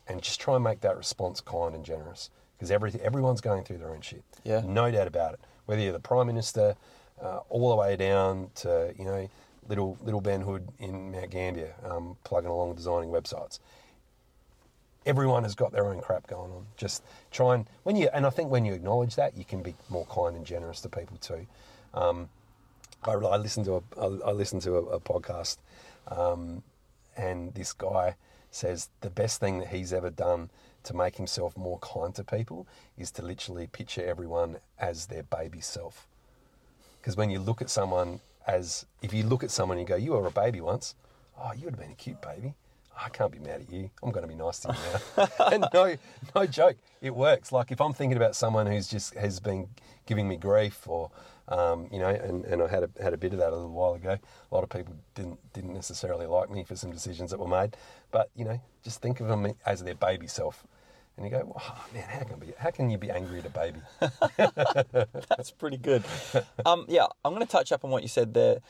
and 0.09 0.23
just 0.23 0.41
try 0.41 0.55
and 0.55 0.64
make 0.64 0.81
that 0.81 0.97
response 0.97 1.41
kind 1.41 1.75
and 1.75 1.85
generous 1.85 2.31
because 2.57 2.70
every, 2.70 2.93
everyone's 3.03 3.41
going 3.41 3.64
through 3.64 3.79
their 3.79 3.91
own 3.91 4.01
shit. 4.01 4.23
Yeah. 4.45 4.62
No 4.64 4.91
doubt 4.91 5.07
about 5.07 5.35
it. 5.35 5.41
Whether 5.66 5.83
you're 5.83 5.93
the 5.93 6.01
Prime 6.01 6.27
Minister, 6.27 6.77
uh, 7.23 7.41
all 7.49 7.70
the 7.70 7.77
way 7.77 7.97
down 7.97 8.51
to, 8.57 8.95
you 8.99 9.05
know, 9.05 9.29
little 9.68 9.97
little 10.03 10.20
Ben 10.20 10.41
Hood 10.41 10.68
in 10.79 11.12
Mount 11.12 11.31
Gambier, 11.31 11.75
um, 11.85 12.16
plugging 12.25 12.51
along 12.51 12.75
designing 12.75 13.11
websites. 13.11 13.59
Everyone 15.05 15.42
has 15.42 15.55
got 15.55 15.72
their 15.72 15.86
own 15.86 16.00
crap 16.00 16.26
going 16.26 16.50
on. 16.53 16.66
Just 16.76 17.03
try 17.30 17.55
and 17.55 17.66
when 17.82 17.96
you 17.96 18.09
and 18.12 18.26
I 18.26 18.30
think 18.30 18.50
when 18.50 18.64
you 18.64 18.72
acknowledge 18.72 19.16
that, 19.16 19.36
you 19.36 19.44
can 19.44 19.62
be 19.62 19.74
more 19.88 20.07
kind 20.07 20.36
and 20.36 20.46
generous 20.46 20.80
to 20.82 20.88
people 20.88 21.16
too. 21.16 21.46
Um, 21.94 22.28
I, 23.05 23.12
I 23.12 23.36
listened 23.36 23.66
to 23.66 23.76
a 23.76 23.82
I 24.00 24.30
I 24.30 24.32
listened 24.32 24.62
to 24.62 24.76
a, 24.76 24.82
a 24.82 25.00
podcast, 25.00 25.59
um, 26.09 26.62
and 27.16 27.53
this 27.55 27.72
guy 27.72 28.16
says 28.50 28.90
the 29.00 29.11
best 29.11 29.40
thing 29.40 29.59
that 29.59 29.68
he's 29.68 29.92
ever 29.92 30.11
done 30.11 30.50
to 30.84 30.94
make 30.94 31.16
himself 31.16 31.57
more 31.57 31.78
kind 31.78 32.14
to 32.14 32.24
people 32.24 32.66
is 32.98 33.11
to 33.12 33.22
literally 33.22 33.66
picture 33.66 34.05
everyone 34.05 34.59
as 34.78 35.07
their 35.07 35.22
baby 35.22 35.61
self. 35.61 36.07
Because 37.00 37.16
when 37.16 37.30
you 37.30 37.38
look 37.38 37.62
at 37.62 37.70
someone 37.70 38.20
as, 38.46 38.86
if 39.00 39.12
you 39.12 39.24
look 39.24 39.42
at 39.42 39.50
someone 39.50 39.78
and 39.78 39.88
you 39.88 39.94
go, 39.94 39.96
you 39.96 40.12
were 40.12 40.26
a 40.26 40.30
baby 40.30 40.61
once, 40.61 40.94
oh, 41.40 41.53
you 41.53 41.64
would 41.64 41.74
have 41.74 41.80
been 41.80 41.92
a 41.92 41.94
cute 41.94 42.20
baby. 42.20 42.55
I 43.05 43.09
can't 43.09 43.32
be 43.32 43.38
mad 43.38 43.62
at 43.62 43.72
you. 43.72 43.90
I'm 44.03 44.11
going 44.11 44.22
to 44.22 44.28
be 44.28 44.34
nice 44.34 44.61
to 44.61 44.68
you 44.68 45.24
now. 45.24 45.28
and 45.53 45.66
no, 45.72 45.96
no 46.34 46.46
joke, 46.46 46.76
it 47.00 47.14
works. 47.14 47.53
Like 47.53 47.72
if 47.72 47.80
I'm 47.80 47.92
thinking 47.92 48.16
about 48.16 48.36
someone 48.36 48.66
who's 48.66 48.86
just 48.88 49.14
has 49.14 49.40
been 49.40 49.68
giving 50.07 50.28
me 50.28 50.36
grief, 50.36 50.86
or 50.86 51.11
um, 51.48 51.88
you 51.92 51.98
know, 51.98 52.09
and, 52.09 52.44
and 52.44 52.62
I 52.62 52.68
had 52.68 52.84
a 52.84 53.03
had 53.03 53.12
a 53.12 53.16
bit 53.16 53.32
of 53.32 53.38
that 53.40 53.50
a 53.50 53.57
little 53.57 53.72
while 53.72 53.94
ago. 53.94 54.16
A 54.50 54.55
lot 54.55 54.62
of 54.62 54.70
people 54.70 54.94
didn't 55.14 55.38
didn't 55.53 55.74
necessarily 55.74 56.26
like 56.26 56.50
me 56.50 56.64
for 56.64 56.76
some 56.76 56.90
decisions 56.90 57.30
that 57.30 57.40
were 57.40 57.48
made, 57.48 57.76
but 58.11 58.30
you 58.36 58.44
know, 58.44 58.61
just 58.84 59.03
think 59.03 59.20
of 59.20 59.28
them 59.28 59.53
as 59.66 59.82
their 59.82 59.94
baby 59.94 60.26
self. 60.26 60.64
And 61.16 61.26
you 61.26 61.30
go, 61.30 61.55
oh, 61.55 61.84
man, 61.92 62.05
how 62.09 62.24
can, 62.24 62.38
be, 62.38 62.46
how 62.57 62.70
can 62.70 62.88
you 62.88 62.96
be 62.96 63.11
angry 63.11 63.40
at 63.40 63.44
a 63.44 63.50
baby? 63.50 63.80
That's 65.28 65.50
pretty 65.50 65.76
good. 65.76 66.05
Um, 66.64 66.86
yeah, 66.88 67.05
I'm 67.22 67.34
going 67.34 67.44
to 67.44 67.53
touch 67.53 67.70
up 67.70 67.84
on 67.84 67.90
what 67.90 68.00
you 68.00 68.09
said 68.09 68.32
there. 68.32 68.61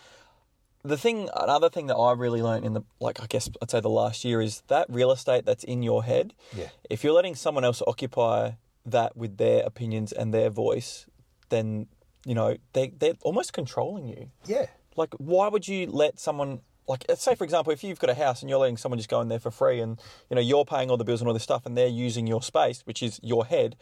The 0.84 0.96
thing, 0.96 1.28
another 1.34 1.70
thing 1.70 1.86
that 1.86 1.94
I 1.94 2.12
really 2.12 2.42
learned 2.42 2.64
in 2.64 2.72
the, 2.72 2.82
like, 3.00 3.22
I 3.22 3.26
guess 3.26 3.48
I'd 3.60 3.70
say 3.70 3.80
the 3.80 3.88
last 3.88 4.24
year 4.24 4.40
is 4.40 4.62
that 4.66 4.86
real 4.88 5.12
estate 5.12 5.44
that's 5.44 5.64
in 5.64 5.82
your 5.82 6.02
head. 6.02 6.34
Yeah. 6.56 6.68
If 6.90 7.04
you're 7.04 7.12
letting 7.12 7.36
someone 7.36 7.64
else 7.64 7.82
occupy 7.86 8.52
that 8.84 9.16
with 9.16 9.36
their 9.36 9.62
opinions 9.64 10.10
and 10.10 10.34
their 10.34 10.50
voice, 10.50 11.06
then, 11.50 11.86
you 12.26 12.34
know, 12.34 12.56
they, 12.72 12.88
they're 12.88 13.14
almost 13.22 13.52
controlling 13.52 14.08
you. 14.08 14.30
Yeah. 14.46 14.66
Like, 14.96 15.14
why 15.18 15.48
would 15.48 15.68
you 15.68 15.86
let 15.86 16.18
someone 16.18 16.60
like 16.88 17.04
say 17.16 17.34
for 17.34 17.44
example 17.44 17.72
if 17.72 17.84
you've 17.84 17.98
got 17.98 18.10
a 18.10 18.14
house 18.14 18.42
and 18.42 18.50
you're 18.50 18.58
letting 18.58 18.76
someone 18.76 18.98
just 18.98 19.08
go 19.08 19.20
in 19.20 19.28
there 19.28 19.38
for 19.38 19.50
free 19.50 19.80
and 19.80 20.00
you 20.28 20.34
know 20.34 20.40
you're 20.40 20.64
paying 20.64 20.90
all 20.90 20.96
the 20.96 21.04
bills 21.04 21.20
and 21.20 21.28
all 21.28 21.34
this 21.34 21.42
stuff 21.42 21.64
and 21.64 21.76
they're 21.76 21.86
using 21.86 22.26
your 22.26 22.42
space 22.42 22.82
which 22.86 23.02
is 23.02 23.20
your 23.22 23.46
head 23.46 23.76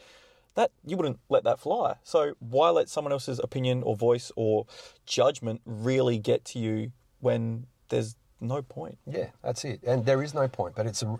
that 0.55 0.71
you 0.85 0.97
wouldn't 0.97 1.19
let 1.29 1.43
that 1.43 1.59
fly 1.59 1.95
so 2.03 2.33
why 2.39 2.69
let 2.69 2.89
someone 2.89 3.11
else's 3.11 3.39
opinion 3.43 3.83
or 3.83 3.95
voice 3.95 4.31
or 4.35 4.65
judgment 5.05 5.61
really 5.65 6.17
get 6.17 6.43
to 6.45 6.59
you 6.59 6.91
when 7.19 7.65
there's 7.89 8.15
no 8.41 8.61
point 8.61 8.97
Yeah, 9.05 9.27
that's 9.43 9.63
it. 9.63 9.81
And 9.85 10.05
there 10.05 10.23
is 10.23 10.33
no 10.33 10.47
point, 10.47 10.75
but 10.75 10.85
it's 10.87 11.03
a. 11.03 11.19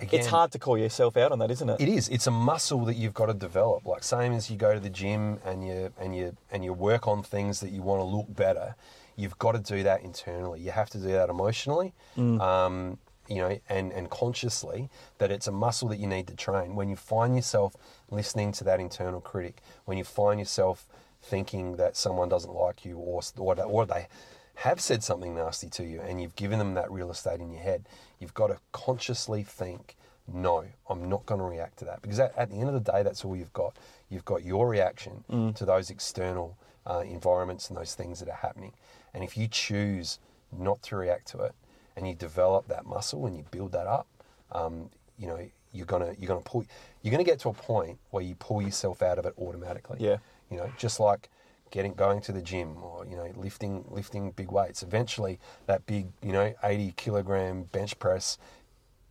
Again, 0.00 0.18
it's 0.18 0.28
hard 0.28 0.50
to 0.52 0.58
call 0.58 0.78
yourself 0.78 1.18
out 1.18 1.30
on 1.30 1.38
that 1.40 1.50
isn't 1.50 1.68
it 1.68 1.78
It 1.78 1.88
is. 1.88 2.08
It's 2.08 2.26
a 2.26 2.30
muscle 2.30 2.86
that 2.86 2.96
you've 2.96 3.12
got 3.12 3.26
to 3.26 3.34
develop. 3.34 3.84
Like 3.86 4.02
same 4.02 4.32
as 4.32 4.50
you 4.50 4.56
go 4.56 4.72
to 4.72 4.80
the 4.80 4.88
gym 4.88 5.38
and 5.44 5.64
you 5.66 5.92
and 6.00 6.16
you 6.16 6.36
and 6.50 6.64
you 6.64 6.72
work 6.72 7.06
on 7.06 7.22
things 7.22 7.60
that 7.60 7.70
you 7.70 7.82
want 7.82 8.00
to 8.00 8.04
look 8.04 8.34
better. 8.34 8.74
You've 9.16 9.38
got 9.38 9.52
to 9.52 9.58
do 9.58 9.82
that 9.82 10.02
internally. 10.02 10.60
You 10.60 10.70
have 10.70 10.88
to 10.90 10.98
do 10.98 11.08
that 11.08 11.28
emotionally, 11.28 11.92
um, 12.16 12.98
you 13.30 13.36
know, 13.36 13.58
and 13.68 13.92
and 13.92 14.10
consciously. 14.10 14.90
That 15.18 15.30
it's 15.30 15.46
a 15.46 15.52
muscle 15.52 15.88
that 15.88 15.98
you 15.98 16.06
need 16.06 16.26
to 16.26 16.34
train. 16.34 16.74
When 16.74 16.88
you 16.88 16.96
find 16.96 17.34
yourself 17.36 17.76
listening 18.10 18.52
to 18.52 18.64
that 18.64 18.80
internal 18.80 19.20
critic, 19.20 19.62
when 19.84 19.96
you 19.96 20.04
find 20.04 20.40
yourself 20.40 20.86
thinking 21.22 21.76
that 21.76 21.96
someone 21.96 22.28
doesn't 22.28 22.54
like 22.54 22.84
you 22.84 22.96
or 22.96 23.22
or, 23.38 23.60
or 23.62 23.86
they 23.86 24.08
have 24.56 24.80
said 24.80 25.02
something 25.02 25.34
nasty 25.34 25.70
to 25.70 25.84
you 25.84 26.00
and 26.02 26.20
you've 26.20 26.36
given 26.36 26.58
them 26.58 26.74
that 26.74 26.90
real 26.90 27.10
estate 27.10 27.40
in 27.40 27.50
your 27.50 27.62
head, 27.62 27.88
you've 28.18 28.34
got 28.34 28.48
to 28.48 28.58
consciously 28.72 29.42
think, 29.42 29.96
no, 30.30 30.64
I'm 30.88 31.08
not 31.08 31.24
going 31.24 31.40
to 31.40 31.46
react 31.46 31.78
to 31.78 31.86
that. 31.86 32.02
Because 32.02 32.20
at, 32.20 32.36
at 32.36 32.50
the 32.50 32.56
end 32.56 32.68
of 32.68 32.74
the 32.74 32.92
day, 32.92 33.02
that's 33.02 33.24
all 33.24 33.34
you've 33.34 33.54
got. 33.54 33.76
You've 34.10 34.26
got 34.26 34.44
your 34.44 34.68
reaction 34.68 35.24
to 35.54 35.64
those 35.64 35.88
external 35.88 36.58
uh, 36.86 37.00
environments 37.06 37.68
and 37.70 37.78
those 37.78 37.94
things 37.94 38.20
that 38.20 38.28
are 38.28 38.36
happening. 38.36 38.72
And 39.14 39.24
if 39.24 39.34
you 39.36 39.48
choose 39.48 40.18
not 40.52 40.82
to 40.82 40.96
react 40.96 41.28
to 41.28 41.38
it 41.38 41.54
and 41.96 42.06
you 42.08 42.14
develop 42.14 42.68
that 42.68 42.86
muscle 42.86 43.26
and 43.26 43.36
you 43.36 43.44
build 43.50 43.72
that 43.72 43.86
up, 43.86 44.06
um, 44.52 44.90
you 45.18 45.26
know, 45.26 45.40
you're 45.72 45.86
gonna 45.86 46.14
you're 46.18 46.28
gonna 46.28 46.40
pull 46.40 46.64
you're 47.02 47.12
gonna 47.12 47.24
get 47.24 47.38
to 47.40 47.48
a 47.48 47.52
point 47.52 47.98
where 48.10 48.22
you 48.24 48.34
pull 48.34 48.60
yourself 48.60 49.02
out 49.02 49.18
of 49.18 49.26
it 49.26 49.34
automatically. 49.38 49.98
Yeah. 50.00 50.16
You 50.50 50.56
know, 50.56 50.70
just 50.76 50.98
like 50.98 51.28
getting 51.70 51.94
going 51.94 52.20
to 52.20 52.32
the 52.32 52.42
gym 52.42 52.82
or 52.82 53.06
you 53.06 53.14
know 53.16 53.30
lifting 53.36 53.84
lifting 53.88 54.32
big 54.32 54.50
weights. 54.50 54.82
Eventually, 54.82 55.38
that 55.66 55.86
big 55.86 56.08
you 56.22 56.32
know 56.32 56.52
80 56.64 56.92
kilogram 56.96 57.64
bench 57.64 57.98
press 57.98 58.36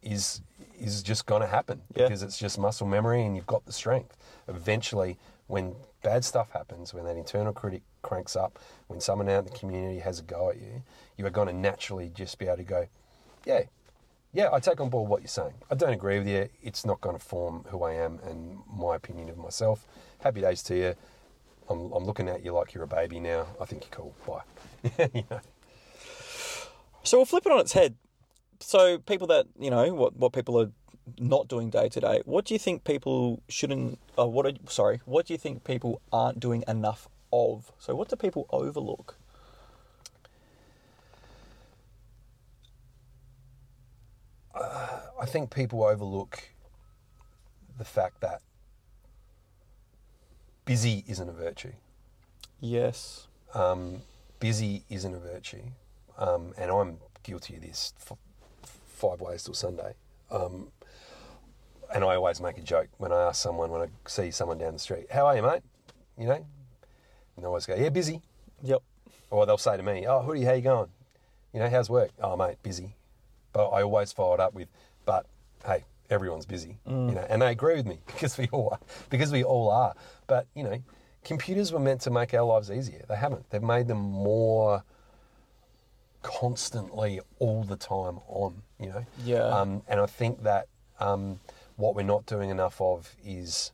is 0.02 0.42
is 0.80 1.04
just 1.04 1.26
going 1.26 1.42
to 1.42 1.48
happen 1.48 1.82
Yeah. 1.94 2.04
because 2.06 2.24
it's 2.24 2.38
just 2.38 2.58
muscle 2.58 2.88
memory 2.88 3.24
and 3.26 3.36
you've 3.36 3.48
got 3.48 3.66
the 3.66 3.74
strength. 3.74 4.16
Eventually, 4.48 5.18
when 5.48 5.76
bad 6.04 6.24
stuff 6.24 6.52
happens, 6.52 6.94
when 6.94 7.04
that 7.06 7.18
internal 7.18 7.52
critic 7.52 7.82
cranks 8.02 8.36
up, 8.38 8.60
when 8.88 9.02
someone 9.02 9.28
out 9.28 9.40
in 9.40 9.46
the 9.52 9.58
community 9.58 10.00
has 10.00 10.20
a 10.20 10.24
go 10.24 10.50
at 10.50 10.58
you, 10.58 10.82
you 11.20 11.26
are 11.26 11.30
going 11.30 11.48
to 11.48 11.54
naturally 11.54 12.10
just 12.16 12.40
be 12.40 12.46
able 12.46 12.58
to 12.58 12.64
go, 12.64 12.88
yeah, 13.46 13.64
yeah, 14.32 14.48
I 14.54 14.60
take 14.62 14.80
on 14.80 14.90
board 14.90 15.10
what 15.10 15.20
you're 15.22 15.28
saying. 15.28 15.54
I 15.70 15.76
don't 15.76 15.92
agree 15.92 16.18
with 16.18 16.30
you. 16.30 16.48
It's 16.64 16.86
not 16.86 17.02
going 17.02 17.18
to 17.18 17.24
form 17.24 17.66
who 17.68 17.84
I 17.84 17.94
am 17.94 18.20
and 18.24 18.60
my 18.72 18.96
opinion 18.96 19.28
of 19.28 19.38
myself. 19.38 19.86
Happy 20.20 20.40
days 20.40 20.64
to 20.64 20.76
you. 20.76 20.96
I'm, 21.70 21.92
I'm 21.92 22.06
looking 22.06 22.30
at 22.30 22.46
you 22.46 22.54
like 22.54 22.74
you're 22.74 22.86
a 22.86 22.88
baby 22.88 23.20
now. 23.20 23.48
I 23.60 23.66
think 23.66 23.84
you're 23.84 23.92
cool. 23.92 24.16
Bye. 24.26 25.10
you 25.14 25.26
know? 25.30 25.42
So 27.04 27.18
we'll 27.18 27.26
flip 27.26 27.46
it 27.46 27.52
on 27.52 27.60
its 27.60 27.74
head. 27.74 27.96
So 28.62 28.98
people 28.98 29.28
that 29.28 29.48
you 29.60 29.70
know 29.70 29.94
what 29.94 30.16
what 30.18 30.34
people 30.34 30.60
are 30.60 30.70
not 31.18 31.48
doing 31.48 31.70
day 31.70 31.90
to 31.90 32.00
day. 32.00 32.22
What 32.26 32.46
do 32.46 32.54
you 32.54 32.60
think 32.60 32.84
people 32.84 33.42
shouldn't? 33.48 34.00
Uh, 34.18 34.28
what 34.28 34.46
are, 34.46 34.52
sorry? 34.68 35.02
What 35.06 35.26
do 35.26 35.34
you 35.34 35.38
think 35.38 35.64
people 35.64 36.02
aren't 36.12 36.40
doing 36.40 36.64
enough 36.68 37.08
of? 37.32 37.72
So 37.80 37.96
what 37.96 38.10
do 38.10 38.16
people 38.16 38.48
overlook? 38.52 39.16
I 44.56 45.26
think 45.26 45.54
people 45.54 45.84
overlook 45.84 46.42
the 47.78 47.86
fact 47.86 48.22
that 48.22 48.42
busy 50.66 51.04
isn't 51.08 51.30
a 51.30 51.34
virtue. 51.34 51.74
Yes. 52.60 53.28
Um, 53.54 54.02
busy 54.40 54.84
isn't 54.90 55.14
a 55.14 55.20
virtue, 55.20 55.64
um, 56.18 56.54
and 56.58 56.72
I'm 56.72 56.98
guilty 57.24 57.56
of 57.56 57.62
this. 57.62 57.94
F- 58.00 58.18
five 58.64 59.22
ways 59.22 59.44
till 59.44 59.54
Sunday, 59.54 59.94
um, 60.30 60.68
and 61.94 62.04
I 62.04 62.16
always 62.16 62.42
make 62.42 62.58
a 62.58 62.62
joke 62.62 62.90
when 62.98 63.12
I 63.12 63.22
ask 63.24 63.42
someone 63.42 63.72
when 63.72 63.82
I 63.82 63.88
see 64.08 64.30
someone 64.30 64.58
down 64.58 64.74
the 64.74 64.80
street, 64.80 65.12
"How 65.12 65.26
are 65.26 65.36
you, 65.36 65.42
mate?" 65.42 65.64
You 66.18 66.28
know, 66.28 66.34
and 66.34 66.46
they 67.38 67.46
always 67.46 67.66
go, 67.66 67.76
"Yeah, 67.76 67.90
busy." 67.90 68.22
Yep. 68.62 68.84
Or 69.32 69.46
they'll 69.46 69.58
say 69.58 69.78
to 69.78 69.84
me, 69.84 70.06
"Oh, 70.06 70.22
Hoodie, 70.22 70.44
how 70.44 70.54
you 70.54 70.62
going? 70.62 70.90
You 71.54 71.62
know, 71.62 71.70
how's 71.70 71.90
work? 71.90 72.12
Oh, 72.22 72.36
mate, 72.36 72.62
busy." 72.62 72.96
But 73.54 73.70
I 73.70 73.84
always 73.84 74.12
followed 74.12 74.40
up 74.40 74.54
with, 74.54 74.68
"But 75.06 75.26
hey, 75.66 75.86
everyone's 76.10 76.46
busy." 76.46 76.78
You 76.86 77.16
know, 77.16 77.26
and 77.30 77.42
they 77.42 77.52
agree 77.52 77.76
with 77.76 77.86
me 77.86 78.00
because 78.08 78.38
we 78.38 78.48
all 78.52 78.70
are, 78.72 78.80
because 79.10 79.32
we 79.32 79.44
all 79.44 79.70
are. 79.70 79.96
But 80.28 80.48
you 80.56 80.64
know, 80.64 80.82
computers 81.24 81.72
were 81.72 81.80
meant 81.80 82.02
to 82.02 82.12
make 82.12 82.34
our 82.34 82.44
lives 82.44 82.70
easier. 82.72 83.04
They 83.08 83.16
haven't. 83.16 83.50
They've 83.50 83.62
made 83.62 83.88
them 83.88 84.00
more 84.00 84.84
constantly 86.22 87.22
all 87.40 87.64
the 87.64 87.78
time 87.78 88.20
on. 88.28 88.62
You 88.80 88.90
know. 88.90 89.06
Yeah. 89.24 89.44
Um, 89.44 89.82
and 89.88 90.00
I 90.00 90.06
think 90.06 90.44
that 90.44 90.68
um, 91.00 91.40
what 91.76 91.96
we're 91.96 92.04
not 92.04 92.26
doing 92.26 92.50
enough 92.50 92.80
of 92.82 93.16
is 93.26 93.72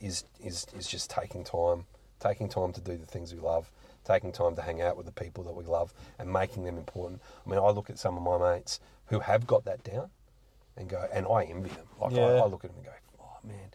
is 0.00 0.24
is 0.42 0.66
is 0.76 0.86
just 0.88 1.10
taking 1.10 1.44
time, 1.44 1.84
taking 2.20 2.48
time 2.48 2.72
to 2.72 2.80
do 2.80 2.96
the 2.96 3.06
things 3.06 3.34
we 3.34 3.40
love, 3.40 3.70
taking 4.08 4.32
time 4.32 4.56
to 4.56 4.62
hang 4.62 4.80
out 4.82 4.96
with 4.96 5.06
the 5.06 5.12
people 5.12 5.44
that 5.44 5.54
we 5.54 5.64
love, 5.64 5.92
and 6.18 6.32
making 6.32 6.64
them 6.64 6.76
important. 6.76 7.20
I 7.46 7.50
mean, 7.50 7.58
I 7.60 7.68
look 7.70 7.90
at 7.90 7.98
some 7.98 8.16
of 8.16 8.22
my 8.22 8.54
mates 8.54 8.80
who 9.06 9.20
have 9.20 9.46
got 9.46 9.64
that 9.66 9.84
down, 9.84 10.10
and 10.76 10.88
go, 10.88 11.06
and 11.12 11.26
I 11.26 11.44
envy 11.44 11.70
them. 11.70 11.86
Like 12.00 12.12
I, 12.12 12.16
Yeah. 12.16 12.42
I 12.42 12.46
look 12.46 12.64
at 12.64 12.70
them 12.70 12.78
and 12.78 12.86
go, 12.86 12.92
oh 13.20 13.38
man, 13.46 13.70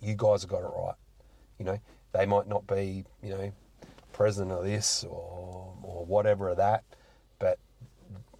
you 0.00 0.14
guys 0.16 0.42
have 0.42 0.50
got 0.50 0.62
it 0.62 0.70
right. 0.74 0.94
You 1.58 1.64
know, 1.66 1.78
they 2.12 2.26
might 2.26 2.48
not 2.48 2.66
be, 2.66 3.04
you 3.22 3.30
know, 3.30 3.52
president 4.12 4.52
of 4.52 4.64
this 4.64 5.04
or 5.04 5.72
or 5.82 6.04
whatever 6.04 6.48
of 6.48 6.56
that, 6.56 6.84
but 7.38 7.58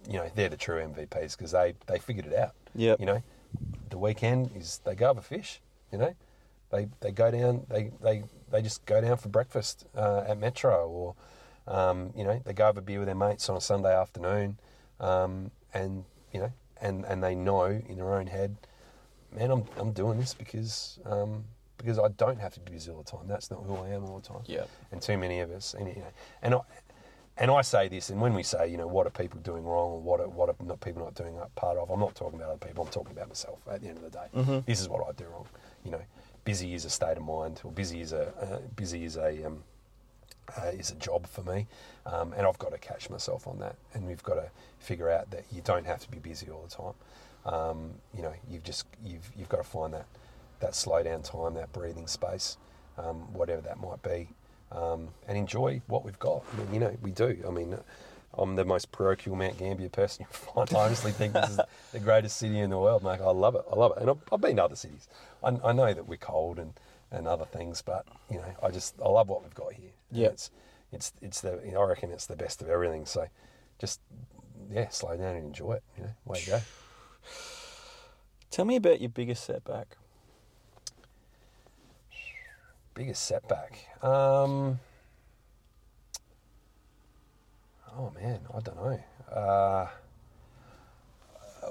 you 0.09 0.17
know, 0.17 0.29
they're 0.35 0.49
the 0.49 0.57
true 0.57 0.81
MVPs 0.81 1.37
because 1.37 1.51
they 1.51 1.75
they 1.87 1.99
figured 1.99 2.25
it 2.25 2.33
out. 2.35 2.51
Yeah. 2.75 2.95
You 2.99 3.05
know, 3.05 3.23
the 3.89 3.97
weekend 3.97 4.51
is 4.55 4.79
they 4.85 4.95
go 4.95 5.07
have 5.07 5.17
a 5.17 5.21
fish. 5.21 5.61
You 5.91 5.97
know, 5.99 6.15
they 6.71 6.87
they 7.01 7.11
go 7.11 7.29
down 7.31 7.65
they 7.69 7.91
they 8.01 8.23
they 8.51 8.61
just 8.61 8.85
go 8.85 9.01
down 9.01 9.17
for 9.17 9.29
breakfast 9.29 9.85
uh, 9.95 10.23
at 10.27 10.37
Metro 10.37 10.87
or 10.87 11.15
um, 11.67 12.11
you 12.15 12.23
know 12.23 12.41
they 12.45 12.53
go 12.53 12.65
have 12.65 12.77
a 12.77 12.81
beer 12.81 12.99
with 12.99 13.07
their 13.07 13.15
mates 13.15 13.49
on 13.49 13.57
a 13.57 13.61
Sunday 13.61 13.95
afternoon, 13.95 14.57
um, 14.99 15.51
and 15.73 16.03
you 16.33 16.39
know 16.39 16.51
and 16.81 17.05
and 17.05 17.23
they 17.23 17.35
know 17.35 17.65
in 17.65 17.95
their 17.97 18.13
own 18.13 18.27
head, 18.27 18.55
man, 19.31 19.51
I'm 19.51 19.63
I'm 19.77 19.91
doing 19.91 20.19
this 20.19 20.33
because 20.33 20.99
um, 21.05 21.45
because 21.77 21.99
I 21.99 22.09
don't 22.09 22.39
have 22.39 22.53
to 22.55 22.59
be 22.59 22.73
busy 22.73 22.91
all 22.91 23.03
the 23.03 23.09
time. 23.09 23.27
That's 23.27 23.49
not 23.51 23.63
who 23.63 23.75
I 23.75 23.89
am 23.89 24.05
all 24.05 24.19
the 24.19 24.27
time. 24.27 24.41
Yep. 24.45 24.69
And 24.91 25.01
too 25.01 25.17
many 25.17 25.39
of 25.39 25.51
us, 25.51 25.73
and 25.73 25.87
you 25.87 25.95
know, 25.95 26.13
and 26.41 26.55
I. 26.55 26.59
And 27.37 27.49
I 27.49 27.61
say 27.61 27.87
this, 27.87 28.09
and 28.09 28.21
when 28.21 28.33
we 28.33 28.43
say, 28.43 28.67
you 28.67 28.77
know, 28.77 28.85
what 28.85 29.07
are 29.07 29.09
people 29.09 29.39
doing 29.39 29.63
wrong, 29.63 29.89
or 29.89 30.01
what 30.01 30.19
are, 30.19 30.27
what 30.27 30.49
are 30.49 30.55
not 30.63 30.81
people 30.81 31.01
not 31.03 31.15
doing 31.15 31.35
that 31.37 31.55
part 31.55 31.77
of, 31.77 31.89
I'm 31.89 31.99
not 31.99 32.13
talking 32.13 32.37
about 32.37 32.51
other 32.51 32.67
people. 32.67 32.83
I'm 32.83 32.91
talking 32.91 33.13
about 33.13 33.29
myself. 33.29 33.57
At 33.71 33.81
the 33.81 33.87
end 33.87 33.97
of 33.97 34.03
the 34.03 34.09
day, 34.09 34.27
this 34.67 34.81
is 34.81 34.89
what 34.89 35.01
I 35.07 35.13
do 35.13 35.23
wrong. 35.31 35.47
You 35.83 35.91
know, 35.91 36.01
busy 36.43 36.73
is 36.73 36.85
a 36.85 36.89
state 36.89 37.17
of 37.17 37.23
mind, 37.23 37.61
or 37.63 37.71
busy 37.71 38.01
is 38.01 38.13
a 38.13 38.27
uh, 38.41 38.59
busy 38.75 39.05
is 39.05 39.17
a 39.17 39.45
um, 39.45 39.63
uh, 40.57 40.67
is 40.67 40.91
a 40.91 40.95
job 40.95 41.27
for 41.27 41.43
me, 41.43 41.67
um, 42.05 42.33
and 42.33 42.45
I've 42.45 42.59
got 42.59 42.71
to 42.71 42.77
catch 42.77 43.09
myself 43.09 43.47
on 43.47 43.59
that. 43.59 43.75
And 43.93 44.05
we've 44.05 44.23
got 44.23 44.35
to 44.35 44.49
figure 44.79 45.09
out 45.09 45.31
that 45.31 45.45
you 45.51 45.61
don't 45.63 45.85
have 45.85 45.99
to 46.01 46.11
be 46.11 46.17
busy 46.17 46.49
all 46.49 46.63
the 46.67 46.75
time. 46.75 47.53
Um, 47.53 47.91
you 48.15 48.21
know, 48.21 48.33
you've 48.49 48.63
just 48.63 48.85
you've 49.03 49.31
you've 49.37 49.49
got 49.49 49.57
to 49.57 49.63
find 49.63 49.93
that 49.93 50.05
that 50.59 50.75
slow 50.75 51.01
down 51.03 51.23
time, 51.23 51.53
that 51.55 51.71
breathing 51.73 52.07
space, 52.07 52.57
um, 52.97 53.33
whatever 53.33 53.61
that 53.61 53.79
might 53.79 54.01
be, 54.03 54.29
um, 54.71 55.09
and 55.27 55.37
enjoy 55.37 55.81
what 55.87 56.03
we've 56.05 56.19
got. 56.19 56.43
I 56.53 56.57
mean, 56.57 56.73
you 56.73 56.79
know, 56.79 56.95
we 57.01 57.11
do. 57.11 57.37
I 57.47 57.51
mean. 57.51 57.77
I'm 58.33 58.55
the 58.55 58.63
most 58.63 58.93
parochial 58.93 59.35
Mount 59.35 59.57
Gambier 59.57 59.89
person 59.89 60.25
you 60.31 60.33
find. 60.33 60.73
I 60.73 60.85
honestly 60.85 61.11
think 61.11 61.33
this 61.33 61.49
is 61.49 61.59
the 61.91 61.99
greatest 61.99 62.37
city 62.37 62.59
in 62.59 62.69
the 62.69 62.77
world, 62.77 63.03
mate. 63.03 63.19
I 63.19 63.29
love 63.31 63.55
it. 63.55 63.63
I 63.69 63.75
love 63.75 63.91
it. 63.97 64.01
And 64.01 64.09
I've, 64.09 64.19
I've 64.31 64.39
been 64.39 64.55
to 64.55 64.63
other 64.63 64.77
cities. 64.77 65.09
I, 65.43 65.57
I 65.63 65.71
know 65.71 65.93
that 65.93 66.07
we're 66.07 66.17
cold 66.17 66.59
and, 66.59 66.73
and 67.11 67.27
other 67.27 67.45
things, 67.45 67.81
but 67.81 68.05
you 68.29 68.37
know, 68.37 68.53
I 68.61 68.69
just 68.69 68.95
I 69.03 69.07
love 69.09 69.29
what 69.29 69.43
we've 69.43 69.53
got 69.53 69.73
here. 69.73 69.91
And 70.09 70.19
Yeah. 70.19 70.27
it's 70.27 70.51
it's 70.91 71.13
it's 71.21 71.41
the 71.41 71.59
I 71.77 71.83
reckon 71.83 72.11
it's 72.11 72.25
the 72.25 72.35
best 72.35 72.61
of 72.61 72.69
everything. 72.69 73.05
So 73.05 73.27
just 73.79 73.99
yeah, 74.71 74.89
slow 74.89 75.15
down 75.17 75.35
and 75.35 75.45
enjoy 75.47 75.73
it. 75.73 75.83
You 75.97 76.03
know, 76.03 76.11
way 76.25 76.39
to 76.39 76.49
go. 76.49 76.59
Tell 78.49 78.65
me 78.65 78.75
about 78.75 78.99
your 79.01 79.09
biggest 79.09 79.43
setback. 79.45 79.97
Biggest 82.93 83.23
setback. 83.25 83.87
Um, 84.03 84.79
oh 87.97 88.11
man, 88.15 88.41
I 88.53 88.59
don't 88.59 88.75
know. 88.75 88.99
Uh, 89.33 89.87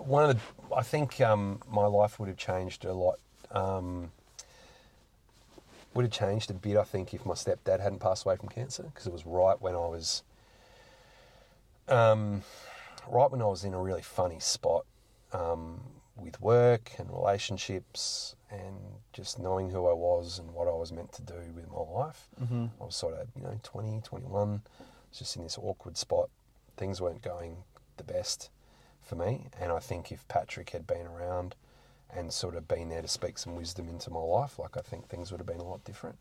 one 0.02 0.30
of 0.30 0.36
the, 0.36 0.74
I 0.74 0.82
think 0.82 1.20
um, 1.20 1.60
my 1.70 1.84
life 1.84 2.18
would 2.18 2.28
have 2.28 2.38
changed 2.38 2.84
a 2.86 2.94
lot. 2.94 3.18
Um, 3.50 4.10
would 5.94 6.04
have 6.04 6.12
changed 6.12 6.50
a 6.50 6.54
bit, 6.54 6.76
I 6.76 6.84
think, 6.84 7.12
if 7.14 7.26
my 7.26 7.34
stepdad 7.34 7.80
hadn't 7.80 7.98
passed 7.98 8.24
away 8.24 8.36
from 8.36 8.48
cancer, 8.48 8.84
because 8.84 9.06
it 9.06 9.12
was 9.12 9.26
right 9.26 9.60
when 9.60 9.74
I 9.74 9.78
was, 9.78 10.22
um, 11.88 12.42
right 13.08 13.30
when 13.30 13.42
I 13.42 13.46
was 13.46 13.64
in 13.64 13.74
a 13.74 13.80
really 13.80 14.02
funny 14.02 14.38
spot 14.38 14.86
um, 15.32 15.80
with 16.16 16.40
work 16.40 16.92
and 16.98 17.10
relationships 17.10 18.36
and 18.50 18.76
just 19.12 19.38
knowing 19.38 19.70
who 19.70 19.88
I 19.88 19.92
was 19.92 20.38
and 20.38 20.52
what 20.52 20.68
I 20.68 20.72
was 20.72 20.92
meant 20.92 21.12
to 21.14 21.22
do 21.22 21.34
with 21.54 21.68
my 21.70 21.80
life. 21.80 22.28
Mm-hmm. 22.40 22.66
I 22.80 22.84
was 22.84 22.96
sort 22.96 23.14
of, 23.14 23.28
you 23.34 23.42
know, 23.42 23.58
20, 23.62 24.00
21, 24.02 24.62
was 25.10 25.18
just 25.18 25.36
in 25.36 25.42
this 25.42 25.58
awkward 25.58 25.96
spot. 25.96 26.30
Things 26.76 27.00
weren't 27.00 27.22
going 27.22 27.56
the 27.96 28.04
best 28.04 28.50
for 29.00 29.16
me. 29.16 29.46
And 29.60 29.72
I 29.72 29.78
think 29.78 30.12
if 30.12 30.26
Patrick 30.28 30.70
had 30.70 30.86
been 30.86 31.06
around 31.06 31.54
and 32.14 32.32
sort 32.32 32.56
of 32.56 32.68
been 32.68 32.88
there 32.88 33.02
to 33.02 33.08
speak 33.08 33.38
some 33.38 33.54
wisdom 33.56 33.88
into 33.88 34.10
my 34.10 34.20
life, 34.20 34.58
like 34.58 34.76
I 34.76 34.80
think 34.80 35.08
things 35.08 35.30
would 35.30 35.38
have 35.38 35.46
been 35.46 35.60
a 35.60 35.64
lot 35.64 35.84
different. 35.84 36.16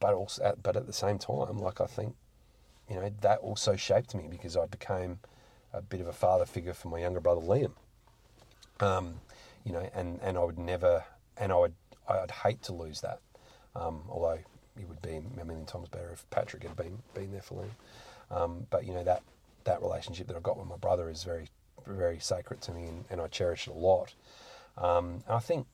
But 0.00 0.14
also, 0.14 0.42
at, 0.44 0.62
but 0.62 0.76
at 0.76 0.86
the 0.86 0.92
same 0.92 1.18
time, 1.18 1.58
like 1.58 1.80
I 1.80 1.86
think, 1.86 2.14
you 2.88 2.96
know, 2.96 3.12
that 3.20 3.38
also 3.40 3.76
shaped 3.76 4.14
me 4.14 4.28
because 4.30 4.56
I 4.56 4.66
became 4.66 5.18
a 5.72 5.82
bit 5.82 6.00
of 6.00 6.06
a 6.06 6.12
father 6.12 6.46
figure 6.46 6.72
for 6.72 6.88
my 6.88 6.98
younger 6.98 7.20
brother 7.20 7.40
Liam. 7.40 7.72
Um, 8.80 9.20
you 9.64 9.72
know, 9.72 9.90
and, 9.94 10.20
and 10.22 10.38
I 10.38 10.44
would 10.44 10.58
never, 10.58 11.04
and 11.36 11.52
I 11.52 11.56
would, 11.56 11.74
I'd 12.08 12.30
hate 12.30 12.62
to 12.64 12.72
lose 12.72 13.00
that. 13.00 13.20
Um, 13.74 14.02
although 14.08 14.38
it 14.78 14.88
would 14.88 15.02
be 15.02 15.16
a 15.16 15.44
million 15.44 15.66
times 15.66 15.88
better 15.88 16.10
if 16.12 16.28
Patrick 16.30 16.62
had 16.62 16.76
been 16.76 16.98
been 17.14 17.32
there 17.32 17.42
for 17.42 17.62
Liam. 17.62 18.36
Um, 18.36 18.66
but 18.70 18.86
you 18.86 18.92
know 18.94 19.04
that 19.04 19.22
that 19.64 19.82
relationship 19.82 20.26
that 20.28 20.36
I've 20.36 20.42
got 20.42 20.56
with 20.56 20.66
my 20.66 20.76
brother 20.76 21.10
is 21.10 21.24
very 21.24 21.48
very 21.94 22.18
sacred 22.18 22.60
to 22.62 22.72
me, 22.72 22.84
and, 22.84 23.04
and 23.10 23.20
I 23.20 23.26
cherish 23.28 23.66
it 23.66 23.70
a 23.70 23.74
lot. 23.74 24.14
Um, 24.76 25.22
and 25.26 25.36
I 25.36 25.38
think, 25.38 25.66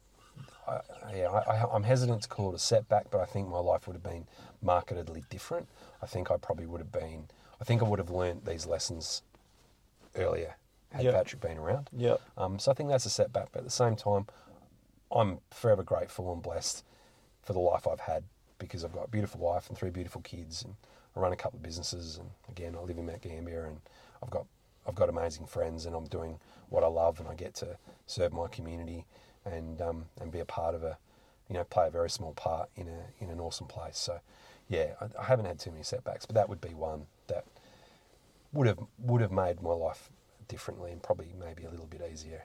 I, 0.66 0.80
yeah, 1.14 1.28
I, 1.28 1.66
I'm 1.72 1.82
hesitant 1.82 2.22
to 2.22 2.28
call 2.28 2.52
it 2.52 2.56
a 2.56 2.58
setback, 2.58 3.10
but 3.10 3.20
I 3.20 3.24
think 3.26 3.48
my 3.48 3.58
life 3.58 3.86
would 3.86 3.94
have 3.94 4.02
been 4.02 4.26
markedly 4.62 5.24
different. 5.30 5.68
I 6.02 6.06
think 6.06 6.30
I 6.30 6.36
probably 6.36 6.66
would 6.66 6.80
have 6.80 6.92
been. 6.92 7.28
I 7.60 7.64
think 7.64 7.82
I 7.82 7.86
would 7.86 7.98
have 7.98 8.10
learnt 8.10 8.44
these 8.46 8.66
lessons 8.66 9.22
earlier 10.16 10.56
had 10.90 11.04
Yeah. 11.04 11.12
Patrick 11.12 11.42
been 11.42 11.58
around. 11.58 11.90
Yep. 11.96 12.20
Um, 12.36 12.58
so 12.58 12.70
I 12.70 12.74
think 12.74 12.88
that's 12.88 13.04
a 13.06 13.10
setback, 13.10 13.48
but 13.52 13.58
at 13.60 13.64
the 13.64 13.70
same 13.70 13.96
time, 13.96 14.26
I'm 15.10 15.38
forever 15.50 15.82
grateful 15.82 16.32
and 16.32 16.42
blessed 16.42 16.84
for 17.42 17.52
the 17.52 17.58
life 17.58 17.86
I've 17.86 18.00
had 18.00 18.24
because 18.58 18.84
I've 18.84 18.92
got 18.92 19.06
a 19.06 19.10
beautiful 19.10 19.40
wife 19.40 19.68
and 19.68 19.76
three 19.76 19.90
beautiful 19.90 20.20
kids, 20.22 20.62
and 20.62 20.74
I 21.16 21.20
run 21.20 21.32
a 21.32 21.36
couple 21.36 21.58
of 21.58 21.62
businesses, 21.62 22.16
and 22.16 22.30
again, 22.48 22.74
I 22.76 22.82
live 22.82 22.96
in 22.96 23.06
Mount 23.06 23.20
Gambier, 23.22 23.64
and 23.66 23.80
I've 24.22 24.30
got 24.30 24.46
I've 24.86 24.94
got 24.94 25.08
amazing 25.08 25.46
friends, 25.46 25.86
and 25.86 25.94
I'm 25.94 26.06
doing 26.06 26.38
what 26.68 26.84
I 26.84 26.88
love, 26.88 27.20
and 27.20 27.28
I 27.28 27.34
get 27.34 27.54
to 27.56 27.78
serve 28.06 28.32
my 28.32 28.48
community 28.48 29.06
and 29.44 29.80
um, 29.80 30.06
and 30.20 30.30
be 30.30 30.40
a 30.40 30.44
part 30.44 30.74
of 30.74 30.82
a 30.82 30.98
you 31.48 31.54
know 31.54 31.64
play 31.64 31.86
a 31.86 31.90
very 31.90 32.10
small 32.10 32.32
part 32.32 32.68
in 32.76 32.88
a 32.88 33.22
in 33.22 33.30
an 33.30 33.40
awesome 33.40 33.66
place. 33.66 33.98
So 33.98 34.20
yeah, 34.68 34.94
I, 35.00 35.06
I 35.20 35.24
haven't 35.24 35.46
had 35.46 35.58
too 35.58 35.70
many 35.70 35.82
setbacks, 35.82 36.26
but 36.26 36.34
that 36.34 36.48
would 36.48 36.60
be 36.60 36.70
one 36.74 37.06
that 37.28 37.44
would 38.52 38.66
have 38.66 38.78
would 38.98 39.20
have 39.20 39.32
made 39.32 39.62
my 39.62 39.72
life 39.72 40.10
differently 40.48 40.92
and 40.92 41.02
probably 41.02 41.34
maybe 41.38 41.64
a 41.64 41.70
little 41.70 41.86
bit 41.86 42.02
easier 42.10 42.44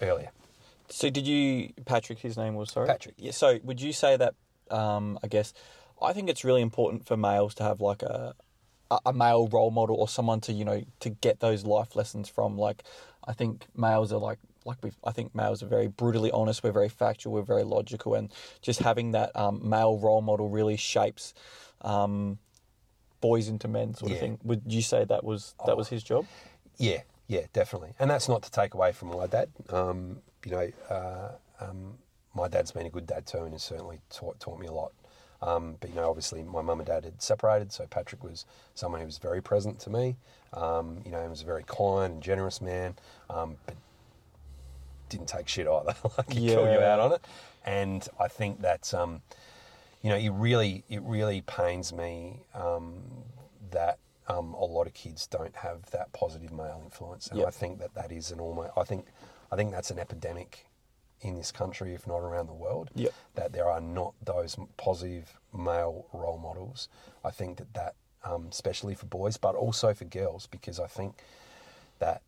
earlier. 0.00 0.30
So 0.88 1.10
did 1.10 1.26
you 1.26 1.72
Patrick? 1.84 2.18
His 2.18 2.36
name 2.36 2.54
was 2.54 2.70
sorry. 2.70 2.86
Patrick. 2.86 3.14
Yeah. 3.18 3.32
So 3.32 3.58
would 3.62 3.80
you 3.80 3.92
say 3.92 4.16
that? 4.16 4.34
Um, 4.70 5.18
I 5.22 5.26
guess 5.26 5.52
I 6.00 6.12
think 6.12 6.28
it's 6.30 6.44
really 6.44 6.62
important 6.62 7.06
for 7.06 7.16
males 7.16 7.54
to 7.56 7.62
have 7.62 7.80
like 7.80 8.02
a 8.02 8.34
a- 9.06 9.12
male 9.12 9.48
role 9.48 9.70
model 9.70 9.96
or 9.96 10.08
someone 10.08 10.40
to 10.42 10.52
you 10.52 10.64
know 10.64 10.82
to 11.00 11.10
get 11.10 11.40
those 11.40 11.64
life 11.64 11.94
lessons 11.96 12.28
from. 12.28 12.56
Like 12.58 12.82
I 13.26 13.32
think 13.32 13.66
males 13.76 14.12
are 14.12 14.18
like 14.18 14.38
like 14.64 14.78
we 14.82 14.92
I 15.04 15.12
think 15.12 15.34
males 15.34 15.62
are 15.62 15.66
very 15.66 15.88
brutally 15.88 16.30
honest. 16.30 16.62
We're 16.62 16.72
very 16.72 16.88
factual. 16.88 17.32
We're 17.32 17.42
very 17.42 17.64
logical, 17.64 18.14
and 18.14 18.32
just 18.60 18.80
having 18.80 19.12
that 19.12 19.34
um, 19.36 19.68
male 19.68 19.98
role 19.98 20.22
model 20.22 20.48
really 20.48 20.76
shapes. 20.76 21.34
Um, 21.82 22.38
boys 23.20 23.46
into 23.48 23.68
men 23.68 23.94
sort 23.94 24.10
of 24.10 24.16
Yeah. 24.16 24.20
thing 24.20 24.38
would 24.42 24.62
you 24.66 24.82
say 24.82 25.04
that 25.04 25.22
was 25.22 25.54
that 25.64 25.76
was 25.76 25.86
his 25.88 26.02
job 26.02 26.26
Yeah, 26.78 27.02
yeah, 27.28 27.46
definitely. 27.52 27.94
And 28.00 28.10
that's 28.10 28.28
not 28.28 28.42
to 28.42 28.50
take 28.50 28.74
away 28.74 28.90
from 28.90 29.08
my 29.08 29.28
dad. 29.28 29.48
Um, 29.70 30.22
you 30.44 30.50
know, 30.50 30.68
uh, 30.90 31.28
um, 31.60 31.98
my 32.34 32.48
dad's 32.48 32.72
been 32.72 32.86
a 32.86 32.90
good 32.90 33.06
dad 33.06 33.24
too, 33.26 33.44
and 33.44 33.52
has 33.52 33.62
certainly 33.62 34.00
taught 34.10 34.40
taught 34.40 34.58
me 34.58 34.66
a 34.66 34.72
lot. 34.72 34.92
Um, 35.42 35.76
but 35.80 35.90
you 35.90 35.96
know, 35.96 36.08
obviously, 36.08 36.42
my 36.44 36.62
mum 36.62 36.80
and 36.80 36.86
dad 36.86 37.04
had 37.04 37.20
separated, 37.20 37.72
so 37.72 37.86
Patrick 37.86 38.22
was 38.22 38.46
someone 38.74 39.00
who 39.00 39.06
was 39.06 39.18
very 39.18 39.42
present 39.42 39.80
to 39.80 39.90
me. 39.90 40.16
Um, 40.52 41.00
you 41.04 41.10
know, 41.10 41.20
he 41.20 41.28
was 41.28 41.42
a 41.42 41.46
very 41.46 41.64
kind 41.66 42.14
and 42.14 42.22
generous 42.22 42.60
man, 42.60 42.94
um, 43.28 43.56
but 43.66 43.74
didn't 45.08 45.28
take 45.28 45.48
shit 45.48 45.66
either. 45.66 45.94
like 46.18 46.32
he'd 46.32 46.54
call 46.54 46.70
you 46.70 46.78
out 46.78 47.00
on 47.00 47.12
it. 47.12 47.24
And 47.64 48.06
I 48.20 48.28
think 48.28 48.62
that 48.62 48.92
um, 48.94 49.22
you 50.02 50.10
know, 50.10 50.16
it 50.16 50.30
really 50.30 50.84
it 50.88 51.02
really 51.02 51.42
pains 51.42 51.92
me 51.92 52.40
um, 52.54 52.94
that 53.70 53.98
um, 54.28 54.54
a 54.54 54.64
lot 54.64 54.86
of 54.86 54.94
kids 54.94 55.26
don't 55.26 55.54
have 55.56 55.90
that 55.90 56.12
positive 56.12 56.52
male 56.52 56.80
influence, 56.84 57.28
and 57.28 57.38
Yep. 57.38 57.48
I 57.48 57.50
think 57.50 57.78
that 57.80 57.94
that 57.94 58.12
is 58.12 58.30
an 58.30 58.40
almost 58.40 58.70
I 58.76 58.84
think 58.84 59.06
I 59.50 59.56
think 59.56 59.72
that's 59.72 59.90
an 59.90 59.98
epidemic 59.98 60.66
in 61.22 61.36
this 61.36 61.52
country, 61.52 61.94
if 61.94 62.06
not 62.06 62.18
around 62.18 62.46
the 62.46 62.54
world. 62.54 62.90
Yep. 62.94 63.12
That 63.34 63.52
there 63.52 63.68
are 63.68 63.80
not 63.80 64.14
those 64.22 64.56
positive 64.76 65.38
male 65.56 66.06
role 66.12 66.38
models. 66.38 66.88
I 67.24 67.30
think 67.30 67.58
that 67.58 67.72
that 67.74 67.94
um, 68.24 68.48
especially 68.50 68.94
for 68.94 69.06
boys, 69.06 69.36
but 69.36 69.54
also 69.54 69.94
for 69.94 70.04
girls, 70.04 70.46
because 70.46 70.78
I 70.78 70.86
think 70.86 71.14
that 71.98 72.22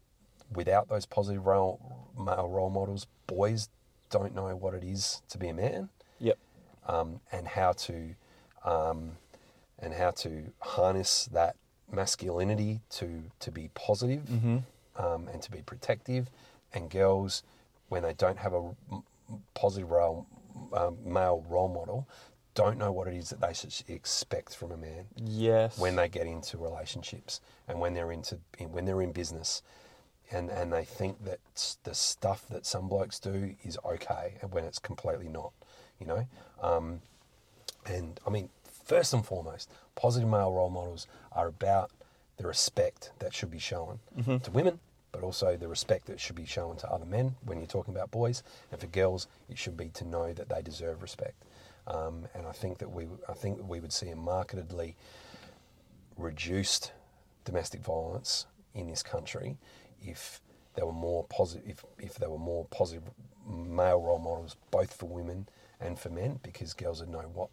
without 0.52 0.88
those 0.88 1.06
positive 1.06 1.46
role, 1.46 2.08
male 2.18 2.48
role 2.48 2.70
models, 2.70 3.06
boys 3.26 3.68
don't 4.10 4.34
know 4.34 4.54
what 4.56 4.74
it 4.74 4.84
is 4.84 5.22
to 5.28 5.38
be 5.38 5.48
a 5.48 5.54
man 5.54 5.88
yep 6.20 6.38
um, 6.86 7.20
and 7.32 7.46
how 7.48 7.72
to 7.72 8.14
um, 8.64 9.12
and 9.78 9.92
how 9.92 10.10
to 10.10 10.52
harness 10.60 11.26
that 11.32 11.56
masculinity 11.90 12.80
to 12.90 13.24
to 13.40 13.50
be 13.50 13.70
positive, 13.74 14.28
um, 14.96 15.28
and 15.28 15.42
to 15.42 15.50
be 15.50 15.58
protective. 15.62 16.30
And 16.72 16.90
girls, 16.90 17.42
when 17.94 18.02
they 18.02 18.12
don't 18.14 18.38
have 18.38 18.54
a 18.54 18.72
positive 19.54 19.88
role, 19.88 20.26
um, 20.72 20.98
male 21.04 21.46
role 21.48 21.68
model, 21.68 22.08
don't 22.56 22.76
know 22.76 22.90
what 22.90 23.06
it 23.06 23.14
is 23.14 23.30
that 23.30 23.40
they 23.40 23.54
should 23.54 23.72
expect 23.88 24.56
from 24.56 24.72
a 24.72 24.76
man 24.76 25.06
yes. 25.16 25.78
when 25.78 25.94
they 25.94 26.08
get 26.08 26.26
into 26.26 26.58
relationships 26.58 27.40
and 27.68 27.78
when 27.78 27.94
they're 27.94 28.10
into 28.10 28.40
when 28.68 28.84
they're 28.84 29.00
in 29.00 29.12
business. 29.12 29.62
And 30.32 30.50
and 30.50 30.72
they 30.72 30.84
think 30.84 31.24
that 31.24 31.38
the 31.84 31.94
stuff 31.94 32.48
that 32.48 32.66
some 32.66 32.88
blokes 32.88 33.20
do 33.20 33.54
is 33.62 33.78
okay 33.84 34.38
and 34.42 34.50
when 34.50 34.64
it's 34.64 34.80
completely 34.80 35.28
not 35.28 35.52
you 36.00 36.06
know? 36.06 36.26
Um, 36.60 37.00
and 37.86 38.18
I 38.26 38.30
mean 38.30 38.48
first 38.84 39.14
and 39.14 39.24
foremost 39.24 39.70
positive 39.94 40.28
male 40.28 40.52
role 40.52 40.70
models 40.70 41.06
are 41.30 41.46
about 41.46 41.92
the 42.38 42.46
respect 42.48 43.12
that 43.20 43.32
should 43.32 43.52
be 43.52 43.60
shown 43.60 44.00
to 44.40 44.50
women 44.50 44.80
but 45.14 45.22
also 45.22 45.56
the 45.56 45.68
respect 45.68 46.06
that 46.06 46.18
should 46.18 46.34
be 46.34 46.44
shown 46.44 46.76
to 46.76 46.90
other 46.90 47.04
men 47.04 47.36
when 47.44 47.58
you're 47.58 47.68
talking 47.68 47.94
about 47.94 48.10
boys 48.10 48.42
and 48.72 48.80
for 48.80 48.88
girls 48.88 49.28
it 49.48 49.56
should 49.56 49.76
be 49.76 49.88
to 49.90 50.04
know 50.04 50.32
that 50.32 50.48
they 50.48 50.60
deserve 50.60 51.02
respect. 51.02 51.44
Um, 51.86 52.26
and 52.34 52.48
I 52.48 52.50
think 52.50 52.78
that 52.78 52.90
we 52.90 53.06
I 53.28 53.32
think 53.32 53.60
we 53.68 53.78
would 53.78 53.92
see 53.92 54.08
a 54.08 54.16
markedly 54.16 54.96
reduced 56.18 56.92
domestic 57.44 57.80
violence 57.80 58.46
in 58.74 58.88
this 58.88 59.04
country 59.04 59.56
if 60.04 60.40
there 60.74 60.84
were 60.84 60.92
more 60.92 61.24
positive 61.24 61.64
if, 61.64 61.84
if 61.98 62.14
there 62.16 62.30
were 62.30 62.38
more 62.38 62.64
positive 62.72 63.04
male 63.48 64.00
role 64.00 64.18
models 64.18 64.56
both 64.72 64.92
for 64.92 65.06
women 65.06 65.46
and 65.80 65.96
for 65.96 66.10
men 66.10 66.40
because 66.42 66.74
girls 66.74 67.00
would 67.00 67.10
know 67.10 67.30
what 67.34 67.50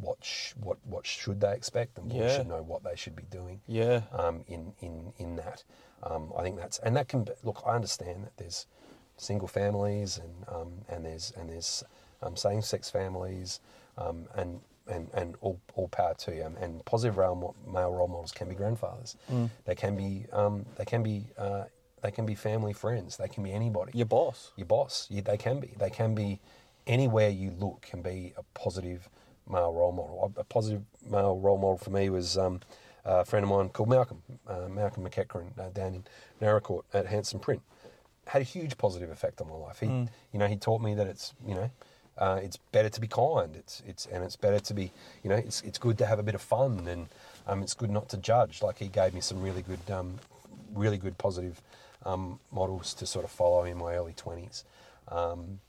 what 0.00 0.24
sh- 0.24 0.52
what 0.60 0.78
what 0.84 1.06
should 1.06 1.40
they 1.40 1.52
expect, 1.54 1.98
and 1.98 2.08
boys 2.08 2.18
Yeah. 2.20 2.36
should 2.38 2.48
know 2.48 2.62
what 2.62 2.82
they 2.82 2.96
should 2.96 3.16
be 3.16 3.24
doing 3.30 3.60
Yeah. 3.66 4.02
um, 4.12 4.44
in 4.48 4.72
in 4.80 5.12
in 5.18 5.36
that. 5.36 5.64
Um, 6.02 6.32
I 6.36 6.42
think 6.42 6.56
that's 6.56 6.78
and 6.80 6.96
that 6.96 7.08
can 7.08 7.24
be, 7.24 7.32
look. 7.42 7.62
I 7.66 7.74
understand 7.74 8.24
that 8.24 8.36
there's 8.36 8.66
single 9.16 9.48
families 9.48 10.18
and 10.18 10.34
um, 10.48 10.72
and 10.88 11.04
there's 11.04 11.32
and 11.36 11.48
there's 11.50 11.84
um, 12.22 12.36
same 12.36 12.62
sex 12.62 12.90
families 12.90 13.60
um, 13.98 14.26
and. 14.34 14.60
And, 14.86 15.08
and 15.14 15.36
all, 15.40 15.60
all 15.76 15.86
power 15.86 16.14
to 16.14 16.34
you. 16.34 16.42
And 16.60 16.84
positive 16.84 17.16
role, 17.16 17.54
male 17.64 17.92
role 17.92 18.08
models 18.08 18.32
can 18.32 18.48
be 18.48 18.56
grandfathers. 18.56 19.14
They 19.64 19.76
can 19.76 19.94
be 19.94 20.24
um, 20.32 20.66
they 20.74 20.84
can 20.84 21.04
be 21.04 21.26
uh, 21.38 21.64
they 22.02 22.10
can 22.10 22.26
be 22.26 22.34
family 22.34 22.72
friends. 22.72 23.16
They 23.16 23.28
can 23.28 23.44
be 23.44 23.52
anybody 23.52 23.92
Your 23.94 24.06
boss. 24.06 24.50
your 24.56 24.66
boss. 24.66 25.06
You, 25.08 25.22
they 25.22 25.36
can 25.36 25.60
be. 25.60 25.74
They 25.78 25.90
can 25.90 26.16
be 26.16 26.40
anywhere 26.88 27.28
you 27.28 27.52
look. 27.56 27.82
Can 27.82 28.02
be 28.02 28.32
a 28.36 28.42
positive 28.58 29.08
male 29.50 29.72
role 29.72 29.92
model. 29.92 30.32
A, 30.36 30.44
positive 30.44 30.82
male 31.10 31.36
role 31.38 31.58
model 31.58 31.78
for 31.78 31.90
me 31.90 32.10
was 32.10 32.38
um, 32.38 32.60
a 33.04 33.24
friend 33.24 33.44
of 33.44 33.50
mine 33.50 33.68
called 33.70 33.88
Malcolm, 33.88 34.22
uh, 34.46 34.68
Malcolm 34.68 35.04
McEachran, 35.04 35.58
uh, 35.58 35.70
down 35.70 35.94
in 35.94 36.04
Naracoorte 36.40 36.84
at 36.92 37.06
Hanson 37.06 37.40
Print. 37.40 37.62
Had 38.26 38.42
a 38.42 38.44
huge 38.44 38.78
positive 38.78 39.10
effect 39.10 39.40
on 39.40 39.48
my 39.48 39.56
life. 39.56 39.80
He, 39.80 39.86
you 40.32 40.38
know, 40.38 40.46
he 40.46 40.56
taught 40.56 40.80
me 40.80 40.94
that 40.94 41.06
it's, 41.06 41.34
you 41.44 41.54
know, 41.54 41.70
uh, 42.18 42.38
it's 42.42 42.58
better 42.70 42.88
to 42.90 43.00
be 43.00 43.08
kind. 43.08 43.56
It's, 43.56 43.82
it's, 43.86 44.06
and 44.06 44.22
it's 44.22 44.36
better 44.36 44.60
to 44.60 44.74
be, 44.74 44.92
you 45.22 45.30
know, 45.30 45.36
it's, 45.36 45.62
it's 45.62 45.78
good 45.78 45.98
to 45.98 46.06
have 46.06 46.18
a 46.18 46.22
bit 46.22 46.34
of 46.34 46.42
fun, 46.42 46.86
and 46.86 47.08
um, 47.46 47.62
it's 47.62 47.74
good 47.74 47.90
not 47.90 48.08
to 48.10 48.16
judge. 48.18 48.62
Like 48.62 48.78
he 48.78 48.88
gave 48.88 49.14
me 49.14 49.20
some 49.20 49.40
really 49.42 49.62
good, 49.62 49.90
um, 49.90 50.18
really 50.74 50.98
good 50.98 51.16
positive 51.18 51.60
um, 52.04 52.38
models 52.52 52.94
to 52.94 53.06
sort 53.06 53.24
of 53.24 53.30
follow 53.30 53.64
in 53.64 53.78
my 53.78 53.94
early 53.94 54.12
twenties. 54.12 54.64
Um, 55.08 55.60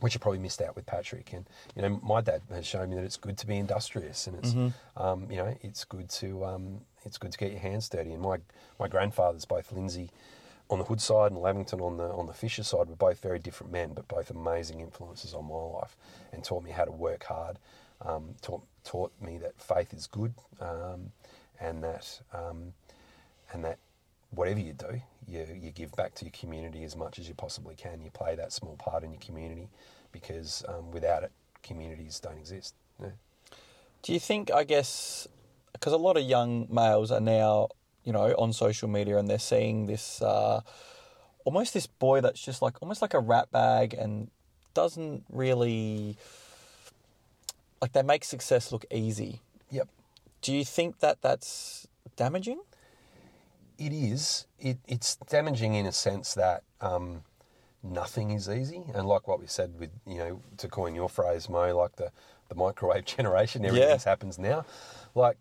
which 0.00 0.16
I 0.16 0.18
probably 0.18 0.38
missed 0.40 0.60
out 0.60 0.74
with 0.76 0.86
Patrick. 0.86 1.32
And 1.32 1.46
you 1.76 1.82
know, 1.82 2.00
my 2.02 2.20
dad 2.20 2.42
has 2.50 2.66
shown 2.66 2.90
me 2.90 2.96
that 2.96 3.04
it's 3.04 3.16
good 3.16 3.38
to 3.38 3.46
be 3.46 3.56
industrious, 3.56 4.26
and 4.26 4.36
it's 4.36 4.54
um, 4.96 5.26
you 5.30 5.36
know, 5.36 5.56
it's 5.62 5.84
good 5.84 6.08
to 6.10 6.44
um, 6.44 6.80
it's 7.04 7.18
good 7.18 7.32
to 7.32 7.38
get 7.38 7.50
your 7.50 7.60
hands 7.60 7.88
dirty. 7.88 8.12
And 8.12 8.22
my 8.22 8.38
my 8.78 8.88
grandfathers, 8.88 9.44
both 9.44 9.72
Lindsay 9.72 10.10
on 10.68 10.78
the 10.78 10.84
Hood 10.84 11.00
side 11.00 11.32
and 11.32 11.40
Lavington 11.40 11.80
on 11.80 11.96
the 11.96 12.04
on 12.04 12.26
the 12.26 12.32
Fisher 12.32 12.62
side, 12.62 12.88
were 12.88 12.96
both 12.96 13.20
very 13.20 13.38
different 13.38 13.72
men, 13.72 13.92
but 13.94 14.08
both 14.08 14.30
amazing 14.30 14.80
influences 14.80 15.34
on 15.34 15.46
my 15.46 15.78
life, 15.78 15.96
and 16.32 16.44
taught 16.44 16.64
me 16.64 16.70
how 16.70 16.84
to 16.84 16.92
work 16.92 17.24
hard. 17.24 17.58
Um, 18.02 18.34
taught 18.40 18.62
taught 18.84 19.12
me 19.20 19.38
that 19.38 19.60
faith 19.60 19.92
is 19.92 20.06
good, 20.06 20.32
um, 20.60 21.12
and 21.60 21.82
that 21.84 22.20
um, 22.32 22.72
and 23.52 23.64
that 23.64 23.78
whatever 24.30 24.60
you 24.60 24.72
do, 24.72 25.02
you, 25.26 25.46
you 25.60 25.70
give 25.70 25.92
back 25.92 26.14
to 26.16 26.24
your 26.24 26.32
community 26.32 26.84
as 26.84 26.96
much 26.96 27.18
as 27.18 27.28
you 27.28 27.34
possibly 27.34 27.74
can. 27.74 28.00
You 28.02 28.10
play 28.10 28.34
that 28.36 28.52
small 28.52 28.76
part 28.76 29.04
in 29.04 29.10
your 29.10 29.20
community 29.20 29.68
because 30.12 30.64
um, 30.68 30.90
without 30.90 31.22
it, 31.22 31.32
communities 31.62 32.20
don't 32.20 32.38
exist. 32.38 32.74
Yeah. 33.00 33.10
Do 34.02 34.12
you 34.12 34.20
think, 34.20 34.50
I 34.50 34.64
guess, 34.64 35.28
because 35.72 35.92
a 35.92 35.98
lot 35.98 36.16
of 36.16 36.22
young 36.22 36.68
males 36.70 37.10
are 37.10 37.20
now, 37.20 37.68
you 38.04 38.12
know, 38.12 38.34
on 38.38 38.52
social 38.52 38.88
media 38.88 39.18
and 39.18 39.28
they're 39.28 39.38
seeing 39.38 39.86
this, 39.86 40.22
uh, 40.22 40.62
almost 41.44 41.74
this 41.74 41.86
boy 41.86 42.20
that's 42.20 42.40
just 42.40 42.62
like, 42.62 42.80
almost 42.80 43.02
like 43.02 43.14
a 43.14 43.20
rat 43.20 43.50
bag 43.52 43.94
and 43.94 44.30
doesn't 44.74 45.24
really, 45.30 46.16
like, 47.82 47.92
they 47.92 48.02
make 48.02 48.24
success 48.24 48.72
look 48.72 48.84
easy. 48.90 49.40
Yep. 49.70 49.88
Do 50.42 50.54
you 50.54 50.64
think 50.64 51.00
that 51.00 51.20
that's 51.20 51.86
damaging? 52.16 52.60
It 53.80 53.94
is. 53.94 54.46
It, 54.58 54.78
it's 54.86 55.16
damaging 55.16 55.74
in 55.74 55.86
a 55.86 55.92
sense 55.92 56.34
that 56.34 56.64
um, 56.82 57.22
nothing 57.82 58.30
is 58.30 58.46
easy. 58.46 58.84
And 58.94 59.08
like 59.08 59.26
what 59.26 59.40
we 59.40 59.46
said 59.46 59.80
with, 59.80 59.88
you 60.06 60.18
know, 60.18 60.42
to 60.58 60.68
coin 60.68 60.94
your 60.94 61.08
phrase, 61.08 61.48
Mo, 61.48 61.74
like 61.74 61.96
the, 61.96 62.12
the 62.50 62.54
microwave 62.54 63.04
generation, 63.16 63.64
everything 63.64 63.88
Yeah. 63.88 63.98
happens 64.04 64.38
now. 64.38 64.66
Like, 65.14 65.38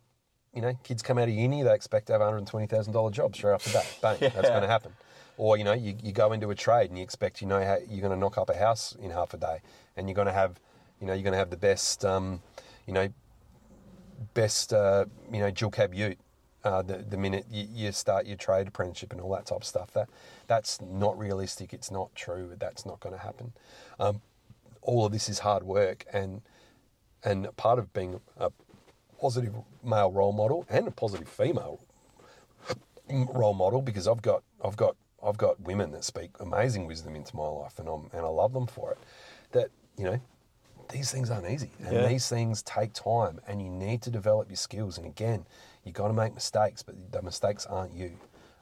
you 0.54 0.62
know, 0.62 0.74
kids 0.84 1.02
come 1.02 1.18
out 1.18 1.28
of 1.28 1.34
uni, 1.34 1.64
they 1.64 1.74
expect 1.76 2.08
to 2.08 2.14
have 2.14 2.22
a 2.22 2.32
$120,000 2.32 3.12
job 3.12 3.36
straight 3.36 3.52
off 3.52 3.66
the 3.66 3.72
bat. 3.72 3.86
Bang, 4.02 4.18
that's 4.34 4.50
going 4.50 4.62
to 4.62 4.68
happen. 4.68 4.94
Or, 5.38 5.58
you 5.58 5.66
know, 5.66 5.74
you, 5.74 5.96
you 6.02 6.14
go 6.14 6.32
into 6.32 6.50
a 6.50 6.56
trade 6.56 6.90
and 6.90 6.98
you 6.98 7.04
expect, 7.04 7.42
you 7.42 7.48
know, 7.48 7.62
how 7.62 7.78
you're 7.90 8.02
going 8.02 8.14
to 8.14 8.18
knock 8.20 8.38
up 8.38 8.50
a 8.50 8.58
house 8.58 8.96
in 9.02 9.12
half 9.12 9.34
a 9.34 9.38
day. 9.38 9.60
And 9.98 10.08
you're 10.08 10.16
going 10.16 10.28
to 10.28 10.34
have, 10.34 10.60
you 11.02 11.08
know, 11.08 11.14
you're 11.14 11.24
going 11.24 11.34
to 11.34 11.38
have 11.38 11.50
the 11.50 11.58
best, 11.58 12.06
um, 12.06 12.42
you 12.88 12.94
know, 12.94 13.10
best, 14.34 14.72
uh, 14.74 15.06
you 15.32 15.40
know, 15.40 15.52
dual 15.52 15.72
cab 15.72 15.94
ute 15.94 16.18
uh, 16.64 16.82
the, 16.82 16.98
the 16.98 17.18
minute 17.18 17.46
you, 17.50 17.68
you 17.72 17.92
start 17.92 18.26
your 18.26 18.38
trade 18.38 18.68
apprenticeship 18.68 19.12
and 19.12 19.22
all 19.22 19.32
that 19.32 19.46
type 19.46 19.60
of 19.60 19.66
stuff. 19.66 19.92
That 19.94 20.10
That's 20.48 20.82
not 20.82 21.18
realistic. 21.18 21.74
It's 21.74 21.92
not 21.92 22.14
true. 22.16 22.56
That's 22.60 22.86
not 22.86 23.00
going 23.00 23.16
to 23.16 23.22
happen. 23.22 23.54
Um, 24.00 24.22
all 24.82 25.06
of 25.06 25.12
this 25.12 25.30
is 25.30 25.40
hard 25.40 25.64
work. 25.64 26.06
And, 26.12 26.42
and 27.24 27.56
part 27.58 27.80
of 27.80 27.94
being 27.94 28.20
a 28.38 28.52
positive 29.20 29.54
male 29.84 30.12
role 30.12 30.32
model 30.34 30.66
and 30.70 30.88
a 30.88 30.92
positive 30.92 31.28
female 31.28 31.80
role 33.10 33.54
model 33.54 33.82
because 33.82 34.08
I've 34.08 34.22
got 34.22 34.44
I've 34.64 34.78
got 34.78 34.96
I've 35.24 35.38
got 35.38 35.60
women 35.62 35.92
that 35.92 36.04
speak 36.04 36.32
amazing 36.40 36.86
wisdom 36.88 37.16
into 37.16 37.36
my 37.36 37.48
life 37.48 37.80
and 37.80 37.88
I'm 37.90 38.10
and 38.14 38.22
I 38.26 38.30
love 38.30 38.54
them 38.54 38.68
for 38.68 38.92
it. 38.92 38.98
That 39.52 39.70
you 39.98 40.04
know 40.06 40.22
these 40.92 41.12
things 41.12 41.30
aren't 41.30 41.50
easy 41.50 41.72
and 41.86 41.98
Yeah. 41.98 42.08
these 42.08 42.28
things 42.30 42.62
take 42.64 42.94
time 42.94 43.40
and 43.48 43.62
you 43.62 43.70
need 43.70 44.02
to 44.04 44.10
develop 44.12 44.50
your 44.50 44.56
skills 44.58 44.98
and 44.98 45.06
again 45.06 45.46
you 45.84 45.92
got 45.92 46.08
to 46.08 46.14
make 46.14 46.34
mistakes 46.34 46.84
but 46.84 46.96
the 47.12 47.22
mistakes 47.22 47.66
aren't 47.66 47.94
you 47.94 48.12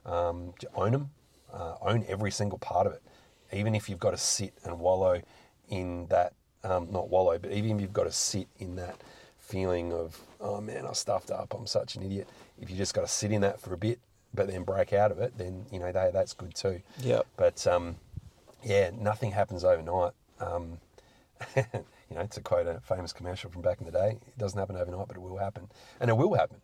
um, 0.06 0.54
own 0.76 0.92
them 0.92 1.10
uh, 1.54 1.76
own 1.82 2.06
every 2.08 2.32
single 2.32 2.58
part 2.60 2.88
of 2.88 2.94
it 2.94 3.02
even 3.54 3.74
if 3.76 3.90
you've 3.90 4.00
got 4.00 4.12
to 4.12 4.18
sit 4.18 4.54
and 4.64 4.80
wallow 4.80 5.22
in 5.70 6.06
that 6.08 6.34
um, 6.64 6.88
not 6.92 7.10
wallow 7.10 7.38
but 7.38 7.52
even 7.52 7.72
if 7.76 7.82
you've 7.82 7.94
got 7.94 8.04
to 8.04 8.12
sit 8.12 8.48
in 8.60 8.76
that 8.76 8.96
feeling 9.40 9.94
of 9.94 10.20
oh 10.42 10.60
man 10.60 10.86
I 10.86 10.94
stuffed 10.94 11.32
up 11.32 11.54
I'm 11.54 11.68
such 11.68 11.96
an 11.96 12.04
idiot 12.04 12.28
if 12.62 12.70
you 12.70 12.76
just 12.76 12.94
got 12.94 13.02
to 13.02 13.08
sit 13.08 13.32
in 13.32 13.42
that 13.42 13.60
for 13.62 13.74
a 13.74 13.78
bit 13.78 14.00
but 14.34 14.48
then 14.48 14.64
break 14.64 14.92
out 14.94 15.12
of 15.12 15.20
it 15.20 15.38
then 15.38 15.66
you 15.72 15.80
know 15.80 15.92
they, 15.92 16.10
that's 16.14 16.34
good 16.34 16.54
too 16.54 16.82
Yeah. 17.02 17.22
but 17.38 17.66
um, 17.68 17.96
yeah, 18.64 18.90
nothing 19.00 19.32
happens 19.32 19.64
overnight. 19.64 20.14
Um, 20.40 20.80
you 21.56 22.16
know, 22.16 22.26
to 22.26 22.42
quote 22.42 22.68
a 22.68 22.80
famous 22.82 23.14
commercial 23.14 23.50
from 23.50 23.62
back 23.62 23.80
in 23.80 23.86
the 23.86 23.92
day, 23.92 24.18
it 24.28 24.38
doesn't 24.38 24.58
happen 24.60 24.76
overnight, 24.76 25.08
but 25.08 25.16
it 25.16 25.22
will 25.22 25.38
happen, 25.38 25.70
and 26.00 26.10
it 26.10 26.18
will 26.18 26.34
happen. 26.34 26.58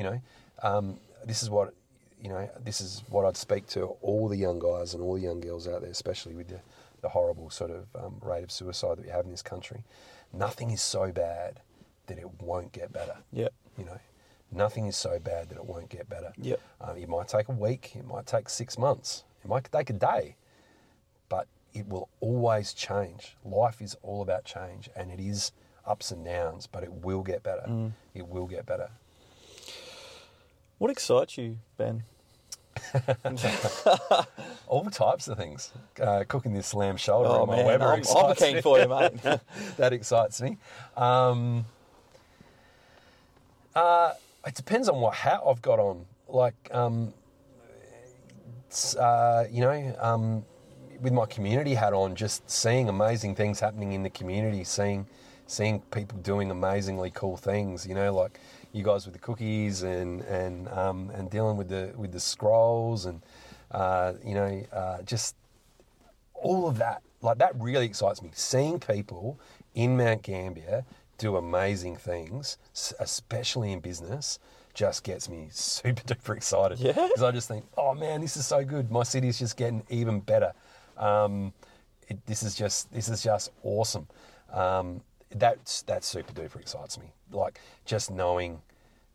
You 0.00 0.04
know, 0.04 0.20
um, 0.62 0.98
this 1.26 1.42
is 1.42 1.50
what 1.50 1.74
you 2.22 2.30
know. 2.30 2.48
This 2.64 2.80
is 2.80 3.02
what 3.10 3.26
I'd 3.26 3.36
speak 3.36 3.66
to 3.68 3.82
all 4.00 4.28
the 4.28 4.36
young 4.36 4.58
guys 4.58 4.94
and 4.94 5.02
all 5.02 5.12
the 5.12 5.20
young 5.20 5.40
girls 5.40 5.68
out 5.68 5.82
there, 5.82 5.90
especially 5.90 6.34
with 6.34 6.48
the, 6.48 6.58
the 7.02 7.10
horrible 7.10 7.50
sort 7.50 7.70
of 7.70 7.84
um, 8.02 8.16
rate 8.22 8.42
of 8.42 8.50
suicide 8.50 8.96
that 8.96 9.04
we 9.04 9.10
have 9.10 9.26
in 9.26 9.30
this 9.30 9.42
country. 9.42 9.84
Nothing 10.32 10.70
is 10.70 10.80
so 10.80 11.12
bad 11.12 11.60
that 12.06 12.18
it 12.18 12.40
won't 12.40 12.72
get 12.72 12.94
better. 12.94 13.18
Yep. 13.34 13.52
You 13.76 13.84
know, 13.84 13.98
nothing 14.50 14.86
is 14.86 14.96
so 14.96 15.18
bad 15.18 15.50
that 15.50 15.56
it 15.56 15.66
won't 15.66 15.90
get 15.90 16.08
better. 16.08 16.32
Yep. 16.38 16.60
Um, 16.80 16.96
it 16.96 17.08
might 17.08 17.28
take 17.28 17.48
a 17.48 17.52
week, 17.52 17.92
it 17.94 18.06
might 18.06 18.24
take 18.24 18.48
six 18.48 18.78
months, 18.78 19.24
it 19.44 19.48
might 19.48 19.70
take 19.70 19.90
a 19.90 19.92
day, 19.92 20.36
but 21.28 21.46
it 21.74 21.86
will 21.86 22.08
always 22.20 22.72
change. 22.72 23.36
Life 23.44 23.82
is 23.82 23.98
all 24.02 24.22
about 24.22 24.46
change, 24.46 24.88
and 24.96 25.10
it 25.10 25.20
is 25.20 25.52
ups 25.84 26.10
and 26.10 26.24
downs, 26.24 26.66
but 26.66 26.84
it 26.84 26.90
will 26.90 27.22
get 27.22 27.42
better. 27.42 27.66
Mm. 27.68 27.92
It 28.14 28.26
will 28.26 28.46
get 28.46 28.64
better. 28.64 28.88
What 30.80 30.90
excites 30.90 31.36
you, 31.36 31.58
Ben? 31.76 32.04
All 34.66 34.82
types 34.88 35.28
of 35.28 35.36
things. 35.36 35.72
Uh, 36.00 36.24
cooking 36.26 36.54
this 36.54 36.72
lamb 36.72 36.96
shoulder 36.96 37.28
Oh 37.28 37.42
on 37.42 37.48
my 37.48 37.56
man, 37.56 37.66
Weber 37.66 37.92
I'm, 37.92 38.02
I'm 38.16 38.34
keen 38.34 38.56
me. 38.56 38.62
for 38.62 38.80
you, 38.80 38.88
mate. 38.88 39.12
that 39.76 39.92
excites 39.92 40.40
me. 40.40 40.56
Um, 40.96 41.66
uh, 43.76 44.14
it 44.46 44.54
depends 44.54 44.88
on 44.88 45.02
what 45.02 45.12
hat 45.16 45.42
I've 45.46 45.60
got 45.60 45.78
on. 45.80 46.06
Like, 46.28 46.54
um, 46.70 47.12
uh, 48.98 49.44
you 49.50 49.60
know, 49.60 49.96
um, 50.00 50.46
with 51.02 51.12
my 51.12 51.26
community 51.26 51.74
hat 51.74 51.92
on, 51.92 52.14
just 52.14 52.50
seeing 52.50 52.88
amazing 52.88 53.34
things 53.34 53.60
happening 53.60 53.92
in 53.92 54.02
the 54.02 54.10
community, 54.10 54.64
seeing 54.64 55.06
seeing 55.46 55.80
people 55.90 56.16
doing 56.20 56.50
amazingly 56.50 57.10
cool 57.10 57.36
things. 57.36 57.86
You 57.86 57.94
know, 57.94 58.14
like 58.14 58.40
you 58.72 58.84
guys 58.84 59.04
with 59.04 59.14
the 59.14 59.20
cookies 59.20 59.82
and 59.82 60.20
and 60.22 60.68
um, 60.68 61.10
and 61.10 61.30
dealing 61.30 61.56
with 61.56 61.68
the 61.68 61.92
with 61.96 62.12
the 62.12 62.20
scrolls 62.20 63.06
and 63.06 63.22
uh, 63.70 64.14
you 64.24 64.34
know 64.34 64.64
uh, 64.72 65.02
just 65.02 65.34
all 66.40 66.66
of 66.66 66.78
that, 66.78 67.02
like 67.22 67.38
that 67.38 67.52
really 67.58 67.86
excites 67.86 68.22
me. 68.22 68.30
Seeing 68.34 68.80
people 68.80 69.38
in 69.74 69.96
Mount 69.96 70.22
Gambier 70.22 70.84
do 71.18 71.36
amazing 71.36 71.96
things, 71.96 72.56
especially 72.98 73.72
in 73.72 73.80
business, 73.80 74.38
just 74.74 75.04
gets 75.04 75.28
me 75.28 75.48
super 75.52 76.02
duper 76.02 76.36
excited. 76.36 76.78
Yeah? 76.78 76.92
Because 76.92 77.22
I 77.22 77.30
just 77.30 77.48
think, 77.48 77.64
oh 77.76 77.94
man, 77.94 78.20
this 78.20 78.36
is 78.36 78.46
so 78.46 78.64
good. 78.64 78.90
My 78.90 79.02
city's 79.02 79.38
just 79.38 79.56
getting 79.56 79.82
even 79.90 80.20
better. 80.20 80.52
Um, 80.96 81.52
it, 82.08 82.24
this 82.26 82.42
is 82.42 82.54
just 82.54 82.92
this 82.92 83.08
is 83.08 83.22
just 83.22 83.50
awesome. 83.62 84.08
Um, 84.52 85.02
that's 85.34 85.82
that 85.82 86.04
super 86.04 86.32
duper 86.32 86.60
excites 86.60 86.98
me. 86.98 87.12
Like 87.30 87.60
just 87.84 88.10
knowing 88.10 88.62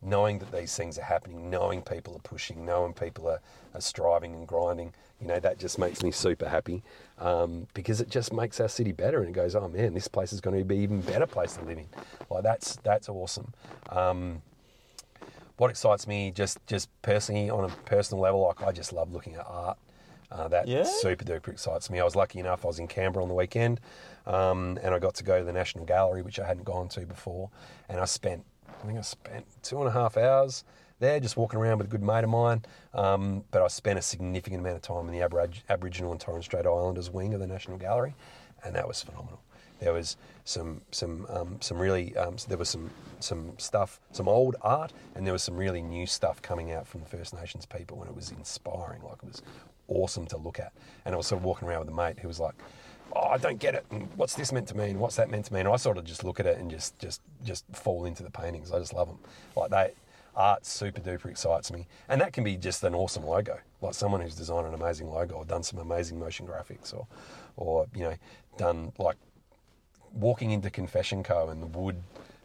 knowing 0.02 0.40
that 0.40 0.52
these 0.52 0.76
things 0.76 1.00
are 1.00 1.04
happening, 1.04 1.50
knowing 1.50 1.82
people 1.82 2.16
are 2.16 2.20
pushing, 2.20 2.66
knowing 2.66 2.94
people 2.94 3.28
are, 3.28 3.42
are 3.74 3.82
striving 3.82 4.36
and 4.36 4.48
grinding, 4.48 4.94
you 5.20 5.28
know, 5.28 5.40
that 5.40 5.58
just 5.58 5.80
makes 5.80 6.04
me 6.04 6.12
super 6.12 6.48
happy 6.48 6.84
um, 7.18 7.68
because 7.74 8.00
it 8.00 8.10
just 8.10 8.32
makes 8.32 8.60
our 8.60 8.68
city 8.70 8.92
better. 8.92 9.20
And 9.20 9.30
it 9.30 9.34
goes, 9.34 9.56
oh 9.56 9.68
man, 9.68 9.94
this 9.94 10.08
place 10.08 10.32
is 10.32 10.42
going 10.42 10.58
to 10.58 10.64
be 10.64 10.78
even 10.78 11.02
better 11.02 11.26
place 11.26 11.56
to 11.56 11.64
live 11.64 11.78
in. 11.78 11.88
Like 12.30 12.44
that's 12.44 12.78
that's 12.84 13.10
awesome. 13.10 13.54
Um, 13.90 14.42
what 15.58 15.72
excites 15.72 16.06
me, 16.08 16.32
just 16.32 16.60
just 16.68 16.90
personally 17.02 17.50
on 17.50 17.64
a 17.64 17.70
personal 17.86 18.22
level, 18.22 18.42
like 18.42 18.62
I 18.62 18.72
just 18.72 18.94
love 18.94 19.12
looking 19.12 19.36
at 19.36 19.46
art. 19.48 19.78
Uh, 20.32 20.48
that 20.48 20.68
Yeah? 20.68 20.84
super 20.84 21.24
duper 21.24 21.50
excites 21.50 21.90
me. 21.90 22.00
I 22.00 22.04
was 22.04 22.16
lucky 22.16 22.40
enough; 22.40 22.66
I 22.66 22.68
was 22.68 22.80
in 22.80 22.88
Canberra 22.88 23.24
on 23.24 23.30
the 23.30 23.36
weekend, 23.36 23.80
um, 24.26 24.80
and 24.82 24.94
I 24.94 25.00
got 25.00 25.16
to 25.16 25.24
go 25.24 25.38
to 25.40 25.44
the 25.46 25.54
National 25.54 25.86
Gallery, 25.86 26.22
which 26.22 26.40
I 26.40 26.46
hadn't 26.48 26.64
gone 26.64 26.88
to 26.90 27.02
before. 27.06 27.50
And 27.90 28.00
I 28.00 28.06
spent, 28.06 28.44
I 28.82 28.86
think 28.88 28.98
I 28.98 29.02
spent 29.02 29.46
two 29.64 29.80
and 29.80 29.88
a 29.88 29.92
half 29.92 30.18
hours 30.18 30.64
there, 31.00 31.20
just 31.20 31.38
walking 31.38 31.60
around 31.60 31.78
with 31.80 31.88
a 31.88 31.90
good 31.90 32.02
mate 32.04 32.24
of 32.24 32.30
mine. 32.30 32.64
Um, 32.94 33.44
but 33.52 33.62
I 33.62 33.68
spent 33.68 34.00
a 34.00 34.02
significant 34.02 34.62
amount 34.62 34.78
of 34.78 34.82
time 34.82 35.08
in 35.08 35.14
the 35.20 35.28
Abori- 35.28 35.62
Aboriginal 35.70 36.12
and 36.12 36.20
Torres 36.22 36.46
Strait 36.46 36.66
Islanders 36.66 37.10
wing 37.12 37.34
of 37.34 37.40
the 37.40 37.48
National 37.48 37.78
Gallery, 37.78 38.16
and 38.64 38.74
that 38.76 38.88
was 38.88 39.02
phenomenal. 39.04 39.42
There 39.80 39.92
was 39.92 40.16
some 40.46 40.82
some 40.92 41.28
um, 41.30 41.58
some 41.60 41.78
really 41.78 42.16
um, 42.16 42.38
there 42.48 42.58
was 42.58 42.70
some 42.70 42.90
some 43.20 43.54
stuff, 43.60 44.00
some 44.14 44.28
old 44.30 44.56
art, 44.62 44.94
and 45.16 45.26
there 45.26 45.34
was 45.34 45.44
some 45.44 45.58
really 45.58 45.82
new 45.82 46.08
stuff 46.08 46.42
coming 46.42 46.72
out 46.72 46.88
from 46.88 47.02
the 47.02 47.08
First 47.08 47.34
Nations 47.34 47.66
people, 47.66 48.00
and 48.02 48.10
it 48.10 48.16
was 48.16 48.32
inspiring. 48.32 49.02
Like 49.04 49.18
it 49.22 49.26
was 49.28 49.42
awesome 49.88 50.26
to 50.28 50.38
look 50.38 50.60
at. 50.60 50.74
And 51.06 51.14
I 51.14 51.18
was 51.18 51.28
sort 51.28 51.40
of 51.40 51.46
walking 51.46 51.68
around 51.68 51.80
with 51.82 51.90
a 51.90 51.96
mate 51.96 52.20
who 52.20 52.28
was 52.28 52.40
like, 52.40 52.56
"Oh, 53.16 53.28
I 53.28 53.38
don't 53.38 53.60
get 53.60 53.76
it. 53.76 53.86
And 53.92 54.10
what's 54.16 54.36
this 54.36 54.52
meant 54.52 54.68
to 54.70 54.78
mean? 54.78 55.00
What's 55.00 55.16
that 55.16 55.30
meant 55.30 55.46
to 55.46 55.54
mean?" 55.54 55.66
And 55.66 55.74
I 55.74 55.78
sort 55.78 55.98
of 55.98 56.06
just 56.06 56.24
look 56.24 56.40
at 56.40 56.46
it 56.46 56.58
and 56.58 56.70
just 56.70 56.98
just 57.00 57.22
just 57.44 57.66
fall 57.74 58.06
into 58.06 58.24
the 58.24 58.32
paintings. 58.32 58.72
I 58.72 58.80
just 58.80 58.94
love 58.94 59.08
them. 59.08 59.20
Like 59.56 59.72
they 59.72 59.94
art 60.36 60.66
super 60.66 61.02
duper 61.02 61.30
excites 61.30 61.72
me, 61.72 61.88
and 62.10 62.20
that 62.22 62.34
can 62.34 62.44
be 62.44 62.58
just 62.58 62.84
an 62.84 62.94
awesome 62.94 63.26
logo. 63.26 63.58
Like 63.82 63.94
someone 63.94 64.22
who's 64.22 64.36
designed 64.36 64.68
an 64.68 64.74
amazing 64.74 65.10
logo 65.10 65.36
or 65.36 65.46
done 65.46 65.64
some 65.64 65.80
amazing 65.80 66.20
motion 66.20 66.48
graphics, 66.48 66.94
or 66.94 67.08
or 67.58 67.88
you 67.96 68.04
know 68.04 68.16
done 68.58 68.92
like 68.98 69.18
walking 70.14 70.52
into 70.52 70.70
Confession 70.70 71.24
Co. 71.24 71.50
and 71.50 71.62
the 71.62 71.68
wood 71.68 71.98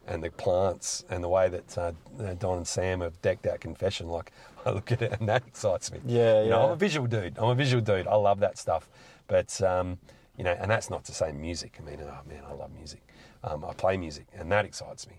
and 0.06 0.22
the 0.22 0.30
plants 0.30 1.04
and 1.08 1.22
the 1.22 1.28
way 1.28 1.48
that 1.48 1.78
uh, 1.78 1.92
uh, 2.18 2.34
Don 2.34 2.58
and 2.58 2.66
Sam 2.66 3.00
have 3.00 3.20
decked 3.22 3.46
out 3.46 3.60
Confession, 3.60 4.08
like 4.08 4.32
I 4.66 4.70
look 4.76 4.92
at 4.92 5.02
it 5.02 5.12
and 5.18 5.28
that 5.28 5.46
excites 5.46 5.90
me. 5.92 6.00
Yeah, 6.06 6.42
you 6.42 6.50
know, 6.50 6.58
yeah. 6.60 6.64
I'm 6.66 6.70
a 6.72 6.76
visual 6.76 7.06
dude. 7.06 7.38
I'm 7.38 7.48
a 7.48 7.54
visual 7.54 7.82
dude. 7.82 8.06
I 8.06 8.14
love 8.16 8.40
that 8.40 8.58
stuff. 8.58 8.88
But 9.26 9.60
um, 9.62 9.98
you 10.36 10.44
know, 10.44 10.52
and 10.52 10.70
that's 10.70 10.90
not 10.90 11.04
to 11.04 11.12
say 11.14 11.32
music. 11.32 11.78
I 11.80 11.82
mean, 11.88 11.98
oh 12.02 12.18
man, 12.28 12.42
I 12.48 12.52
love 12.52 12.70
music. 12.74 13.02
Um, 13.42 13.64
I 13.64 13.72
play 13.72 13.96
music, 13.96 14.26
and 14.34 14.50
that 14.52 14.64
excites 14.64 15.06
me. 15.08 15.14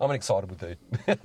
I'm 0.00 0.08
an 0.10 0.16
excitable 0.16 0.56
dude. 0.56 0.78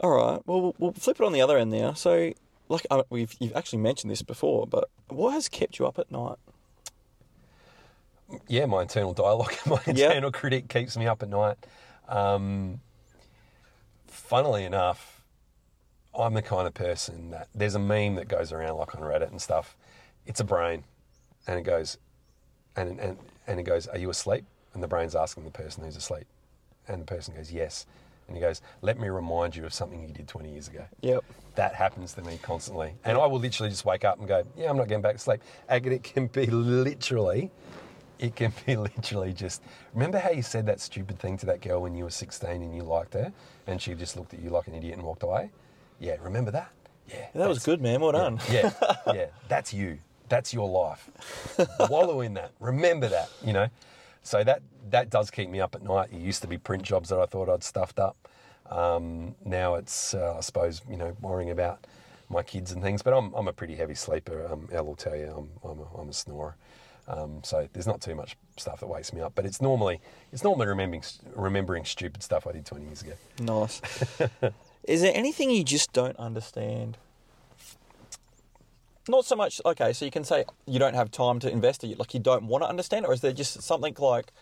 All 0.00 0.10
right. 0.10 0.40
Well, 0.46 0.74
we'll- 0.78 0.92
flip 0.92 1.20
it 1.20 1.24
on 1.24 1.32
the 1.32 1.40
other 1.40 1.56
end 1.56 1.70
now. 1.70 1.92
So, 1.94 2.32
like 2.68 2.86
uh, 2.90 3.02
we've 3.08 3.34
you've 3.40 3.54
actually 3.56 3.78
mentioned 3.80 4.10
this 4.10 4.22
before, 4.22 4.66
but 4.66 4.88
what 5.08 5.30
has 5.32 5.48
kept 5.48 5.78
you 5.78 5.86
up 5.86 5.98
at 5.98 6.10
night? 6.10 6.36
yeah, 8.48 8.66
my 8.66 8.82
internal 8.82 9.12
dialogue, 9.14 9.54
my 9.66 9.80
Yeah. 9.86 10.06
internal 10.08 10.32
critic 10.32 10.68
keeps 10.68 10.96
me 10.96 11.06
up 11.06 11.22
at 11.22 11.28
night. 11.28 11.56
Um, 12.08 12.80
funnily 14.26 14.64
enough, 14.64 15.22
I'm 16.18 16.34
the 16.34 16.42
kind 16.42 16.66
of 16.66 16.74
person 16.74 17.30
that 17.30 17.48
there's 17.54 17.74
a 17.74 17.78
meme 17.78 18.16
that 18.16 18.28
goes 18.28 18.52
around 18.52 18.76
like 18.78 18.94
on 18.94 19.02
Reddit 19.02 19.30
and 19.30 19.40
stuff. 19.40 19.76
It's 20.26 20.40
a 20.40 20.44
brain, 20.44 20.84
and 21.46 21.58
it 21.58 21.62
goes, 21.62 21.98
and 22.74 22.98
and 22.98 23.16
and 23.46 23.60
it 23.60 23.62
goes, 23.62 23.86
"Are 23.86 23.98
you 23.98 24.10
asleep?" 24.10 24.44
And 24.74 24.82
the 24.82 24.88
brain's 24.88 25.14
asking 25.14 25.44
the 25.44 25.50
person 25.50 25.84
who's 25.84 25.96
asleep, 25.96 26.26
and 26.88 27.00
the 27.00 27.06
person 27.06 27.34
goes, 27.34 27.52
"Yes." 27.52 27.86
And 28.26 28.36
he 28.36 28.40
goes, 28.40 28.60
"Let 28.82 28.98
me 28.98 29.08
remind 29.08 29.54
you 29.54 29.64
of 29.64 29.72
something 29.72 30.02
you 30.02 30.08
did 30.08 30.26
20 30.26 30.50
years 30.50 30.66
ago." 30.66 30.84
Yep. 31.02 31.24
That 31.54 31.74
happens 31.74 32.12
to 32.14 32.22
me 32.22 32.38
constantly. 32.42 32.94
And 33.04 33.16
I 33.16 33.26
will 33.26 33.38
literally 33.38 33.70
just 33.70 33.84
wake 33.84 34.04
up 34.04 34.18
and 34.18 34.26
go, 34.26 34.42
yeah, 34.56 34.68
I'm 34.68 34.76
not 34.76 34.88
getting 34.88 35.00
back 35.02 35.14
to 35.14 35.18
sleep. 35.18 35.40
And 35.68 35.86
it 35.86 36.02
can 36.12 36.26
be 36.26 36.46
literally, 36.46 37.50
it 38.18 38.36
can 38.36 38.52
be 38.64 38.76
literally 38.76 39.32
just, 39.32 39.62
remember 39.94 40.18
how 40.18 40.30
you 40.30 40.42
said 40.42 40.66
that 40.66 40.80
stupid 40.80 41.18
thing 41.18 41.36
to 41.38 41.46
that 41.46 41.60
girl 41.60 41.82
when 41.82 41.94
you 41.94 42.04
were 42.04 42.10
16 42.10 42.50
and 42.50 42.74
you 42.74 42.82
liked 42.82 43.14
her 43.14 43.32
and 43.66 43.80
she 43.80 43.94
just 43.94 44.16
looked 44.16 44.34
at 44.34 44.40
you 44.40 44.50
like 44.50 44.66
an 44.66 44.74
idiot 44.74 44.94
and 44.94 45.02
walked 45.02 45.22
away? 45.22 45.50
Yeah, 45.98 46.16
remember 46.22 46.50
that? 46.50 46.70
Yeah. 47.08 47.26
That 47.34 47.48
was 47.48 47.64
good, 47.64 47.80
man. 47.80 48.00
Well 48.00 48.12
done. 48.12 48.40
Yeah, 48.50 48.72
yeah. 49.14 49.26
That's 49.48 49.72
you. 49.72 49.98
That's 50.28 50.52
your 50.52 50.68
life. 50.68 51.08
Wallow 51.88 52.20
in 52.20 52.34
that. 52.34 52.50
Remember 52.58 53.08
that, 53.08 53.30
you 53.44 53.52
know? 53.52 53.68
So 54.22 54.42
that, 54.42 54.60
that 54.90 55.08
does 55.08 55.30
keep 55.30 55.48
me 55.48 55.60
up 55.60 55.76
at 55.76 55.82
night. 55.82 56.08
It 56.12 56.18
used 56.18 56.42
to 56.42 56.48
be 56.48 56.58
print 56.58 56.82
jobs 56.82 57.10
that 57.10 57.18
I 57.20 57.26
thought 57.26 57.48
I'd 57.48 57.62
stuffed 57.62 58.00
up. 58.00 58.16
Um, 58.68 59.36
now 59.44 59.76
it's, 59.76 60.14
uh, 60.14 60.34
I 60.36 60.40
suppose, 60.40 60.82
you 60.90 60.96
know, 60.96 61.16
worrying 61.20 61.50
about 61.50 61.86
my 62.28 62.42
kids 62.42 62.72
and 62.72 62.82
things. 62.82 63.02
But 63.02 63.14
I'm, 63.14 63.32
I'm 63.34 63.46
a 63.46 63.52
pretty 63.52 63.76
heavy 63.76 63.94
sleeper. 63.94 64.48
Um, 64.50 64.68
Elle 64.72 64.84
will 64.84 64.96
tell 64.96 65.14
you 65.14 65.32
I'm, 65.64 65.70
I'm, 65.70 65.78
a, 65.78 66.00
I'm 66.00 66.08
a 66.08 66.12
snorer. 66.12 66.56
Um, 67.08 67.40
so 67.44 67.68
there's 67.72 67.86
not 67.86 68.00
too 68.00 68.14
much 68.14 68.36
stuff 68.56 68.80
that 68.80 68.86
wakes 68.86 69.12
me 69.12 69.20
up. 69.20 69.32
But 69.34 69.46
it's 69.46 69.60
normally 69.60 70.00
it's 70.32 70.42
normally 70.42 70.66
remembering 70.66 71.02
remembering 71.34 71.84
stupid 71.84 72.22
stuff 72.22 72.46
I 72.46 72.52
did 72.52 72.66
20 72.66 72.84
years 72.84 73.02
ago. 73.02 73.12
Nice. 73.40 73.80
Is 74.84 75.02
there 75.02 75.12
anything 75.14 75.50
you 75.50 75.64
just 75.64 75.92
don't 75.92 76.16
understand? 76.16 76.96
Not 79.08 79.24
so 79.24 79.36
much. 79.36 79.60
Okay, 79.64 79.92
so 79.92 80.04
you 80.04 80.10
can 80.10 80.24
say 80.24 80.44
you 80.66 80.78
don't 80.78 80.94
have 80.94 81.10
time 81.10 81.38
to 81.40 81.50
invest, 81.50 81.84
it, 81.84 81.98
like 81.98 82.14
you 82.14 82.20
don't 82.20 82.46
want 82.46 82.64
to 82.64 82.68
understand, 82.68 83.06
or 83.06 83.12
is 83.12 83.20
there 83.20 83.32
just 83.32 83.62
something 83.62 83.94
like, 83.98 84.32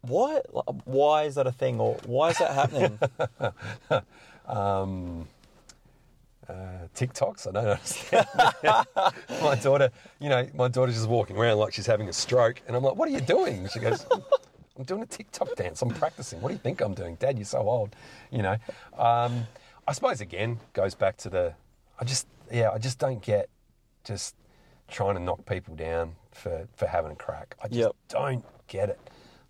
why? 0.00 0.40
Why 0.84 1.24
is 1.24 1.34
that 1.34 1.46
a 1.46 1.52
thing, 1.52 1.78
or 1.78 1.96
why 2.06 2.30
is 2.30 2.38
that 2.38 2.52
happening? 2.52 2.98
um, 4.46 5.28
uh, 6.48 6.88
TikToks. 6.94 7.46
I 7.48 7.52
don't 7.52 7.66
understand. 7.66 8.26
my 9.42 9.54
daughter, 9.56 9.90
you 10.20 10.28
know, 10.28 10.46
my 10.54 10.68
daughter's 10.68 10.96
just 10.96 11.08
walking 11.08 11.36
around 11.36 11.58
like 11.58 11.72
she's 11.72 11.86
having 11.86 12.08
a 12.08 12.12
stroke, 12.12 12.60
and 12.66 12.76
I'm 12.76 12.82
like, 12.82 12.96
"What 12.96 13.08
are 13.08 13.12
you 13.12 13.20
doing?" 13.20 13.68
She 13.68 13.78
goes, 13.78 14.06
"I'm 14.78 14.84
doing 14.84 15.02
a 15.02 15.06
TikTok 15.06 15.54
dance. 15.56 15.82
I'm 15.82 15.90
practicing. 15.90 16.40
What 16.40 16.48
do 16.48 16.54
you 16.54 16.60
think 16.60 16.80
I'm 16.80 16.94
doing, 16.94 17.16
Dad? 17.16 17.38
You're 17.38 17.44
so 17.44 17.60
old." 17.68 17.94
You 18.30 18.42
know, 18.42 18.56
um, 18.98 19.46
I 19.86 19.92
suppose 19.92 20.20
again 20.20 20.58
goes 20.72 20.94
back 20.94 21.16
to 21.18 21.30
the, 21.30 21.54
I 21.98 22.04
just, 22.04 22.26
yeah, 22.50 22.70
I 22.70 22.78
just 22.78 22.98
don't 22.98 23.22
get 23.22 23.48
just 24.04 24.34
trying 24.88 25.14
to 25.14 25.20
knock 25.22 25.46
people 25.46 25.74
down 25.74 26.14
for 26.32 26.66
for 26.74 26.86
having 26.86 27.12
a 27.12 27.16
crack. 27.16 27.56
I 27.62 27.68
just 27.68 27.78
Yep. 27.78 27.92
don't 28.08 28.44
get 28.66 28.88
it. 28.88 29.00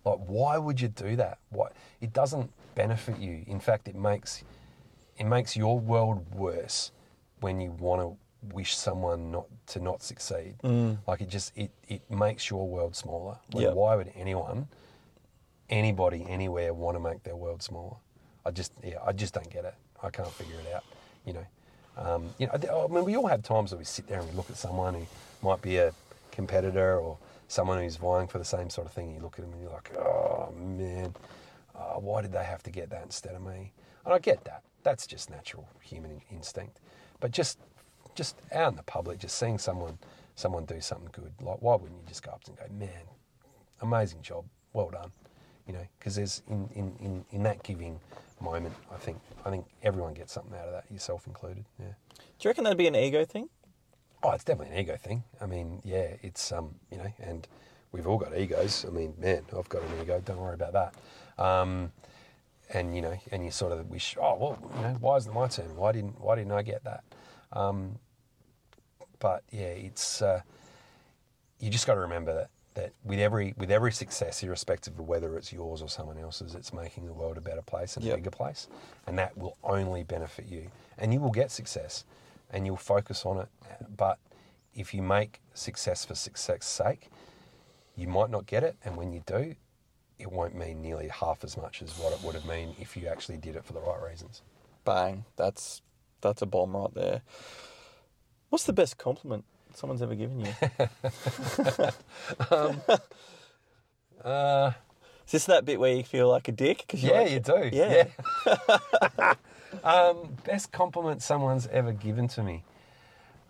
Like, 0.05 0.19
why 0.27 0.57
would 0.57 0.81
you 0.81 0.89
do 0.89 1.15
that? 1.15 1.37
What? 1.49 1.73
It 2.01 2.11
doesn't 2.13 2.51
benefit 2.75 3.17
you. 3.19 3.43
In 3.47 3.59
fact, 3.61 3.87
it 3.87 3.95
makes 3.95 4.43
it 5.17 5.25
makes 5.25 5.55
your 5.55 5.79
world 5.79 6.33
worse 6.35 6.91
when 7.39 7.59
you 7.61 7.71
want 7.71 8.01
to 8.01 8.17
wish 8.53 8.75
someone 8.75 9.31
not 9.31 9.45
to 9.67 9.79
not 9.79 10.01
succeed. 10.03 10.55
Like 11.07 11.21
it 11.21 11.29
just 11.29 11.51
it 11.57 11.71
it 11.87 12.09
makes 12.09 12.49
your 12.49 12.67
world 12.67 12.95
smaller. 12.95 13.37
Like 13.53 13.63
Yep. 13.63 13.73
why 13.75 13.95
would 13.95 14.11
anyone, 14.15 14.67
anybody, 15.69 16.25
anywhere 16.27 16.73
want 16.73 16.95
to 16.95 16.99
make 16.99 17.23
their 17.23 17.35
world 17.35 17.61
smaller? 17.63 17.95
I 18.45 18.51
just 18.51 18.73
yeah, 18.83 18.97
I 19.05 19.11
just 19.13 19.33
don't 19.33 19.49
get 19.49 19.65
it. 19.65 19.75
I 20.01 20.09
can't 20.09 20.31
figure 20.31 20.55
it 20.59 20.73
out. 20.73 20.83
You 21.25 21.33
know, 21.33 21.45
um, 21.97 22.33
you 22.37 22.47
know. 22.47 22.87
I 22.89 22.93
mean, 22.93 23.05
we 23.05 23.15
all 23.15 23.27
have 23.27 23.43
times 23.43 23.71
where 23.71 23.79
we 23.79 23.85
sit 23.85 24.07
there 24.07 24.19
and 24.19 24.29
we 24.29 24.35
look 24.35 24.49
at 24.49 24.57
someone 24.57 24.93
who 24.93 25.05
might 25.41 25.61
be 25.61 25.77
a 25.77 25.93
competitor 26.31 26.97
or 26.99 27.17
someone 27.47 27.79
who's 27.81 27.95
vying 27.95 28.27
for 28.27 28.39
the 28.39 28.45
same 28.45 28.69
sort 28.69 28.87
of 28.87 28.93
thing. 28.93 29.07
And 29.07 29.15
you 29.15 29.21
look 29.21 29.39
at 29.39 29.45
them 29.45 29.53
and 29.53 29.61
you're 29.61 29.71
like, 29.71 29.95
oh 29.97 30.51
man, 30.57 31.15
uh, 31.75 31.99
why 31.99 32.21
did 32.21 32.33
they 32.33 32.43
have 32.43 32.63
to 32.63 32.71
get 32.71 32.89
that 32.89 33.03
instead 33.03 33.35
of 33.35 33.41
me? 33.45 33.71
And 34.05 34.13
I 34.13 34.19
get 34.19 34.43
that. 34.45 34.63
That's 34.83 35.07
just 35.07 35.29
natural 35.29 35.67
human 35.81 36.21
instinct. 36.31 36.79
But 37.19 37.31
just 37.31 37.59
just 38.15 38.35
out 38.51 38.71
in 38.71 38.75
the 38.77 38.83
public, 38.83 39.19
just 39.19 39.37
seeing 39.37 39.57
someone 39.57 39.97
someone 40.35 40.65
do 40.65 40.81
something 40.81 41.09
good, 41.11 41.31
like 41.41 41.57
why 41.61 41.75
wouldn't 41.75 41.99
you 42.01 42.07
just 42.07 42.23
go 42.23 42.31
up 42.31 42.41
and 42.47 42.57
go, 42.57 42.63
man, 42.77 43.05
amazing 43.81 44.21
job, 44.21 44.45
well 44.73 44.89
done, 44.89 45.11
you 45.67 45.73
know? 45.73 45.85
Because 45.99 46.15
there's 46.15 46.41
in, 46.49 46.69
in, 46.73 46.95
in, 46.99 47.25
in 47.31 47.43
that 47.43 47.61
giving 47.63 47.99
moment, 48.41 48.73
I 48.91 48.97
think 48.97 49.19
I 49.45 49.49
think 49.49 49.65
everyone 49.83 50.13
gets 50.13 50.33
something 50.33 50.53
out 50.57 50.67
of 50.67 50.73
that, 50.73 50.85
yourself 50.91 51.27
included. 51.27 51.65
Yeah. 51.79 51.93
Do 52.15 52.23
you 52.41 52.49
reckon 52.49 52.63
that'd 52.65 52.77
be 52.77 52.87
an 52.87 52.95
ego 52.95 53.25
thing? 53.25 53.49
Oh, 54.21 54.31
it's 54.31 54.43
definitely 54.43 54.75
an 54.75 54.81
ego 54.81 54.95
thing. 54.97 55.23
I 55.41 55.45
mean, 55.45 55.81
yeah, 55.83 56.15
it's 56.21 56.51
um, 56.51 56.75
you 56.91 56.97
know, 56.97 57.13
and 57.19 57.47
we've 57.91 58.07
all 58.07 58.17
got 58.17 58.37
egos. 58.37 58.85
I 58.87 58.91
mean, 58.91 59.13
man, 59.17 59.43
I've 59.57 59.69
got 59.69 59.81
an 59.83 60.01
ego. 60.01 60.21
Don't 60.23 60.39
worry 60.39 60.55
about 60.55 60.73
that. 60.73 61.43
Um, 61.43 61.91
and 62.73 62.95
you 62.95 63.01
know, 63.01 63.17
and 63.31 63.45
you 63.45 63.51
sort 63.51 63.71
of 63.71 63.89
wish, 63.89 64.17
oh 64.19 64.35
well, 64.35 64.71
you 64.75 64.81
know, 64.81 64.97
why 64.99 65.17
isn't 65.17 65.31
it 65.31 65.35
my 65.35 65.47
turn? 65.47 65.75
Why 65.75 65.91
didn't 65.91 66.19
Why 66.19 66.35
didn't 66.35 66.51
I 66.51 66.63
get 66.63 66.83
that? 66.83 67.03
Um, 67.51 67.99
but 69.19 69.43
yeah, 69.51 69.67
it's 69.67 70.21
uh, 70.21 70.41
you 71.59 71.69
just 71.69 71.87
got 71.87 71.93
to 71.93 72.01
remember 72.01 72.33
that 72.33 72.49
that 72.73 72.91
with 73.03 73.19
every 73.19 73.53
with 73.57 73.71
every 73.71 73.91
success, 73.91 74.41
irrespective 74.43 74.97
of 74.99 75.07
whether 75.07 75.37
it's 75.37 75.53
yours 75.53 75.81
or 75.81 75.87
someone 75.89 76.17
else's, 76.17 76.55
it's 76.55 76.73
making 76.73 77.05
the 77.05 77.13
world 77.13 77.37
a 77.37 77.41
better 77.41 77.61
place 77.61 77.95
and 77.95 78.05
Yep. 78.05 78.13
a 78.13 78.17
bigger 78.17 78.31
place, 78.31 78.67
and 79.07 79.17
that 79.19 79.37
will 79.37 79.57
only 79.63 80.03
benefit 80.03 80.47
you. 80.47 80.69
And 80.97 81.13
you 81.13 81.19
will 81.19 81.31
get 81.31 81.51
success, 81.51 82.03
and 82.51 82.65
you'll 82.65 82.75
focus 82.77 83.25
on 83.25 83.37
it. 83.39 83.47
But 83.95 84.17
if 84.73 84.93
you 84.93 85.03
make 85.03 85.41
success 85.53 86.03
for 86.03 86.15
success' 86.15 86.65
sake, 86.65 87.09
you 87.95 88.07
might 88.07 88.31
not 88.31 88.47
get 88.47 88.63
it, 88.63 88.75
and 88.83 88.97
when 88.97 89.13
you 89.13 89.21
do, 89.25 89.55
it 90.23 90.31
won't 90.31 90.55
mean 90.55 90.81
nearly 90.81 91.09
half 91.09 91.43
as 91.43 91.57
much 91.57 91.81
as 91.81 91.91
what 91.99 92.13
it 92.13 92.23
would 92.23 92.33
have 92.33 92.45
mean 92.45 92.73
if 92.79 92.95
you 92.95 93.07
actually 93.07 93.37
did 93.37 93.55
it 93.57 93.65
for 93.65 93.73
the 93.73 93.81
right 93.81 94.01
reasons. 94.01 94.41
Bang. 94.85 95.25
That's 95.35 95.81
that's 96.21 96.41
a 96.41 96.45
bomb 96.45 96.75
right 96.75 96.93
there. 96.93 97.21
What's 98.49 98.63
the 98.63 98.71
best 98.73 98.97
compliment 98.97 99.43
someone's 99.75 100.01
ever 100.01 100.15
given 100.15 100.39
you? 100.39 100.53
Uh, 104.23 104.71
Is 105.25 105.31
this 105.31 105.45
that 105.45 105.65
bit 105.65 105.79
where 105.79 105.93
you 105.93 106.03
feel 106.03 106.29
like 106.29 106.47
a 106.47 106.51
dick? 106.53 106.85
'Cause 106.87 107.03
yeah, 107.03 107.11
like- 107.21 107.31
you 107.31 107.39
do. 107.41 107.69
Yeah. 107.73 108.07
Yeah. 108.45 109.33
um, 109.83 110.37
best 110.45 110.71
compliment 110.71 111.21
someone's 111.21 111.67
ever 111.67 111.91
given 111.91 112.27
to 112.29 112.43
me. 112.43 112.63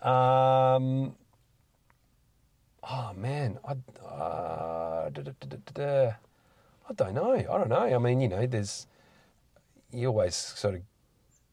Um, 0.02 1.16
oh 2.84 3.12
man, 3.16 3.60
I, 3.66 3.72
uh, 4.06 5.10
da, 5.10 5.22
da, 5.22 5.58
da. 5.74 6.12
I 6.90 6.94
don't 6.94 7.14
know. 7.14 7.34
I 7.34 7.42
don't 7.44 7.70
know. 7.70 7.78
I 7.84 7.98
mean, 7.98 8.20
you 8.22 8.28
know, 8.28 8.46
there's 8.46 8.88
you 9.92 10.08
always 10.08 10.36
sort 10.36 10.76
of 10.76 10.82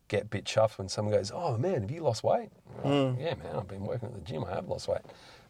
get 0.09 0.23
a 0.23 0.27
bit 0.27 0.45
chuffed 0.45 0.79
when 0.79 0.89
someone 0.89 1.15
goes, 1.15 1.31
"Oh 1.35 1.57
man, 1.57 1.83
have 1.83 1.91
you 1.91 2.03
lost 2.03 2.25
weight?" 2.25 2.51
I'm 2.85 3.11
like, 3.15 3.21
Yeah, 3.21 3.35
man, 3.35 3.57
I've 3.57 3.69
been 3.69 3.85
working 3.85 4.09
at 4.09 4.15
the 4.15 4.21
gym. 4.23 4.45
I 4.45 4.55
have 4.55 4.69
lost 4.69 4.89
weight. 4.89 5.03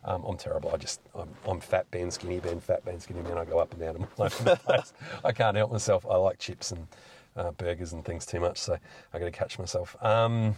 Um, 0.04 0.24
I'm 0.24 0.36
terrible. 0.36 0.70
I 0.72 0.76
just 0.76 1.00
I'm, 1.14 1.28
I'm 1.46 1.60
fat 1.60 1.90
Ben, 1.90 2.10
skinny 2.10 2.40
Ben, 2.40 2.60
fat 2.60 2.84
Ben, 2.84 3.00
skinny 3.00 3.20
Ben. 3.22 3.38
I 3.38 3.44
go 3.44 3.58
up 3.58 3.72
and 3.72 3.80
down 3.80 3.96
all 3.96 4.08
over 4.26 4.44
the 4.44 4.56
place. 4.56 4.92
I 5.24 5.32
can't 5.32 5.56
help 5.56 5.72
myself. 5.72 6.06
I 6.06 6.16
like 6.16 6.38
chips 6.38 6.72
and 6.72 6.86
uh, 7.36 7.50
burgers 7.52 7.92
and 7.92 8.04
things 8.04 8.26
too 8.26 8.40
much, 8.40 8.58
so 8.58 8.78
I 9.12 9.18
got 9.18 9.26
to 9.26 9.30
catch 9.30 9.58
myself. 9.58 9.96
Um, 10.02 10.56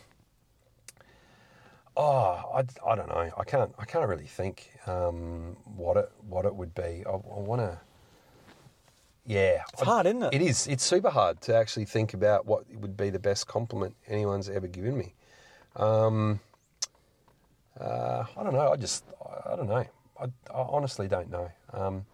oh, 1.97 2.53
I, 2.55 2.65
I 2.86 2.94
don't 2.94 3.09
know. 3.09 3.31
I 3.36 3.44
can't 3.44 3.73
I 3.78 3.85
can't 3.85 4.09
really 4.09 4.27
think 4.27 4.70
um, 4.86 5.57
what 5.77 5.97
it 5.97 6.11
what 6.28 6.44
it 6.44 6.55
would 6.55 6.74
be. 6.74 7.05
I, 7.07 7.11
I 7.11 7.16
want 7.40 7.61
to. 7.61 7.81
Yeah, 9.24 9.62
It's 9.73 9.82
hard, 9.82 10.07
isn't 10.07 10.23
it? 10.24 10.35
it 10.35 10.43
is. 10.43 10.66
It's 10.66 10.82
super 10.85 11.11
hard 11.11 11.40
to 11.43 11.55
actually 11.55 11.85
think 11.85 12.12
about 12.12 12.44
what 12.44 12.65
would 12.74 12.97
be 12.97 13.09
the 13.11 13.20
best 13.20 13.47
compliment 13.47 13.94
anyone's 14.09 14.49
ever 14.49 14.66
given 14.66 14.99
me. 14.99 15.15
Um, 15.77 16.40
uh, 17.81 18.24
I 18.36 18.43
don't 18.43 18.53
know. 18.53 18.73
I 18.73 18.77
just, 18.77 19.05
I, 19.47 19.57
don't 19.57 19.69
know. 19.69 19.86
I, 20.20 20.24
I 20.24 20.28
honestly 20.51 21.07
don't 21.07 21.31
know. 21.31 21.51
Um, 21.73 22.05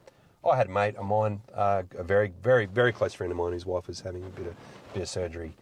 I 0.48 0.56
had 0.56 0.68
a 0.68 0.70
mate 0.70 0.96
of 0.96 1.06
mine, 1.06 1.40
uh, 1.54 1.82
a 1.96 2.02
very, 2.02 2.32
very, 2.42 2.66
very 2.66 2.92
close 2.92 3.14
friend 3.14 3.30
of 3.30 3.36
mine, 3.38 3.52
whose 3.52 3.66
wife 3.66 3.88
was 3.88 4.00
having 4.00 4.24
a 4.24 4.28
bit 4.28 4.46
of, 4.46 4.54
bit 4.92 5.02
of 5.02 5.08
surgery 5.08 5.54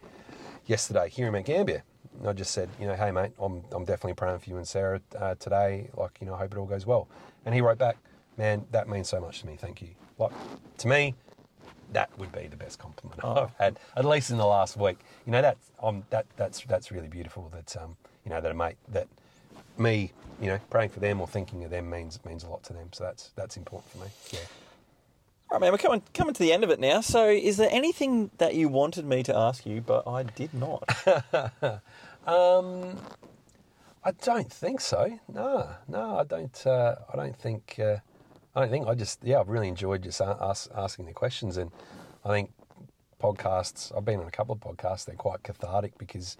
yesterday 0.65 1.09
here 1.09 1.27
in 1.27 1.33
Mount 1.33 1.45
Gambier. 1.45 1.83
And 2.19 2.27
I 2.27 2.33
just 2.33 2.51
said, 2.51 2.69
you 2.79 2.87
know, 2.87 2.95
hey 2.95 3.11
mate, 3.11 3.31
I'm, 3.39 3.63
I'm 3.71 3.85
definitely 3.85 4.13
praying 4.15 4.39
for 4.39 4.49
you 4.49 4.57
and 4.57 4.67
Sarah 4.67 5.01
uh, 5.17 5.35
today. 5.35 5.89
Like, 5.95 6.17
you 6.19 6.27
know, 6.27 6.35
I 6.35 6.39
hope 6.39 6.51
it 6.53 6.57
all 6.57 6.65
goes 6.65 6.85
well. 6.85 7.07
And 7.45 7.55
he 7.55 7.61
wrote 7.61 7.77
back, 7.77 7.97
man, 8.37 8.65
that 8.71 8.89
means 8.89 9.07
so 9.07 9.19
much 9.19 9.41
to 9.41 9.47
me. 9.47 9.55
Thank 9.59 9.81
you. 9.81 9.89
Like, 10.17 10.31
to 10.79 10.87
me, 10.87 11.15
that 11.93 12.09
would 12.17 12.31
be 12.31 12.47
the 12.47 12.55
best 12.55 12.79
compliment 12.79 13.21
I've 13.23 13.51
had, 13.57 13.79
at 13.95 14.05
least 14.05 14.29
in 14.29 14.37
the 14.37 14.45
last 14.45 14.77
week. 14.77 14.97
You 15.25 15.31
know, 15.31 15.41
that's 15.41 15.71
um, 15.81 16.03
that 16.09 16.25
that's 16.35 16.61
that's 16.61 16.91
really 16.91 17.07
beautiful. 17.07 17.51
That 17.53 17.75
um, 17.81 17.95
you 18.25 18.31
know, 18.31 18.41
that 18.41 18.51
a 18.51 18.55
mate 18.55 18.77
that 18.89 19.07
me, 19.77 20.11
you 20.41 20.47
know, 20.47 20.59
praying 20.69 20.89
for 20.89 20.99
them 20.99 21.21
or 21.21 21.27
thinking 21.27 21.63
of 21.63 21.69
them 21.69 21.89
means 21.89 22.19
means 22.25 22.43
a 22.43 22.49
lot 22.49 22.63
to 22.63 22.73
them. 22.73 22.89
So 22.91 23.03
that's 23.03 23.31
that's 23.35 23.57
important 23.57 23.91
for 23.91 23.99
me. 23.99 24.07
Yeah. 24.31 24.39
All 25.49 25.55
right, 25.55 25.61
man, 25.61 25.71
we're 25.71 25.77
coming 25.77 26.01
coming 26.13 26.33
to 26.33 26.43
the 26.43 26.51
end 26.51 26.63
of 26.63 26.69
it 26.69 26.79
now. 26.79 26.99
So, 26.99 27.29
is 27.29 27.55
there 27.55 27.69
anything 27.71 28.31
that 28.37 28.55
you 28.55 28.67
wanted 28.67 29.05
me 29.05 29.23
to 29.23 29.35
ask 29.35 29.65
you, 29.65 29.79
but 29.79 30.05
I 30.05 30.23
did 30.23 30.53
not? 30.53 30.83
Um, 32.27 32.97
I 34.03 34.11
don't 34.11 34.51
think 34.51 34.81
so. 34.81 35.17
No, 35.33 35.69
no, 35.87 36.19
I 36.19 36.23
don't. 36.25 36.67
Uh, 36.67 36.95
I 37.11 37.15
don't 37.15 37.35
think. 37.35 37.79
Uh, 37.79 37.97
I 38.57 38.61
don't 38.61 38.71
think. 38.71 38.87
I 38.87 38.95
just 38.95 39.19
yeah, 39.23 39.39
I've 39.39 39.49
really 39.49 39.67
enjoyed 39.67 40.01
just 40.01 40.19
ask, 40.19 40.67
asking 40.75 41.05
the 41.05 41.13
questions, 41.13 41.57
and 41.57 41.69
I 42.25 42.29
think 42.29 42.51
podcasts. 43.21 43.95
I've 43.95 44.03
been 44.03 44.19
on 44.19 44.25
a 44.25 44.31
couple 44.31 44.55
of 44.55 44.59
podcasts. 44.59 45.05
They're 45.05 45.15
quite 45.15 45.43
cathartic 45.43 45.95
because 45.99 46.37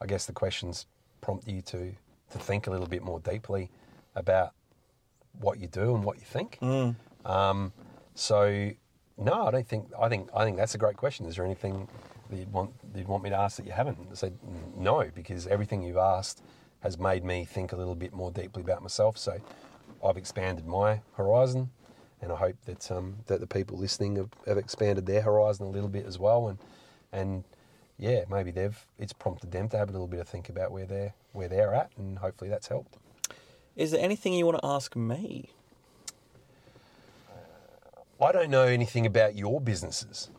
I 0.00 0.06
guess 0.06 0.26
the 0.26 0.32
questions 0.32 0.86
prompt 1.20 1.46
you 1.46 1.62
to 1.62 1.92
to 2.32 2.38
think 2.40 2.66
a 2.66 2.70
little 2.70 2.88
bit 2.88 3.04
more 3.04 3.20
deeply 3.20 3.70
about 4.16 4.54
what 5.38 5.60
you 5.60 5.68
do 5.68 5.94
and 5.94 6.02
what 6.02 6.16
you 6.16 6.24
think. 6.24 6.58
Um, 7.24 7.72
so 8.16 8.72
no, 9.16 9.46
I 9.46 9.52
don't 9.52 9.68
think. 9.68 9.86
I 10.00 10.08
think 10.08 10.28
I 10.34 10.44
think 10.44 10.56
that's 10.56 10.74
a 10.74 10.78
great 10.78 10.96
question. 10.96 11.26
Is 11.26 11.36
there 11.36 11.44
anything 11.44 11.86
that 12.28 12.38
you'd 12.38 12.52
want 12.52 12.72
that 12.92 12.98
you'd 12.98 13.06
want 13.06 13.22
me 13.22 13.30
to 13.30 13.36
ask 13.36 13.56
that 13.58 13.66
you 13.66 13.72
haven't? 13.72 13.98
I 14.10 14.14
said 14.16 14.36
no, 14.76 15.08
because 15.14 15.46
everything 15.46 15.84
you've 15.84 15.96
asked 15.96 16.42
has 16.80 16.98
made 16.98 17.24
me 17.24 17.44
think 17.44 17.72
a 17.72 17.76
little 17.76 17.94
bit 17.94 18.12
more 18.12 18.32
deeply 18.32 18.62
about 18.62 18.82
myself. 18.82 19.16
So 19.16 19.40
I've 20.04 20.16
expanded 20.16 20.66
my 20.66 21.00
horizon, 21.14 21.70
and 22.20 22.32
I 22.32 22.36
hope 22.36 22.56
that 22.66 22.90
um, 22.90 23.16
that 23.26 23.40
the 23.40 23.46
people 23.46 23.78
listening 23.78 24.16
have, 24.16 24.30
have 24.46 24.58
expanded 24.58 25.06
their 25.06 25.22
horizon 25.22 25.66
a 25.66 25.70
little 25.70 25.88
bit 25.88 26.06
as 26.06 26.18
well. 26.18 26.48
And 26.48 26.58
and 27.12 27.44
yeah, 27.98 28.24
maybe 28.30 28.50
they've 28.50 28.78
it's 28.98 29.12
prompted 29.12 29.52
them 29.52 29.68
to 29.70 29.78
have 29.78 29.88
a 29.88 29.92
little 29.92 30.08
bit 30.08 30.20
of 30.20 30.28
think 30.28 30.48
about 30.48 30.72
where 30.72 30.86
they're 30.86 31.14
where 31.32 31.48
they're 31.48 31.74
at, 31.74 31.90
and 31.96 32.18
hopefully 32.18 32.50
that's 32.50 32.68
helped. 32.68 32.96
Is 33.76 33.90
there 33.90 34.02
anything 34.02 34.32
you 34.32 34.46
want 34.46 34.58
to 34.58 34.66
ask 34.66 34.96
me? 34.96 35.50
I 38.20 38.32
don't 38.32 38.50
know 38.50 38.62
anything 38.62 39.04
about 39.04 39.34
your 39.34 39.60
businesses. 39.60 40.30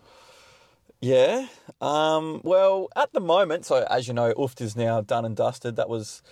Yeah. 0.99 1.47
Um, 1.79 2.41
well, 2.43 2.87
at 2.95 3.13
the 3.13 3.19
moment, 3.19 3.65
so 3.65 3.85
as 3.89 4.07
you 4.07 4.15
know, 4.15 4.33
UFT 4.33 4.61
is 4.61 4.75
now 4.75 5.01
done 5.01 5.25
and 5.25 5.35
dusted. 5.35 5.75
That 5.75 5.89
was 5.89 6.23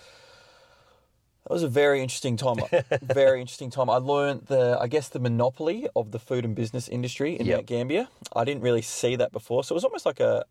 that 1.46 1.52
was 1.52 1.62
a 1.62 1.68
very 1.68 2.02
interesting 2.02 2.36
time. 2.36 2.56
very 3.02 3.40
interesting 3.40 3.70
time. 3.70 3.88
I 3.88 3.98
learned 3.98 4.46
the, 4.46 4.76
I 4.80 4.88
guess, 4.88 5.08
the 5.08 5.20
monopoly 5.20 5.86
of 5.94 6.10
the 6.10 6.18
food 6.18 6.44
and 6.44 6.56
business 6.56 6.88
industry 6.88 7.38
in 7.38 7.46
Yep. 7.46 7.56
Mount 7.56 7.66
Gambier. 7.66 8.08
I 8.34 8.44
didn't 8.44 8.62
really 8.62 8.82
see 8.82 9.14
that 9.14 9.30
before, 9.30 9.62
so 9.62 9.72
it 9.72 9.76
was 9.76 9.84
almost 9.84 10.06
like 10.06 10.18
a 10.20 10.44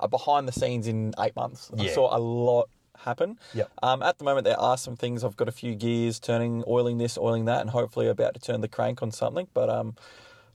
a 0.00 0.06
behind 0.06 0.46
the 0.46 0.52
scenes 0.52 0.86
in 0.86 1.14
eight 1.18 1.34
months. 1.34 1.70
I 1.76 1.88
saw 1.88 2.16
a 2.16 2.20
lot 2.20 2.68
happen. 2.98 3.38
Yep. 3.54 3.70
Um, 3.82 4.02
at 4.02 4.18
the 4.18 4.24
moment, 4.24 4.44
there 4.44 4.60
are 4.60 4.76
some 4.76 4.96
things. 4.96 5.24
I've 5.24 5.36
got 5.36 5.48
a 5.48 5.52
few 5.52 5.74
gears 5.74 6.20
turning, 6.20 6.62
oiling 6.68 6.98
this, 6.98 7.16
oiling 7.16 7.46
that, 7.46 7.62
and 7.62 7.70
hopefully 7.70 8.06
about 8.06 8.34
to 8.34 8.40
turn 8.40 8.60
the 8.60 8.68
crank 8.68 9.02
on 9.02 9.10
something. 9.10 9.48
But 9.54 9.70
um, 9.70 9.96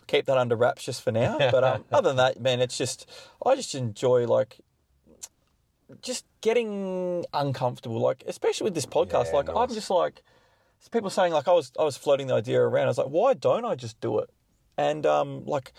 keep 0.08 0.26
that 0.28 0.38
under 0.38 0.56
wraps 0.56 0.84
just 0.84 1.02
for 1.02 1.12
now. 1.12 1.38
But 1.52 1.64
um, 1.64 1.84
other 1.92 2.10
than 2.10 2.18
that, 2.18 2.40
man, 2.40 2.62
it's 2.62 2.78
just 2.78 3.10
I 3.46 3.56
just 3.56 3.76
enjoy 3.76 4.28
like 4.28 4.60
just 6.02 6.26
getting 6.42 7.26
uncomfortable, 7.34 8.00
like 8.00 8.24
especially 8.28 8.66
with 8.66 8.76
this 8.76 8.86
podcast. 8.86 9.28
Yeah, 9.28 9.38
like 9.38 9.50
I'm 9.50 9.70
just 9.70 9.90
like 9.90 10.24
people 10.92 11.10
saying 11.10 11.34
like 11.34 11.48
I 11.48 11.54
was 11.54 11.72
I 11.80 11.84
was 11.84 11.98
floating 11.98 12.28
the 12.28 12.36
idea 12.36 12.62
around. 12.62 12.86
I 12.86 12.88
was 12.88 12.98
like, 12.98 13.08
why 13.08 13.34
don't 13.34 13.66
I 13.66 13.76
just 13.76 14.00
do 14.00 14.20
it? 14.20 14.30
And 14.78 15.06
um, 15.06 15.46
like 15.46 15.74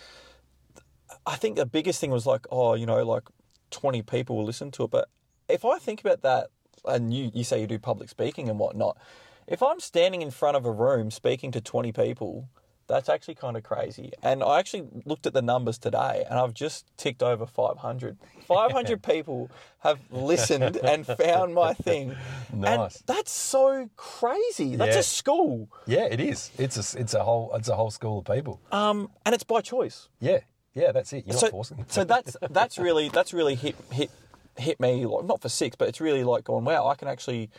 I 1.26 1.36
think 1.36 1.56
the 1.56 1.66
biggest 1.66 2.00
thing 2.00 2.10
was 2.10 2.26
like, 2.26 2.46
oh, 2.50 2.74
you 2.74 2.86
know, 2.86 3.02
like 3.04 3.24
20 3.70 4.02
people 4.02 4.36
will 4.36 4.44
listen 4.44 4.70
to 4.72 4.84
it. 4.84 4.90
But 4.90 5.08
if 5.48 5.64
I 5.64 5.78
think 5.78 6.00
about 6.00 6.22
that, 6.22 6.48
and 6.84 7.14
you, 7.14 7.30
you 7.34 7.44
say 7.44 7.60
you 7.60 7.66
do 7.66 7.78
public 7.78 8.08
speaking 8.08 8.48
and 8.48 8.58
whatnot, 8.58 8.98
if 9.46 9.62
I'm 9.62 9.80
standing 9.80 10.22
in 10.22 10.30
front 10.30 10.56
of 10.56 10.64
a 10.64 10.72
room 10.72 11.10
speaking 11.10 11.50
to 11.52 11.60
20 11.60 11.92
people, 11.92 12.48
that's 12.86 13.08
actually 13.08 13.34
kind 13.34 13.56
of 13.56 13.62
crazy. 13.62 14.12
And 14.22 14.42
I 14.42 14.58
actually 14.58 14.86
looked 15.04 15.26
at 15.26 15.32
the 15.32 15.42
numbers 15.42 15.78
today 15.78 16.24
and 16.28 16.38
I've 16.38 16.54
just 16.54 16.86
ticked 16.96 17.22
over 17.22 17.46
500. 17.46 18.18
500 18.46 19.02
people 19.02 19.50
have 19.80 19.98
listened 20.10 20.76
and 20.76 21.06
found 21.06 21.54
my 21.54 21.72
thing. 21.74 22.14
Nice. 22.52 22.96
And 22.96 23.06
that's 23.06 23.30
so 23.30 23.88
crazy. 23.96 24.76
That's 24.76 24.94
Yeah. 24.94 25.00
a 25.00 25.02
school. 25.02 25.68
Yeah, 25.86 26.04
it 26.10 26.20
is. 26.20 26.50
It's 26.58 26.76
a 26.94 27.00
it's 27.00 27.14
a 27.14 27.24
whole 27.24 27.50
it's 27.54 27.68
a 27.68 27.74
whole 27.76 27.90
school 27.90 28.18
of 28.18 28.26
people. 28.26 28.60
Um, 28.72 29.10
and 29.24 29.34
it's 29.34 29.44
by 29.44 29.60
choice. 29.62 30.08
Yeah, 30.20 30.40
yeah, 30.74 30.92
that's 30.92 31.12
it. 31.12 31.26
You're 31.26 31.36
so, 31.36 31.46
not 31.46 31.50
forcing. 31.52 31.84
so 31.88 32.04
that's 32.04 32.36
that's 32.50 32.78
really 32.78 33.08
that's 33.08 33.32
really 33.32 33.54
hit 33.54 33.76
hit 33.90 34.10
hit 34.56 34.78
me 34.78 35.06
like 35.06 35.24
not 35.24 35.40
for 35.40 35.48
six, 35.48 35.74
but 35.76 35.88
it's 35.88 36.00
really 36.00 36.22
like 36.24 36.44
going, 36.44 36.64
wow, 36.64 36.86
I 36.86 36.94
can 36.94 37.08
actually, 37.08 37.50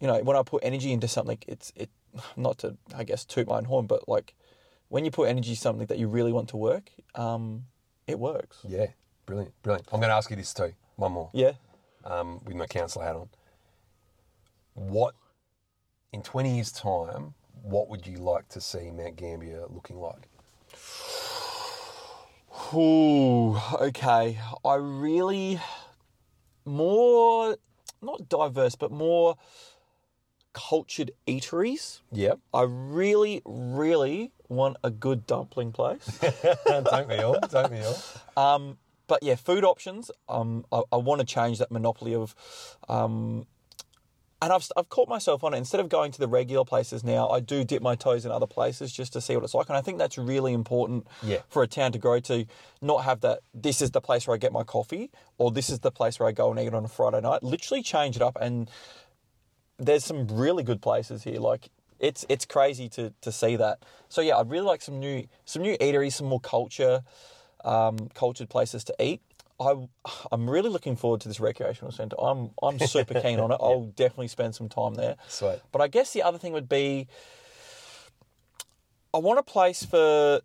you 0.00 0.06
know, 0.06 0.20
when 0.22 0.36
I 0.36 0.42
put 0.42 0.64
energy 0.64 0.92
into 0.92 1.06
something, 1.08 1.38
it's 1.46 1.72
it 1.76 1.90
not 2.36 2.58
to 2.58 2.76
I 2.94 3.04
guess 3.04 3.24
toot 3.24 3.46
my 3.46 3.58
own 3.58 3.64
horn, 3.64 3.86
but 3.86 4.08
like 4.08 4.34
when 4.88 5.04
you 5.04 5.10
put 5.10 5.28
energy 5.28 5.54
something 5.54 5.86
that 5.86 5.98
you 5.98 6.08
really 6.08 6.32
want 6.32 6.48
to 6.50 6.56
work, 6.56 6.90
um, 7.14 7.64
it 8.06 8.18
works. 8.18 8.58
yeah, 8.66 8.86
brilliant, 9.26 9.54
brilliant. 9.62 9.88
I'm 9.92 10.00
going 10.00 10.10
to 10.10 10.14
ask 10.16 10.30
you 10.30 10.36
this 10.36 10.52
too. 10.54 10.72
One 10.96 11.12
more. 11.12 11.30
Yeah. 11.32 11.52
Um, 12.04 12.40
with 12.44 12.56
my 12.56 12.66
councillor 12.66 13.04
hat 13.04 13.16
on. 13.16 13.28
What 14.74 15.14
in 16.12 16.22
20 16.22 16.54
years' 16.54 16.72
time? 16.72 17.34
What 17.62 17.88
would 17.88 18.06
you 18.06 18.18
like 18.18 18.48
to 18.50 18.60
see 18.60 18.90
Mount 18.90 19.16
Gambier 19.16 19.64
looking 19.70 19.96
like? 19.96 20.28
Ooh, 22.74 23.56
okay. 23.80 24.38
I 24.64 24.74
really 24.74 25.60
more 26.64 27.56
not 28.02 28.28
diverse, 28.28 28.74
but 28.74 28.92
more 28.92 29.36
cultured 30.52 31.10
eateries. 31.26 32.00
Yep. 32.12 32.38
I 32.52 32.62
really, 32.62 33.42
really 33.44 34.32
want 34.48 34.76
a 34.84 34.90
good 34.90 35.26
dumpling 35.26 35.72
place. 35.72 36.18
don't 36.66 37.08
we 37.08 37.16
all? 37.18 37.38
Don't 37.50 37.72
we 37.72 37.80
all? 37.80 37.96
Um, 38.54 38.78
but 39.06 39.22
yeah, 39.22 39.34
food 39.34 39.64
options. 39.64 40.10
Um, 40.28 40.64
I, 40.72 40.82
I 40.92 40.96
want 40.96 41.20
to 41.20 41.26
change 41.26 41.58
that 41.58 41.70
monopoly 41.70 42.14
of, 42.14 42.34
um, 42.88 43.46
and 44.42 44.52
I've, 44.52 44.66
I've 44.76 44.88
caught 44.88 45.08
myself 45.08 45.42
on 45.44 45.54
it. 45.54 45.58
Instead 45.58 45.80
of 45.80 45.88
going 45.88 46.12
to 46.12 46.18
the 46.18 46.28
regular 46.28 46.64
places 46.64 47.02
now, 47.04 47.28
I 47.30 47.40
do 47.40 47.64
dip 47.64 47.80
my 47.82 47.94
toes 47.94 48.26
in 48.26 48.30
other 48.32 48.46
places 48.46 48.92
just 48.92 49.12
to 49.14 49.20
see 49.20 49.34
what 49.34 49.44
it's 49.44 49.54
like. 49.54 49.68
And 49.68 49.76
I 49.76 49.80
think 49.80 49.98
that's 49.98 50.18
really 50.18 50.52
important 50.52 51.06
Yeah. 51.22 51.38
for 51.48 51.62
a 51.62 51.66
town 51.66 51.92
to 51.92 51.98
grow 51.98 52.20
to 52.20 52.46
not 52.82 53.04
have 53.04 53.20
that 53.20 53.40
this 53.54 53.80
is 53.80 53.90
the 53.92 54.00
place 54.02 54.26
where 54.26 54.34
I 54.34 54.38
get 54.38 54.52
my 54.52 54.62
coffee 54.62 55.10
or 55.38 55.50
this 55.50 55.70
is 55.70 55.80
the 55.80 55.90
place 55.90 56.18
where 56.18 56.28
I 56.28 56.32
go 56.32 56.50
and 56.50 56.60
eat 56.60 56.66
it 56.66 56.74
on 56.74 56.84
a 56.84 56.88
Friday 56.88 57.20
night. 57.22 57.42
Literally 57.42 57.82
change 57.82 58.16
it 58.16 58.22
up. 58.22 58.36
And 58.40 58.70
there's 59.78 60.04
some 60.04 60.28
really 60.28 60.62
good 60.62 60.82
places 60.82 61.24
here. 61.24 61.40
Like 61.40 61.70
it's 62.04 62.26
it's 62.28 62.44
crazy 62.44 62.88
to 62.90 63.12
to 63.22 63.32
see 63.32 63.56
that. 63.56 63.82
So 64.08 64.20
yeah, 64.20 64.36
I'd 64.36 64.50
really 64.50 64.66
like 64.66 64.82
some 64.82 65.00
new 65.00 65.26
some 65.46 65.62
new 65.62 65.76
eateries, 65.78 66.12
some 66.12 66.26
more 66.26 66.40
culture, 66.40 67.02
um, 67.64 68.10
cultured 68.14 68.50
places 68.50 68.84
to 68.84 68.94
eat. 69.00 69.22
I 69.58 69.74
I'm 70.30 70.50
really 70.50 70.68
looking 70.68 70.96
forward 70.96 71.22
to 71.22 71.28
this 71.28 71.40
recreational 71.40 71.92
centre. 71.92 72.16
I'm 72.20 72.50
I'm 72.62 72.78
super 72.78 73.20
keen 73.20 73.40
on 73.40 73.50
it. 73.50 73.58
I'll 73.60 73.86
definitely 73.96 74.28
spend 74.28 74.54
some 74.54 74.68
time 74.68 74.94
there. 74.94 75.16
Sweet. 75.28 75.60
But 75.72 75.80
I 75.80 75.88
guess 75.88 76.12
the 76.12 76.22
other 76.22 76.38
thing 76.38 76.52
would 76.52 76.68
be 76.68 77.08
I 79.14 79.18
want 79.18 79.38
a 79.38 79.42
place 79.42 79.84
for 79.84 80.40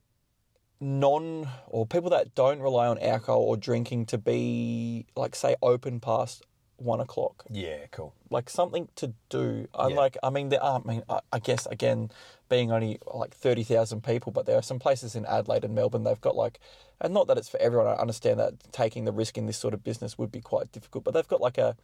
non 0.80 1.50
or 1.68 1.86
people 1.86 2.12
that 2.12 2.36
don't 2.36 2.62
rely 2.62 2.88
on 2.88 2.98
alcohol 3.00 3.42
or 3.42 3.58
drinking 3.58 4.06
to 4.08 4.18
be 4.18 5.08
like 5.16 5.36
say 5.36 5.58
open 5.62 6.00
past 6.00 6.46
one 6.82 7.00
o'clock 7.00 7.44
Yeah, 7.50 7.86
cool. 7.92 8.14
like 8.30 8.50
something 8.50 8.88
to 8.96 9.14
do. 9.30 9.68
I 9.74 9.88
Yeah. 9.90 9.96
like. 9.96 10.18
I 10.24 10.30
mean, 10.30 10.50
there 10.50 10.64
are. 10.64 10.82
I 10.84 10.88
mean, 10.88 11.04
I, 11.10 11.20
I 11.32 11.40
guess 11.40 11.66
again, 11.68 12.10
being 12.50 12.72
only 12.72 13.00
like 13.14 13.34
thirty 13.34 13.64
thousand 13.64 14.04
people, 14.04 14.32
but 14.32 14.46
there 14.46 14.56
are 14.58 14.62
some 14.62 14.80
places 14.80 15.16
in 15.16 15.26
Adelaide 15.26 15.64
and 15.64 15.76
Melbourne. 15.76 16.04
They've 16.04 16.20
got 16.22 16.36
like, 16.36 16.60
and 17.02 17.14
not 17.14 17.28
that 17.28 17.38
it's 17.38 17.50
for 17.50 17.60
everyone. 17.60 17.88
I 17.88 17.94
understand 17.96 18.40
that 18.40 18.54
taking 18.72 19.06
the 19.06 19.12
risk 19.12 19.38
in 19.38 19.46
this 19.46 19.58
sort 19.58 19.74
of 19.74 19.84
business 19.84 20.18
would 20.18 20.32
be 20.32 20.42
quite 20.42 20.72
difficult, 20.72 21.04
but 21.04 21.14
they've 21.14 21.28
got 21.28 21.42
like 21.42 21.58
a, 21.58 21.76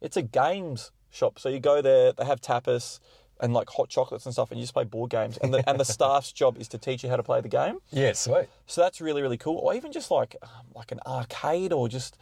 it's 0.00 0.16
a 0.16 0.22
games 0.22 0.90
shop. 1.10 1.38
So 1.38 1.48
you 1.48 1.60
go 1.60 1.80
there. 1.82 2.12
They 2.12 2.24
have 2.24 2.40
tapas 2.40 3.00
and 3.38 3.52
like 3.52 3.68
hot 3.68 3.88
chocolates 3.90 4.24
and 4.24 4.32
stuff, 4.32 4.50
and 4.50 4.58
you 4.58 4.62
just 4.64 4.72
play 4.72 4.84
board 4.84 5.10
games. 5.10 5.36
And 5.38 5.52
the 5.52 5.68
and 5.68 5.78
the 5.78 5.84
staff's 5.96 6.32
job 6.32 6.56
is 6.58 6.68
to 6.68 6.78
teach 6.78 7.02
you 7.04 7.10
how 7.10 7.16
to 7.16 7.22
play 7.22 7.40
the 7.40 7.48
game. 7.48 7.78
Yeah, 7.90 8.12
sweet. 8.12 8.46
So 8.66 8.80
that's 8.82 9.00
really 9.00 9.22
really 9.22 9.38
cool. 9.38 9.58
Or 9.58 9.74
even 9.74 9.92
just 9.92 10.10
like 10.10 10.36
um, 10.42 10.66
like 10.74 10.90
an 10.92 11.00
arcade 11.06 11.72
or 11.72 11.88
just 11.88 12.16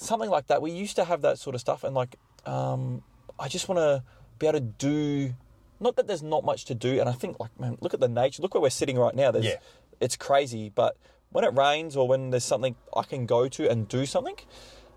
something 0.00 0.30
like 0.30 0.46
that. 0.48 0.62
We 0.62 0.70
used 0.72 0.96
to 0.96 1.04
have 1.04 1.22
that 1.22 1.38
sort 1.38 1.54
of 1.54 1.60
stuff, 1.60 1.84
and 1.84 1.94
like 1.94 2.16
um, 2.46 3.02
I 3.38 3.48
just 3.48 3.68
want 3.68 3.78
to 3.78 4.02
be 4.38 4.46
able 4.46 4.58
to 4.58 4.64
do. 4.64 5.34
Not 5.82 5.96
that 5.96 6.06
there's 6.06 6.22
not 6.22 6.44
much 6.44 6.66
to 6.66 6.74
do, 6.74 7.00
and 7.00 7.08
I 7.08 7.12
think 7.12 7.40
like 7.40 7.58
man, 7.58 7.78
look 7.80 7.94
at 7.94 8.00
the 8.00 8.08
nature. 8.08 8.42
Look 8.42 8.54
where 8.54 8.60
we're 8.60 8.70
sitting 8.70 8.98
right 8.98 9.14
now. 9.14 9.30
There's, 9.30 9.44
Yeah. 9.46 9.56
it's 10.00 10.16
crazy. 10.16 10.68
But 10.68 10.96
when 11.30 11.44
it 11.44 11.54
rains 11.56 11.96
or 11.96 12.06
when 12.08 12.30
there's 12.30 12.44
something 12.44 12.76
I 12.94 13.02
can 13.04 13.24
go 13.26 13.48
to 13.48 13.70
and 13.70 13.88
do 13.88 14.04
something, 14.06 14.36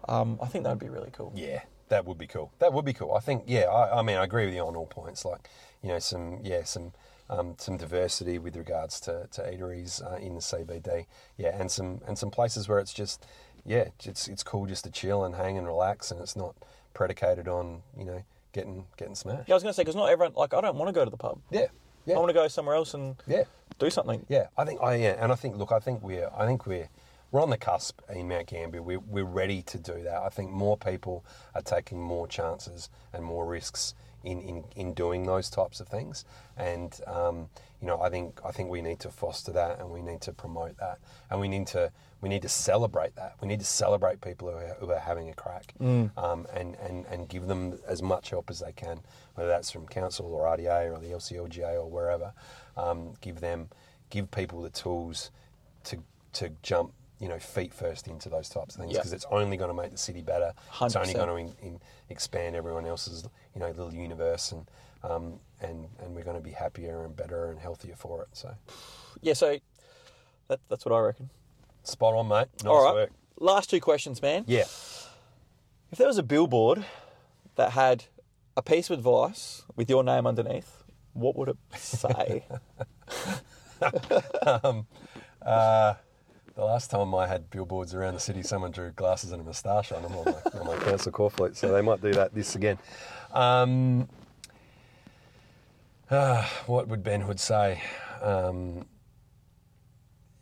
um, 0.09 0.39
I 0.41 0.47
think 0.47 0.63
that'd 0.65 0.79
be 0.79 0.89
really 0.89 1.11
cool. 1.11 1.31
Yeah, 1.35 1.61
that 1.89 2.05
would 2.05 2.17
be 2.17 2.27
cool. 2.27 2.51
That 2.59 2.73
would 2.73 2.85
be 2.85 2.93
cool. 2.93 3.13
I 3.13 3.19
think. 3.19 3.43
Yeah, 3.47 3.65
I, 3.65 3.99
I 3.99 4.01
mean, 4.01 4.17
I 4.17 4.23
agree 4.23 4.45
with 4.45 4.53
you 4.55 4.61
on 4.61 4.75
all 4.75 4.87
points. 4.87 5.23
Like, 5.23 5.49
you 5.81 5.89
know, 5.89 5.99
some 5.99 6.39
yeah, 6.43 6.63
some 6.63 6.91
um, 7.29 7.55
some 7.57 7.77
diversity 7.77 8.37
with 8.39 8.57
regards 8.57 8.99
to, 9.01 9.27
to 9.31 9.41
eateries 9.43 10.03
uh, 10.05 10.17
in 10.17 10.33
the 10.35 10.41
CBD. 10.41 11.05
Yeah, 11.37 11.57
and 11.57 11.71
some 11.71 12.01
and 12.05 12.17
some 12.17 12.29
places 12.29 12.67
where 12.67 12.79
it's 12.79 12.93
just 12.93 13.25
yeah, 13.65 13.89
it's 14.03 14.27
it's 14.27 14.43
cool 14.43 14.65
just 14.65 14.83
to 14.83 14.91
chill 14.91 15.23
and 15.23 15.35
hang 15.35 15.57
and 15.57 15.65
relax, 15.67 16.11
and 16.11 16.19
it's 16.21 16.35
not 16.35 16.55
predicated 16.93 17.47
on 17.47 17.81
you 17.97 18.05
know 18.05 18.23
getting 18.51 18.85
getting 18.97 19.15
smashed. 19.15 19.47
Yeah, 19.47 19.53
I 19.53 19.57
was 19.57 19.63
gonna 19.63 19.73
say 19.73 19.83
because 19.83 19.95
not 19.95 20.09
everyone 20.09 20.33
like 20.35 20.53
I 20.53 20.61
don't 20.61 20.75
want 20.75 20.89
to 20.89 20.93
go 20.93 21.03
to 21.03 21.11
the 21.11 21.17
pub. 21.17 21.39
Yeah, 21.49 21.67
yeah, 22.05 22.15
I 22.15 22.19
want 22.19 22.29
to 22.29 22.33
go 22.33 22.47
somewhere 22.47 22.75
else 22.75 22.93
and 22.93 23.15
yeah. 23.27 23.43
do 23.79 23.89
something. 23.89 24.25
Yeah, 24.29 24.47
I 24.57 24.65
think 24.65 24.81
I 24.81 24.95
yeah, 24.95 25.15
and 25.19 25.31
I 25.31 25.35
think 25.35 25.57
look, 25.57 25.71
I 25.71 25.79
think 25.79 26.01
we're 26.01 26.29
I 26.35 26.45
think 26.45 26.65
we're 26.65 26.89
we're 27.31 27.41
on 27.41 27.49
the 27.49 27.57
cusp 27.57 28.01
in 28.13 28.27
Mount 28.27 28.47
Gambier. 28.47 28.81
We're 28.81 28.99
we're 28.99 29.23
ready 29.23 29.61
to 29.63 29.77
do 29.77 30.03
that. 30.03 30.21
I 30.21 30.29
think 30.29 30.51
more 30.51 30.77
people 30.77 31.25
are 31.55 31.61
taking 31.61 31.99
more 31.99 32.27
chances 32.27 32.89
and 33.13 33.23
more 33.23 33.45
risks 33.45 33.95
in 34.23 34.41
in, 34.41 34.63
in 34.75 34.93
doing 34.93 35.25
those 35.25 35.49
types 35.49 35.79
of 35.79 35.87
things. 35.87 36.25
And 36.57 36.99
um, 37.07 37.49
you 37.81 37.87
know, 37.87 38.01
I 38.01 38.09
think 38.09 38.39
I 38.45 38.51
think 38.51 38.69
we 38.69 38.81
need 38.81 38.99
to 39.01 39.09
foster 39.09 39.51
that 39.53 39.79
and 39.79 39.89
we 39.89 40.01
need 40.01 40.21
to 40.21 40.33
promote 40.33 40.77
that 40.77 40.99
and 41.29 41.39
we 41.39 41.47
need 41.47 41.67
to 41.67 41.91
we 42.23 42.29
need 42.29 42.41
to 42.41 42.49
celebrate 42.49 43.17
that. 43.17 43.35
We 43.41 43.49
need 43.49 43.59
to 43.59 43.65
celebrate 43.65 44.21
people 44.21 44.49
who 44.49 44.55
are, 44.55 44.77
who 44.79 44.89
are 44.91 44.97
having 44.97 45.29
a 45.29 45.33
crack 45.33 45.73
um, 46.17 46.47
and, 46.53 46.75
and, 46.75 47.05
and 47.07 47.27
give 47.27 47.47
them 47.47 47.77
as 47.85 48.01
much 48.01 48.29
help 48.29 48.49
as 48.49 48.61
they 48.61 48.71
can, 48.71 49.01
whether 49.35 49.49
that's 49.49 49.69
from 49.69 49.85
council 49.87 50.33
or 50.33 50.45
RDA 50.45 50.95
or 50.95 50.99
the 50.99 51.07
LCLGA 51.07 51.73
or 51.73 51.89
wherever. 51.89 52.31
Um, 52.77 53.15
give 53.19 53.41
them, 53.41 53.67
give 54.09 54.31
people 54.31 54.61
the 54.61 54.69
tools 54.69 55.31
to 55.83 55.97
to 56.31 56.49
jump, 56.63 56.93
you 57.19 57.27
know, 57.27 57.37
feet 57.37 57.73
first 57.73 58.07
into 58.07 58.29
those 58.29 58.47
types 58.47 58.75
of 58.75 58.81
things 58.81 58.93
because 58.95 59.11
it's 59.13 59.25
only 59.29 59.57
going 59.57 59.69
to 59.69 59.75
make 59.75 59.91
the 59.91 59.97
city 59.97 60.21
better. 60.21 60.53
It's 60.81 60.95
only 60.95 61.13
going 61.13 61.27
to 61.27 61.35
in, 61.35 61.73
in, 61.73 61.79
expand 62.09 62.55
everyone 62.55 62.87
else's, 62.87 63.27
you 63.53 63.59
know, 63.59 63.67
little 63.67 63.93
universe 63.93 64.53
and 64.53 64.65
um, 65.03 65.39
and 65.59 65.89
and 65.99 66.15
we're 66.15 66.23
going 66.23 66.37
to 66.37 66.41
be 66.41 66.51
happier 66.51 67.03
and 67.03 67.13
better 67.15 67.51
and 67.51 67.59
healthier 67.59 67.95
for 67.97 68.21
it. 68.21 68.29
So 68.31 68.55
Yeah, 69.21 69.33
so 69.33 69.59
that, 70.47 70.61
that's 70.69 70.85
what 70.85 70.95
I 70.95 70.99
reckon. 70.99 71.29
Spot 71.83 72.13
on, 72.13 72.27
mate. 72.27 72.47
Nice 72.63 72.65
All 72.65 72.83
right, 72.83 72.93
work. 72.93 73.11
last 73.39 73.69
two 73.69 73.79
questions, 73.79 74.21
man. 74.21 74.43
Yeah. 74.47 74.63
If 75.91 75.97
there 75.97 76.07
was 76.07 76.17
a 76.17 76.23
billboard 76.23 76.85
that 77.55 77.71
had 77.71 78.05
a 78.57 78.61
piece 78.61 78.89
of 78.89 78.97
advice 78.97 79.63
with 79.75 79.89
your 79.89 80.03
name 80.03 80.25
underneath, 80.25 80.83
what 81.13 81.35
would 81.35 81.49
it 81.49 81.57
say? 81.75 82.45
The 86.55 86.63
last 86.63 86.91
time 86.91 87.15
I 87.15 87.25
had 87.25 87.49
billboards 87.49 87.95
around 87.95 88.13
the 88.13 88.19
city, 88.19 88.43
someone 88.43 88.69
drew 88.69 88.91
glasses 88.91 89.31
and 89.31 89.41
a 89.41 89.43
moustache 89.43 89.91
on 89.91 90.03
them 90.03 90.15
on 90.15 90.25
my, 90.25 90.59
on 90.59 90.67
my 90.67 90.83
council 90.83 91.11
corflute, 91.11 91.55
so 91.55 91.73
they 91.73 91.81
might 91.81 91.99
do 91.99 92.13
that 92.13 92.35
this 92.35 92.55
again. 92.55 92.77
Um, 93.33 94.07
ah, 96.11 96.47
what 96.67 96.87
would 96.87 97.03
Ben 97.03 97.21
Hood 97.21 97.39
say? 97.39 97.81
Um, 98.21 98.85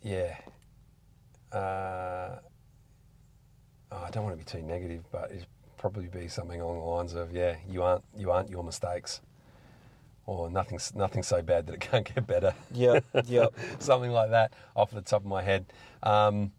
yeah. 0.01 0.35
Uh, 1.51 2.37
oh, 3.91 4.03
I 4.03 4.09
don't 4.11 4.23
want 4.23 4.37
to 4.39 4.43
be 4.45 4.49
too 4.59 4.65
negative, 4.65 5.03
but 5.11 5.31
it'd 5.31 5.47
probably 5.77 6.07
be 6.07 6.27
something 6.27 6.61
along 6.61 6.79
the 6.79 6.85
lines 6.85 7.13
of, 7.13 7.33
"Yeah, 7.33 7.55
you 7.67 7.83
aren't 7.83 8.03
you 8.15 8.31
aren't 8.31 8.49
your 8.49 8.63
mistakes," 8.63 9.21
or 10.25 10.49
"Nothing's 10.49 10.95
nothing 10.95 11.23
so 11.23 11.41
bad 11.41 11.67
that 11.67 11.73
it 11.73 11.81
can't 11.91 12.05
get 12.13 12.25
better." 12.25 12.53
yeah, 12.71 12.99
yeah. 13.25 13.47
something 13.79 14.11
like 14.11 14.29
that 14.31 14.53
off 14.75 14.91
the 14.91 15.01
top 15.01 15.21
of 15.21 15.27
my 15.27 15.41
head. 15.41 15.65
Um, 16.03 16.51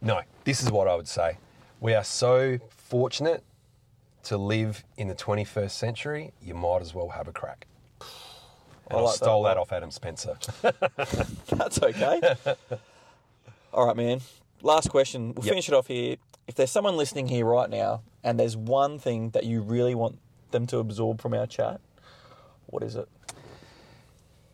no, 0.00 0.20
this 0.44 0.62
is 0.62 0.70
what 0.70 0.86
I 0.86 0.94
would 0.94 1.08
say. 1.08 1.38
We 1.80 1.94
are 1.94 2.04
so 2.04 2.58
fortunate 2.70 3.42
to 4.24 4.36
live 4.36 4.84
in 4.96 5.08
the 5.08 5.14
21st 5.14 5.70
century. 5.70 6.32
You 6.42 6.54
might 6.54 6.82
as 6.82 6.94
well 6.94 7.08
have 7.08 7.28
a 7.28 7.32
crack. 7.32 7.66
And 8.90 9.00
I, 9.00 9.02
like 9.02 9.12
that 9.12 9.16
stole 9.18 9.44
a 9.44 9.50
that, 9.50 9.58
off 9.58 9.70
Adam 9.70 9.90
Spencer. 9.90 10.38
That's 11.50 11.82
okay. 11.82 12.22
All 13.72 13.86
right, 13.86 13.96
man. 13.96 14.20
Last 14.62 14.90
question. 14.90 15.34
We'll 15.34 15.44
Yep. 15.46 15.52
finish 15.52 15.68
it 15.68 15.74
off 15.74 15.86
here. 15.86 16.16
If 16.46 16.54
there's 16.54 16.70
someone 16.70 16.96
listening 16.96 17.28
here 17.28 17.44
right 17.44 17.68
now 17.68 18.02
and 18.24 18.38
there's 18.40 18.56
one 18.56 18.98
thing 18.98 19.30
that 19.30 19.44
you 19.44 19.60
really 19.60 19.94
want 19.94 20.18
them 20.50 20.66
to 20.68 20.78
absorb 20.78 21.20
from 21.20 21.34
our 21.34 21.46
chat, 21.46 21.80
what 22.66 22.82
is 22.82 22.96
it? 22.96 23.08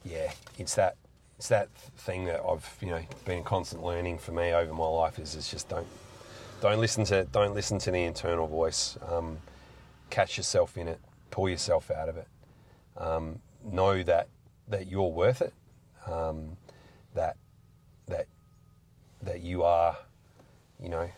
yeah, 0.07 0.33
it's 0.59 0.75
that 0.75 0.97
it's 1.39 1.49
that 1.49 1.71
thing 1.97 2.27
that 2.27 2.43
I've 2.47 2.77
you 2.83 2.89
know 2.89 3.03
been 3.25 3.43
constant 3.43 3.83
learning 3.83 4.19
for 4.19 4.33
me 4.33 4.53
over 4.53 4.73
my 4.75 4.87
life 4.87 5.19
is 5.19 5.35
is 5.35 5.51
just 5.51 5.69
don't 5.71 5.87
don't 6.61 6.79
listen 6.79 7.05
to 7.07 7.25
don't 7.25 7.55
listen 7.55 7.79
to 7.79 7.91
the 7.91 8.03
internal 8.03 8.47
voice. 8.47 8.99
Um, 9.11 9.39
catch 10.11 10.37
yourself 10.37 10.77
in 10.77 10.89
it, 10.89 11.01
pull 11.31 11.49
yourself 11.49 11.91
out 11.91 12.09
of 12.11 12.17
it. 12.19 12.29
Um, 12.99 13.41
know 13.65 14.03
that 14.03 14.29
that 14.69 14.89
you're 14.89 15.11
worth 15.11 15.41
it. 15.41 15.55
Um, 16.07 16.59
that 17.15 17.37
that 17.37 17.37
that 19.25 19.41
you 19.43 19.63
are, 19.63 19.97
you 20.81 20.89
know, 20.89 21.11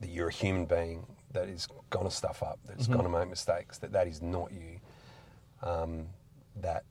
that 0.00 0.10
you're 0.10 0.28
a 0.28 0.32
human 0.32 0.66
being 0.66 1.06
that 1.32 1.48
is 1.48 1.68
gonna 1.90 2.10
stuff 2.10 2.42
up, 2.42 2.58
that's 2.66 2.86
gonna 2.86 3.08
make 3.08 3.28
mistakes. 3.28 3.78
That 3.78 3.92
that 3.92 4.06
is 4.06 4.22
not 4.22 4.52
you. 4.52 4.80
Um, 5.62 6.06
that 6.56 6.84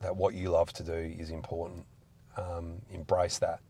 that 0.00 0.16
what 0.16 0.34
you 0.34 0.50
love 0.50 0.72
to 0.74 0.82
do 0.82 0.92
is 0.92 1.30
important. 1.30 1.84
Um, 2.36 2.82
embrace 2.92 3.38
that 3.38 3.60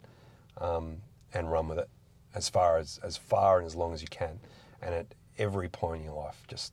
um, 0.58 0.98
and 1.32 1.50
run 1.50 1.68
with 1.68 1.78
it 1.78 1.88
as 2.34 2.48
far 2.48 2.78
as 2.78 3.00
as 3.02 3.16
far 3.16 3.58
and 3.58 3.66
as 3.66 3.74
long 3.74 3.92
as 3.92 4.02
you 4.02 4.08
can. 4.08 4.38
And 4.82 4.94
at 4.94 5.14
every 5.38 5.68
point 5.68 6.00
in 6.00 6.04
your 6.04 6.14
life, 6.14 6.42
just 6.48 6.72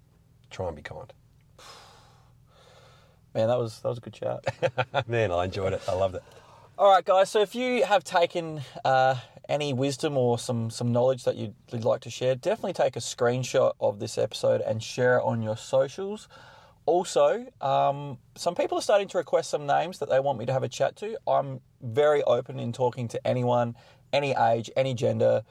try 0.49 0.67
and 0.67 0.75
be 0.75 0.81
kind. 0.81 1.11
Man, 3.33 3.47
that 3.47 3.57
was 3.57 3.79
that 3.81 3.89
was 3.89 3.97
a 3.97 4.01
good 4.01 4.13
chat. 4.13 5.07
Man, 5.07 5.31
I 5.31 5.45
enjoyed 5.45 5.73
it. 5.73 5.81
I 5.87 5.93
loved 5.93 6.15
it. 6.15 6.23
All 6.77 6.91
right, 6.91 7.05
guys. 7.05 7.29
So 7.29 7.39
if 7.39 7.55
you 7.55 7.85
have 7.85 8.03
taken 8.03 8.59
uh, 8.83 9.15
any 9.47 9.71
wisdom 9.71 10.17
or 10.17 10.37
some 10.37 10.69
some 10.69 10.91
knowledge 10.91 11.23
that 11.23 11.37
you'd, 11.37 11.55
like 11.71 12.01
to 12.01 12.09
share, 12.09 12.35
definitely 12.35 12.73
take 12.73 12.97
a 12.97 12.99
screenshot 12.99 13.71
of 13.79 13.99
this 13.99 14.17
episode 14.17 14.59
and 14.59 14.83
share 14.83 15.19
it 15.19 15.23
on 15.23 15.41
your 15.41 15.55
socials. 15.55 16.27
Also, 16.85 17.45
um, 17.61 18.17
some 18.35 18.55
people 18.55 18.77
are 18.77 18.81
starting 18.81 19.07
to 19.07 19.17
request 19.17 19.49
some 19.51 19.65
names 19.65 19.99
that 19.99 20.09
they 20.09 20.19
want 20.19 20.37
me 20.37 20.45
to 20.47 20.51
have 20.51 20.63
a 20.63 20.67
chat 20.67 20.97
to. 20.97 21.17
I'm 21.25 21.61
very 21.81 22.21
open 22.23 22.59
in 22.59 22.73
talking 22.73 23.07
to 23.07 23.25
anyone, 23.25 23.75
any 24.11 24.33
age, 24.33 24.69
any 24.75 24.93
gender. 24.93 25.43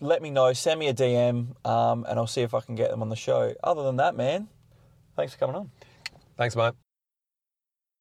let 0.00 0.22
me 0.22 0.30
know. 0.30 0.52
Send 0.52 0.78
me 0.78 0.86
a 0.86 0.94
DM, 0.94 1.66
um, 1.66 2.06
and 2.08 2.20
I'll 2.20 2.28
see 2.28 2.42
if 2.42 2.54
I 2.54 2.60
can 2.60 2.76
get 2.76 2.90
them 2.90 3.02
on 3.02 3.08
the 3.08 3.16
show. 3.16 3.52
Other 3.64 3.82
than 3.82 3.96
that, 3.96 4.14
man, 4.14 4.46
thanks 5.16 5.32
for 5.32 5.40
coming 5.40 5.56
on. 5.56 5.72
Thanks, 6.36 6.54
mate. 6.54 6.74